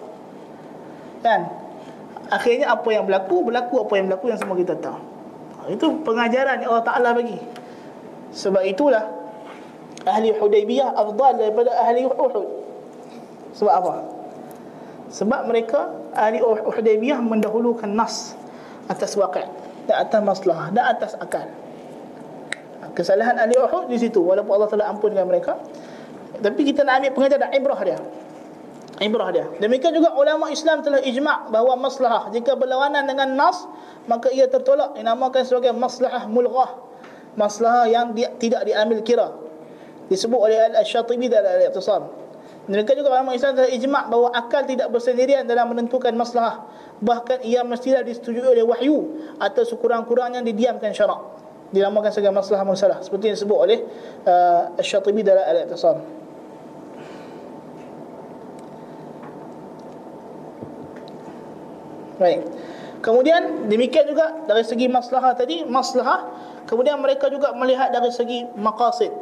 Kan? 1.23 1.41
Akhirnya 2.29 2.67
apa 2.75 2.89
yang 2.93 3.07
berlaku, 3.07 3.37
berlaku 3.49 3.75
apa 3.83 3.93
yang 3.99 4.07
berlaku 4.11 4.27
yang 4.31 4.39
semua 4.39 4.55
kita 4.55 4.75
tahu. 4.79 5.18
Itu 5.69 6.01
pengajaran 6.03 6.65
yang 6.65 6.73
Allah 6.73 6.87
Ta'ala 6.87 7.11
bagi. 7.13 7.37
Sebab 8.33 8.65
itulah 8.65 9.05
Ahli 10.09 10.33
Hudaybiyah 10.33 10.97
afdal 10.97 11.37
daripada 11.37 11.77
ahli 11.85 12.09
Uhud. 12.09 12.47
Sebab 13.57 13.73
apa? 13.73 13.95
Sebab 15.13 15.41
mereka 15.49 15.93
Ahli 16.13 16.41
Hudaybiyah 16.45 17.21
mendahulukan 17.25 17.89
nas 17.89 18.37
Atas 18.89 19.17
waqid 19.17 19.49
Dan 19.89 20.05
atas 20.05 20.21
masalah 20.21 20.69
Dan 20.73 20.85
atas 20.85 21.13
akal. 21.17 21.49
Kesalahan 22.93 23.37
ahli 23.41 23.57
Uhud 23.57 23.89
di 23.89 23.97
situ 24.01 24.21
Walaupun 24.21 24.53
Allah 24.53 24.69
telah 24.69 24.87
ampunkan 24.93 25.25
mereka. 25.25 25.61
Tapi 26.39 26.61
kita 26.63 26.85
nak 26.85 27.03
ambil 27.03 27.13
pengajaran 27.17 27.51
Ibrah 27.53 27.81
dia 27.85 27.99
Ibrah 28.99 29.31
dia. 29.31 29.47
Demikian 29.63 29.95
juga 29.95 30.15
ulama 30.19 30.51
Islam 30.51 30.83
telah 30.83 30.99
ijma' 30.99 31.55
bahawa 31.55 31.79
maslahah 31.79 32.35
Jika 32.35 32.59
berlawanan 32.59 33.07
dengan 33.07 33.39
nas 33.39 33.65
maka 34.11 34.33
ia 34.35 34.51
tertolak 34.51 34.99
dinamakan 34.99 35.43
sebagai 35.47 35.71
maslahah 35.77 36.27
mulghah. 36.27 36.83
Maslahah 37.39 37.87
yang 37.87 38.17
di, 38.17 38.27
tidak 38.43 38.67
diambil 38.67 38.99
kira. 39.07 39.29
Disebut 40.11 40.41
oleh 40.41 40.75
al-syatibi 40.75 41.31
dalam 41.31 41.61
al-i'tisam 41.61 42.29
mereka 42.69 42.93
juga 42.93 43.09
ulama 43.17 43.33
Islam 43.33 43.57
telah 43.57 43.73
ijma' 43.73 44.13
bahawa 44.13 44.29
akal 44.37 44.61
tidak 44.69 44.93
bersendirian 44.93 45.49
dalam 45.49 45.73
menentukan 45.73 46.13
maslahah. 46.13 46.69
Bahkan 47.01 47.41
ia 47.49 47.65
mestilah 47.65 48.05
disetujui 48.05 48.45
oleh 48.45 48.61
wahyu 48.61 49.25
atau 49.41 49.65
sekurang-kurangnya 49.65 50.45
didiamkan 50.45 50.93
syarak. 50.93 51.17
Dinamakan 51.73 52.13
sebagai 52.13 52.37
maslahah 52.37 52.65
mursalah 52.69 53.01
seperti 53.01 53.33
yang 53.33 53.37
disebut 53.41 53.57
oleh 53.57 53.79
uh, 54.29 54.77
al-syatibi 54.77 55.25
dalam 55.25 55.45
al-i'tisam 55.49 55.97
Baik. 62.19 62.43
Kemudian 62.99 63.71
demikian 63.71 64.11
juga 64.11 64.35
dari 64.51 64.67
segi 64.67 64.91
maslahah 64.91 65.39
tadi, 65.39 65.63
maslahah. 65.63 66.27
Kemudian 66.67 66.99
mereka 66.99 67.31
juga 67.31 67.55
melihat 67.55 67.95
dari 67.95 68.11
segi 68.11 68.45
maqasid. 68.59 69.15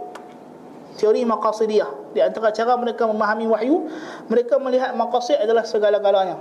Teori 0.96 1.28
maqasidiyah. 1.28 2.16
Di 2.16 2.24
antara 2.24 2.48
cara 2.56 2.72
mereka 2.80 3.04
memahami 3.04 3.44
wahyu, 3.52 3.84
mereka 4.32 4.56
melihat 4.56 4.96
maqasid 4.96 5.36
adalah 5.36 5.68
segala-galanya. 5.68 6.40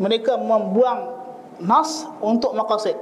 Mereka 0.00 0.40
membuang 0.40 1.20
nas 1.60 2.08
untuk 2.24 2.56
maqasid. 2.56 2.96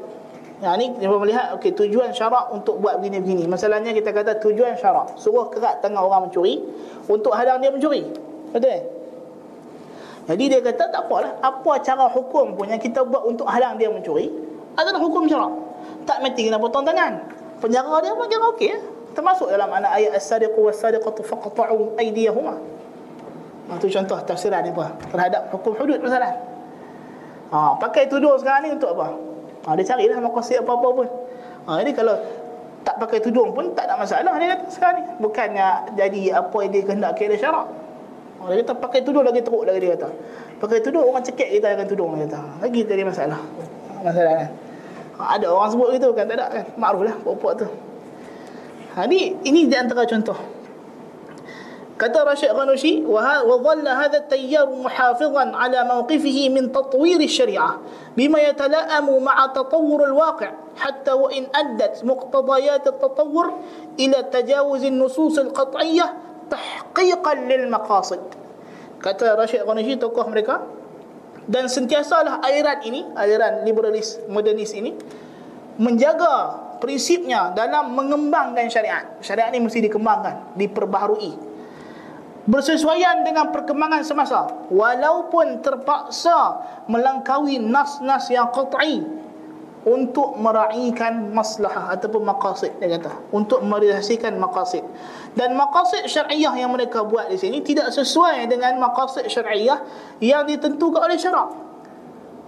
Yang 0.59 0.75
ini 0.75 0.87
dia 0.99 1.07
melihat 1.07 1.55
okay, 1.55 1.71
tujuan 1.71 2.11
syarak 2.11 2.51
untuk 2.51 2.83
buat 2.83 2.99
begini-begini. 2.99 3.47
Masalahnya 3.47 3.95
kita 3.95 4.11
kata 4.11 4.43
tujuan 4.43 4.75
syarak. 4.75 5.15
Suruh 5.15 5.47
kerat 5.55 5.79
tengah 5.87 6.03
orang 6.03 6.27
mencuri 6.27 6.67
untuk 7.07 7.31
halang 7.31 7.63
dia 7.63 7.71
mencuri. 7.71 8.11
Betul? 8.51 8.98
Jadi 10.29 10.45
dia 10.53 10.61
kata 10.61 10.93
tak 10.93 11.09
apalah. 11.09 11.41
Apa 11.41 11.81
cara 11.81 12.05
hukum 12.13 12.53
pun 12.53 12.69
yang 12.69 12.77
kita 12.77 13.01
buat 13.01 13.25
untuk 13.25 13.49
halang 13.49 13.81
dia 13.81 13.89
mencuri? 13.89 14.29
Adalah 14.77 15.01
hukum 15.01 15.25
syarak? 15.25 15.49
Tak 16.05 16.21
mesti 16.21 16.53
kena 16.53 16.61
potong 16.61 16.85
tangan. 16.85 17.17
Penjara 17.65 18.05
dia 18.05 18.13
pun 18.13 18.29
kira 18.29 18.45
okey? 18.55 18.77
Termasuk 19.17 19.49
dalam 19.49 19.73
anak 19.73 19.97
ayat 19.97 20.21
As-sadiqu 20.21 20.61
was-sadiqatu 20.61 21.25
faqta'u 21.25 21.97
aydiyahuma. 21.97 22.61
Itu 23.81 23.89
contoh 23.89 24.21
tafsiran 24.23 24.69
ni 24.69 24.71
apa? 24.71 25.01
Terhadap 25.09 25.49
hukum 25.49 25.73
hudud 25.81 25.99
masalah. 26.05 26.37
Ha, 27.49 27.81
Pakai 27.81 28.13
tudung 28.13 28.37
sekarang 28.37 28.69
ni 28.69 28.71
untuk 28.77 28.93
apa? 29.01 29.17
Ha, 29.65 29.77
Dia 29.81 29.85
carilah 29.97 30.21
makasih 30.21 30.61
apa-apa 30.61 30.89
pun. 30.93 31.09
Ha, 31.67 31.81
Jadi 31.81 31.97
kalau 31.97 32.17
tak 32.85 33.01
pakai 33.01 33.21
tudung 33.21 33.53
pun 33.57 33.73
tak 33.77 33.91
ada 33.91 34.01
masalah 34.01 34.37
dia 34.37 34.57
kata 34.57 34.65
sekarang 34.69 34.95
ni. 35.01 35.05
Bukannya 35.25 35.69
jadi 35.97 36.41
apa 36.41 36.57
yang 36.65 36.71
dia 36.73 36.83
kehendak 36.85 37.13
kira 37.17 37.37
syarak 37.37 37.67
dia 38.47 38.63
kata 38.63 38.75
pakai 38.79 39.03
tudung 39.03 39.27
lagi 39.27 39.43
teruk 39.43 39.67
lagi 39.67 39.83
dia 39.83 39.99
kata. 39.99 40.09
Pakai 40.63 40.79
tudung 40.79 41.03
orang 41.03 41.27
cekik 41.27 41.59
kita 41.59 41.75
dengan 41.75 41.87
tudung 41.91 42.15
dia 42.15 42.31
kata. 42.31 42.41
Lagi 42.63 42.81
jadi 42.87 43.03
masalah. 43.03 43.41
Masalah 44.07 44.33
kan. 44.39 44.51
Ada 45.19 45.51
orang 45.51 45.71
sebut 45.75 45.89
gitu 45.99 46.15
kan 46.15 46.31
tak 46.31 46.39
ada 46.39 46.47
kan. 46.47 46.65
Makruflah 46.79 47.19
puak-puak 47.27 47.53
tu. 47.59 47.67
Ha 48.95 49.11
ni 49.11 49.35
ini 49.43 49.67
di 49.67 49.75
antara 49.75 50.07
contoh. 50.07 50.59
Kata 51.99 52.23
Rashid 52.23 52.55
Ghanushi, 52.55 53.03
wa 53.03 53.43
dhalla 53.43 53.99
hadha 53.99 54.23
at-tayyar 54.23 54.71
muhafizan 54.71 55.51
ala 55.51 55.83
mawqifihi 55.83 56.47
min 56.47 56.71
tatwir 56.71 57.19
asy-syari'ah 57.19 57.83
bima 58.15 58.39
yatala'amu 58.39 59.19
ma'a 59.19 59.51
tatawwur 59.51 60.07
al-waqi' 60.07 60.79
hatta 60.79 61.19
wa 61.19 61.27
in 61.35 61.51
addat 61.51 61.99
muqtadayat 62.07 62.87
at-tatawwur 62.87 63.51
ila 63.99 64.19
tajawuz 64.31 64.87
an-nusus 64.87 65.43
al-qat'iyyah 65.43 66.28
tahqiqan 66.49 67.47
lil 67.47 67.69
maqasid 67.71 68.39
kata 68.99 69.39
Rashid 69.39 69.63
Ghanishi 69.65 69.97
tokoh 69.99 70.27
mereka. 70.29 70.67
Dan 71.49 71.65
sentiasalah 71.65 72.45
aliran 72.45 72.85
ini 72.85 73.09
aliran 73.17 73.65
liberalis 73.65 74.21
modernis 74.29 74.77
ini 74.77 74.93
menjaga 75.81 76.61
prinsipnya 76.77 77.57
dalam 77.57 77.97
mengembangkan 77.97 78.69
syariat. 78.69 79.17
Syariat 79.25 79.49
ini 79.57 79.65
mesti 79.65 79.81
dikembangkan 79.81 80.61
diperbaharui. 80.61 81.49
Bersesuaian 82.49 83.25
dengan 83.25 83.49
perkembangan 83.49 84.05
semasa 84.05 84.69
walaupun 84.69 85.65
terpaksa 85.65 86.61
melangkaui 86.89 87.61
nas-nas 87.61 88.29
yang 88.29 88.53
qat'i 88.53 89.05
untuk 89.89 90.37
meraihkan 90.37 91.33
maslahah 91.33 91.97
ataupun 91.97 92.29
maqasid 92.29 92.77
dia 92.77 93.01
kata. 93.01 93.33
Untuk 93.33 93.65
merealisasikan 93.65 94.37
maqasid. 94.37 94.85
Dan 95.33 95.57
maqasid 95.57 96.05
syariah 96.05 96.53
yang 96.53 96.69
mereka 96.69 97.09
buat 97.09 97.33
di 97.33 97.41
sini 97.41 97.65
tidak 97.65 97.89
sesuai 97.97 98.45
dengan 98.53 98.77
maqasid 98.77 99.25
syariah 99.33 99.81
yang 100.21 100.45
ditentukan 100.45 101.01
oleh 101.01 101.17
syarak. 101.17 101.49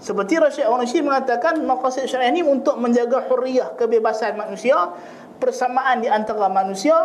Seperti 0.00 0.40
Rashid 0.40 0.64
Al-Nashi 0.64 1.00
mengatakan 1.00 1.60
maqasid 1.64 2.04
syariah 2.08 2.32
ini 2.32 2.44
untuk 2.44 2.76
menjaga 2.76 3.24
hurriyah 3.28 3.76
kebebasan 3.76 4.36
manusia 4.36 4.92
persamaan 5.40 6.04
di 6.04 6.08
antara 6.12 6.52
manusia. 6.52 6.96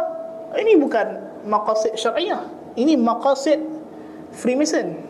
Ini 0.55 0.75
bukan 0.79 1.07
maqasid 1.47 1.95
syariah. 1.95 2.43
Ini 2.75 2.99
maqasid 2.99 3.59
Freemason 4.35 5.05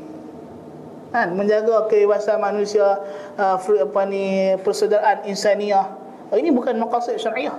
kan? 1.16 1.32
Menjaga 1.32 1.88
kebebasan 1.88 2.44
manusia 2.44 3.00
uh, 3.40 3.56
apa 3.56 4.02
ni 4.04 4.52
persaudaraan 4.60 5.24
insaniah. 5.32 5.96
Oh, 6.28 6.36
ini 6.36 6.52
bukan 6.52 6.76
maqasid 6.76 7.16
syariah. 7.16 7.56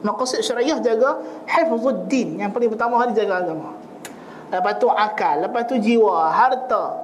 Maqasid 0.00 0.40
syariah 0.40 0.80
jaga 0.80 1.20
hifzuddin. 1.44 2.40
Yang 2.40 2.50
paling 2.56 2.70
pertama 2.72 2.96
hari 2.96 3.12
jaga 3.12 3.44
agama. 3.44 3.76
Lepas 4.48 4.78
tu 4.80 4.86
akal 4.88 5.42
lepas 5.42 5.66
tu 5.66 5.74
jiwa 5.74 6.30
harta 6.32 6.96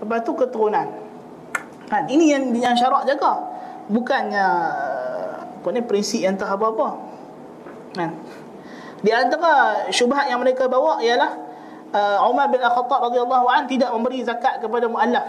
lepas 0.00 0.24
tu 0.24 0.32
keturunan. 0.32 0.88
Kan? 1.90 2.08
Ini 2.08 2.24
yang 2.38 2.44
yang 2.56 2.74
syarak 2.78 3.04
jaga. 3.04 3.52
Bukannya 3.92 4.46
apa 5.60 5.68
ni 5.68 5.84
prinsip 5.84 6.24
yang 6.24 6.40
tak 6.40 6.48
apa-apa. 6.48 6.96
Kan? 7.92 8.16
Di 9.04 9.12
antara 9.12 9.84
syubhat 9.92 10.32
yang 10.32 10.40
mereka 10.40 10.64
bawa 10.64 10.96
ialah 11.04 11.43
uh, 11.94 12.18
Umar 12.26 12.50
bin 12.50 12.60
Al-Khattab 12.60 13.08
radhiyallahu 13.08 13.46
an 13.46 13.70
tidak 13.70 13.88
memberi 13.94 14.26
zakat 14.26 14.58
kepada 14.58 14.90
muallaf. 14.90 15.24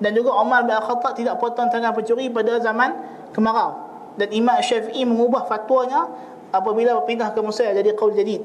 Dan 0.00 0.12
juga 0.16 0.32
Umar 0.40 0.64
bin 0.64 0.72
Al-Khattab 0.72 1.12
tidak 1.14 1.36
potong 1.36 1.68
tangan 1.68 1.92
pencuri 1.92 2.32
pada 2.32 2.56
zaman 2.58 2.96
kemarau. 3.36 3.84
Dan 4.16 4.32
Imam 4.32 4.56
Syafi'i 4.64 5.04
mengubah 5.04 5.44
fatwanya 5.44 6.08
apabila 6.50 6.96
berpindah 7.00 7.36
ke 7.36 7.40
Mesir 7.44 7.68
jadi 7.76 7.92
qaul 7.92 8.16
jadid. 8.16 8.40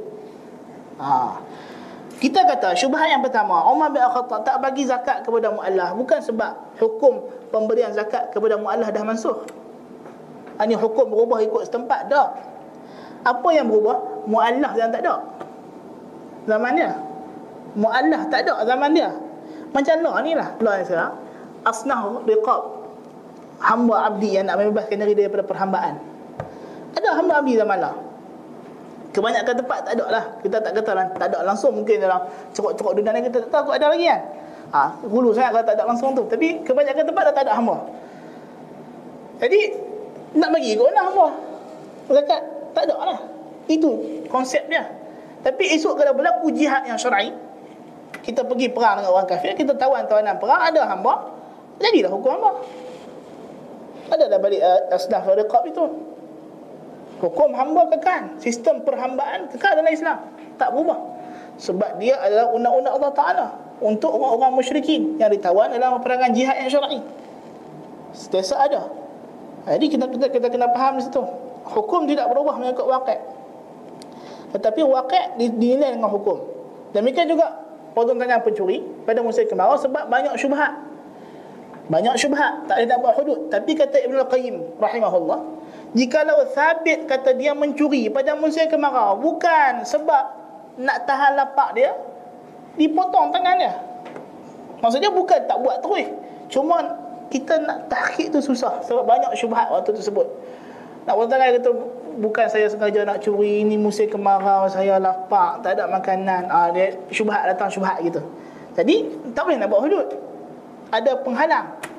Ha. 0.99 1.39
Kita 2.21 2.45
kata 2.45 2.77
syubhat 2.77 3.09
yang 3.09 3.25
pertama, 3.25 3.65
Umar 3.65 3.89
bin 3.89 4.03
Khattab 4.03 4.45
tak 4.45 4.61
bagi 4.61 4.85
zakat 4.85 5.25
kepada 5.25 5.49
muallah 5.49 5.95
bukan 5.97 6.21
sebab 6.21 6.77
hukum 6.77 7.25
pemberian 7.49 7.89
zakat 7.95 8.29
kepada 8.29 8.61
muallah 8.61 8.93
dah 8.93 9.01
mansuh. 9.01 9.41
Ini 10.61 10.77
hukum 10.77 11.09
berubah 11.09 11.41
ikut 11.41 11.65
setempat 11.65 12.05
dah. 12.13 12.29
Apa 13.25 13.49
yang 13.49 13.65
berubah? 13.65 14.29
Muallah 14.29 14.77
yang 14.77 14.93
tak 14.93 15.01
ada. 15.01 15.25
Zaman 16.45 16.77
dia. 16.77 16.93
Muallah 17.75 18.27
tak 18.27 18.47
ada 18.47 18.63
zaman 18.67 18.91
dia. 18.91 19.09
Macam 19.71 19.95
law 20.03 20.19
ni 20.19 20.35
lah. 20.35 20.55
Law 20.59 20.75
yang 20.75 20.87
sekarang. 20.87 21.13
Asnah 21.63 22.21
riqab. 22.27 22.61
Hamba 23.61 24.09
abdi 24.11 24.35
yang 24.35 24.49
nak 24.49 24.57
membebaskan 24.57 24.99
diri 25.05 25.13
daripada 25.27 25.45
perhambaan. 25.45 26.01
Ada 26.97 27.09
hamba 27.21 27.39
abdi 27.39 27.55
zaman 27.55 27.77
lah. 27.79 27.93
Kebanyakan 29.11 29.53
tempat 29.59 29.79
tak 29.83 29.93
ada 29.99 30.05
lah 30.07 30.23
Kita 30.39 30.63
tak 30.63 30.71
kata 30.71 30.91
lah 30.95 31.05
Tak 31.11 31.27
ada 31.35 31.43
langsung 31.43 31.75
mungkin 31.75 31.99
dalam 31.99 32.31
Ceruk-ceruk 32.55 32.95
dunia 32.95 33.11
ni 33.11 33.27
kita 33.27 33.43
tak 33.43 33.51
tahu 33.51 33.75
ada 33.75 33.91
lagi 33.91 34.07
kan 34.07 34.21
ha, 34.71 34.95
Hulu 35.03 35.35
sangat 35.35 35.51
kalau 35.51 35.65
tak 35.67 35.75
ada 35.75 35.83
langsung 35.83 36.15
tu 36.15 36.23
Tapi 36.31 36.63
kebanyakan 36.63 37.03
tempat 37.03 37.23
dah 37.27 37.33
tak 37.35 37.43
ada 37.43 37.59
hamba 37.59 37.91
Jadi 39.43 39.59
Nak 40.39 40.49
bagi 40.55 40.79
ke 40.79 40.81
mana 40.87 41.01
hamba 41.11 41.27
Zakat 42.07 42.41
Tak 42.71 42.83
ada 42.87 42.95
lah 43.03 43.19
Itu 43.67 44.23
konsep 44.31 44.63
dia 44.71 44.87
Tapi 45.43 45.75
esok 45.75 45.99
kalau 45.99 46.15
berlaku 46.15 46.47
jihad 46.55 46.87
yang 46.87 46.95
syar'i 46.95 47.35
Kita 48.21 48.45
pergi 48.45 48.69
perang 48.69 49.01
dengan 49.01 49.17
orang 49.17 49.27
kafir 49.29 49.57
Kita 49.57 49.73
tawan 49.77 50.05
tawanan 50.05 50.37
perang 50.37 50.61
Ada 50.61 50.85
hamba 50.85 51.13
Jadilah 51.81 52.11
hukum 52.13 52.29
hamba 52.37 52.51
Ada 54.13 54.29
dah 54.29 54.39
balik 54.39 54.61
uh, 54.61 54.93
Asnaf 54.93 55.25
Riqab 55.25 55.65
itu 55.69 55.83
Hukum 57.21 57.53
hamba 57.53 57.85
kekal. 57.93 58.41
Sistem 58.41 58.81
perhambaan 58.81 59.45
kekal 59.53 59.77
dalam 59.77 59.93
Islam. 59.93 60.17
Tak 60.57 60.73
berubah. 60.73 60.97
Sebab 61.61 62.01
dia 62.01 62.17
adalah 62.17 62.49
undang-undang 62.49 62.97
Allah 62.97 63.13
Ta'ala. 63.13 63.47
Untuk 63.77 64.09
orang-orang 64.09 64.57
musyrikin 64.57 65.21
yang 65.21 65.29
ditawan 65.29 65.69
dalam 65.69 66.01
perangan 66.01 66.33
jihad 66.33 66.57
yang 66.57 66.69
syar'i. 66.73 66.97
Setiasa 68.17 68.57
ada. 68.57 68.89
Jadi 69.69 69.85
kita, 69.93 70.09
kita, 70.09 70.27
kita 70.33 70.47
kena 70.49 70.73
faham 70.73 70.97
di 70.97 71.05
situ. 71.05 71.21
Hukum 71.61 72.09
tidak 72.09 72.25
berubah 72.33 72.57
mengikut 72.57 72.89
wakil. 72.89 73.19
Tetapi 74.57 74.81
wakil 74.81 75.23
dinilai 75.37 75.93
dengan 75.93 76.09
hukum. 76.09 76.41
Demikian 76.97 77.29
juga 77.29 77.53
potong 77.91 78.17
tangan 78.19 78.41
pencuri 78.43 78.83
pada 79.03 79.19
musim 79.23 79.47
kemarau 79.47 79.75
sebab 79.79 80.07
banyak 80.07 80.35
syubhat. 80.39 80.71
Banyak 81.91 82.15
syubhat. 82.15 82.71
Tak 82.71 82.77
ada 82.87 82.95
buat 83.01 83.19
hudud. 83.19 83.51
Tapi 83.51 83.75
kata 83.75 83.99
Ibn 84.07 84.15
Al-Qayyim 84.23 84.79
rahimahullah, 84.79 85.39
Jikalau 85.91 86.47
sabit 86.55 87.03
kata 87.03 87.35
dia 87.35 87.51
mencuri 87.51 88.07
pada 88.07 88.31
musim 88.39 88.63
kemarau 88.71 89.19
Bukan 89.19 89.83
sebab 89.83 90.23
nak 90.79 91.03
tahan 91.03 91.35
lapak 91.35 91.75
dia 91.75 91.91
Dipotong 92.79 93.35
tangan 93.35 93.59
dia 93.59 93.75
Maksudnya 94.79 95.11
bukan 95.11 95.43
tak 95.43 95.59
buat 95.59 95.83
terus 95.83 96.07
Cuma 96.47 96.79
kita 97.27 97.59
nak 97.67 97.91
tahkik 97.91 98.31
tu 98.31 98.39
susah 98.39 98.79
Sebab 98.87 99.03
banyak 99.03 99.35
syubhat 99.35 99.67
waktu 99.67 99.91
tersebut 99.91 100.23
Nak 101.03 101.13
potong 101.19 101.31
tangan 101.35 101.59
kata 101.59 101.69
Bukan 102.19 102.45
saya 102.51 102.67
sengaja 102.67 103.07
nak 103.07 103.23
curi 103.23 103.63
Ini 103.63 103.79
musim 103.79 104.11
kemarau 104.11 104.67
saya 104.67 104.99
lapak 104.99 105.63
Tak 105.63 105.79
ada 105.79 105.87
makanan 105.87 106.51
ah, 106.51 106.67
dia 106.73 106.97
Syubhat 107.13 107.47
datang 107.47 107.71
syubhat 107.71 108.03
gitu 108.03 108.19
Jadi 108.75 109.07
tak 109.31 109.47
boleh 109.47 109.57
nak 109.61 109.69
buat 109.71 109.81
hudud 109.87 110.07
Ada 110.91 111.21
penghalang 111.23 111.91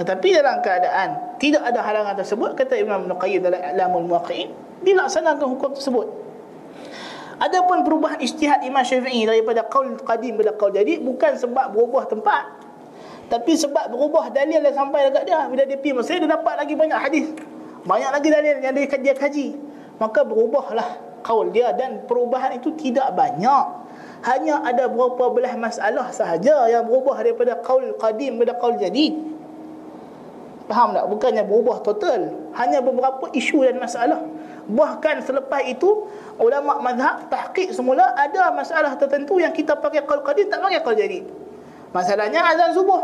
tetapi 0.00 0.32
dalam 0.32 0.64
keadaan 0.64 1.36
tidak 1.36 1.60
ada 1.60 1.84
halangan 1.84 2.16
tersebut 2.16 2.56
kata 2.56 2.72
Ibn 2.72 3.04
Ibn 3.04 3.12
Qayyim 3.20 3.44
dalam 3.44 3.60
Alamul 3.60 4.08
Muwaqqi'in 4.08 4.48
dilaksanakan 4.80 5.44
hukum 5.44 5.76
tersebut. 5.76 6.08
Adapun 7.40 7.84
perubahan 7.84 8.16
ijtihad 8.20 8.64
Imam 8.64 8.80
Syafi'i 8.80 9.28
daripada 9.28 9.64
qaul 9.68 9.96
qadim 10.00 10.40
kepada 10.40 10.56
qaul 10.56 10.72
jadi 10.72 11.00
bukan 11.04 11.36
sebab 11.36 11.76
berubah 11.76 12.08
tempat. 12.08 12.64
Tapi 13.28 13.52
sebab 13.56 13.92
berubah 13.92 14.32
dalil 14.32 14.60
yang 14.60 14.72
sampai 14.72 15.12
dekat 15.12 15.24
dia 15.28 15.44
bila 15.52 15.62
dia 15.68 15.76
pergi 15.76 15.92
Mesir 15.96 16.16
dia 16.16 16.28
dapat 16.28 16.54
lagi 16.56 16.74
banyak 16.76 17.00
hadis. 17.00 17.26
Banyak 17.84 18.10
lagi 18.12 18.28
dalil 18.28 18.60
yang 18.60 18.74
dia 18.76 18.88
kaji 18.88 19.10
kaji. 19.16 19.46
Maka 20.00 20.24
berubahlah 20.24 21.00
qaul 21.20 21.52
dia 21.52 21.72
dan 21.76 22.04
perubahan 22.08 22.56
itu 22.56 22.72
tidak 22.76 23.12
banyak. 23.12 23.64
Hanya 24.20 24.60
ada 24.64 24.88
beberapa 24.88 25.32
belah 25.32 25.56
masalah 25.56 26.12
sahaja 26.12 26.68
yang 26.68 26.84
berubah 26.84 27.20
daripada 27.24 27.56
qaul 27.64 27.96
qadim 27.96 28.36
kepada 28.36 28.56
qaul 28.60 28.76
jadid. 28.76 29.16
Faham 30.68 30.94
tak? 30.94 31.08
Bukannya 31.08 31.42
berubah 31.48 31.80
total. 31.82 32.52
Hanya 32.54 32.84
beberapa 32.84 33.32
isu 33.32 33.64
dan 33.64 33.80
masalah. 33.80 34.20
Bahkan 34.70 35.26
selepas 35.26 35.66
itu, 35.66 36.06
ulama 36.38 36.78
mazhab 36.78 37.26
tahqiq 37.26 37.74
semula 37.74 38.12
ada 38.14 38.54
masalah 38.54 38.94
tertentu 38.94 39.40
yang 39.40 39.50
kita 39.50 39.74
pakai 39.74 40.04
qaul 40.04 40.22
qadim 40.22 40.46
tak 40.52 40.60
pakai 40.62 40.80
qaul 40.84 40.96
jadi. 40.96 41.20
Masalahnya 41.90 42.44
azan 42.44 42.76
subuh. 42.76 43.02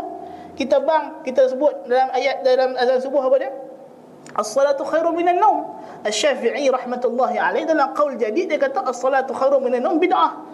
Kita 0.57 0.81
bang, 0.81 1.21
kita 1.21 1.53
sebut 1.53 1.85
dalam 1.85 2.09
ayat 2.17 2.41
dalam 2.41 2.73
azan 2.79 2.97
subuh 3.03 3.21
apa 3.21 3.35
dia? 3.37 3.51
As-salatu 4.37 4.85
khairu 4.85 5.09
minan 5.17 5.41
naum. 5.41 5.65
Asy-Syafi'i 6.05 6.69
rahmatullahi 6.69 7.41
alaih 7.41 7.65
dalam 7.65 7.89
qaul 7.97 8.21
jadi 8.21 8.45
dia 8.45 8.61
kata 8.61 8.85
as-salatu 8.85 9.33
khairu 9.33 9.57
minan 9.57 9.81
naum 9.81 9.97
bid'ah. 9.97 10.45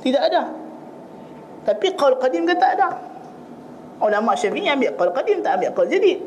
Tidak 0.00 0.22
ada. 0.22 0.48
Tapi 1.68 1.92
qaul 1.92 2.16
qadim 2.16 2.48
kata 2.48 2.66
ada. 2.78 2.88
Ulama 4.00 4.38
syafi'i 4.38 4.70
ambil 4.70 4.96
qaul 4.96 5.12
qadim 5.12 5.44
tak 5.44 5.60
ambil 5.60 5.76
qaul 5.76 5.88
jadid. 5.92 6.24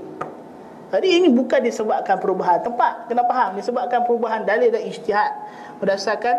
Jadi 0.90 1.22
ini 1.22 1.30
bukan 1.30 1.62
disebabkan 1.62 2.18
perubahan 2.18 2.66
tempat. 2.66 3.08
Kena 3.08 3.24
faham 3.30 3.56
disebabkan 3.56 4.04
perubahan 4.10 4.42
dalil 4.42 4.74
dan 4.74 4.82
ijtihad 4.84 5.32
berdasarkan 5.78 6.36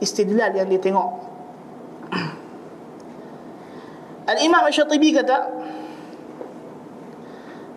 istidlal 0.00 0.56
yang 0.56 0.72
ditengok. 0.72 1.20
Al-Imam 4.32 4.64
Asy-Syatibi 4.64 5.20
kata 5.20 5.36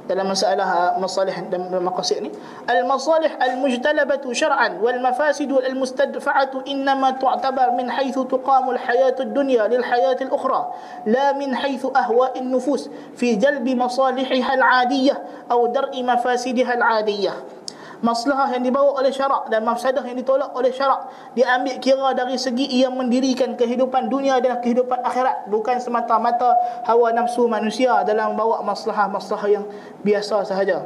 dalam 0.07 0.31
masalah 0.31 0.95
masalih 0.97 1.35
dan 1.51 1.67
maqasid 1.83 2.23
ni 2.23 2.31
al 2.65 2.87
masalih 2.87 3.29
al 3.37 3.59
mujtalabatu 3.59 4.31
syar'an 4.31 4.79
wal 4.79 4.99
mafasid 5.03 5.51
wal 5.51 5.67
mustadfa'atu 5.75 6.63
innama 6.63 7.19
tu'tabar 7.19 7.75
min 7.75 7.91
haythu 7.91 8.23
tuqamu 8.25 8.71
al 8.73 8.79
hayatu 8.79 9.27
ad 9.27 9.31
dunya 9.35 9.67
lil 9.67 9.83
hayati 9.83 10.25
al 10.25 10.31
ukhra 10.31 10.71
la 11.05 11.35
min 11.35 11.51
haythu 11.51 11.91
ahwa' 11.91 12.33
an 12.39 12.47
nufus 12.47 12.87
fi 13.19 13.35
jalbi 13.35 13.75
masalihiha 13.75 14.51
al 14.55 14.63
'adiyah 14.63 15.17
aw 15.51 15.59
dar'i 15.69 15.99
mafasidiha 16.01 16.79
al 16.79 16.83
'adiyah 17.03 17.56
maslahah 18.01 18.53
yang 18.53 18.63
dibawa 18.65 18.97
oleh 19.01 19.09
syarak 19.09 19.49
dan 19.49 19.65
mafsadah 19.65 20.03
yang 20.05 20.17
ditolak 20.17 20.53
oleh 20.53 20.69
syarak. 20.69 21.09
Diambil 21.33 21.77
kira 21.81 22.09
dari 22.13 22.37
segi 22.37 22.65
ia 22.81 22.91
mendirikan 22.91 23.57
kehidupan 23.57 24.09
dunia 24.09 24.37
dan 24.41 24.61
kehidupan 24.61 25.01
akhirat. 25.01 25.49
Bukan 25.49 25.81
semata-mata 25.81 26.53
hawa 26.85 27.13
nafsu 27.13 27.45
manusia 27.49 28.05
dalam 28.05 28.37
bawa 28.37 28.61
maslahah-maslahah 28.65 29.49
yang 29.49 29.65
biasa 30.05 30.45
sahaja. 30.45 30.85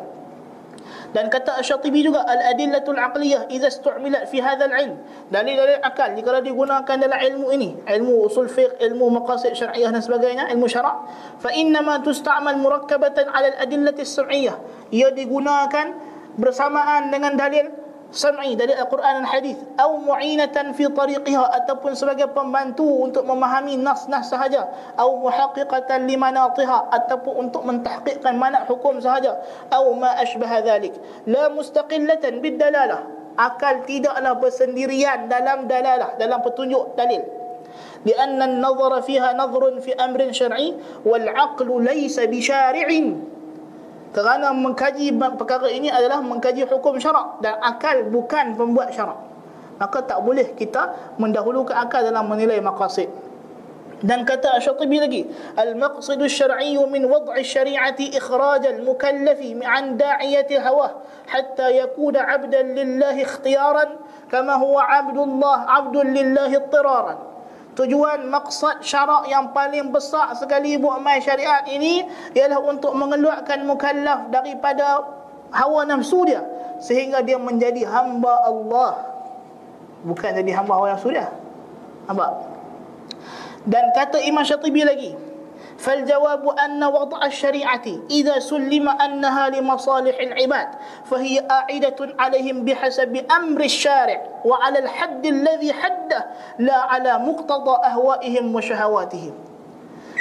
Dan 1.12 1.28
kata 1.28 1.60
Asy-Syatibi 1.60 2.08
juga 2.08 2.24
al-adillatul 2.24 2.96
aqliyah 2.96 3.52
idza 3.52 3.68
istu'milat 3.68 4.32
fi 4.32 4.40
hadzal 4.40 4.72
ilm. 4.72 4.96
Dalil-dalil 5.28 5.84
akal 5.84 6.16
jika 6.16 6.40
digunakan 6.40 6.96
dalam 6.96 7.20
ilmu 7.20 7.48
ini 7.52 7.70
ilmu 7.84 8.32
usul 8.32 8.48
fiqh 8.48 8.80
ilmu 8.80 9.12
maqasid 9.20 9.52
syar'iyyah 9.52 9.92
dan 9.92 10.00
sebagainya 10.00 10.48
ilmu 10.56 10.72
syarak 10.72 11.12
fa 11.44 11.52
inna 11.52 11.84
ma 11.84 12.00
tusta'mal 12.00 12.56
murakkabatan 12.56 13.28
'ala 13.28 13.60
al-adillati 13.60 14.08
as-sam'iyyah 14.08 14.56
ia 14.96 15.12
digunakan 15.12 16.11
bersamaan 16.37 17.09
dengan 17.09 17.35
dalil 17.35 17.87
sam'i 18.15 18.55
dari 18.55 18.71
Al-Quran 18.71 19.23
dan 19.23 19.27
hadis 19.27 19.59
atau 19.75 19.99
mu'inatan 19.99 20.73
fi 20.79 20.87
tariqiha 20.87 21.45
ataupun 21.63 21.93
sebagai 21.99 22.31
pembantu 22.31 22.87
untuk 22.87 23.27
memahami 23.27 23.75
nas-nas 23.81 24.31
sahaja 24.31 24.71
atau 24.95 25.19
muhaqqiqatan 25.27 26.07
limanatiha 26.07 26.93
ataupun 26.95 27.51
untuk 27.51 27.67
mentahqiqkan 27.67 28.35
mana 28.39 28.63
hukum 28.65 29.03
sahaja 29.03 29.43
atau 29.69 29.93
ma 29.99 30.15
ashbaha 30.23 30.63
dhalik 30.63 30.95
la 31.27 31.51
mustaqillatan 31.51 32.39
bid-dalalah 32.39 33.03
akal 33.37 33.83
tidaklah 33.85 34.39
bersendirian 34.39 35.27
dalam 35.27 35.67
dalalah 35.67 36.15
dalam 36.17 36.41
petunjuk 36.43 36.95
dalil 36.95 37.23
لأن 38.07 38.39
النظر 38.43 39.03
فيها 39.03 39.35
نظر 39.35 39.83
في 39.83 39.93
أمر 39.99 40.33
شرعي 40.33 41.03
والعقل 41.05 41.69
ليس 41.85 42.17
بشارع 42.21 42.89
kerana 44.12 44.52
mengkaji 44.52 45.16
perkara 45.40 45.72
ini 45.72 45.88
adalah 45.88 46.20
mengkaji 46.20 46.68
hukum 46.68 47.00
syarak 47.00 47.40
dan 47.40 47.56
akal 47.64 47.96
bukan 48.12 48.60
pembuat 48.60 48.92
syarak. 48.92 49.16
Maka 49.80 50.04
tak 50.04 50.20
boleh 50.22 50.52
kita 50.54 51.16
mendahulukan 51.18 51.74
akal 51.74 52.04
dalam 52.04 52.28
menilai 52.28 52.60
maqasid. 52.60 53.10
Dan 54.02 54.26
kata 54.26 54.58
Asy-Syatibi 54.58 54.98
lagi 54.98 55.22
al-maqsidu 55.54 56.26
asy-syar'i 56.26 56.74
min 56.90 57.06
wad'i 57.06 57.46
asy-syari'ati 57.46 58.18
ikhraj 58.18 58.66
al-mukallafi 58.66 59.62
an 59.62 59.94
da'iyati 59.94 60.58
hawa 60.58 61.06
hatta 61.30 61.70
yakuna 61.70 62.26
'abdan 62.26 62.74
lillahi 62.74 63.22
ikhtiyaran 63.22 64.02
kama 64.34 64.58
huwa 64.58 64.90
'abdullah 64.90 65.70
'abdun 65.70 66.18
lillahi 66.18 66.58
ittiraran 66.58 67.31
Tujuan 67.72 68.28
maksud 68.28 68.84
syarak 68.84 69.32
yang 69.32 69.56
paling 69.56 69.96
besar 69.96 70.36
sekali 70.36 70.76
buat 70.76 71.00
mai 71.00 71.24
syariat 71.24 71.64
ini 71.72 72.04
ialah 72.36 72.60
untuk 72.60 72.92
mengeluarkan 72.92 73.64
mukallaf 73.64 74.28
daripada 74.28 75.08
hawa 75.56 75.88
nafsu 75.88 76.28
dia 76.28 76.44
sehingga 76.84 77.24
dia 77.24 77.40
menjadi 77.40 77.88
hamba 77.88 78.44
Allah. 78.44 78.92
Bukan 80.04 80.36
jadi 80.36 80.52
hamba 80.52 80.76
hawa 80.76 81.00
nafsu 81.00 81.16
dia. 81.16 81.32
Nampak? 82.12 82.32
Dan 83.64 83.94
kata 83.96 84.20
Imam 84.26 84.44
Syatibi 84.44 84.84
lagi 84.84 85.31
فالجواب 85.81 86.49
أن 86.49 86.85
وضع 86.85 87.27
الشريعة 87.27 87.87
إذا 88.11 88.39
سلم 88.39 88.89
أنها 88.89 89.49
لمصالح 89.49 90.17
العباد 90.21 90.69
فهي 91.05 91.47
أعيدة 91.51 91.97
عليهم 92.19 92.65
بحسب 92.65 93.25
أمر 93.31 93.61
الشارع 93.61 94.23
وعلى 94.45 94.79
الحد 94.79 95.27
الذي 95.27 95.73
حده 95.73 96.27
لا 96.59 96.77
على 96.77 97.19
مقتضى 97.19 97.75
أهوائهم 97.85 98.55
وشهواتهم 98.55 99.35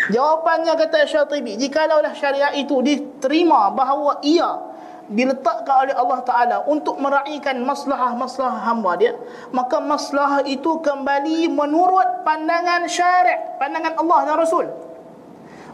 Jawapannya 0.05 0.77
kata 0.77 1.09
Syatibi 1.09 1.57
Jikalau 1.57 1.97
syariat 2.13 2.53
itu 2.53 2.77
diterima 2.85 3.73
bahawa 3.73 4.21
ia 4.21 4.75
diletakkan 5.09 5.85
oleh 5.85 5.95
Allah 5.97 6.19
Ta'ala 6.25 6.57
untuk 6.65 6.97
meraihkan 6.97 7.61
masalah-masalah 7.61 8.69
hamba 8.69 8.97
dia 8.97 9.13
maka 9.53 9.77
masalah 9.77 10.41
itu 10.45 10.81
kembali 10.81 11.49
menurut 11.53 12.25
pandangan 12.25 12.89
syariat 12.89 13.57
pandangan 13.61 14.01
Allah 14.01 14.17
dan 14.25 14.35
Rasul 14.41 14.65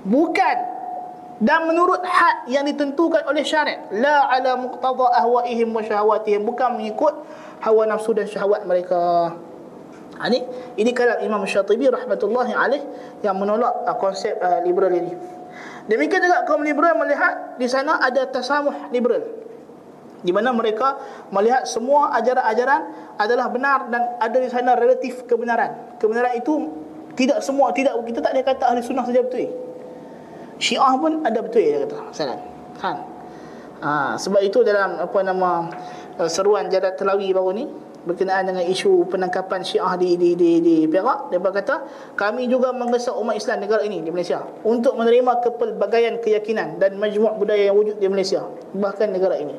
bukan 0.06 0.56
dan 1.36 1.68
menurut 1.68 2.00
had 2.00 2.48
yang 2.48 2.64
ditentukan 2.64 3.26
oleh 3.28 3.44
syariat 3.44 3.84
la 3.92 4.30
ala 4.32 4.56
muqtada 4.56 5.12
ahwaihim 5.20 5.68
wa 5.74 5.84
syahawatihim 5.84 6.46
bukan 6.48 6.80
mengikut 6.80 7.12
hawa 7.60 7.84
nafsu 7.84 8.16
dan 8.16 8.24
syahwat 8.24 8.64
mereka 8.64 9.34
ini 10.16 10.40
ini 10.80 10.96
kalam 10.96 11.20
Imam 11.20 11.44
Syatibi 11.44 11.92
rahmatullahi 11.92 12.56
alaih 12.56 12.80
yang 13.20 13.36
menolak 13.36 13.84
uh, 13.84 13.96
konsep 14.00 14.32
uh, 14.40 14.64
liberal 14.64 14.88
ini 14.88 15.12
Demikian 15.86 16.18
juga 16.18 16.42
kaum 16.50 16.66
liberal 16.66 16.98
melihat 16.98 17.58
di 17.62 17.70
sana 17.70 18.02
ada 18.02 18.26
tasamuh 18.26 18.90
liberal. 18.90 19.22
Di 20.26 20.34
mana 20.34 20.50
mereka 20.50 20.98
melihat 21.30 21.62
semua 21.70 22.10
ajaran-ajaran 22.18 23.14
adalah 23.14 23.46
benar 23.46 23.86
dan 23.86 24.02
ada 24.18 24.36
di 24.42 24.50
sana 24.50 24.74
relatif 24.74 25.22
kebenaran. 25.30 25.94
Kebenaran 26.02 26.34
itu 26.34 26.54
tidak 27.14 27.38
semua 27.46 27.70
tidak 27.70 27.94
kita 28.02 28.18
tak 28.18 28.34
ada 28.34 28.42
kata 28.42 28.64
ahli 28.74 28.82
sunnah 28.82 29.06
saja 29.06 29.22
betul. 29.22 29.46
Syiah 30.56 30.94
pun 30.96 31.24
ada 31.24 31.38
betul 31.44 31.60
dia 31.60 31.84
kata. 31.84 31.98
Salah. 32.12 32.38
Kan? 32.80 32.96
Ha, 33.76 34.16
sebab 34.16 34.40
itu 34.40 34.64
dalam 34.64 34.96
apa 34.96 35.18
nama 35.20 35.68
uh, 36.16 36.30
seruan 36.32 36.72
jadat 36.72 36.96
telawi 36.96 37.28
baru 37.36 37.52
ni 37.52 37.68
berkenaan 38.06 38.46
dengan 38.46 38.64
isu 38.64 39.10
penangkapan 39.10 39.66
Syiah 39.66 39.98
di 39.98 40.14
di 40.14 40.38
di 40.38 40.62
di 40.62 40.76
Perak 40.86 41.28
dia 41.28 41.42
berkata 41.42 41.82
kami 42.14 42.46
juga 42.46 42.70
menggesa 42.70 43.10
umat 43.18 43.34
Islam 43.34 43.66
negara 43.66 43.82
ini 43.82 44.00
di 44.00 44.14
Malaysia 44.14 44.46
untuk 44.62 44.94
menerima 44.94 45.42
kepelbagaian 45.42 46.22
keyakinan 46.22 46.78
dan 46.78 46.96
majmuk 47.02 47.34
budaya 47.36 47.68
yang 47.68 47.76
wujud 47.76 47.98
di 47.98 48.06
Malaysia 48.06 48.46
bahkan 48.78 49.10
negara 49.10 49.42
ini 49.42 49.58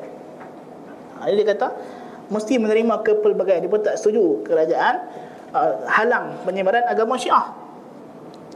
ha, 1.20 1.28
dia 1.28 1.44
kata 1.44 1.76
mesti 2.32 2.56
menerima 2.56 3.04
kepelbagaian 3.04 3.60
dia 3.60 3.70
pun 3.70 3.84
tak 3.84 4.00
setuju 4.00 4.40
kerajaan 4.48 4.94
uh, 5.52 5.84
halang 5.84 6.32
penyebaran 6.48 6.88
agama 6.88 7.20
Syiah 7.20 7.52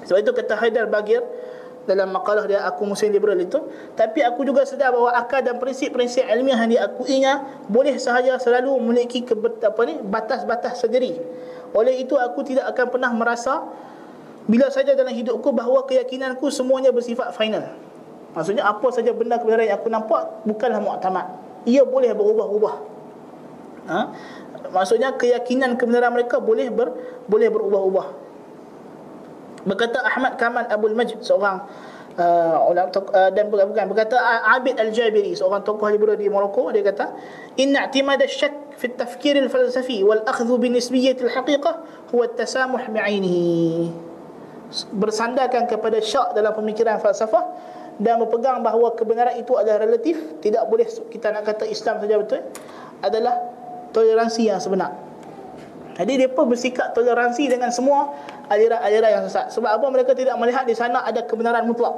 sebab 0.09 0.24
itu 0.24 0.32
kata 0.32 0.56
Haidar 0.56 0.89
Bagir 0.89 1.20
dalam 1.83 2.15
makalah 2.15 2.47
dia 2.47 2.63
aku 2.63 2.87
muslim 2.87 3.11
liberal 3.11 3.39
itu 3.39 3.59
tapi 3.99 4.23
aku 4.23 4.47
juga 4.47 4.63
sedar 4.63 4.95
bahawa 4.95 5.19
akal 5.19 5.43
dan 5.43 5.59
prinsip-prinsip 5.59 6.23
ilmiah 6.31 6.59
yang 6.63 6.71
diakuinya 6.71 7.33
boleh 7.67 7.99
sahaja 7.99 8.39
selalu 8.39 8.79
memiliki 8.79 9.27
apa 9.27 9.81
ni 9.87 9.99
batas-batas 10.03 10.83
sendiri. 10.83 11.19
Oleh 11.73 12.05
itu 12.05 12.15
aku 12.15 12.45
tidak 12.47 12.71
akan 12.77 12.87
pernah 12.93 13.11
merasa 13.11 13.67
bila 14.47 14.69
saja 14.69 14.95
dalam 14.95 15.15
hidupku 15.15 15.51
bahawa 15.51 15.87
keyakinanku 15.89 16.51
semuanya 16.53 16.95
bersifat 16.95 17.35
final. 17.35 17.75
Maksudnya 18.33 18.65
apa 18.65 18.87
saja 18.95 19.13
benda 19.13 19.37
kebenaran 19.37 19.69
yang 19.69 19.79
aku 19.81 19.89
nampak 19.93 20.23
bukanlah 20.47 20.81
muktamad. 20.81 21.27
Ia 21.69 21.85
boleh 21.85 22.11
berubah-ubah. 22.15 22.75
Ha? 23.83 24.01
maksudnya 24.71 25.11
keyakinan 25.19 25.75
kebenaran 25.75 26.15
mereka 26.15 26.39
boleh 26.39 26.71
ber, 26.71 26.95
boleh 27.27 27.51
berubah-ubah 27.51 28.22
Berkata 29.63 30.03
Ahmad 30.03 30.35
Kamal 30.39 30.67
Abdul 30.67 30.95
Majd 30.99 31.23
seorang 31.23 31.63
uh, 32.19 32.69
ulama 32.69 32.91
uh, 32.91 33.31
dan 33.31 33.47
bukan, 33.49 33.67
bukan. 33.71 33.85
Berkata 33.93 34.17
Abid 34.53 34.77
Al-Jabiri 34.77 35.33
seorang 35.39 35.63
tokoh 35.63 35.87
liberal 35.89 36.19
di 36.19 36.27
Morocco 36.27 36.69
dia 36.75 36.83
kata 36.83 37.15
inna 37.61 37.87
i'timad 37.89 38.21
asy-syak 38.21 38.77
fi 38.77 38.91
at-tafkir 38.91 39.39
al-falsafi 39.39 40.03
wal 40.03 40.25
akhdhu 40.27 40.59
bi 40.59 40.73
nisbiyyah 40.73 41.17
al-haqiqah 41.23 41.75
huwa 42.11 42.23
at-tasamuh 42.27 42.83
bi'ainihi. 42.91 43.93
Bersandarkan 44.97 45.69
kepada 45.69 46.01
syak 46.01 46.33
dalam 46.33 46.57
pemikiran 46.57 46.97
falsafah 46.97 47.45
dan 48.01 48.17
berpegang 48.25 48.65
bahawa 48.65 48.97
kebenaran 48.97 49.37
itu 49.37 49.53
adalah 49.53 49.85
relatif 49.85 50.17
tidak 50.41 50.65
boleh 50.65 50.89
kita 51.13 51.29
nak 51.29 51.45
kata 51.45 51.69
Islam 51.69 52.01
saja 52.01 52.17
betul 52.17 52.41
adalah 53.05 53.35
toleransi 53.93 54.49
yang 54.49 54.57
sebenar 54.57 55.12
jadi 55.93 56.24
mereka 56.24 56.48
bersikap 56.48 56.97
toleransi 56.97 57.52
dengan 57.52 57.69
semua 57.69 58.16
aliran-aliran 58.48 59.20
yang 59.20 59.24
sesat. 59.28 59.52
Sebab 59.52 59.77
apa 59.77 59.86
mereka 59.93 60.16
tidak 60.16 60.40
melihat 60.40 60.64
di 60.64 60.73
sana 60.73 61.05
ada 61.05 61.20
kebenaran 61.28 61.69
mutlak. 61.69 61.93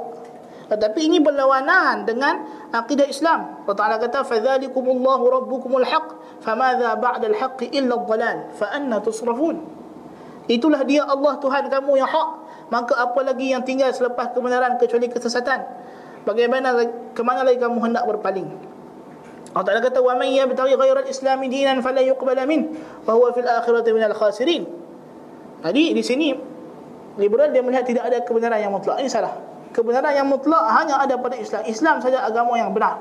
Tetapi 0.65 0.97
ini 0.97 1.21
berlawanan 1.21 2.03
dengan 2.03 2.67
akidah 2.73 3.05
Islam. 3.05 3.63
Allah 3.63 3.77
Taala 3.77 3.95
kata 4.01 4.25
fadzalikumullahu 4.25 5.23
rabbukumul 5.29 5.85
haq 5.85 6.41
famadza 6.41 6.97
ba'dal 6.97 7.37
haqqi 7.37 7.69
illa 7.71 7.95
dhalal 7.95 8.49
fa 8.51 8.73
anna 8.73 8.99
tusrafun. 8.99 9.61
Itulah 10.45 10.81
dia 10.83 11.05
Allah 11.05 11.37
Tuhan 11.39 11.69
kamu 11.69 11.91
yang 12.01 12.09
hak. 12.09 12.29
Maka 12.73 12.97
apa 12.97 13.19
lagi 13.21 13.53
yang 13.53 13.61
tinggal 13.61 13.93
selepas 13.93 14.33
kebenaran 14.33 14.81
kecuali 14.81 15.05
kesesatan? 15.05 15.61
Bagaimana 16.25 16.73
ke 17.13 17.21
mana 17.21 17.45
lagi 17.45 17.61
kamu 17.61 17.77
hendak 17.79 18.03
berpaling? 18.09 18.49
Allah 19.55 19.71
Taala 19.71 19.81
kata 19.87 20.03
yabtaghi 20.03 20.75
ghayra 20.75 20.99
al-islam 21.07 21.39
dinan 21.47 21.79
fala 21.79 22.03
yuqbala 22.03 22.43
min 22.43 22.75
wa 23.07 23.15
huwa 23.15 23.31
fil 23.31 23.47
akhirati 23.47 23.89
minal 23.95 24.11
khasirin. 24.11 24.67
Jadi 25.63 25.95
di 25.95 26.03
sini 26.03 26.35
liberal 27.15 27.55
dia 27.55 27.63
melihat 27.63 27.87
tidak 27.87 28.03
ada 28.03 28.19
kebenaran 28.27 28.59
yang 28.59 28.75
mutlak. 28.75 28.99
Ini 28.99 29.07
salah. 29.07 29.31
Kebenaran 29.71 30.11
yang 30.11 30.27
mutlak 30.27 30.59
hanya 30.75 30.99
ada 30.99 31.15
pada 31.15 31.39
Islam. 31.39 31.63
Islam 31.71 31.95
saja 32.03 32.27
agama 32.27 32.59
yang 32.59 32.75
benar. 32.75 32.99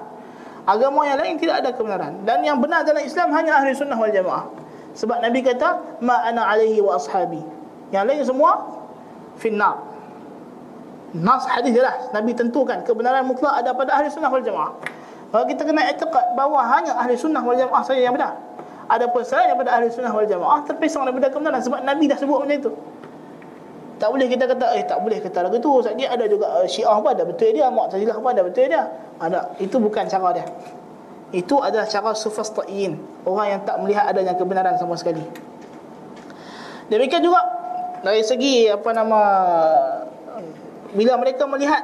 Agama 0.64 1.02
yang 1.04 1.18
lain 1.18 1.36
tidak 1.42 1.60
ada 1.60 1.74
kebenaran. 1.74 2.22
Dan 2.22 2.46
yang 2.46 2.62
benar 2.62 2.86
dalam 2.86 3.02
Islam 3.02 3.34
hanya 3.34 3.58
ahli 3.58 3.74
sunnah 3.74 3.98
wal 3.98 4.14
jamaah. 4.14 4.48
Sebab 4.94 5.20
Nabi 5.20 5.42
kata, 5.42 6.00
Ma 6.00 6.22
ana 6.22 6.46
alaihi 6.54 6.78
wa 6.80 6.96
ashabi. 6.96 7.42
Yang 7.90 8.04
lain 8.08 8.22
semua, 8.24 8.52
finnar. 9.36 9.82
Nas 11.14 11.46
hadis 11.50 11.74
jelas. 11.74 12.10
Nabi 12.14 12.32
tentukan 12.32 12.80
kebenaran 12.86 13.26
mutlak 13.26 13.54
ada 13.60 13.74
pada 13.74 13.98
ahli 13.98 14.08
sunnah 14.08 14.30
wal 14.30 14.42
jamaah. 14.42 14.72
Kalau 15.30 15.44
kita 15.48 15.62
kena 15.64 15.82
etikad 15.90 16.36
bahawa 16.36 16.66
hanya 16.76 16.96
ahli 16.98 17.14
sunnah 17.14 17.40
wal 17.40 17.56
jamaah 17.56 17.82
saja 17.86 18.00
yang 18.00 18.14
benar. 18.14 18.36
Ada 18.84 19.08
pun 19.08 19.24
selain 19.24 19.52
daripada 19.52 19.76
ahli 19.76 19.88
sunnah 19.88 20.12
wal 20.12 20.28
jamaah 20.28 20.60
terpisah 20.68 21.02
daripada 21.08 21.32
kebenaran 21.32 21.60
sebab 21.64 21.80
Nabi 21.82 22.04
dah 22.06 22.18
sebut 22.20 22.38
macam 22.44 22.54
itu. 22.54 22.70
Tak 23.94 24.10
boleh 24.10 24.26
kita 24.26 24.44
kata 24.50 24.74
eh 24.74 24.84
tak 24.84 24.98
boleh 25.00 25.22
kata 25.22 25.38
lagu 25.46 25.56
tu 25.62 25.70
sebab 25.78 25.94
dia 25.94 26.10
ada 26.10 26.26
juga 26.26 26.50
uh, 26.60 26.66
Syiah 26.66 26.98
pun 26.98 27.14
ada 27.14 27.22
betul 27.22 27.54
dia, 27.54 27.70
Mu'tazilah 27.70 28.18
pun 28.18 28.30
ada 28.34 28.42
betul 28.42 28.66
dia. 28.66 28.82
Ada. 29.22 29.54
Itu 29.62 29.78
bukan 29.78 30.10
cara 30.10 30.28
dia. 30.34 30.46
Itu 31.30 31.62
adalah 31.62 31.86
cara 31.86 32.10
sufastaiin, 32.14 32.98
orang 33.26 33.46
yang 33.54 33.60
tak 33.62 33.78
melihat 33.82 34.06
adanya 34.10 34.34
kebenaran 34.34 34.78
sama 34.78 34.94
sekali. 34.98 35.22
Demikian 36.90 37.22
juga 37.22 37.40
dari 38.04 38.20
segi 38.22 38.68
apa 38.68 38.90
nama 38.92 39.20
bila 40.94 41.18
mereka 41.18 41.48
melihat 41.48 41.82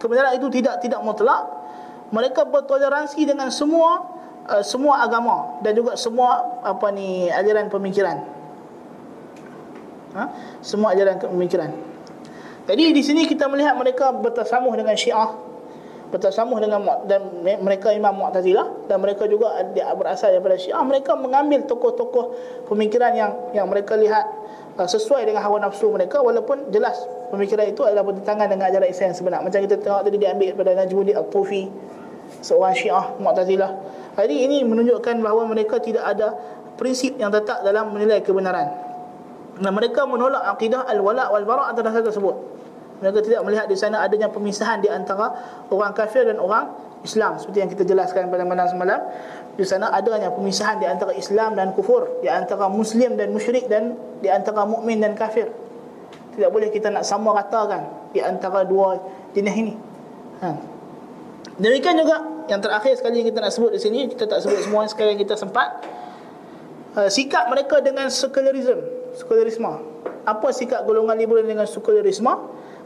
kebenaran 0.00 0.36
itu 0.36 0.48
tidak 0.52 0.80
tidak 0.84 1.00
mutlak, 1.04 1.44
mereka 2.10 2.46
bertoleransi 2.46 3.22
dengan 3.22 3.48
semua 3.54 4.20
uh, 4.50 4.64
semua 4.66 5.02
agama 5.06 5.62
dan 5.62 5.78
juga 5.78 5.94
semua 5.94 6.62
apa 6.66 6.90
ni 6.90 7.30
ajaran 7.30 7.70
pemikiran. 7.70 8.18
Ha? 10.14 10.24
Semua 10.58 10.90
ajaran 10.90 11.22
pemikiran. 11.22 11.70
Jadi 12.66 12.94
di 12.94 13.02
sini 13.02 13.26
kita 13.26 13.46
melihat 13.50 13.74
mereka 13.78 14.14
bertasamuh 14.14 14.74
dengan 14.78 14.94
Syiah, 14.94 15.34
bertasamuh 16.10 16.58
dengan 16.58 16.82
dan 17.06 17.42
mereka 17.42 17.90
Imam 17.94 18.14
Mu'tazilah 18.14 18.90
dan 18.90 18.98
mereka 19.02 19.26
juga 19.30 19.58
berasal 19.94 20.34
daripada 20.34 20.58
Syiah. 20.58 20.82
Mereka 20.82 21.14
mengambil 21.18 21.66
tokoh-tokoh 21.66 22.34
pemikiran 22.66 23.14
yang 23.14 23.32
yang 23.54 23.66
mereka 23.70 23.94
lihat 23.94 24.26
uh, 24.78 24.86
sesuai 24.86 25.26
dengan 25.26 25.42
hawa 25.46 25.62
nafsu 25.62 25.90
mereka 25.90 26.22
walaupun 26.22 26.70
jelas 26.74 26.98
pemikiran 27.30 27.70
itu 27.70 27.86
adalah 27.86 28.02
bertentangan 28.06 28.46
dengan 28.50 28.66
ajaran 28.70 28.88
Islam 28.90 29.14
sebenar. 29.14 29.40
Macam 29.46 29.62
kita 29.62 29.78
tengok 29.78 30.02
tadi 30.06 30.16
diambil 30.18 30.46
daripada 30.54 30.70
Najmuddin 30.82 31.16
Al-Tufi, 31.16 31.64
seorang 32.38 32.74
Syiah 32.78 33.18
Mu'tazilah. 33.18 33.70
Jadi 34.14 34.36
ini 34.46 34.62
menunjukkan 34.62 35.18
bahawa 35.18 35.48
mereka 35.50 35.82
tidak 35.82 36.06
ada 36.06 36.34
prinsip 36.78 37.18
yang 37.18 37.28
tetap 37.34 37.60
dalam 37.66 37.92
menilai 37.92 38.22
kebenaran. 38.22 38.68
Dan 39.60 39.76
mereka 39.76 40.08
menolak 40.08 40.40
akidah 40.56 40.88
al-wala' 40.88 41.28
wal-bara' 41.28 41.68
atas 41.74 41.82
dasar 41.84 42.02
tersebut. 42.06 42.36
Mereka 43.00 43.20
tidak 43.24 43.40
melihat 43.44 43.66
di 43.68 43.76
sana 43.76 44.04
adanya 44.04 44.28
pemisahan 44.28 44.80
di 44.80 44.88
antara 44.88 45.32
orang 45.72 45.92
kafir 45.96 46.28
dan 46.28 46.36
orang 46.36 46.68
Islam 47.00 47.40
seperti 47.40 47.58
yang 47.64 47.70
kita 47.72 47.84
jelaskan 47.88 48.28
pada 48.28 48.44
malam 48.44 48.68
semalam. 48.68 49.00
Di 49.56 49.64
sana 49.64 49.92
adanya 49.92 50.32
pemisahan 50.32 50.80
di 50.80 50.86
antara 50.88 51.12
Islam 51.16 51.56
dan 51.56 51.72
kufur, 51.72 52.20
di 52.20 52.28
antara 52.28 52.68
muslim 52.68 53.16
dan 53.16 53.32
musyrik 53.32 53.68
dan 53.68 53.96
di 54.20 54.28
antara 54.28 54.64
mukmin 54.64 55.00
dan 55.00 55.16
kafir. 55.16 55.48
Tidak 56.36 56.48
boleh 56.48 56.68
kita 56.72 56.92
nak 56.92 57.04
sama 57.04 57.36
ratakan 57.36 58.12
di 58.12 58.20
antara 58.20 58.64
dua 58.64 59.00
jenis 59.32 59.54
ini. 59.56 59.74
Ha. 60.40 60.79
Demikian 61.60 62.00
juga 62.00 62.24
yang 62.48 62.64
terakhir 62.64 62.96
sekali 62.96 63.20
yang 63.20 63.28
kita 63.28 63.44
nak 63.44 63.52
sebut 63.52 63.70
di 63.76 63.80
sini 63.80 64.08
kita 64.08 64.24
tak 64.24 64.40
sebut 64.40 64.64
semua 64.64 64.88
yang 64.88 65.20
kita 65.20 65.36
sempat. 65.36 65.84
Uh, 66.96 67.06
sikap 67.06 67.46
mereka 67.46 67.78
dengan 67.78 68.10
sekularisme 68.10 68.82
sekularisme 69.14 69.70
apa 70.26 70.48
sikap 70.50 70.82
golongan 70.82 71.14
liberal 71.14 71.46
dengan 71.46 71.62
sekularisme 71.62 72.26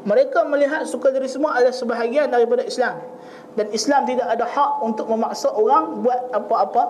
mereka 0.05 0.45
melihat 0.45 0.85
sekularisme 0.85 1.49
adalah 1.49 1.73
sebahagian 1.73 2.29
daripada 2.29 2.61
Islam. 2.69 3.01
Dan 3.57 3.73
Islam 3.73 4.05
tidak 4.05 4.29
ada 4.29 4.45
hak 4.45 4.85
untuk 4.85 5.09
memaksa 5.09 5.49
orang 5.55 6.05
buat 6.05 6.21
apa-apa 6.35 6.83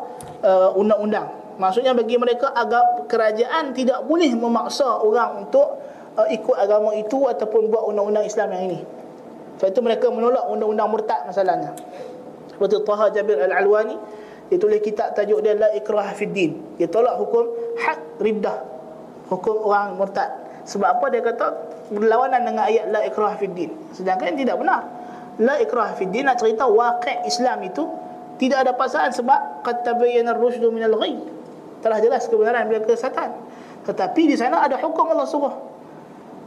uh, 0.43 0.71
undang-undang. 0.75 1.31
Maksudnya 1.61 1.95
bagi 1.95 2.19
mereka 2.19 2.51
agak 2.51 3.07
kerajaan 3.07 3.71
tidak 3.77 4.03
boleh 4.11 4.35
memaksa 4.35 5.05
orang 5.05 5.47
untuk 5.47 5.79
uh, 6.19 6.27
ikut 6.27 6.57
agama 6.59 6.97
itu 6.99 7.31
ataupun 7.31 7.71
buat 7.71 7.87
undang-undang 7.93 8.27
Islam 8.27 8.51
yang 8.57 8.65
ini 8.73 9.04
sebab 9.61 9.69
itu 9.71 9.81
mereka 9.81 10.07
menolak 10.11 10.45
undang-undang 10.51 10.89
murtad 10.91 11.21
masalahnya 11.27 11.75
seperti 12.51 12.81
Taha 12.87 13.07
Jabir 13.15 13.39
Al-Alwani 13.39 13.97
dia 14.53 14.61
tulis 14.61 14.81
kitab 14.85 15.17
tajuk 15.17 15.41
dia 15.41 15.57
La 15.57 15.73
Ikrah 15.73 16.13
Fiddin 16.15 16.79
dia 16.79 16.87
tolak 16.91 17.17
hukum 17.19 17.49
had 17.81 17.99
riddah 18.21 18.63
hukum 19.31 19.57
orang 19.65 19.97
murtad 19.97 20.45
sebab 20.65 20.89
apa 21.01 21.07
dia 21.13 21.21
kata 21.21 21.47
berlawanan 21.93 22.41
dengan 22.49 22.65
ayat 22.65 22.89
la 22.89 23.05
ikrah 23.05 23.37
fid 23.37 23.53
din. 23.53 23.71
Sedangkan 23.93 24.33
tidak 24.33 24.57
benar. 24.57 24.81
La 25.43 25.61
ikrah 25.61 25.93
fid 25.93 26.09
din 26.09 26.25
nak 26.25 26.41
cerita 26.41 26.65
waqi' 26.65 27.29
Islam 27.29 27.61
itu 27.69 27.85
tidak 28.41 28.65
ada 28.67 28.73
paksaan 28.73 29.13
sebab 29.13 29.63
qad 29.63 29.85
tabayyana 29.85 30.33
ar-rusydu 30.33 30.73
min 30.73 30.89
al-ghayy. 30.89 31.21
Telah 31.85 31.99
jelas 32.01 32.25
kebenaran 32.33 32.73
dari 32.73 32.81
kesesatan. 32.81 33.37
Tetapi 33.85 34.23
di 34.25 34.37
sana 34.41 34.65
ada 34.65 34.81
hukum 34.81 35.05
Allah 35.13 35.29
suruh. 35.29 35.55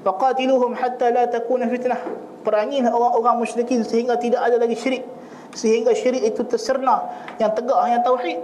Faqatiluhum 0.06 0.78
hatta 0.78 1.10
la 1.14 1.26
takuna 1.30 1.65
fitnah. 1.69 1.99
Perangilah 2.45 2.94
orang-orang 2.94 3.44
musyrikin 3.44 3.84
sehingga 3.84 4.15
tidak 4.18 4.44
ada 4.44 4.57
lagi 4.61 4.78
syirik. 4.78 5.03
Sehingga 5.52 5.91
syirik 5.95 6.24
itu 6.24 6.44
terserna 6.45 7.07
yang 7.41 7.52
tegak 7.56 7.80
hanya 7.82 7.99
tauhid. 8.06 8.40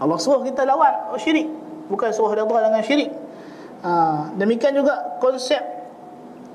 Allah 0.00 0.18
suruh 0.18 0.42
kita 0.42 0.64
lawan 0.64 1.18
syirik. 1.20 1.50
Bukan 1.90 2.10
suruh 2.14 2.32
redha 2.32 2.56
dengan 2.64 2.82
syirik. 2.82 3.10
Ha, 3.84 4.32
demikian 4.40 4.72
juga 4.72 5.20
konsep 5.20 5.60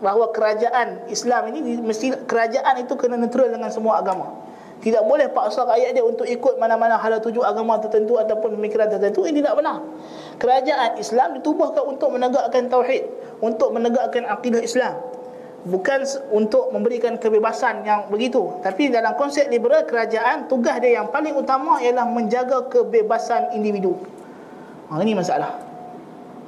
bahawa 0.01 0.31
kerajaan 0.33 1.11
Islam 1.11 1.53
ini 1.53 1.77
mesti 1.77 2.25
kerajaan 2.25 2.81
itu 2.81 2.95
kena 2.97 3.19
neutral 3.19 3.51
dengan 3.51 3.69
semua 3.69 4.01
agama. 4.01 4.33
Tidak 4.79 5.03
boleh 5.03 5.27
paksa 5.35 5.67
rakyat 5.67 5.91
dia 5.91 6.03
untuk 6.07 6.23
ikut 6.23 6.55
mana-mana 6.55 6.95
hala 6.95 7.19
tuju 7.19 7.43
agama 7.43 7.75
tertentu 7.83 8.15
ataupun 8.15 8.55
pemikiran 8.55 8.87
tertentu 8.87 9.27
ini 9.27 9.43
tidak 9.43 9.59
benar. 9.59 9.83
Kerajaan 10.39 10.95
Islam 10.95 11.35
ditubuhkan 11.35 11.83
untuk 11.83 12.15
menegakkan 12.15 12.71
tauhid, 12.71 13.03
untuk 13.43 13.75
menegakkan 13.75 14.23
akidah 14.23 14.63
Islam. 14.63 14.95
Bukan 15.67 16.07
untuk 16.31 16.71
memberikan 16.71 17.19
kebebasan 17.19 17.83
yang 17.83 18.07
begitu. 18.07 18.47
Tapi 18.63 18.87
dalam 18.87 19.19
konsep 19.19 19.51
liberal 19.51 19.83
kerajaan 19.83 20.47
tugas 20.47 20.79
dia 20.79 21.03
yang 21.03 21.11
paling 21.11 21.35
utama 21.35 21.83
ialah 21.83 22.07
menjaga 22.07 22.71
kebebasan 22.71 23.51
individu. 23.51 23.99
Ha, 24.87 25.03
ini 25.03 25.11
masalah. 25.11 25.59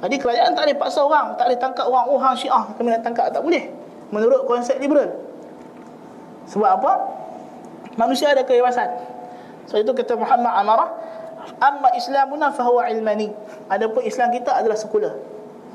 Jadi 0.00 0.16
kerajaan 0.16 0.56
tak 0.56 0.64
boleh 0.64 0.78
paksa 0.80 1.00
orang, 1.04 1.36
tak 1.36 1.46
boleh 1.52 1.60
tangkap 1.60 1.86
orang, 1.86 2.04
oh 2.08 2.18
hang 2.18 2.34
Syiah 2.34 2.64
kami 2.74 2.88
nak 2.90 3.04
tangkap 3.04 3.28
tak 3.28 3.44
boleh. 3.44 3.68
Menurut 4.08 4.48
konsep 4.48 4.80
liberal. 4.80 5.12
Sebab 6.48 6.80
apa? 6.80 6.92
Manusia 8.00 8.32
ada 8.32 8.42
kebebasan. 8.42 8.88
Sebab 9.68 9.78
itu 9.84 9.92
kata 9.92 10.16
Muhammad 10.16 10.52
Amarah, 10.56 10.90
amma 11.60 11.94
islamuna 11.96 12.50
fahuwa 12.54 12.88
ilmani. 12.90 13.30
Adapun 13.68 14.02
Islam 14.04 14.30
kita 14.34 14.54
adalah 14.58 14.78
sekular. 14.78 15.14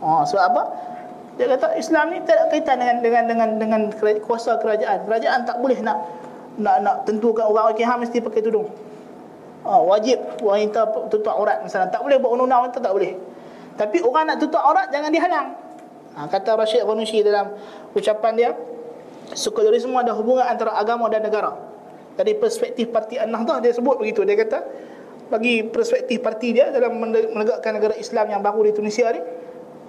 Ha, 0.02 0.23
sebab 0.27 0.44
apa? 0.53 0.61
Dia 1.38 1.45
kata 1.53 1.77
Islam 1.77 2.14
ni 2.14 2.22
tak 2.26 2.49
kaitan 2.49 2.81
dengan 2.81 2.98
dengan 3.02 3.23
dengan 3.26 3.49
dengan 3.57 3.81
kuasa 4.26 4.57
kerajaan. 4.57 5.06
Kerajaan 5.06 5.45
tak 5.45 5.61
boleh 5.61 5.77
nak 5.85 5.98
nak 6.57 6.81
nak 6.81 6.95
tentukan 7.06 7.45
orang 7.45 7.73
okey 7.73 7.85
hang 7.85 8.02
mesti 8.02 8.18
pakai 8.22 8.41
tudung. 8.41 8.69
Ha, 9.65 9.77
wajib 9.84 10.18
wanita 10.41 11.10
tutup 11.14 11.34
aurat 11.34 11.61
misalnya 11.61 11.94
tak 11.94 12.02
boleh 12.02 12.18
buat 12.18 12.34
undang-undang 12.34 12.73
tak 12.73 12.94
boleh. 12.94 13.14
Tapi 13.77 14.02
orang 14.02 14.34
nak 14.34 14.38
tutup 14.41 14.61
aurat 14.61 14.89
jangan 14.89 15.14
dihalang. 15.14 15.53
Ha, 16.18 16.26
kata 16.26 16.57
Rashid 16.57 16.81
Ghanushi 16.81 17.22
dalam 17.22 17.53
ucapan 17.94 18.34
dia, 18.34 18.49
sekularisme 19.38 19.94
ada 19.94 20.18
hubungan 20.18 20.49
antara 20.49 20.73
agama 20.73 21.06
dan 21.14 21.22
negara. 21.22 21.53
Dari 22.18 22.34
perspektif 22.34 22.89
parti 22.89 23.22
An-Nahdhah 23.22 23.61
dia 23.61 23.69
sebut 23.69 24.02
begitu. 24.02 24.26
Dia 24.26 24.34
kata 24.34 24.65
bagi 25.27 25.63
perspektif 25.67 26.23
parti 26.23 26.55
dia 26.55 26.71
dalam 26.71 26.97
menegakkan 27.03 27.75
negara 27.75 27.93
Islam 27.99 28.31
yang 28.31 28.41
baru 28.43 28.63
di 28.67 28.71
Tunisia 28.75 29.11
ni, 29.11 29.21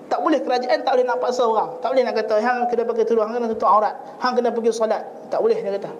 tak 0.08 0.24
boleh 0.24 0.40
kerajaan 0.40 0.82
tak 0.82 0.92
boleh 0.96 1.06
nak 1.06 1.20
paksa 1.20 1.44
orang. 1.44 1.78
Tak 1.84 1.92
boleh 1.92 2.02
nak 2.02 2.16
kata 2.16 2.34
hang 2.40 2.58
kena 2.72 2.82
pakai 2.88 3.04
tudung, 3.04 3.28
hang 3.28 3.36
kena 3.36 3.48
tutup 3.52 3.68
aurat, 3.68 3.94
hang 4.18 4.32
kena 4.34 4.50
pergi 4.50 4.72
solat. 4.72 5.04
Tak 5.28 5.38
boleh 5.44 5.60
dia 5.60 5.76
kata. 5.76 5.92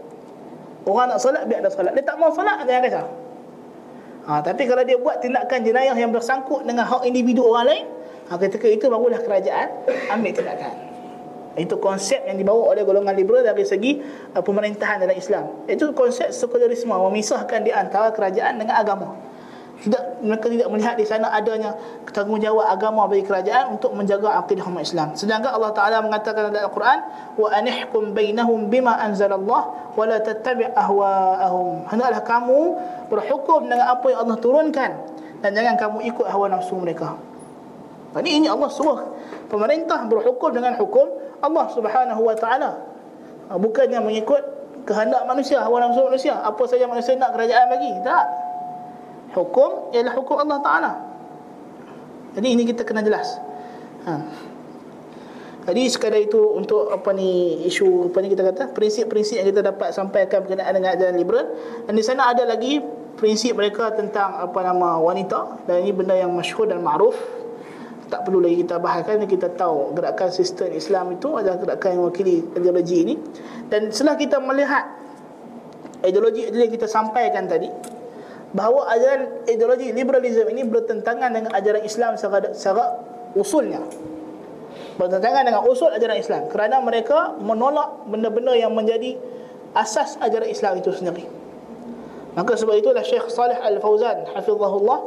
Orang 0.89 1.13
nak 1.13 1.21
solat 1.21 1.45
biar 1.45 1.61
ada 1.61 1.71
solat. 1.71 1.93
Dia 1.93 2.05
tak 2.05 2.17
mau 2.17 2.33
solat 2.33 2.65
dia 2.65 2.81
kata. 2.81 3.05
Ha, 4.29 4.45
tapi 4.45 4.69
kalau 4.69 4.85
dia 4.85 4.97
buat 5.01 5.25
tindakan 5.25 5.65
jenayah 5.65 5.97
yang 5.97 6.13
bersangkut 6.13 6.65
dengan 6.65 6.85
hak 6.85 7.05
individu 7.05 7.49
orang 7.49 7.65
lain, 7.69 7.85
ha, 8.29 8.37
ketika 8.37 8.69
itu 8.69 8.89
barulah 8.89 9.21
kerajaan 9.21 9.73
ambil 10.13 10.33
tindakan. 10.33 10.88
Itu 11.59 11.83
konsep 11.83 12.23
yang 12.25 12.39
dibawa 12.39 12.73
oleh 12.73 12.87
golongan 12.87 13.13
liberal 13.19 13.43
dari 13.43 13.67
segi 13.67 13.99
uh, 14.33 14.43
pemerintahan 14.43 15.03
dalam 15.03 15.17
Islam. 15.19 15.67
Itu 15.67 15.91
konsep 15.93 16.31
sekularisme 16.31 16.95
memisahkan 16.95 17.67
di 17.67 17.75
antara 17.75 18.15
kerajaan 18.15 18.63
dengan 18.63 18.79
agama 18.79 19.29
tidak 19.79 20.03
mereka 20.19 20.47
tidak 20.51 20.69
melihat 20.75 20.95
di 20.99 21.07
sana 21.07 21.31
adanya 21.31 21.71
tanggungjawab 22.11 22.67
agama 22.67 23.07
bagi 23.07 23.23
kerajaan 23.23 23.79
untuk 23.79 23.95
menjaga 23.95 24.43
akidah 24.43 24.67
umat 24.67 24.83
Islam. 24.83 25.15
Sedangkan 25.15 25.55
Allah 25.55 25.71
Taala 25.71 26.03
mengatakan 26.03 26.51
dalam 26.51 26.67
Al-Quran, 26.67 26.99
"Wa 27.39 27.49
anihkum 27.55 28.11
bainahum 28.11 28.67
bima 28.67 28.99
anzalallah 28.99 29.95
wa 29.95 30.03
la 30.03 30.19
tattabi' 30.19 30.75
ahwa'ahum." 30.75 31.87
Hendaklah 31.95 32.23
kamu 32.27 32.59
berhukum 33.07 33.71
dengan 33.71 33.95
apa 33.95 34.07
yang 34.11 34.19
Allah 34.27 34.39
turunkan 34.43 34.91
dan 35.47 35.51
jangan 35.55 35.79
kamu 35.79 35.99
ikut 36.11 36.27
hawa 36.27 36.51
nafsu 36.51 36.75
mereka. 36.75 37.15
Ini 38.19 38.43
ini 38.43 38.47
Allah 38.51 38.67
suruh 38.73 39.15
pemerintah 39.47 40.11
berhukum 40.11 40.51
dengan 40.51 40.75
hukum 40.75 41.07
Allah 41.43 41.67
Subhanahu 41.73 42.23
wa 42.23 42.37
taala. 42.37 42.71
Bukannya 43.49 44.05
mengikut 44.05 44.43
kehendak 44.85 45.25
manusia, 45.25 45.65
hawa 45.65 45.81
nafsu 45.85 46.05
manusia. 46.05 46.37
Apa 46.37 46.69
saja 46.69 46.85
manusia 46.85 47.17
nak 47.17 47.33
kerajaan 47.33 47.67
bagi. 47.73 47.93
Tak 48.05 48.49
hukum 49.37 49.93
ialah 49.93 50.15
hukum 50.17 50.37
Allah 50.41 50.59
Ta'ala 50.61 50.93
jadi 52.37 52.49
ini 52.55 52.63
kita 52.69 52.85
kena 52.85 53.05
jelas 53.05 53.37
ha. 54.09 54.25
jadi 55.69 55.83
sekadar 55.89 56.21
itu 56.21 56.41
untuk 56.57 56.89
apa 56.93 57.13
ni 57.13 57.65
isu 57.69 58.13
apa 58.13 58.19
ni 58.25 58.29
kita 58.33 58.43
kata 58.53 58.63
prinsip-prinsip 58.73 59.41
yang 59.41 59.49
kita 59.49 59.61
dapat 59.65 59.93
sampaikan 59.93 60.45
berkenaan 60.45 60.73
dengan 60.77 60.91
ajaran 60.97 61.17
liberal 61.17 61.47
dan 61.85 61.93
di 61.97 62.05
sana 62.05 62.33
ada 62.33 62.45
lagi 62.49 62.81
prinsip 63.19 63.59
mereka 63.59 63.91
tentang 63.93 64.39
apa 64.39 64.59
nama 64.63 65.03
wanita 65.03 65.67
dan 65.67 65.83
ini 65.83 65.91
benda 65.91 66.15
yang 66.15 66.31
masyhur 66.31 66.71
dan 66.71 66.81
ma'ruf 66.81 67.19
tak 68.09 68.25
perlu 68.25 68.41
lagi 68.41 68.65
kita 68.65 68.81
bahaskan 68.81 69.29
kita 69.29 69.53
tahu 69.53 69.93
gerakan 69.93 70.33
sistem 70.33 70.73
Islam 70.73 71.15
itu 71.17 71.29
adalah 71.37 71.61
gerakan 71.61 71.89
yang 72.01 72.05
wakili 72.09 72.41
ideologi 72.57 72.97
ini. 73.05 73.15
Dan 73.69 73.93
setelah 73.93 74.17
kita 74.17 74.41
melihat 74.41 74.85
ideologi 76.03 76.49
yang 76.49 76.73
kita 76.73 76.89
sampaikan 76.89 77.45
tadi 77.45 77.69
bahawa 78.57 78.89
ajaran 78.97 79.45
ideologi 79.45 79.93
liberalisme 79.93 80.49
ini 80.49 80.65
bertentangan 80.65 81.31
dengan 81.37 81.53
ajaran 81.53 81.85
Islam 81.85 82.17
secara, 82.17 82.57
secara 82.57 82.85
usulnya. 83.37 83.85
Bertentangan 84.97 85.45
dengan 85.45 85.63
usul 85.69 85.93
ajaran 85.93 86.17
Islam. 86.17 86.43
Kerana 86.49 86.81
mereka 86.81 87.37
menolak 87.39 88.09
benda-benda 88.09 88.57
yang 88.57 88.73
menjadi 88.73 89.21
asas 89.77 90.17
ajaran 90.19 90.49
Islam 90.49 90.81
itu 90.81 90.91
sendiri. 90.97 91.29
Maka 92.35 92.55
sebab 92.57 92.79
itulah 92.79 93.03
Syekh 93.03 93.29
Salih 93.29 93.59
Al-Fauzan 93.59 94.33
hafizahullah 94.33 94.99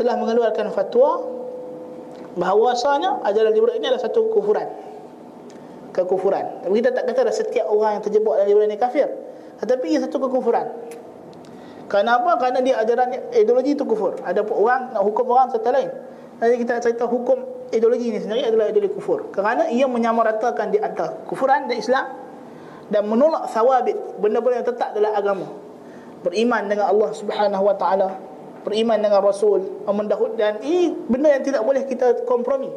telah 0.00 0.14
mengeluarkan 0.16 0.72
fatwa 0.72 1.40
bahawasanya 2.38 3.24
ajaran 3.26 3.50
liberal 3.54 3.74
ini 3.78 3.86
adalah 3.90 4.02
satu 4.02 4.30
kufuran 4.30 4.68
kekufuran 5.90 6.62
tapi 6.62 6.74
kita 6.78 6.94
tak 6.94 7.10
kata 7.10 7.32
setiap 7.34 7.66
orang 7.66 7.98
yang 7.98 8.02
terjebak 8.06 8.34
dalam 8.38 8.48
liberal 8.50 8.66
ini 8.70 8.78
kafir 8.78 9.08
tetapi 9.58 9.86
ia 9.90 9.98
satu 10.02 10.22
kekufuran 10.22 10.66
kerana 11.90 12.22
apa? 12.22 12.38
Kerana 12.38 12.62
dia 12.62 12.78
ajaran 12.78 13.34
ideologi 13.34 13.74
itu 13.74 13.82
kufur. 13.82 14.14
Ada 14.22 14.46
orang 14.46 14.94
nak 14.94 15.02
hukum 15.02 15.26
orang 15.34 15.50
serta 15.50 15.74
lain. 15.74 15.90
Jadi 16.38 16.54
kita 16.62 16.78
cerita 16.78 17.04
hukum 17.10 17.66
ideologi 17.74 18.14
ini 18.14 18.22
sendiri 18.22 18.46
adalah 18.46 18.70
ideologi 18.70 18.94
kufur. 18.94 19.34
Kerana 19.34 19.66
ia 19.66 19.90
menyamaratakan 19.90 20.70
di 20.70 20.78
antara 20.78 21.18
kufuran 21.26 21.66
dan 21.66 21.74
Islam 21.74 22.06
dan 22.94 23.10
menolak 23.10 23.50
sawabit 23.50 24.22
benda-benda 24.22 24.62
yang 24.62 24.68
tetap 24.70 24.94
dalam 24.94 25.12
agama. 25.18 25.46
Beriman 26.22 26.70
dengan 26.70 26.94
Allah 26.94 27.10
Subhanahu 27.10 27.64
Wa 27.66 27.74
Taala, 27.74 28.08
beriman 28.62 29.00
dengan 29.00 29.20
Rasul, 29.24 29.84
mendahul 29.88 30.36
dan 30.36 30.60
ini 30.60 30.92
benda 31.08 31.32
yang 31.32 31.44
tidak 31.44 31.62
boleh 31.64 31.82
kita 31.88 32.24
kompromi. 32.28 32.68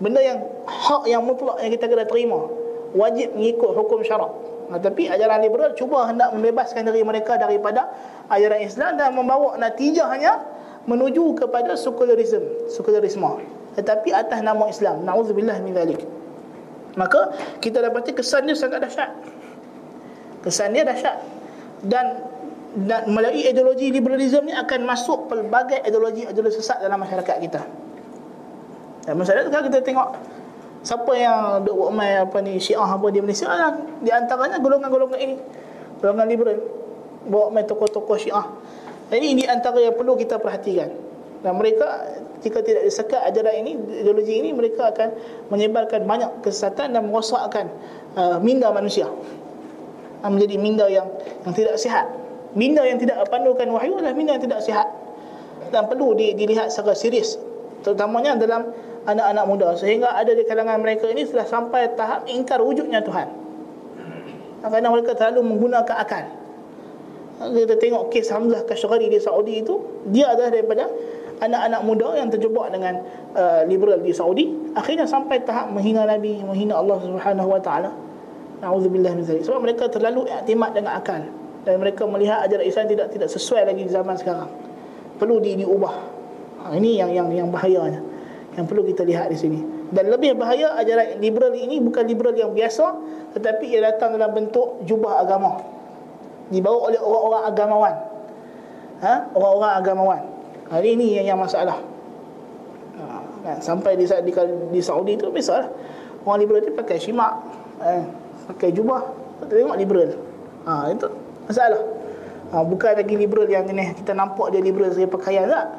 Benda 0.00 0.20
yang 0.20 0.40
hak 0.64 1.04
yang 1.08 1.24
mutlak 1.24 1.60
yang 1.60 1.72
kita 1.76 1.84
kena 1.88 2.04
terima. 2.08 2.48
Wajib 2.96 3.36
mengikut 3.36 3.70
hukum 3.76 4.00
syarak. 4.02 4.32
Nah, 4.70 4.78
tapi 4.78 5.10
ajaran 5.10 5.42
liberal 5.42 5.74
cuba 5.74 6.06
hendak 6.06 6.30
membebaskan 6.30 6.86
diri 6.86 7.02
mereka 7.02 7.34
daripada 7.36 7.90
ajaran 8.30 8.62
Islam 8.62 8.96
dan 8.96 9.12
membawa 9.12 9.58
natijahnya 9.58 10.40
menuju 10.86 11.36
kepada 11.36 11.76
sekularisme, 11.76 12.70
sekularisme. 12.70 13.42
Tetapi 13.76 14.14
atas 14.14 14.40
nama 14.40 14.66
Islam. 14.70 15.02
Nauzubillah 15.06 15.58
min 15.62 15.74
zalik. 15.74 16.00
Maka 16.98 17.34
kita 17.62 17.82
dapati 17.82 18.14
kesan 18.14 18.46
dia 18.50 18.58
sangat 18.58 18.82
dahsyat. 18.82 19.10
Kesan 20.42 20.74
dia 20.74 20.82
dahsyat. 20.82 21.22
Dan 21.86 22.26
dan 22.70 23.10
melalui 23.10 23.50
ideologi 23.50 23.90
liberalism 23.90 24.46
ni 24.46 24.54
akan 24.54 24.86
masuk 24.86 25.26
pelbagai 25.26 25.82
ideologi-ideologi 25.82 26.62
sesat 26.62 26.78
dalam 26.78 27.02
masyarakat 27.02 27.36
kita. 27.42 27.62
Dan 29.10 29.18
masyarakat 29.18 29.50
sekarang 29.50 29.66
kita 29.74 29.80
tengok 29.82 30.08
siapa 30.86 31.12
yang 31.18 31.66
duk 31.66 31.74
buat 31.74 31.90
mai 31.90 32.14
apa 32.22 32.38
ni 32.38 32.62
Syiah 32.62 32.86
apa 32.86 33.10
di 33.10 33.18
Malaysia 33.18 33.50
lah. 33.50 33.74
di 33.98 34.10
antaranya 34.14 34.62
golongan-golongan 34.62 35.18
ini. 35.18 35.36
Golongan 35.98 36.26
liberal 36.30 36.56
bawa 37.26 37.50
mai 37.50 37.66
tokoh-tokoh 37.66 38.16
Syiah. 38.16 38.46
Jadi 39.10 39.26
ini 39.26 39.42
antara 39.50 39.82
yang 39.82 39.98
perlu 39.98 40.14
kita 40.14 40.38
perhatikan. 40.38 40.94
Dan 41.42 41.56
mereka 41.58 42.06
jika 42.44 42.62
tidak 42.62 42.86
disekat 42.86 43.20
ajaran 43.34 43.66
ini, 43.66 43.72
ideologi 44.04 44.38
ini 44.38 44.54
mereka 44.54 44.94
akan 44.94 45.08
menyebarkan 45.50 46.06
banyak 46.06 46.30
kesesatan 46.44 46.94
dan 46.94 47.02
merosakkan 47.10 47.66
uh, 48.14 48.38
minda 48.38 48.70
manusia. 48.70 49.10
Menjadi 50.20 50.60
minda 50.60 50.84
yang 50.86 51.08
yang 51.48 51.56
tidak 51.56 51.80
sihat 51.80 52.19
minda 52.54 52.82
yang 52.82 52.98
tidak 52.98 53.22
pandukan 53.30 53.68
wahyu 53.70 53.98
adalah 53.98 54.14
minda 54.14 54.34
yang 54.36 54.44
tidak 54.44 54.60
sihat. 54.64 54.88
Dan 55.70 55.86
perlu 55.86 56.18
dilihat 56.18 56.74
secara 56.74 56.98
serius 56.98 57.38
terutamanya 57.86 58.34
dalam 58.36 58.74
anak-anak 59.06 59.44
muda. 59.46 59.68
Sehingga 59.78 60.12
ada 60.12 60.34
di 60.34 60.42
kalangan 60.44 60.82
mereka 60.82 61.06
ini 61.08 61.24
sudah 61.24 61.46
sampai 61.46 61.94
tahap 61.94 62.26
ingkar 62.26 62.58
wujudnya 62.58 63.00
Tuhan. 63.06 63.28
Kerana 64.60 64.88
mereka 64.92 65.16
terlalu 65.16 65.56
menggunakan 65.56 65.96
akal. 65.96 66.24
Kita 67.40 67.80
tengok 67.80 68.12
kes 68.12 68.28
Hamzah 68.28 68.68
Kashghari 68.68 69.08
di 69.08 69.16
Saudi 69.16 69.64
itu 69.64 69.80
dia 70.12 70.28
adalah 70.36 70.52
daripada 70.52 70.84
anak-anak 71.40 71.80
muda 71.88 72.08
yang 72.20 72.28
terjebak 72.28 72.68
dengan 72.68 73.00
uh, 73.32 73.64
liberal 73.64 73.96
di 74.04 74.12
Saudi. 74.12 74.52
Akhirnya 74.76 75.08
sampai 75.08 75.40
tahap 75.48 75.72
menghina 75.72 76.04
Nabi 76.04 76.36
menghina 76.44 76.76
Allah 76.76 77.00
Subhanahu 77.00 77.48
Wa 77.56 77.60
Taala. 77.64 77.90
Nauzubillah 78.60 79.16
min 79.16 79.24
zalik. 79.24 79.40
Sebab 79.48 79.64
mereka 79.64 79.88
terlalu 79.88 80.28
iktimad 80.28 80.76
dengan 80.76 81.00
akal 81.00 81.39
dan 81.64 81.76
mereka 81.76 82.08
melihat 82.08 82.44
ajaran 82.48 82.64
Islam 82.64 82.86
tidak 82.88 83.06
tidak 83.12 83.28
sesuai 83.28 83.68
lagi 83.68 83.82
di 83.84 83.92
zaman 83.92 84.16
sekarang. 84.16 84.48
Perlu 85.20 85.36
di 85.44 85.60
diubah. 85.60 85.94
Ha, 86.64 86.76
ini 86.76 86.96
yang 86.96 87.12
yang 87.12 87.28
yang 87.28 87.48
bahayanya. 87.52 88.00
Yang 88.56 88.64
perlu 88.66 88.82
kita 88.88 89.04
lihat 89.04 89.28
di 89.28 89.36
sini. 89.36 89.60
Dan 89.92 90.08
lebih 90.08 90.38
bahaya 90.38 90.78
ajaran 90.80 91.20
liberal 91.20 91.52
ini 91.52 91.82
bukan 91.82 92.06
liberal 92.06 92.32
yang 92.32 92.54
biasa 92.54 92.94
tetapi 93.36 93.74
ia 93.74 93.84
datang 93.84 94.16
dalam 94.16 94.32
bentuk 94.32 94.80
jubah 94.88 95.20
agama. 95.20 95.60
Dibawa 96.50 96.90
oleh 96.90 96.98
orang-orang 96.98 97.42
agamawan. 97.46 97.94
Ha? 99.04 99.14
Orang-orang 99.36 99.72
agamawan. 99.78 100.22
Hari 100.70 100.88
ini 100.98 101.06
yang, 101.20 101.36
yang 101.36 101.38
masalah. 101.38 101.78
Ha? 103.46 103.60
Sampai 103.62 103.94
di, 103.94 104.08
di, 104.08 104.32
di 104.72 104.80
Saudi 104.82 105.14
itu 105.14 105.30
biasalah. 105.30 105.68
Orang 106.26 106.38
liberal 106.42 106.60
itu 106.64 106.72
pakai 106.74 106.98
syimak. 106.98 107.32
Eh, 107.80 108.02
pakai 108.50 108.74
jubah. 108.74 109.04
Tengok 109.46 109.78
liberal. 109.78 110.10
Ha, 110.66 110.92
itu 110.92 111.08
masalah. 111.46 111.82
Ha, 112.50 112.66
bukan 112.66 112.98
lagi 112.98 113.14
liberal 113.14 113.46
yang 113.46 113.62
ini 113.70 113.94
kita 113.94 114.10
nampak 114.10 114.50
dia 114.50 114.58
liberal 114.58 114.90
sebagai 114.90 115.14
pakaian 115.14 115.46
tak? 115.46 115.78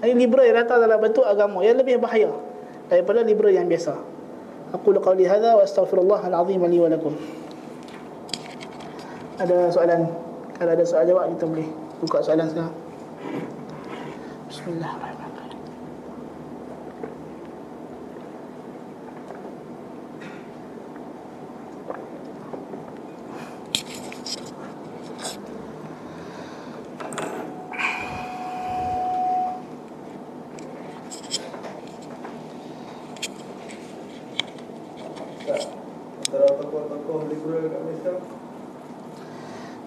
Ini 0.00 0.16
liberal 0.16 0.48
yang 0.48 0.64
datang 0.64 0.80
dalam 0.80 0.96
bentuk 0.96 1.28
agama 1.28 1.60
yang 1.60 1.76
lebih 1.76 2.00
bahaya 2.00 2.32
daripada 2.88 3.20
liberal 3.20 3.52
yang 3.52 3.68
biasa. 3.68 4.00
Aku 4.72 4.96
qawli 4.96 5.28
hadha 5.28 5.60
wa 5.60 5.62
astaghfirullah 5.66 6.24
al-azim 6.30 6.62
li 6.64 6.78
wa 6.80 6.88
lakum. 6.88 7.12
Ada 9.36 9.68
soalan? 9.76 10.08
Kalau 10.56 10.70
ada 10.72 10.84
soalan 10.88 11.06
jawab 11.10 11.24
kita 11.36 11.44
boleh 11.44 11.68
buka 12.00 12.18
soalan 12.24 12.46
sekarang. 12.48 12.74
Bismillahirrahmanirrahim 14.48 15.19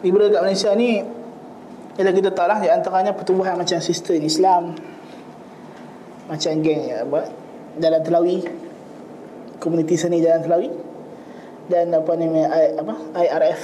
liberal 0.04 0.30
kat 0.30 0.42
Malaysia 0.44 0.70
ni 0.76 1.00
ialah 1.96 2.14
kita 2.14 2.30
tahu 2.36 2.48
lah 2.52 2.60
di 2.60 2.68
antaranya 2.68 3.16
pertumbuhan 3.16 3.56
macam 3.56 3.80
sistem 3.80 4.20
Islam 4.20 4.76
macam 6.28 6.52
geng 6.60 6.82
ya, 6.92 7.08
apa 7.08 7.32
Jalan 7.80 8.02
Telawi 8.04 8.38
komuniti 9.64 9.96
seni 9.96 10.20
Jalan 10.20 10.44
Telawi 10.44 10.70
dan 11.72 11.96
apa 11.96 12.12
ni 12.20 12.28
apa 12.44 12.94
IRF 13.16 13.62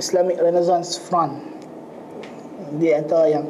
Islamic 0.00 0.40
Renaissance 0.40 0.96
Front. 0.96 1.38
Dia 2.80 2.98
antara 2.98 3.28
yang 3.28 3.44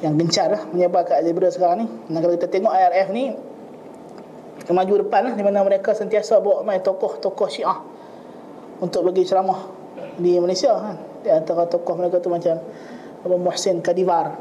yang 0.00 0.16
gencar 0.16 0.48
lah 0.48 0.62
menyebar 0.72 1.04
kat 1.04 1.20
liberal 1.22 1.52
sekarang 1.52 1.84
ni. 1.84 1.86
Dan 2.08 2.18
kalau 2.24 2.34
kita 2.34 2.48
tengok 2.48 2.72
IRF 2.72 3.08
ni 3.12 3.36
kemaju 4.64 5.04
depan 5.04 5.20
lah 5.30 5.32
di 5.36 5.42
mana 5.44 5.60
mereka 5.60 5.92
sentiasa 5.92 6.40
bawa 6.40 6.64
main 6.64 6.80
tokoh-tokoh 6.80 7.48
syiah 7.52 7.78
untuk 8.80 9.04
bagi 9.04 9.28
ceramah 9.28 9.68
di 10.16 10.40
Malaysia 10.40 10.72
kan 10.72 11.09
di 11.20 11.28
antara 11.28 11.68
tokoh 11.68 11.94
mereka 11.96 12.18
tu 12.20 12.32
macam 12.32 12.56
Abu 13.24 13.36
Muhsin 13.36 13.84
Kadivar. 13.84 14.36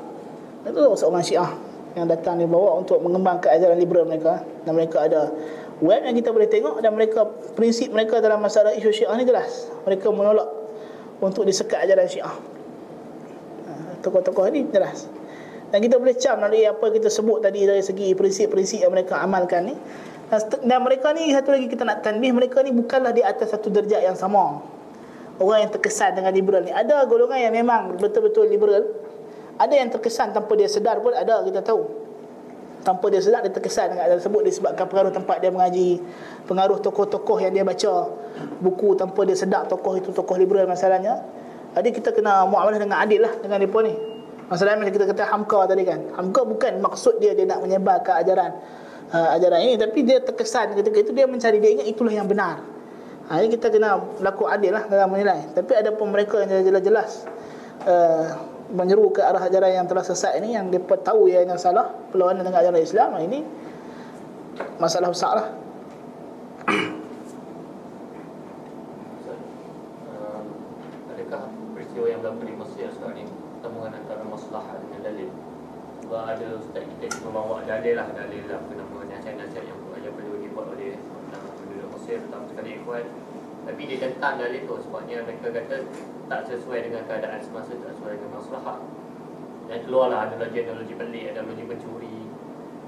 Itu 0.64 0.96
seorang 0.96 1.24
syiah 1.24 1.52
yang 1.98 2.08
datang 2.08 2.40
dibawa 2.40 2.80
untuk 2.80 3.00
mengembangkan 3.04 3.52
ajaran 3.52 3.80
liberal 3.80 4.08
mereka. 4.08 4.44
Dan 4.64 4.76
mereka 4.76 5.08
ada 5.08 5.32
web 5.84 6.02
yang 6.04 6.16
kita 6.16 6.30
boleh 6.32 6.48
tengok 6.48 6.80
dan 6.80 6.92
mereka 6.96 7.28
prinsip 7.56 7.92
mereka 7.92 8.24
dalam 8.24 8.40
masalah 8.40 8.72
isu 8.76 8.92
syiah 8.92 9.16
ni 9.20 9.28
jelas. 9.28 9.68
Mereka 9.84 10.08
menolak 10.12 10.48
untuk 11.20 11.44
disekat 11.44 11.84
ajaran 11.88 12.08
syiah. 12.08 12.36
Ha, 13.68 13.72
tokoh-tokoh 14.00 14.48
ini 14.52 14.68
jelas. 14.72 15.12
Dan 15.70 15.86
kita 15.86 16.02
boleh 16.02 16.18
cam 16.18 16.42
dari 16.42 16.66
apa 16.66 16.82
kita 16.90 17.12
sebut 17.14 17.46
tadi 17.46 17.68
dari 17.68 17.84
segi 17.86 18.16
prinsip-prinsip 18.18 18.82
yang 18.82 18.90
mereka 18.96 19.22
amalkan 19.22 19.70
ni. 19.70 19.76
Dan 20.66 20.86
mereka 20.86 21.10
ni 21.14 21.34
satu 21.34 21.58
lagi 21.58 21.66
kita 21.66 21.82
nak 21.82 22.06
tanbih 22.06 22.30
mereka 22.30 22.62
ni 22.62 22.70
bukanlah 22.70 23.10
di 23.10 23.26
atas 23.26 23.50
satu 23.50 23.74
derjat 23.74 24.06
yang 24.06 24.14
sama 24.14 24.62
orang 25.40 25.68
yang 25.68 25.72
terkesan 25.72 26.20
dengan 26.20 26.32
liberal 26.36 26.62
ni. 26.68 26.72
Ada 26.76 27.08
golongan 27.08 27.40
yang 27.40 27.54
memang 27.56 27.96
betul-betul 27.98 28.46
liberal. 28.52 28.84
Ada 29.60 29.74
yang 29.76 29.90
terkesan 29.92 30.36
tanpa 30.36 30.56
dia 30.56 30.68
sedar 30.68 31.00
pun 31.00 31.16
ada 31.16 31.44
kita 31.44 31.64
tahu. 31.64 31.84
Tanpa 32.80 33.12
dia 33.12 33.20
sedar 33.20 33.44
dia 33.44 33.52
terkesan 33.52 33.92
dengan 33.96 34.08
ada 34.08 34.16
sebut 34.24 34.40
disebabkan 34.44 34.88
pengaruh 34.88 35.12
tempat 35.12 35.44
dia 35.44 35.52
mengaji 35.52 36.00
pengaruh 36.48 36.80
tokoh-tokoh 36.80 37.44
yang 37.44 37.52
dia 37.52 37.64
baca 37.68 38.08
buku 38.64 38.96
tanpa 38.96 39.28
dia 39.28 39.36
sedar 39.36 39.68
tokoh 39.68 40.00
itu 40.00 40.16
tokoh 40.16 40.36
liberal 40.40 40.68
masalahnya. 40.68 41.24
Jadi 41.76 41.90
kita 41.92 42.16
kena 42.16 42.48
muamalah 42.48 42.80
dengan 42.80 43.04
adil 43.04 43.24
lah 43.24 43.34
dengan 43.40 43.60
mereka 43.60 43.80
ni. 43.84 43.94
Masalahnya 44.48 44.82
macam 44.82 44.94
kita 44.96 45.06
kata 45.12 45.24
hamka 45.28 45.60
tadi 45.68 45.84
kan. 45.84 46.00
Hamka 46.16 46.42
bukan 46.48 46.80
maksud 46.80 47.20
dia 47.20 47.36
dia 47.36 47.46
nak 47.46 47.62
menyebarkan 47.62 48.16
ajaran 48.24 48.52
uh, 49.12 49.36
ajaran 49.36 49.60
ini. 49.60 49.76
Tapi 49.76 50.00
dia 50.08 50.24
terkesan 50.24 50.80
ketika 50.80 50.98
itu 51.04 51.12
dia 51.12 51.28
mencari 51.28 51.60
dia 51.60 51.72
ingat 51.76 51.88
itulah 51.88 52.16
yang 52.16 52.32
benar 52.32 52.79
Ha, 53.30 53.46
ini 53.46 53.54
kita 53.54 53.70
kena 53.70 54.02
berlaku 54.18 54.50
adil 54.50 54.74
lah 54.74 54.90
dalam 54.90 55.14
menilai. 55.14 55.54
Tapi 55.54 55.78
ada 55.78 55.94
pun 55.94 56.10
mereka 56.10 56.42
yang 56.42 56.66
jelas-jelas 56.66 57.30
uh, 57.86 58.26
menyeru 58.74 59.14
ke 59.14 59.22
arah 59.22 59.46
ajaran 59.46 59.70
yang 59.70 59.86
telah 59.86 60.02
sesat 60.02 60.34
ini 60.42 60.58
yang 60.58 60.74
mereka 60.74 61.06
tahu 61.06 61.30
yang 61.30 61.46
salah 61.62 61.94
perlawanan 62.10 62.42
dengan 62.42 62.66
ajaran 62.66 62.82
Islam 62.82 63.22
ini 63.22 63.46
masalah 64.82 65.14
besar 65.14 65.34
lah. 65.38 65.48
Yang 76.10 76.26
ada 76.26 76.46
ustaz 76.58 76.84
kita 76.98 77.22
membawa 77.22 77.62
dalil 77.70 77.94
lah 77.94 78.10
dalil 78.18 78.42
lah 78.50 78.58
nama 78.74 78.98
nasihat-nasihat 79.06 79.62
yang, 79.62 79.78
yang 80.02 80.14
perlu 80.18 80.42
dibuat 80.42 80.74
oleh 80.74 80.98
Mesir 82.10 82.26
tentang 82.26 82.50
sekali 82.50 82.70
ikhwan. 82.82 83.06
Tapi 83.70 83.82
dia 83.86 84.02
tentang 84.02 84.42
dalil 84.42 84.66
tu 84.66 84.82
Sebabnya 84.82 85.22
mereka 85.30 85.54
kata 85.54 85.86
tak 86.26 86.42
sesuai 86.50 86.90
dengan 86.90 87.06
keadaan 87.06 87.38
semasa 87.38 87.78
Tak 87.78 87.92
sesuai 88.02 88.18
dengan 88.18 88.32
masalah 88.42 88.82
Dan 89.70 89.78
keluarlah 89.86 90.20
analogi-analogi 90.26 90.98
pelik 90.98 91.38
Analogi 91.38 91.64
pencuri. 91.70 92.18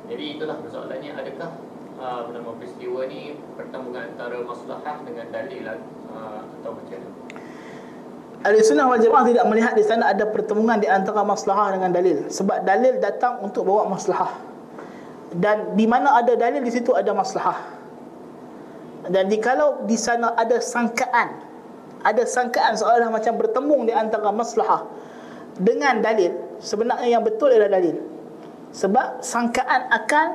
Jadi 0.09 0.23
itulah 0.25 0.57
persoalannya 0.57 1.11
Adakah 1.13 1.49
uh, 2.01 2.53
peristiwa 2.57 3.05
ni 3.05 3.37
Pertemuan 3.53 4.09
antara 4.09 4.41
masalah 4.41 4.97
dengan 5.05 5.27
dalil 5.29 5.69
uh, 5.69 6.41
Atau 6.41 6.71
macam 6.73 6.97
mana? 6.97 7.09
Ahli 8.41 8.57
sunnah 8.65 8.89
wal 8.89 8.97
jamaah 8.97 9.21
tidak 9.29 9.45
melihat 9.53 9.77
di 9.77 9.85
sana 9.85 10.09
ada 10.09 10.25
pertemuan 10.25 10.81
di 10.81 10.89
antara 10.89 11.21
maslahah 11.21 11.77
dengan 11.77 11.93
dalil. 11.93 12.25
Sebab 12.25 12.65
dalil 12.65 12.97
datang 12.97 13.37
untuk 13.45 13.69
bawa 13.69 13.85
maslahah 13.85 14.33
Dan 15.29 15.77
di 15.77 15.85
mana 15.85 16.17
ada 16.17 16.33
dalil 16.33 16.65
di 16.65 16.73
situ 16.73 16.89
ada 16.97 17.13
maslahah 17.13 17.80
dan 19.09 19.25
dikalau 19.31 19.81
di 19.89 19.97
sana 19.97 20.37
ada 20.37 20.61
sangkaan 20.61 21.41
ada 22.01 22.23
sangkaan 22.25 22.77
seolah 22.77 23.09
macam 23.13 23.37
bertemu 23.37 23.89
di 23.89 23.93
antara 23.93 24.29
maslahah 24.33 24.85
dengan 25.57 26.01
dalil 26.01 26.33
sebenarnya 26.61 27.17
yang 27.19 27.23
betul 27.25 27.49
adalah 27.51 27.77
dalil. 27.81 27.97
Sebab 28.71 29.19
sangkaan 29.19 29.91
akan 29.91 30.27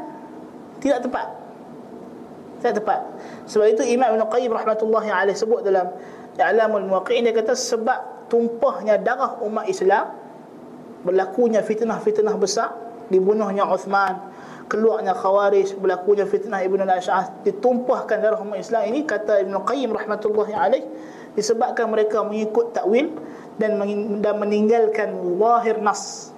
tidak 0.82 1.08
tepat. 1.08 1.26
Tidak 2.60 2.74
tepat. 2.82 3.00
Sebab 3.48 3.66
itu 3.72 3.82
Imam 3.86 4.12
Ibn 4.12 4.28
Qayyim 4.28 4.52
rahmatullahi 4.52 5.08
alaih 5.08 5.32
sebut 5.32 5.64
dalam 5.64 5.90
I'lamul 6.36 6.84
Muwaqqi'in 6.84 7.24
dia 7.24 7.32
kata 7.32 7.56
sebab 7.56 8.28
tumpahnya 8.28 9.00
darah 9.00 9.40
umat 9.40 9.64
Islam 9.70 10.12
berlakunya 11.06 11.64
fitnah-fitnah 11.64 12.36
besar 12.36 12.76
dibunuhnya 13.08 13.64
Uthman 13.64 14.20
keluarnya 14.66 15.14
Khawarij 15.14 15.78
berlakunya 15.78 16.26
fitnah 16.26 16.62
Ibn 16.62 16.82
al-Ash'as 16.86 17.30
ditumpahkan 17.46 18.18
darah 18.18 18.40
umat 18.42 18.58
Islam 18.58 18.90
ini 18.90 19.06
kata 19.06 19.46
Ibn 19.46 19.54
Qayyim 19.62 19.94
rahmatullahi 19.94 20.52
alaih 20.54 20.82
disebabkan 21.38 21.86
mereka 21.86 22.26
mengikut 22.26 22.74
takwil 22.74 23.14
dan 23.56 23.78
dan 24.20 24.34
meninggalkan 24.42 25.14
zahir 25.38 25.78
nas. 25.78 26.32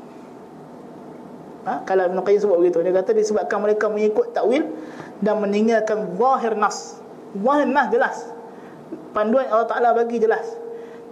Ha? 1.64 1.84
kalau 1.88 2.08
Ibn 2.08 2.18
Qayyim 2.24 2.40
sebut 2.40 2.58
begitu 2.60 2.78
dia 2.84 2.92
kata 2.92 3.16
disebabkan 3.16 3.58
mereka 3.64 3.88
mengikut 3.88 4.36
takwil 4.36 4.68
dan 5.24 5.40
meninggalkan 5.40 6.12
zahir 6.20 6.52
nas. 6.52 7.00
Zahir 7.32 7.68
nas 7.68 7.88
jelas. 7.88 8.16
Panduan 9.12 9.48
Allah 9.48 9.68
Ta'ala 9.68 9.88
bagi 9.92 10.16
jelas 10.20 10.67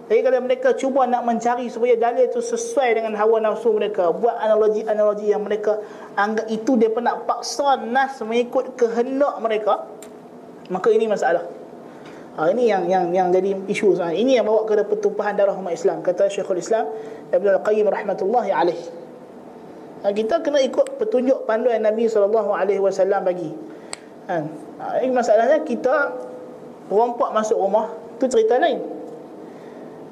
jadi 0.07 0.23
kalau 0.23 0.39
mereka 0.39 0.71
cuba 0.71 1.03
nak 1.03 1.27
mencari 1.27 1.67
supaya 1.67 1.99
dalil 1.99 2.31
itu 2.31 2.39
sesuai 2.39 2.95
dengan 2.95 3.11
hawa 3.19 3.43
nafsu 3.43 3.75
mereka, 3.75 4.15
buat 4.15 4.39
analogi-analogi 4.39 5.35
yang 5.35 5.43
mereka 5.43 5.83
anggap 6.15 6.47
itu 6.47 6.79
dia 6.79 6.87
nak 6.87 7.27
paksa 7.27 7.75
nas 7.83 8.15
mengikut 8.23 8.79
kehendak 8.79 9.35
mereka, 9.43 9.83
maka 10.71 10.87
ini 10.95 11.11
masalah. 11.11 11.43
Ha, 12.39 12.55
ini 12.55 12.71
yang 12.71 12.87
yang 12.87 13.11
yang 13.11 13.27
jadi 13.35 13.51
isu 13.67 13.99
sekarang. 13.99 14.15
Ini 14.15 14.39
yang 14.39 14.45
bawa 14.47 14.63
kepada 14.63 14.87
pertumpahan 14.87 15.35
darah 15.35 15.57
umat 15.59 15.75
Islam. 15.75 15.99
Kata 15.99 16.31
Syekhul 16.31 16.63
Islam 16.63 16.87
Ibn 17.33 17.47
Al-Qayyim 17.59 17.91
rahmatullahi 17.91 18.49
alaih. 18.55 18.79
Ha, 20.07 20.15
kita 20.15 20.39
kena 20.39 20.63
ikut 20.63 21.03
petunjuk 21.03 21.43
panduan 21.43 21.83
Nabi 21.83 22.07
SAW 22.07 22.63
bagi. 23.27 23.51
Ha, 24.31 24.39
ini 25.03 25.11
masalahnya 25.11 25.67
kita 25.67 26.15
rompak 26.87 27.35
masuk 27.35 27.59
rumah, 27.59 27.91
itu 28.15 28.31
cerita 28.31 28.55
lain 28.55 28.96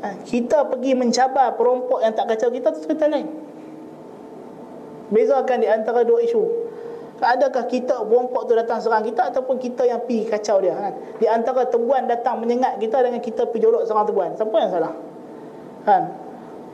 ha, 0.05 0.13
Kita 0.21 0.69
pergi 0.69 0.93
mencabar 0.93 1.57
perompok 1.57 2.05
yang 2.05 2.13
tak 2.13 2.29
kacau 2.29 2.53
kita 2.53 2.69
tu 2.77 2.85
cerita 2.85 3.09
lain 3.09 3.25
Bezakan 5.09 5.65
di 5.65 5.67
antara 5.69 6.05
dua 6.05 6.21
isu 6.21 6.43
Adakah 7.15 7.65
kita 7.71 8.05
perompok 8.05 8.45
tu 8.45 8.53
datang 8.53 8.77
serang 8.77 9.01
kita 9.01 9.33
Ataupun 9.33 9.57
kita 9.57 9.87
yang 9.87 10.03
pergi 10.05 10.29
kacau 10.29 10.61
dia 10.61 10.75
kan? 10.77 10.93
Di 11.17 11.25
antara 11.25 11.65
tebuan 11.65 12.05
datang 12.05 12.37
menyengat 12.37 12.77
kita 12.77 13.01
Dengan 13.01 13.23
kita 13.23 13.49
pergi 13.49 13.65
jolok 13.65 13.83
serang 13.89 14.05
tebuan 14.05 14.37
Siapa 14.37 14.55
yang 14.61 14.71
salah? 14.71 14.93
Kan? 15.87 16.03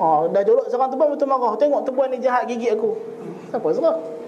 Oh, 0.02 0.28
dah 0.28 0.42
jolok 0.44 0.68
serang 0.68 0.92
tebuan 0.92 1.14
betul 1.16 1.30
marah 1.30 1.56
Tengok 1.56 1.88
tebuan 1.88 2.12
ni 2.12 2.20
jahat 2.20 2.50
gigi 2.50 2.74
aku 2.74 2.98
Siapa 3.54 3.68
serang? 3.72 4.21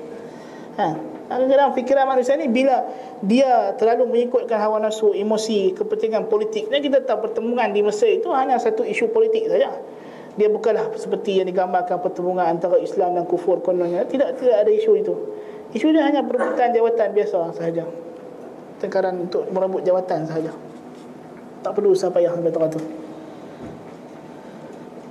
Ha? 0.73 0.87
Kadang-kadang 1.29 1.73
fikiran 1.73 2.05
manusia 2.05 2.37
ni 2.37 2.49
bila 2.49 2.85
dia 3.23 3.73
terlalu 3.77 4.09
mengikutkan 4.09 4.59
hawa 4.59 4.77
nafsu, 4.83 5.13
emosi, 5.15 5.73
kepentingan 5.73 6.29
politik. 6.29 6.69
Dan 6.69 6.83
kita 6.83 7.01
tahu 7.05 7.29
pertemuan 7.29 7.73
di 7.73 7.81
Mesir 7.81 8.21
itu 8.21 8.29
hanya 8.33 8.59
satu 8.61 8.85
isu 8.85 9.09
politik 9.09 9.49
saja. 9.49 9.73
Dia 10.33 10.49
bukanlah 10.49 10.89
seperti 10.97 11.41
yang 11.41 11.47
digambarkan 11.49 12.01
pertemuan 12.01 12.49
antara 12.49 12.81
Islam 12.81 13.17
dan 13.17 13.25
kufur 13.29 13.61
kononnya. 13.61 14.05
Tidak 14.05 14.41
tidak 14.41 14.57
ada 14.65 14.71
isu 14.73 14.91
itu. 14.97 15.13
Isu 15.73 15.93
dia 15.93 16.05
hanya 16.05 16.25
perebutan 16.25 16.73
jawatan 16.73 17.07
biasa 17.13 17.53
sahaja. 17.53 17.85
Tengkaran 18.81 19.29
untuk 19.29 19.45
merebut 19.53 19.85
jawatan 19.85 20.25
sahaja. 20.25 20.53
Tak 21.61 21.71
perlu 21.71 21.93
usaha 21.93 22.13
payah 22.13 22.33
sampai 22.33 22.51
teratur. 22.51 22.83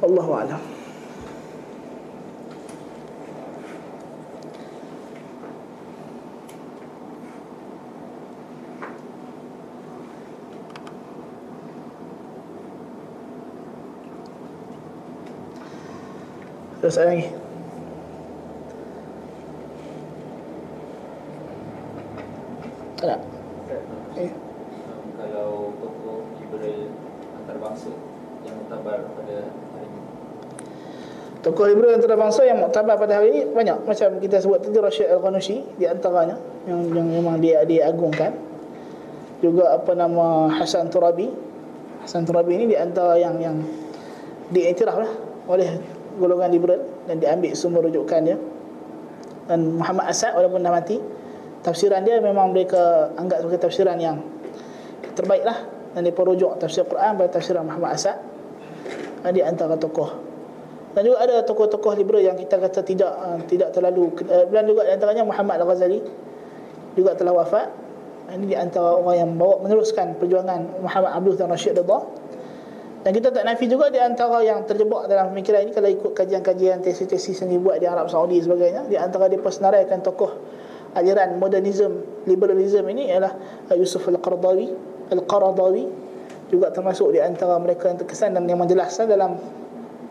Allahu 0.02 0.30
a'lam. 0.34 0.71
Terus 16.82 16.98
ada 16.98 17.14
lagi? 17.14 17.26
Tak 22.98 23.18
eh. 24.18 24.30
Kalau 25.14 25.70
tokoh 25.78 26.26
liberal 26.42 26.90
antarabangsa 27.38 27.94
yang 28.42 28.54
mutabar 28.58 28.98
pada 29.14 29.36
hari 29.46 29.86
ini? 29.86 30.00
Tokoh 31.46 31.66
liberal 31.70 32.02
antarabangsa 32.02 32.42
yang 32.50 32.58
muktabar 32.58 32.98
pada 32.98 33.22
hari 33.22 33.30
ini 33.30 33.40
banyak. 33.54 33.86
Macam 33.86 34.18
kita 34.18 34.42
sebut 34.42 34.66
tadi 34.66 34.78
Rashid 34.82 35.06
Al-Qanushi 35.06 35.78
di 35.78 35.86
antaranya 35.86 36.34
yang 36.66 36.82
yang 36.90 37.06
memang 37.06 37.38
dia 37.38 37.62
diagungkan. 37.62 38.34
Juga 39.38 39.78
apa 39.78 39.94
nama 39.94 40.50
Hasan 40.50 40.90
Turabi. 40.90 41.30
Hasan 42.02 42.26
Turabi 42.26 42.58
ini 42.58 42.74
di 42.74 42.76
antara 42.78 43.14
yang 43.22 43.38
yang 43.38 43.62
diiktiraf 44.50 44.98
lah 44.98 45.12
oleh 45.46 46.01
golongan 46.18 46.50
liberal 46.52 46.80
dan 47.08 47.20
diambil 47.20 47.52
sumber 47.56 47.86
rujukannya. 47.88 48.36
Dan 49.48 49.76
Muhammad 49.78 50.10
Asad 50.12 50.32
walaupun 50.38 50.62
dah 50.62 50.72
mati 50.72 50.96
tafsiran 51.66 52.02
dia 52.06 52.18
memang 52.22 52.50
mereka 52.54 53.10
anggap 53.18 53.42
sebagai 53.42 53.60
tafsiran 53.68 53.98
yang 53.98 54.22
terbaik 55.14 55.42
lah 55.42 55.66
dan 55.92 56.06
dia 56.06 56.14
perujuk 56.14 56.56
tafsir 56.56 56.86
Quran 56.88 57.18
pada 57.18 57.28
tafsiran 57.28 57.66
Muhammad 57.66 57.98
Asad. 57.98 58.16
Di 59.22 59.38
antara 59.38 59.78
tokoh. 59.78 60.18
Dan 60.92 61.08
juga 61.08 61.24
ada 61.24 61.40
tokoh-tokoh 61.46 61.94
liberal 61.96 62.20
yang 62.20 62.36
kita 62.36 62.58
kata 62.58 62.84
tidak 62.84 63.14
uh, 63.16 63.38
tidak 63.48 63.72
terlalu 63.72 64.12
uh, 64.28 64.44
dan 64.50 64.66
juga 64.68 64.84
di 64.84 64.92
antaranya 64.92 65.24
Muhammad 65.24 65.62
Al-Ghazali 65.62 66.02
juga 66.98 67.16
telah 67.16 67.32
wafat. 67.32 67.70
Ini 68.32 68.44
di 68.50 68.56
antara 68.56 68.96
orang 68.96 69.16
yang 69.18 69.30
bawa 69.36 69.62
meneruskan 69.62 70.16
perjuangan 70.16 70.82
Muhammad 70.84 71.10
Abdul 71.16 71.34
dan 71.38 71.48
Rashid 71.54 71.78
Ridha 71.78 71.98
dan 73.02 73.10
kita 73.10 73.34
tak 73.34 73.42
nafi 73.42 73.66
juga 73.66 73.90
di 73.90 73.98
antara 73.98 74.38
yang 74.46 74.62
terjebak 74.62 75.10
dalam 75.10 75.34
pemikiran 75.34 75.66
ini 75.66 75.72
kalau 75.74 75.90
ikut 75.90 76.14
kajian-kajian 76.14 76.86
tesis-tesis 76.86 77.42
yang 77.42 77.58
dibuat 77.58 77.82
di 77.82 77.90
Arab 77.90 78.06
Saudi 78.06 78.38
sebagainya, 78.38 78.86
di 78.86 78.94
antara 78.94 79.26
dia 79.26 79.42
personaraikan 79.42 80.06
tokoh 80.06 80.30
aliran 80.94 81.34
modernism, 81.42 82.22
liberalism 82.30 82.86
ini 82.94 83.10
ialah 83.10 83.34
Yusuf 83.74 84.06
Al-Qaradawi, 84.06 84.70
Al-Qaradawi 85.10 85.84
juga 86.46 86.70
termasuk 86.70 87.10
di 87.10 87.18
antara 87.18 87.58
mereka 87.58 87.90
yang 87.90 87.98
terkesan 87.98 88.38
dan 88.38 88.46
yang 88.46 88.62
menjelaskan 88.62 89.10
dalam 89.10 89.34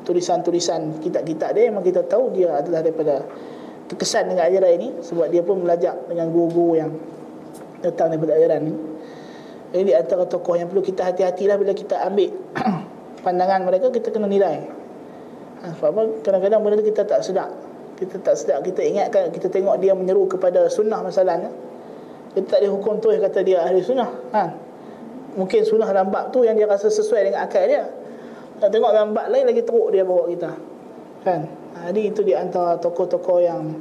tulisan-tulisan 0.04 1.00
kitab-kitab 1.00 1.56
dia. 1.56 1.72
Memang 1.72 1.88
kita 1.88 2.04
tahu 2.04 2.36
dia 2.36 2.60
adalah 2.60 2.84
daripada 2.84 3.24
terkesan 3.88 4.36
dengan 4.36 4.52
ajaran 4.52 4.72
ini 4.84 4.90
sebab 5.00 5.32
dia 5.32 5.40
pun 5.48 5.64
belajar 5.64 5.96
dengan 6.12 6.28
guru-guru 6.28 6.76
yang 6.76 6.92
datang 7.80 8.12
daripada 8.12 8.36
ajaran 8.36 8.68
ini 8.68 8.91
ini 9.72 9.96
antara 9.96 10.28
tokoh 10.28 10.60
yang 10.60 10.68
perlu 10.68 10.84
kita 10.84 11.08
hati-hatilah 11.08 11.56
bila 11.56 11.72
kita 11.72 11.96
ambil 12.04 12.28
pandangan 13.24 13.64
mereka 13.64 13.88
kita 13.88 14.12
kena 14.12 14.28
nilai. 14.28 14.68
Ha, 15.64 15.78
sebab 15.78 15.90
apa? 15.96 16.02
Kadang-kadang 16.26 16.60
benda 16.60 16.76
tu 16.84 16.88
kita 16.92 17.08
tak 17.08 17.22
sedap. 17.24 17.50
Kita 17.96 18.20
tak 18.20 18.36
sedap. 18.36 18.60
Kita 18.66 18.84
ingatkan 18.84 19.32
kita 19.32 19.48
tengok 19.48 19.80
dia 19.80 19.96
menyeru 19.96 20.28
kepada 20.28 20.68
sunnah 20.68 21.00
masalahnya. 21.00 21.54
Kita 22.36 22.58
tak 22.58 22.60
ada 22.66 22.68
hukum 22.74 23.00
tu 23.00 23.16
yang 23.16 23.24
kata 23.24 23.40
dia 23.48 23.64
ahli 23.64 23.80
sunnah. 23.80 24.12
Ha. 24.36 24.44
Mungkin 25.40 25.64
sunnah 25.64 25.88
dalam 25.88 26.12
bab 26.12 26.36
tu 26.36 26.44
yang 26.44 26.60
dia 26.60 26.68
rasa 26.68 26.92
sesuai 26.92 27.32
dengan 27.32 27.48
akal 27.48 27.64
dia. 27.64 27.88
Tak 28.60 28.76
tengok 28.76 28.92
dalam 28.92 29.16
bab 29.16 29.32
lain 29.32 29.48
lagi 29.48 29.64
teruk 29.64 29.88
dia 29.96 30.04
bawa 30.04 30.28
kita. 30.28 30.52
Kan? 31.24 31.48
Ha, 31.78 31.94
jadi 31.94 32.02
itu 32.12 32.22
di 32.28 32.34
antara 32.36 32.76
tokoh-tokoh 32.76 33.40
yang 33.40 33.72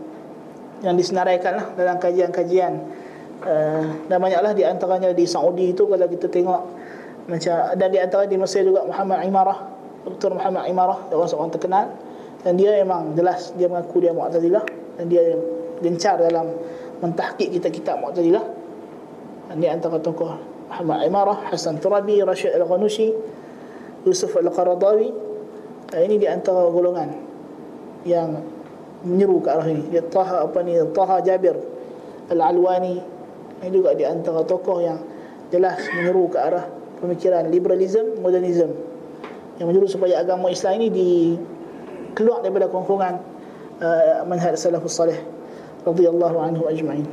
yang 0.81 0.95
disenaraikan 0.95 1.53
lah 1.59 1.67
dalam 1.75 1.97
kajian-kajian 1.99 2.79
uh, 3.45 3.85
dan 4.09 4.19
banyaklah 4.21 4.53
di 4.53 4.63
antaranya 4.65 5.11
di 5.13 5.25
Saudi 5.29 5.73
itu 5.73 5.85
kalau 5.87 6.07
kita 6.09 6.27
tengok 6.29 6.61
macam 7.29 7.55
dan 7.77 7.89
di 7.93 7.99
antara 8.01 8.25
di 8.27 8.37
Mesir 8.41 8.67
juga 8.67 8.83
Muhammad 8.89 9.23
Imarah 9.23 9.81
Dr. 10.05 10.33
Muhammad 10.33 10.65
Imarah 10.69 10.99
orang 11.13 11.29
seorang 11.29 11.53
terkenal. 11.53 11.87
Dan 12.41 12.57
dia 12.57 12.81
memang 12.81 13.13
jelas 13.13 13.53
dia 13.53 13.69
mengaku 13.69 14.01
dia 14.01 14.17
Mu'tazilah. 14.17 14.65
Dan 14.97 15.05
dia 15.13 15.37
gencar 15.85 16.17
dalam 16.17 16.57
mentahqiq 17.05 17.53
kitab-kitab 17.53 18.01
Mu'tazilah. 18.01 18.45
Di 19.51 19.67
antara 19.69 20.01
tokoh 20.01 20.41
Muhammad 20.71 21.05
Imarah 21.05 21.39
Hasan 21.51 21.83
Turabi 21.83 22.23
Rashid 22.23 22.55
Al-Ghanushi 22.57 23.13
Yusuf 24.09 24.33
Al-Qaradawi. 24.41 25.13
Ini 25.91 26.17
di 26.17 26.27
antara 26.31 26.71
golongan 26.71 27.11
yang 28.07 28.41
menyeru 29.05 29.43
ke 29.43 29.49
arah 29.53 29.69
ini. 29.69 29.85
Dia 29.91 30.07
Taha 30.07 30.49
apa 30.49 30.65
ni 30.65 30.79
Taha 30.95 31.19
Jabir 31.21 31.59
Al-Alwani 32.31 33.20
ini 33.61 33.71
juga 33.77 33.93
di 33.93 34.09
antara 34.09 34.41
tokoh 34.49 34.81
yang 34.81 34.99
jelas 35.53 35.77
menyeru 35.93 36.33
ke 36.33 36.39
arah 36.41 36.65
pemikiran 37.05 37.49
liberalism, 37.53 38.17
modernism. 38.25 38.73
Yang 39.61 39.67
menyeru 39.69 39.87
supaya 39.89 40.25
agama 40.25 40.49
Islam 40.49 40.81
ini 40.81 40.89
di 40.89 41.11
keluar 42.17 42.41
daripada 42.41 42.73
kongkongan 42.73 43.15
uh, 43.85 44.25
manhaj 44.25 44.57
salafus 44.57 44.97
salih. 44.97 45.21
Radhiyallahu 45.85 46.37
anhu 46.41 46.65
ajma'in. 46.69 47.09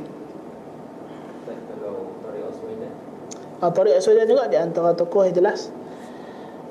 Ah, 3.58 3.74
Tariq 3.74 3.98
Aswadan 3.98 4.30
juga 4.30 4.46
di 4.46 4.54
antara 4.54 4.94
tokoh 4.94 5.26
yang 5.26 5.34
jelas. 5.34 5.74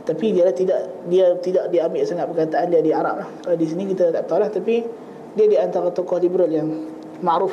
Tapi 0.07 0.31
dia 0.31 0.47
tidak 0.55 0.87
dia 1.11 1.35
tidak 1.43 1.67
diambil 1.67 1.99
sangat 2.07 2.31
perkataan 2.31 2.71
dia 2.71 2.79
di 2.79 2.95
Arab 2.95 3.27
lah. 3.27 3.29
Kalau 3.43 3.59
di 3.59 3.67
sini 3.67 3.91
kita 3.91 4.15
tak 4.15 4.31
tahu 4.31 4.39
lah 4.39 4.47
tapi 4.47 4.87
dia 5.35 5.45
di 5.51 5.59
antara 5.59 5.91
tokoh 5.91 6.15
liberal 6.15 6.47
yang 6.47 6.87
ma'ruf 7.19 7.51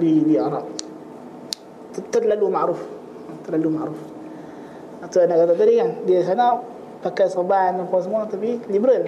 di 0.00 0.24
di 0.24 0.40
Arab 0.40 0.64
terlalu 2.10 2.46
ma'ruf. 2.50 2.80
Terlalu 3.46 3.68
ma'ruf. 3.70 4.00
Atau 5.04 5.20
nak 5.28 5.36
kata 5.36 5.52
tadi 5.52 5.74
kan 5.76 5.90
di 6.08 6.16
sana 6.24 6.56
pakai 7.04 7.28
serban 7.28 7.76
apa 7.76 7.96
semua 8.00 8.24
tapi 8.24 8.56
liberal. 8.72 9.04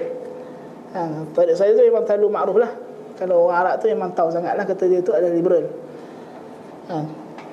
Ha, 0.92 1.24
saya 1.56 1.72
tu 1.72 1.80
memang 1.80 2.04
terlalu 2.04 2.28
makruf 2.28 2.56
lah. 2.60 2.72
Kalau 3.16 3.48
orang 3.48 3.64
Arab 3.64 3.74
tu 3.80 3.88
memang 3.88 4.12
tahu 4.12 4.28
sangat 4.28 4.52
lah 4.60 4.68
kata 4.68 4.84
dia 4.92 5.00
tu 5.00 5.16
adalah 5.16 5.32
liberal. 5.32 5.64
Ha, 6.92 6.96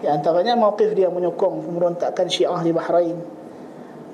di 0.04 0.08
antaranya 0.12 0.60
mawqif 0.60 0.92
dia 0.92 1.08
menyokong 1.08 1.64
pemberontakan 1.64 2.28
syiah 2.28 2.60
di 2.60 2.76
Bahrain. 2.76 3.16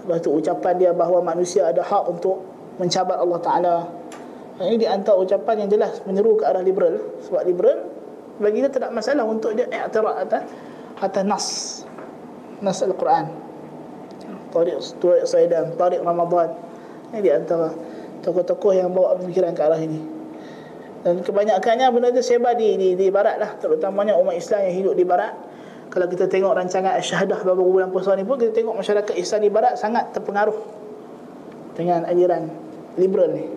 Lepas 0.05 0.21
tu 0.21 0.29
ucapan 0.29 0.73
dia 0.77 0.91
bahawa 0.93 1.25
manusia 1.25 1.65
ada 1.65 1.81
hak 1.81 2.05
untuk 2.05 2.45
mencabar 2.77 3.17
Allah 3.17 3.39
Ta'ala. 3.41 3.75
Ha, 4.61 4.69
ini 4.69 4.77
di 4.77 4.85
antara 4.85 5.17
ucapan 5.17 5.65
yang 5.65 5.69
jelas 5.73 6.05
menyeru 6.05 6.37
ke 6.37 6.45
arah 6.45 6.61
liberal. 6.61 7.01
Sebab 7.25 7.41
liberal 7.49 7.81
bagi 8.37 8.61
dia 8.61 8.69
tidak 8.69 8.93
masalah 8.93 9.25
untuk 9.25 9.57
dia 9.57 9.65
i'tiraf 9.67 10.15
atas 10.15 10.45
atas 10.99 11.23
nas 11.23 11.45
nas 12.59 12.79
al-Quran 12.83 13.49
Tariq 14.49 14.77
Tariq 14.97 15.25
Saidan, 15.29 15.77
Tariq 15.77 16.01
Ramadan. 16.01 16.49
Ini 17.09 17.19
di 17.21 17.29
antara 17.33 17.73
tokoh-tokoh 18.21 18.73
yang 18.73 18.89
bawa 18.93 19.17
pemikiran 19.17 19.53
ke 19.53 19.61
arah 19.61 19.81
ini. 19.81 20.01
Dan 20.99 21.23
kebanyakannya 21.23 21.87
benda 21.95 22.11
itu 22.11 22.21
sebar 22.21 22.59
di, 22.59 22.75
di, 22.75 22.89
di 22.99 23.07
barat 23.07 23.39
lah. 23.39 23.55
Terutamanya 23.55 24.19
umat 24.19 24.35
Islam 24.35 24.67
yang 24.67 24.75
hidup 24.83 24.93
di 24.99 25.05
barat. 25.07 25.31
Kalau 25.89 26.05
kita 26.05 26.29
tengok 26.29 26.53
rancangan 26.53 27.01
Syahadah 27.01 27.41
beberapa 27.41 27.65
bulan 27.65 27.89
puasa 27.89 28.13
ni 28.13 28.27
pun, 28.27 28.37
kita 28.37 28.53
tengok 28.53 28.77
masyarakat 28.77 29.15
Islam 29.17 29.41
di 29.41 29.49
barat 29.49 29.73
sangat 29.79 30.11
terpengaruh 30.13 30.53
dengan 31.73 32.05
aliran 32.05 32.51
liberal 32.99 33.31
ni. 33.33 33.47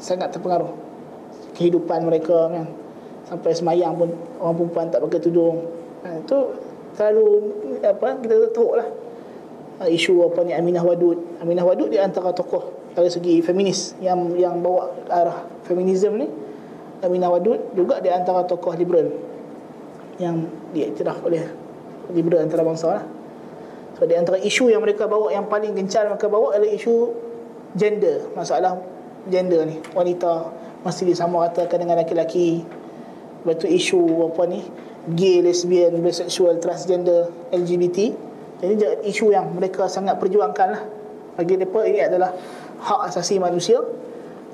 Sangat 0.00 0.34
terpengaruh. 0.34 0.72
Kehidupan 1.54 2.08
mereka 2.08 2.50
kan. 2.50 2.66
Sampai 3.26 3.54
semayang 3.54 3.94
pun 3.94 4.10
orang 4.40 4.54
perempuan 4.56 4.86
tak 4.90 5.02
pakai 5.04 5.20
tudung. 5.20 5.62
Ha, 6.06 6.22
itu 6.22 6.38
terlalu 6.94 7.26
apa 7.82 8.22
kita 8.22 8.54
teruk 8.54 8.78
lah 8.78 8.86
uh, 9.82 9.88
isu 9.90 10.22
apa 10.30 10.46
ni 10.46 10.54
Aminah 10.54 10.86
Wadud. 10.86 11.42
Aminah 11.42 11.66
Wadud 11.66 11.90
di 11.90 11.98
antara 11.98 12.30
tokoh 12.30 12.94
dari 12.94 13.10
segi 13.10 13.42
feminis 13.42 13.98
yang 14.00 14.32
yang 14.38 14.62
bawa 14.62 14.94
arah 15.10 15.44
feminisme 15.66 16.14
ni. 16.14 16.28
Aminah 17.02 17.28
Wadud 17.28 17.74
juga 17.76 18.00
di 18.00 18.08
antara 18.08 18.46
tokoh 18.46 18.72
liberal 18.78 19.10
yang 20.16 20.48
diiktiraf 20.72 21.20
oleh 21.26 21.44
liberal 22.14 22.46
antarabangsa 22.46 22.86
lah. 22.88 23.04
So 23.98 24.04
di 24.08 24.14
antara 24.16 24.40
isu 24.40 24.72
yang 24.72 24.80
mereka 24.80 25.04
bawa 25.10 25.32
yang 25.32 25.50
paling 25.50 25.76
gencar 25.76 26.08
mereka 26.08 26.28
bawa 26.30 26.56
adalah 26.56 26.72
isu 26.72 27.12
gender, 27.76 28.32
masalah 28.32 28.80
gender 29.28 29.64
ni. 29.68 29.76
Wanita 29.92 30.52
mesti 30.86 31.02
disamaratakan 31.04 31.76
dengan 31.82 32.00
laki-laki. 32.00 32.64
Lepas 33.44 33.68
isu 33.68 34.32
apa 34.32 34.42
ni? 34.48 34.60
Gay, 35.14 35.38
lesbian, 35.38 36.02
bisexual, 36.02 36.58
transgender, 36.58 37.30
LGBT 37.54 38.26
jadi 38.56 39.04
isu 39.04 39.36
yang 39.36 39.52
mereka 39.52 39.84
sangat 39.84 40.16
perjuangkan 40.16 40.68
lah. 40.72 40.82
Bagi 41.36 41.60
mereka 41.60 41.84
ini 41.84 42.00
adalah 42.00 42.32
hak 42.80 43.00
asasi 43.12 43.36
manusia 43.36 43.84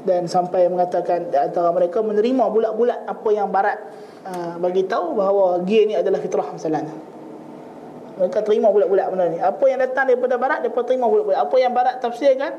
dan 0.03 0.27
sampai 0.27 0.67
mengatakan 0.67 1.31
antara 1.31 1.71
mereka 1.71 2.03
menerima 2.03 2.51
bulat-bulat 2.51 3.07
apa 3.07 3.29
yang 3.31 3.55
barat 3.55 3.79
uh, 4.27 4.59
bagi 4.59 4.83
tahu 4.91 5.15
bahawa 5.15 5.63
gay 5.63 5.87
ni 5.87 5.95
adalah 5.95 6.19
fitrah 6.19 6.51
misalnya. 6.51 6.91
Mereka 8.19 8.43
terima 8.43 8.75
bulat-bulat 8.75 9.07
benda 9.15 9.31
ni. 9.31 9.39
Apa 9.39 9.63
yang 9.71 9.79
datang 9.79 10.11
daripada 10.11 10.35
barat 10.35 10.67
mereka 10.67 10.83
terima 10.83 11.07
bulat-bulat. 11.07 11.39
Apa 11.39 11.57
yang 11.63 11.71
barat 11.71 12.03
tafsirkan 12.03 12.59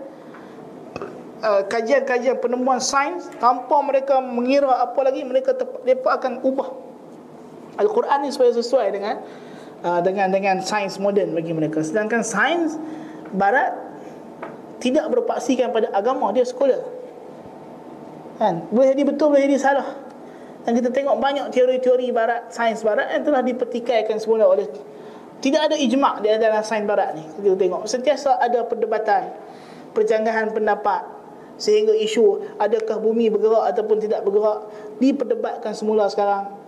uh, 1.43 1.67
kajian-kajian 1.67 2.39
penemuan 2.39 2.79
sains 2.79 3.27
tanpa 3.43 3.83
mereka 3.83 4.23
mengira 4.23 4.71
apa 4.79 4.99
lagi 5.03 5.27
mereka 5.27 5.51
mereka 5.83 6.15
akan 6.15 6.39
ubah 6.47 6.82
Al-Quran 7.79 8.25
ni 8.25 8.29
supaya 8.29 8.53
sesuai 8.53 8.87
dengan 8.93 9.15
uh, 9.81 9.99
dengan 10.01 10.27
dengan 10.29 10.55
sains 10.61 10.97
moden 10.97 11.33
bagi 11.33 11.51
mereka. 11.51 11.81
Sedangkan 11.81 12.21
sains 12.21 12.77
barat 13.33 13.73
tidak 14.83 15.07
berpaksikan 15.09 15.71
pada 15.71 15.89
agama 15.95 16.29
dia 16.35 16.43
sekolah. 16.43 16.81
Kan? 18.37 18.67
Boleh 18.69 18.91
jadi 18.91 19.03
betul, 19.07 19.31
boleh 19.31 19.45
jadi 19.47 19.57
salah. 19.61 19.87
Dan 20.63 20.79
kita 20.79 20.95
tengok 20.95 21.19
banyak 21.19 21.51
teori-teori 21.51 22.07
barat, 22.15 22.51
sains 22.55 22.83
barat 22.83 23.11
yang 23.11 23.23
telah 23.27 23.43
dipertikaikan 23.43 24.15
semula 24.15 24.47
oleh 24.47 24.67
tidak 25.43 25.67
ada 25.67 25.75
ijma' 25.75 26.23
di 26.23 26.31
antara 26.31 26.63
sains 26.63 26.87
barat 26.87 27.19
ni. 27.19 27.23
Kita 27.27 27.59
tengok 27.59 27.83
sentiasa 27.83 28.39
ada 28.39 28.63
perdebatan, 28.63 29.27
perjanggahan 29.91 30.55
pendapat 30.55 31.03
sehingga 31.59 31.93
isu 31.93 32.57
adakah 32.57 32.97
bumi 32.97 33.29
bergerak 33.29 33.75
ataupun 33.75 34.01
tidak 34.01 34.23
bergerak 34.23 34.71
diperdebatkan 35.03 35.75
semula 35.75 36.07
sekarang. 36.07 36.62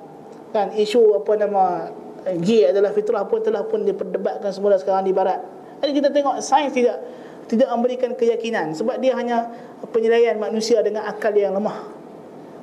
Kan 0.56 0.72
isu 0.72 1.20
apa 1.20 1.36
nama 1.36 1.92
gay 2.40 2.72
adalah 2.72 2.96
fitrah 2.96 3.28
pun 3.28 3.44
telah 3.44 3.68
pun 3.68 3.84
diperdebatkan 3.84 4.56
semula 4.56 4.80
sekarang 4.80 5.04
di 5.04 5.12
barat. 5.12 5.44
Jadi 5.84 5.92
kita 6.00 6.16
tengok 6.16 6.40
sains 6.40 6.72
tidak 6.72 7.04
tidak 7.52 7.68
memberikan 7.76 8.16
keyakinan 8.16 8.72
sebab 8.72 8.96
dia 9.04 9.20
hanya 9.20 9.52
penilaian 9.92 10.40
manusia 10.40 10.80
dengan 10.80 11.12
akal 11.12 11.36
yang 11.36 11.52
lemah. 11.52 11.92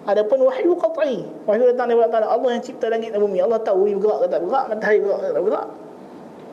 Adapun 0.09 0.40
wahyu 0.40 0.73
qat'i, 0.74 1.20
wahyu 1.44 1.69
datang 1.69 1.93
daripada 1.93 2.24
Allah 2.24 2.32
Allah 2.32 2.51
yang 2.56 2.64
cipta 2.64 2.89
langit 2.89 3.12
dan 3.12 3.20
bumi. 3.20 3.44
Allah 3.44 3.60
tahu 3.60 3.85
bumi 3.85 4.01
bergerak 4.01 4.19
ke 4.24 4.27
tak 4.32 4.40
bergerak, 4.40 4.64
matahari 4.73 4.98
bergerak 4.98 5.20
ke 5.20 5.27
tak 5.28 5.43
bergerak. 5.44 5.69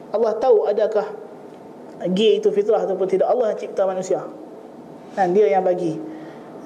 Allah 0.10 0.32
tahu 0.44 0.58
adakah 0.68 1.08
gay 2.12 2.44
itu 2.44 2.52
fitrah 2.52 2.84
ataupun 2.84 3.08
tidak. 3.08 3.32
Allah 3.32 3.56
yang 3.56 3.60
cipta 3.64 3.88
manusia. 3.88 4.28
Dan 5.16 5.32
dia 5.32 5.48
yang 5.50 5.64
bagi. 5.64 5.96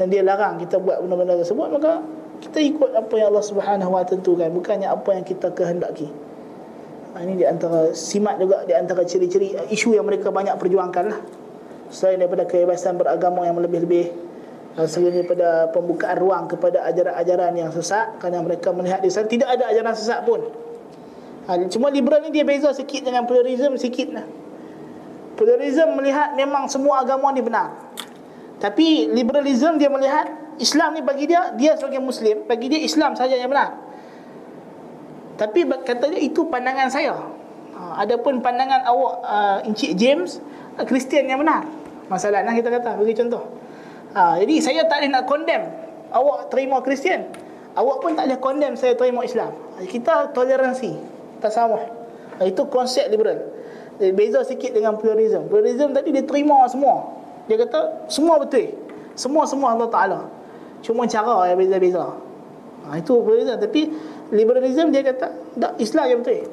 Dan 0.02 0.10
dia 0.10 0.26
larang 0.26 0.58
kita 0.58 0.82
buat 0.82 1.00
benda-benda 1.06 1.38
tersebut 1.40 1.70
maka 1.70 2.02
kita 2.44 2.60
ikut 2.60 2.91
apa 2.91 3.14
yang 3.15 3.32
Allah 3.32 3.45
Subhanahu 3.45 3.95
wa 3.95 4.03
tentukan 4.03 4.52
bukannya 4.52 4.91
apa 4.91 5.15
yang 5.15 5.24
kita 5.24 5.56
kehendaki. 5.56 6.11
Ha, 7.15 7.24
ini 7.24 7.40
di 7.40 7.45
antara 7.48 7.95
simat 7.95 8.36
juga 8.41 8.68
di 8.68 8.74
antara 8.76 9.07
ciri-ciri 9.07 9.56
uh, 9.56 9.68
isu 9.72 9.95
yang 9.95 10.03
mereka 10.03 10.34
banyak 10.34 10.52
perjuangkan 10.60 11.06
lah. 11.07 11.20
Selain 11.94 12.18
daripada 12.18 12.49
kebebasan 12.49 12.98
beragama 12.98 13.45
yang 13.45 13.61
lebih-lebih 13.61 14.10
uh, 14.82 14.88
Selain 14.90 15.14
daripada 15.14 15.70
pembukaan 15.70 16.18
ruang 16.18 16.44
kepada 16.49 16.82
ajaran-ajaran 16.90 17.53
yang 17.53 17.70
sesat 17.70 18.18
Kerana 18.18 18.41
mereka 18.41 18.74
melihat 18.74 19.06
di 19.06 19.14
sana 19.14 19.30
tidak 19.30 19.53
ada 19.53 19.70
ajaran 19.70 19.94
sesat 19.94 20.26
pun 20.26 20.41
ha, 21.45 21.53
Cuma 21.70 21.94
liberal 21.94 22.26
ni 22.26 22.34
dia 22.34 22.41
beza 22.41 22.74
sikit 22.74 23.06
dengan 23.06 23.30
pluralism 23.30 23.78
sikit 23.78 24.10
lah 24.10 24.26
Pluralism 25.38 25.94
melihat 25.94 26.34
memang 26.34 26.65
semua 26.65 27.06
agama 27.06 27.30
ni 27.30 27.45
benar 27.45 27.78
Tapi 28.57 29.14
liberalism 29.14 29.78
dia 29.78 29.94
melihat 29.94 30.43
Islam 30.62 30.98
ni 30.98 31.02
bagi 31.02 31.26
dia 31.30 31.54
Dia 31.54 31.78
sebagai 31.78 32.04
Muslim 32.04 32.46
Bagi 32.46 32.68
dia 32.70 32.80
Islam 32.82 33.18
saja 33.18 33.38
yang 33.38 33.50
benar 33.50 33.94
tapi 35.34 35.66
katanya 35.66 36.20
itu 36.22 36.46
pandangan 36.46 36.88
saya. 36.94 37.18
Ha, 37.74 38.06
adapun 38.06 38.40
pandangan 38.40 38.86
awak 38.86 39.14
uh, 39.26 39.58
Encik 39.66 39.98
James 39.98 40.38
Kristian 40.86 41.26
yang 41.26 41.42
benar. 41.42 41.66
Masalahnya 42.10 42.54
kita 42.54 42.70
kata 42.70 43.02
bagi 43.02 43.18
contoh. 43.18 43.42
Ha, 44.14 44.38
jadi 44.38 44.56
saya 44.62 44.82
tak 44.86 45.02
boleh 45.02 45.10
nak 45.10 45.26
condemn 45.26 45.66
awak 46.14 46.54
terima 46.54 46.78
Kristian. 46.86 47.26
Awak 47.74 48.06
pun 48.06 48.14
tak 48.14 48.30
boleh 48.30 48.40
condemn 48.42 48.76
saya 48.78 48.94
terima 48.94 49.26
Islam. 49.26 49.58
Kita 49.90 50.30
toleransi, 50.38 50.94
tasamuh. 51.42 51.82
Ha, 52.38 52.46
itu 52.46 52.62
konsep 52.70 53.10
liberal. 53.10 53.42
Jadi, 53.98 54.14
beza 54.14 54.46
sikit 54.46 54.74
dengan 54.74 54.98
pluralism. 55.02 55.50
Pluralism 55.50 55.98
tadi 55.98 56.14
dia 56.14 56.26
terima 56.26 56.66
semua. 56.70 57.10
Dia 57.50 57.58
kata 57.58 58.10
semua 58.10 58.38
betul. 58.38 58.70
Semua-semua 59.18 59.74
Allah 59.74 59.90
Taala. 59.90 60.20
Cuma 60.84 61.07
cara 61.07 61.47
yang 61.47 61.57
beza-beza. 61.57 62.19
Ha, 62.84 62.99
itu 62.99 63.15
pluralism 63.23 63.55
tapi 63.64 63.88
liberalism 64.35 64.91
dia 64.91 65.07
kata 65.07 65.31
tak 65.55 65.73
Islam 65.80 66.05
yang 66.11 66.19
betul. 66.19 66.51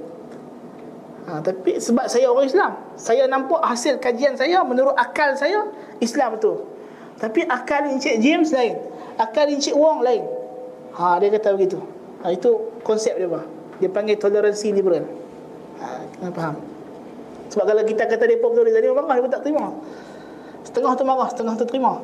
Ha, 1.27 1.43
tapi 1.43 1.83
sebab 1.83 2.07
saya 2.07 2.31
orang 2.31 2.47
Islam 2.47 2.71
saya 2.95 3.27
nampak 3.27 3.59
hasil 3.67 3.99
kajian 3.99 4.39
saya 4.39 4.63
menurut 4.63 4.95
akal 4.95 5.35
saya 5.35 5.67
Islam 5.99 6.39
betul. 6.39 6.63
Tapi 7.19 7.45
akal 7.51 7.91
Encik 7.91 8.23
James 8.23 8.55
lain 8.55 8.79
akal 9.19 9.51
Encik 9.51 9.75
Wong 9.75 10.07
lain. 10.07 10.23
Ha, 10.95 11.19
dia 11.19 11.35
kata 11.35 11.59
begitu. 11.59 11.83
Ha, 12.23 12.31
itu 12.31 12.79
konsep 12.87 13.19
dia 13.19 13.27
apa 13.27 13.43
dia 13.83 13.91
panggil 13.91 14.15
toleransi 14.15 14.71
liberal. 14.71 15.11
Ha, 15.83 16.07
kena 16.15 16.31
faham. 16.31 16.57
Sebab 17.51 17.65
kalau 17.67 17.83
kita 17.83 18.07
kata 18.07 18.23
dia 18.31 18.39
betul 18.39 18.63
tadi 18.71 18.87
dia 18.87 18.95
marah 18.95 19.19
dia 19.19 19.35
tak 19.35 19.43
terima. 19.43 19.75
Setengah 20.63 20.95
tu 20.95 21.03
marah 21.03 21.27
setengah 21.27 21.59
tu 21.59 21.67
terima 21.67 21.99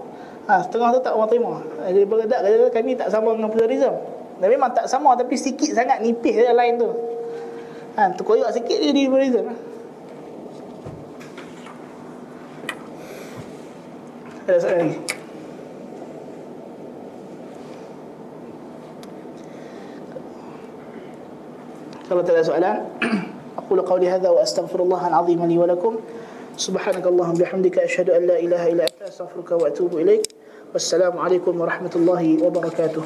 ha, 0.47 0.63
setengah 0.63 0.89
tu 0.97 1.01
tak 1.03 1.13
orang 1.13 1.31
terima 1.31 1.53
dia 1.91 2.07
berkata 2.07 2.37
kami 2.71 2.95
tak 2.95 3.11
sama 3.11 3.35
dengan 3.35 3.51
pluralism 3.51 3.95
dan 4.37 4.49
memang 4.53 4.71
tak 4.77 4.85
sama 4.85 5.17
tapi 5.17 5.33
sikit 5.37 5.73
sangat 5.73 6.05
nipis 6.05 6.37
dia 6.37 6.53
lain 6.53 6.77
tu. 6.77 6.91
Ha, 7.97 8.13
terkoyak 8.13 8.53
sikit 8.53 8.77
dia 8.77 8.93
di 8.93 9.09
Verizon. 9.09 9.49
Ada 14.47 14.59
soalan 14.61 14.79
lagi? 14.85 14.99
Kalau 22.07 22.23
tak 22.23 22.39
ada 22.39 22.45
soalan, 22.47 22.77
aku 23.59 23.73
qauli 23.83 24.07
hadza 24.07 24.31
wa 24.31 24.45
astaghfirullah 24.45 25.11
al-azim 25.11 25.41
li 25.49 25.57
wa 25.57 25.67
lakum. 25.67 25.99
Subhanakallahumma 26.61 27.41
bihamdika 27.41 27.83
asyhadu 27.83 28.15
an 28.15 28.23
la 28.29 28.37
ilaha 28.39 28.67
illa 28.71 28.85
anta 28.87 28.96
أستغفرك 29.09 29.51
وأتوب 29.51 29.99
إليك. 29.99 30.27
والسلام 30.73 31.19
عليكم 31.19 31.61
ورحمة 31.61 31.91
الله 31.97 32.45
وبركاته. 32.45 33.03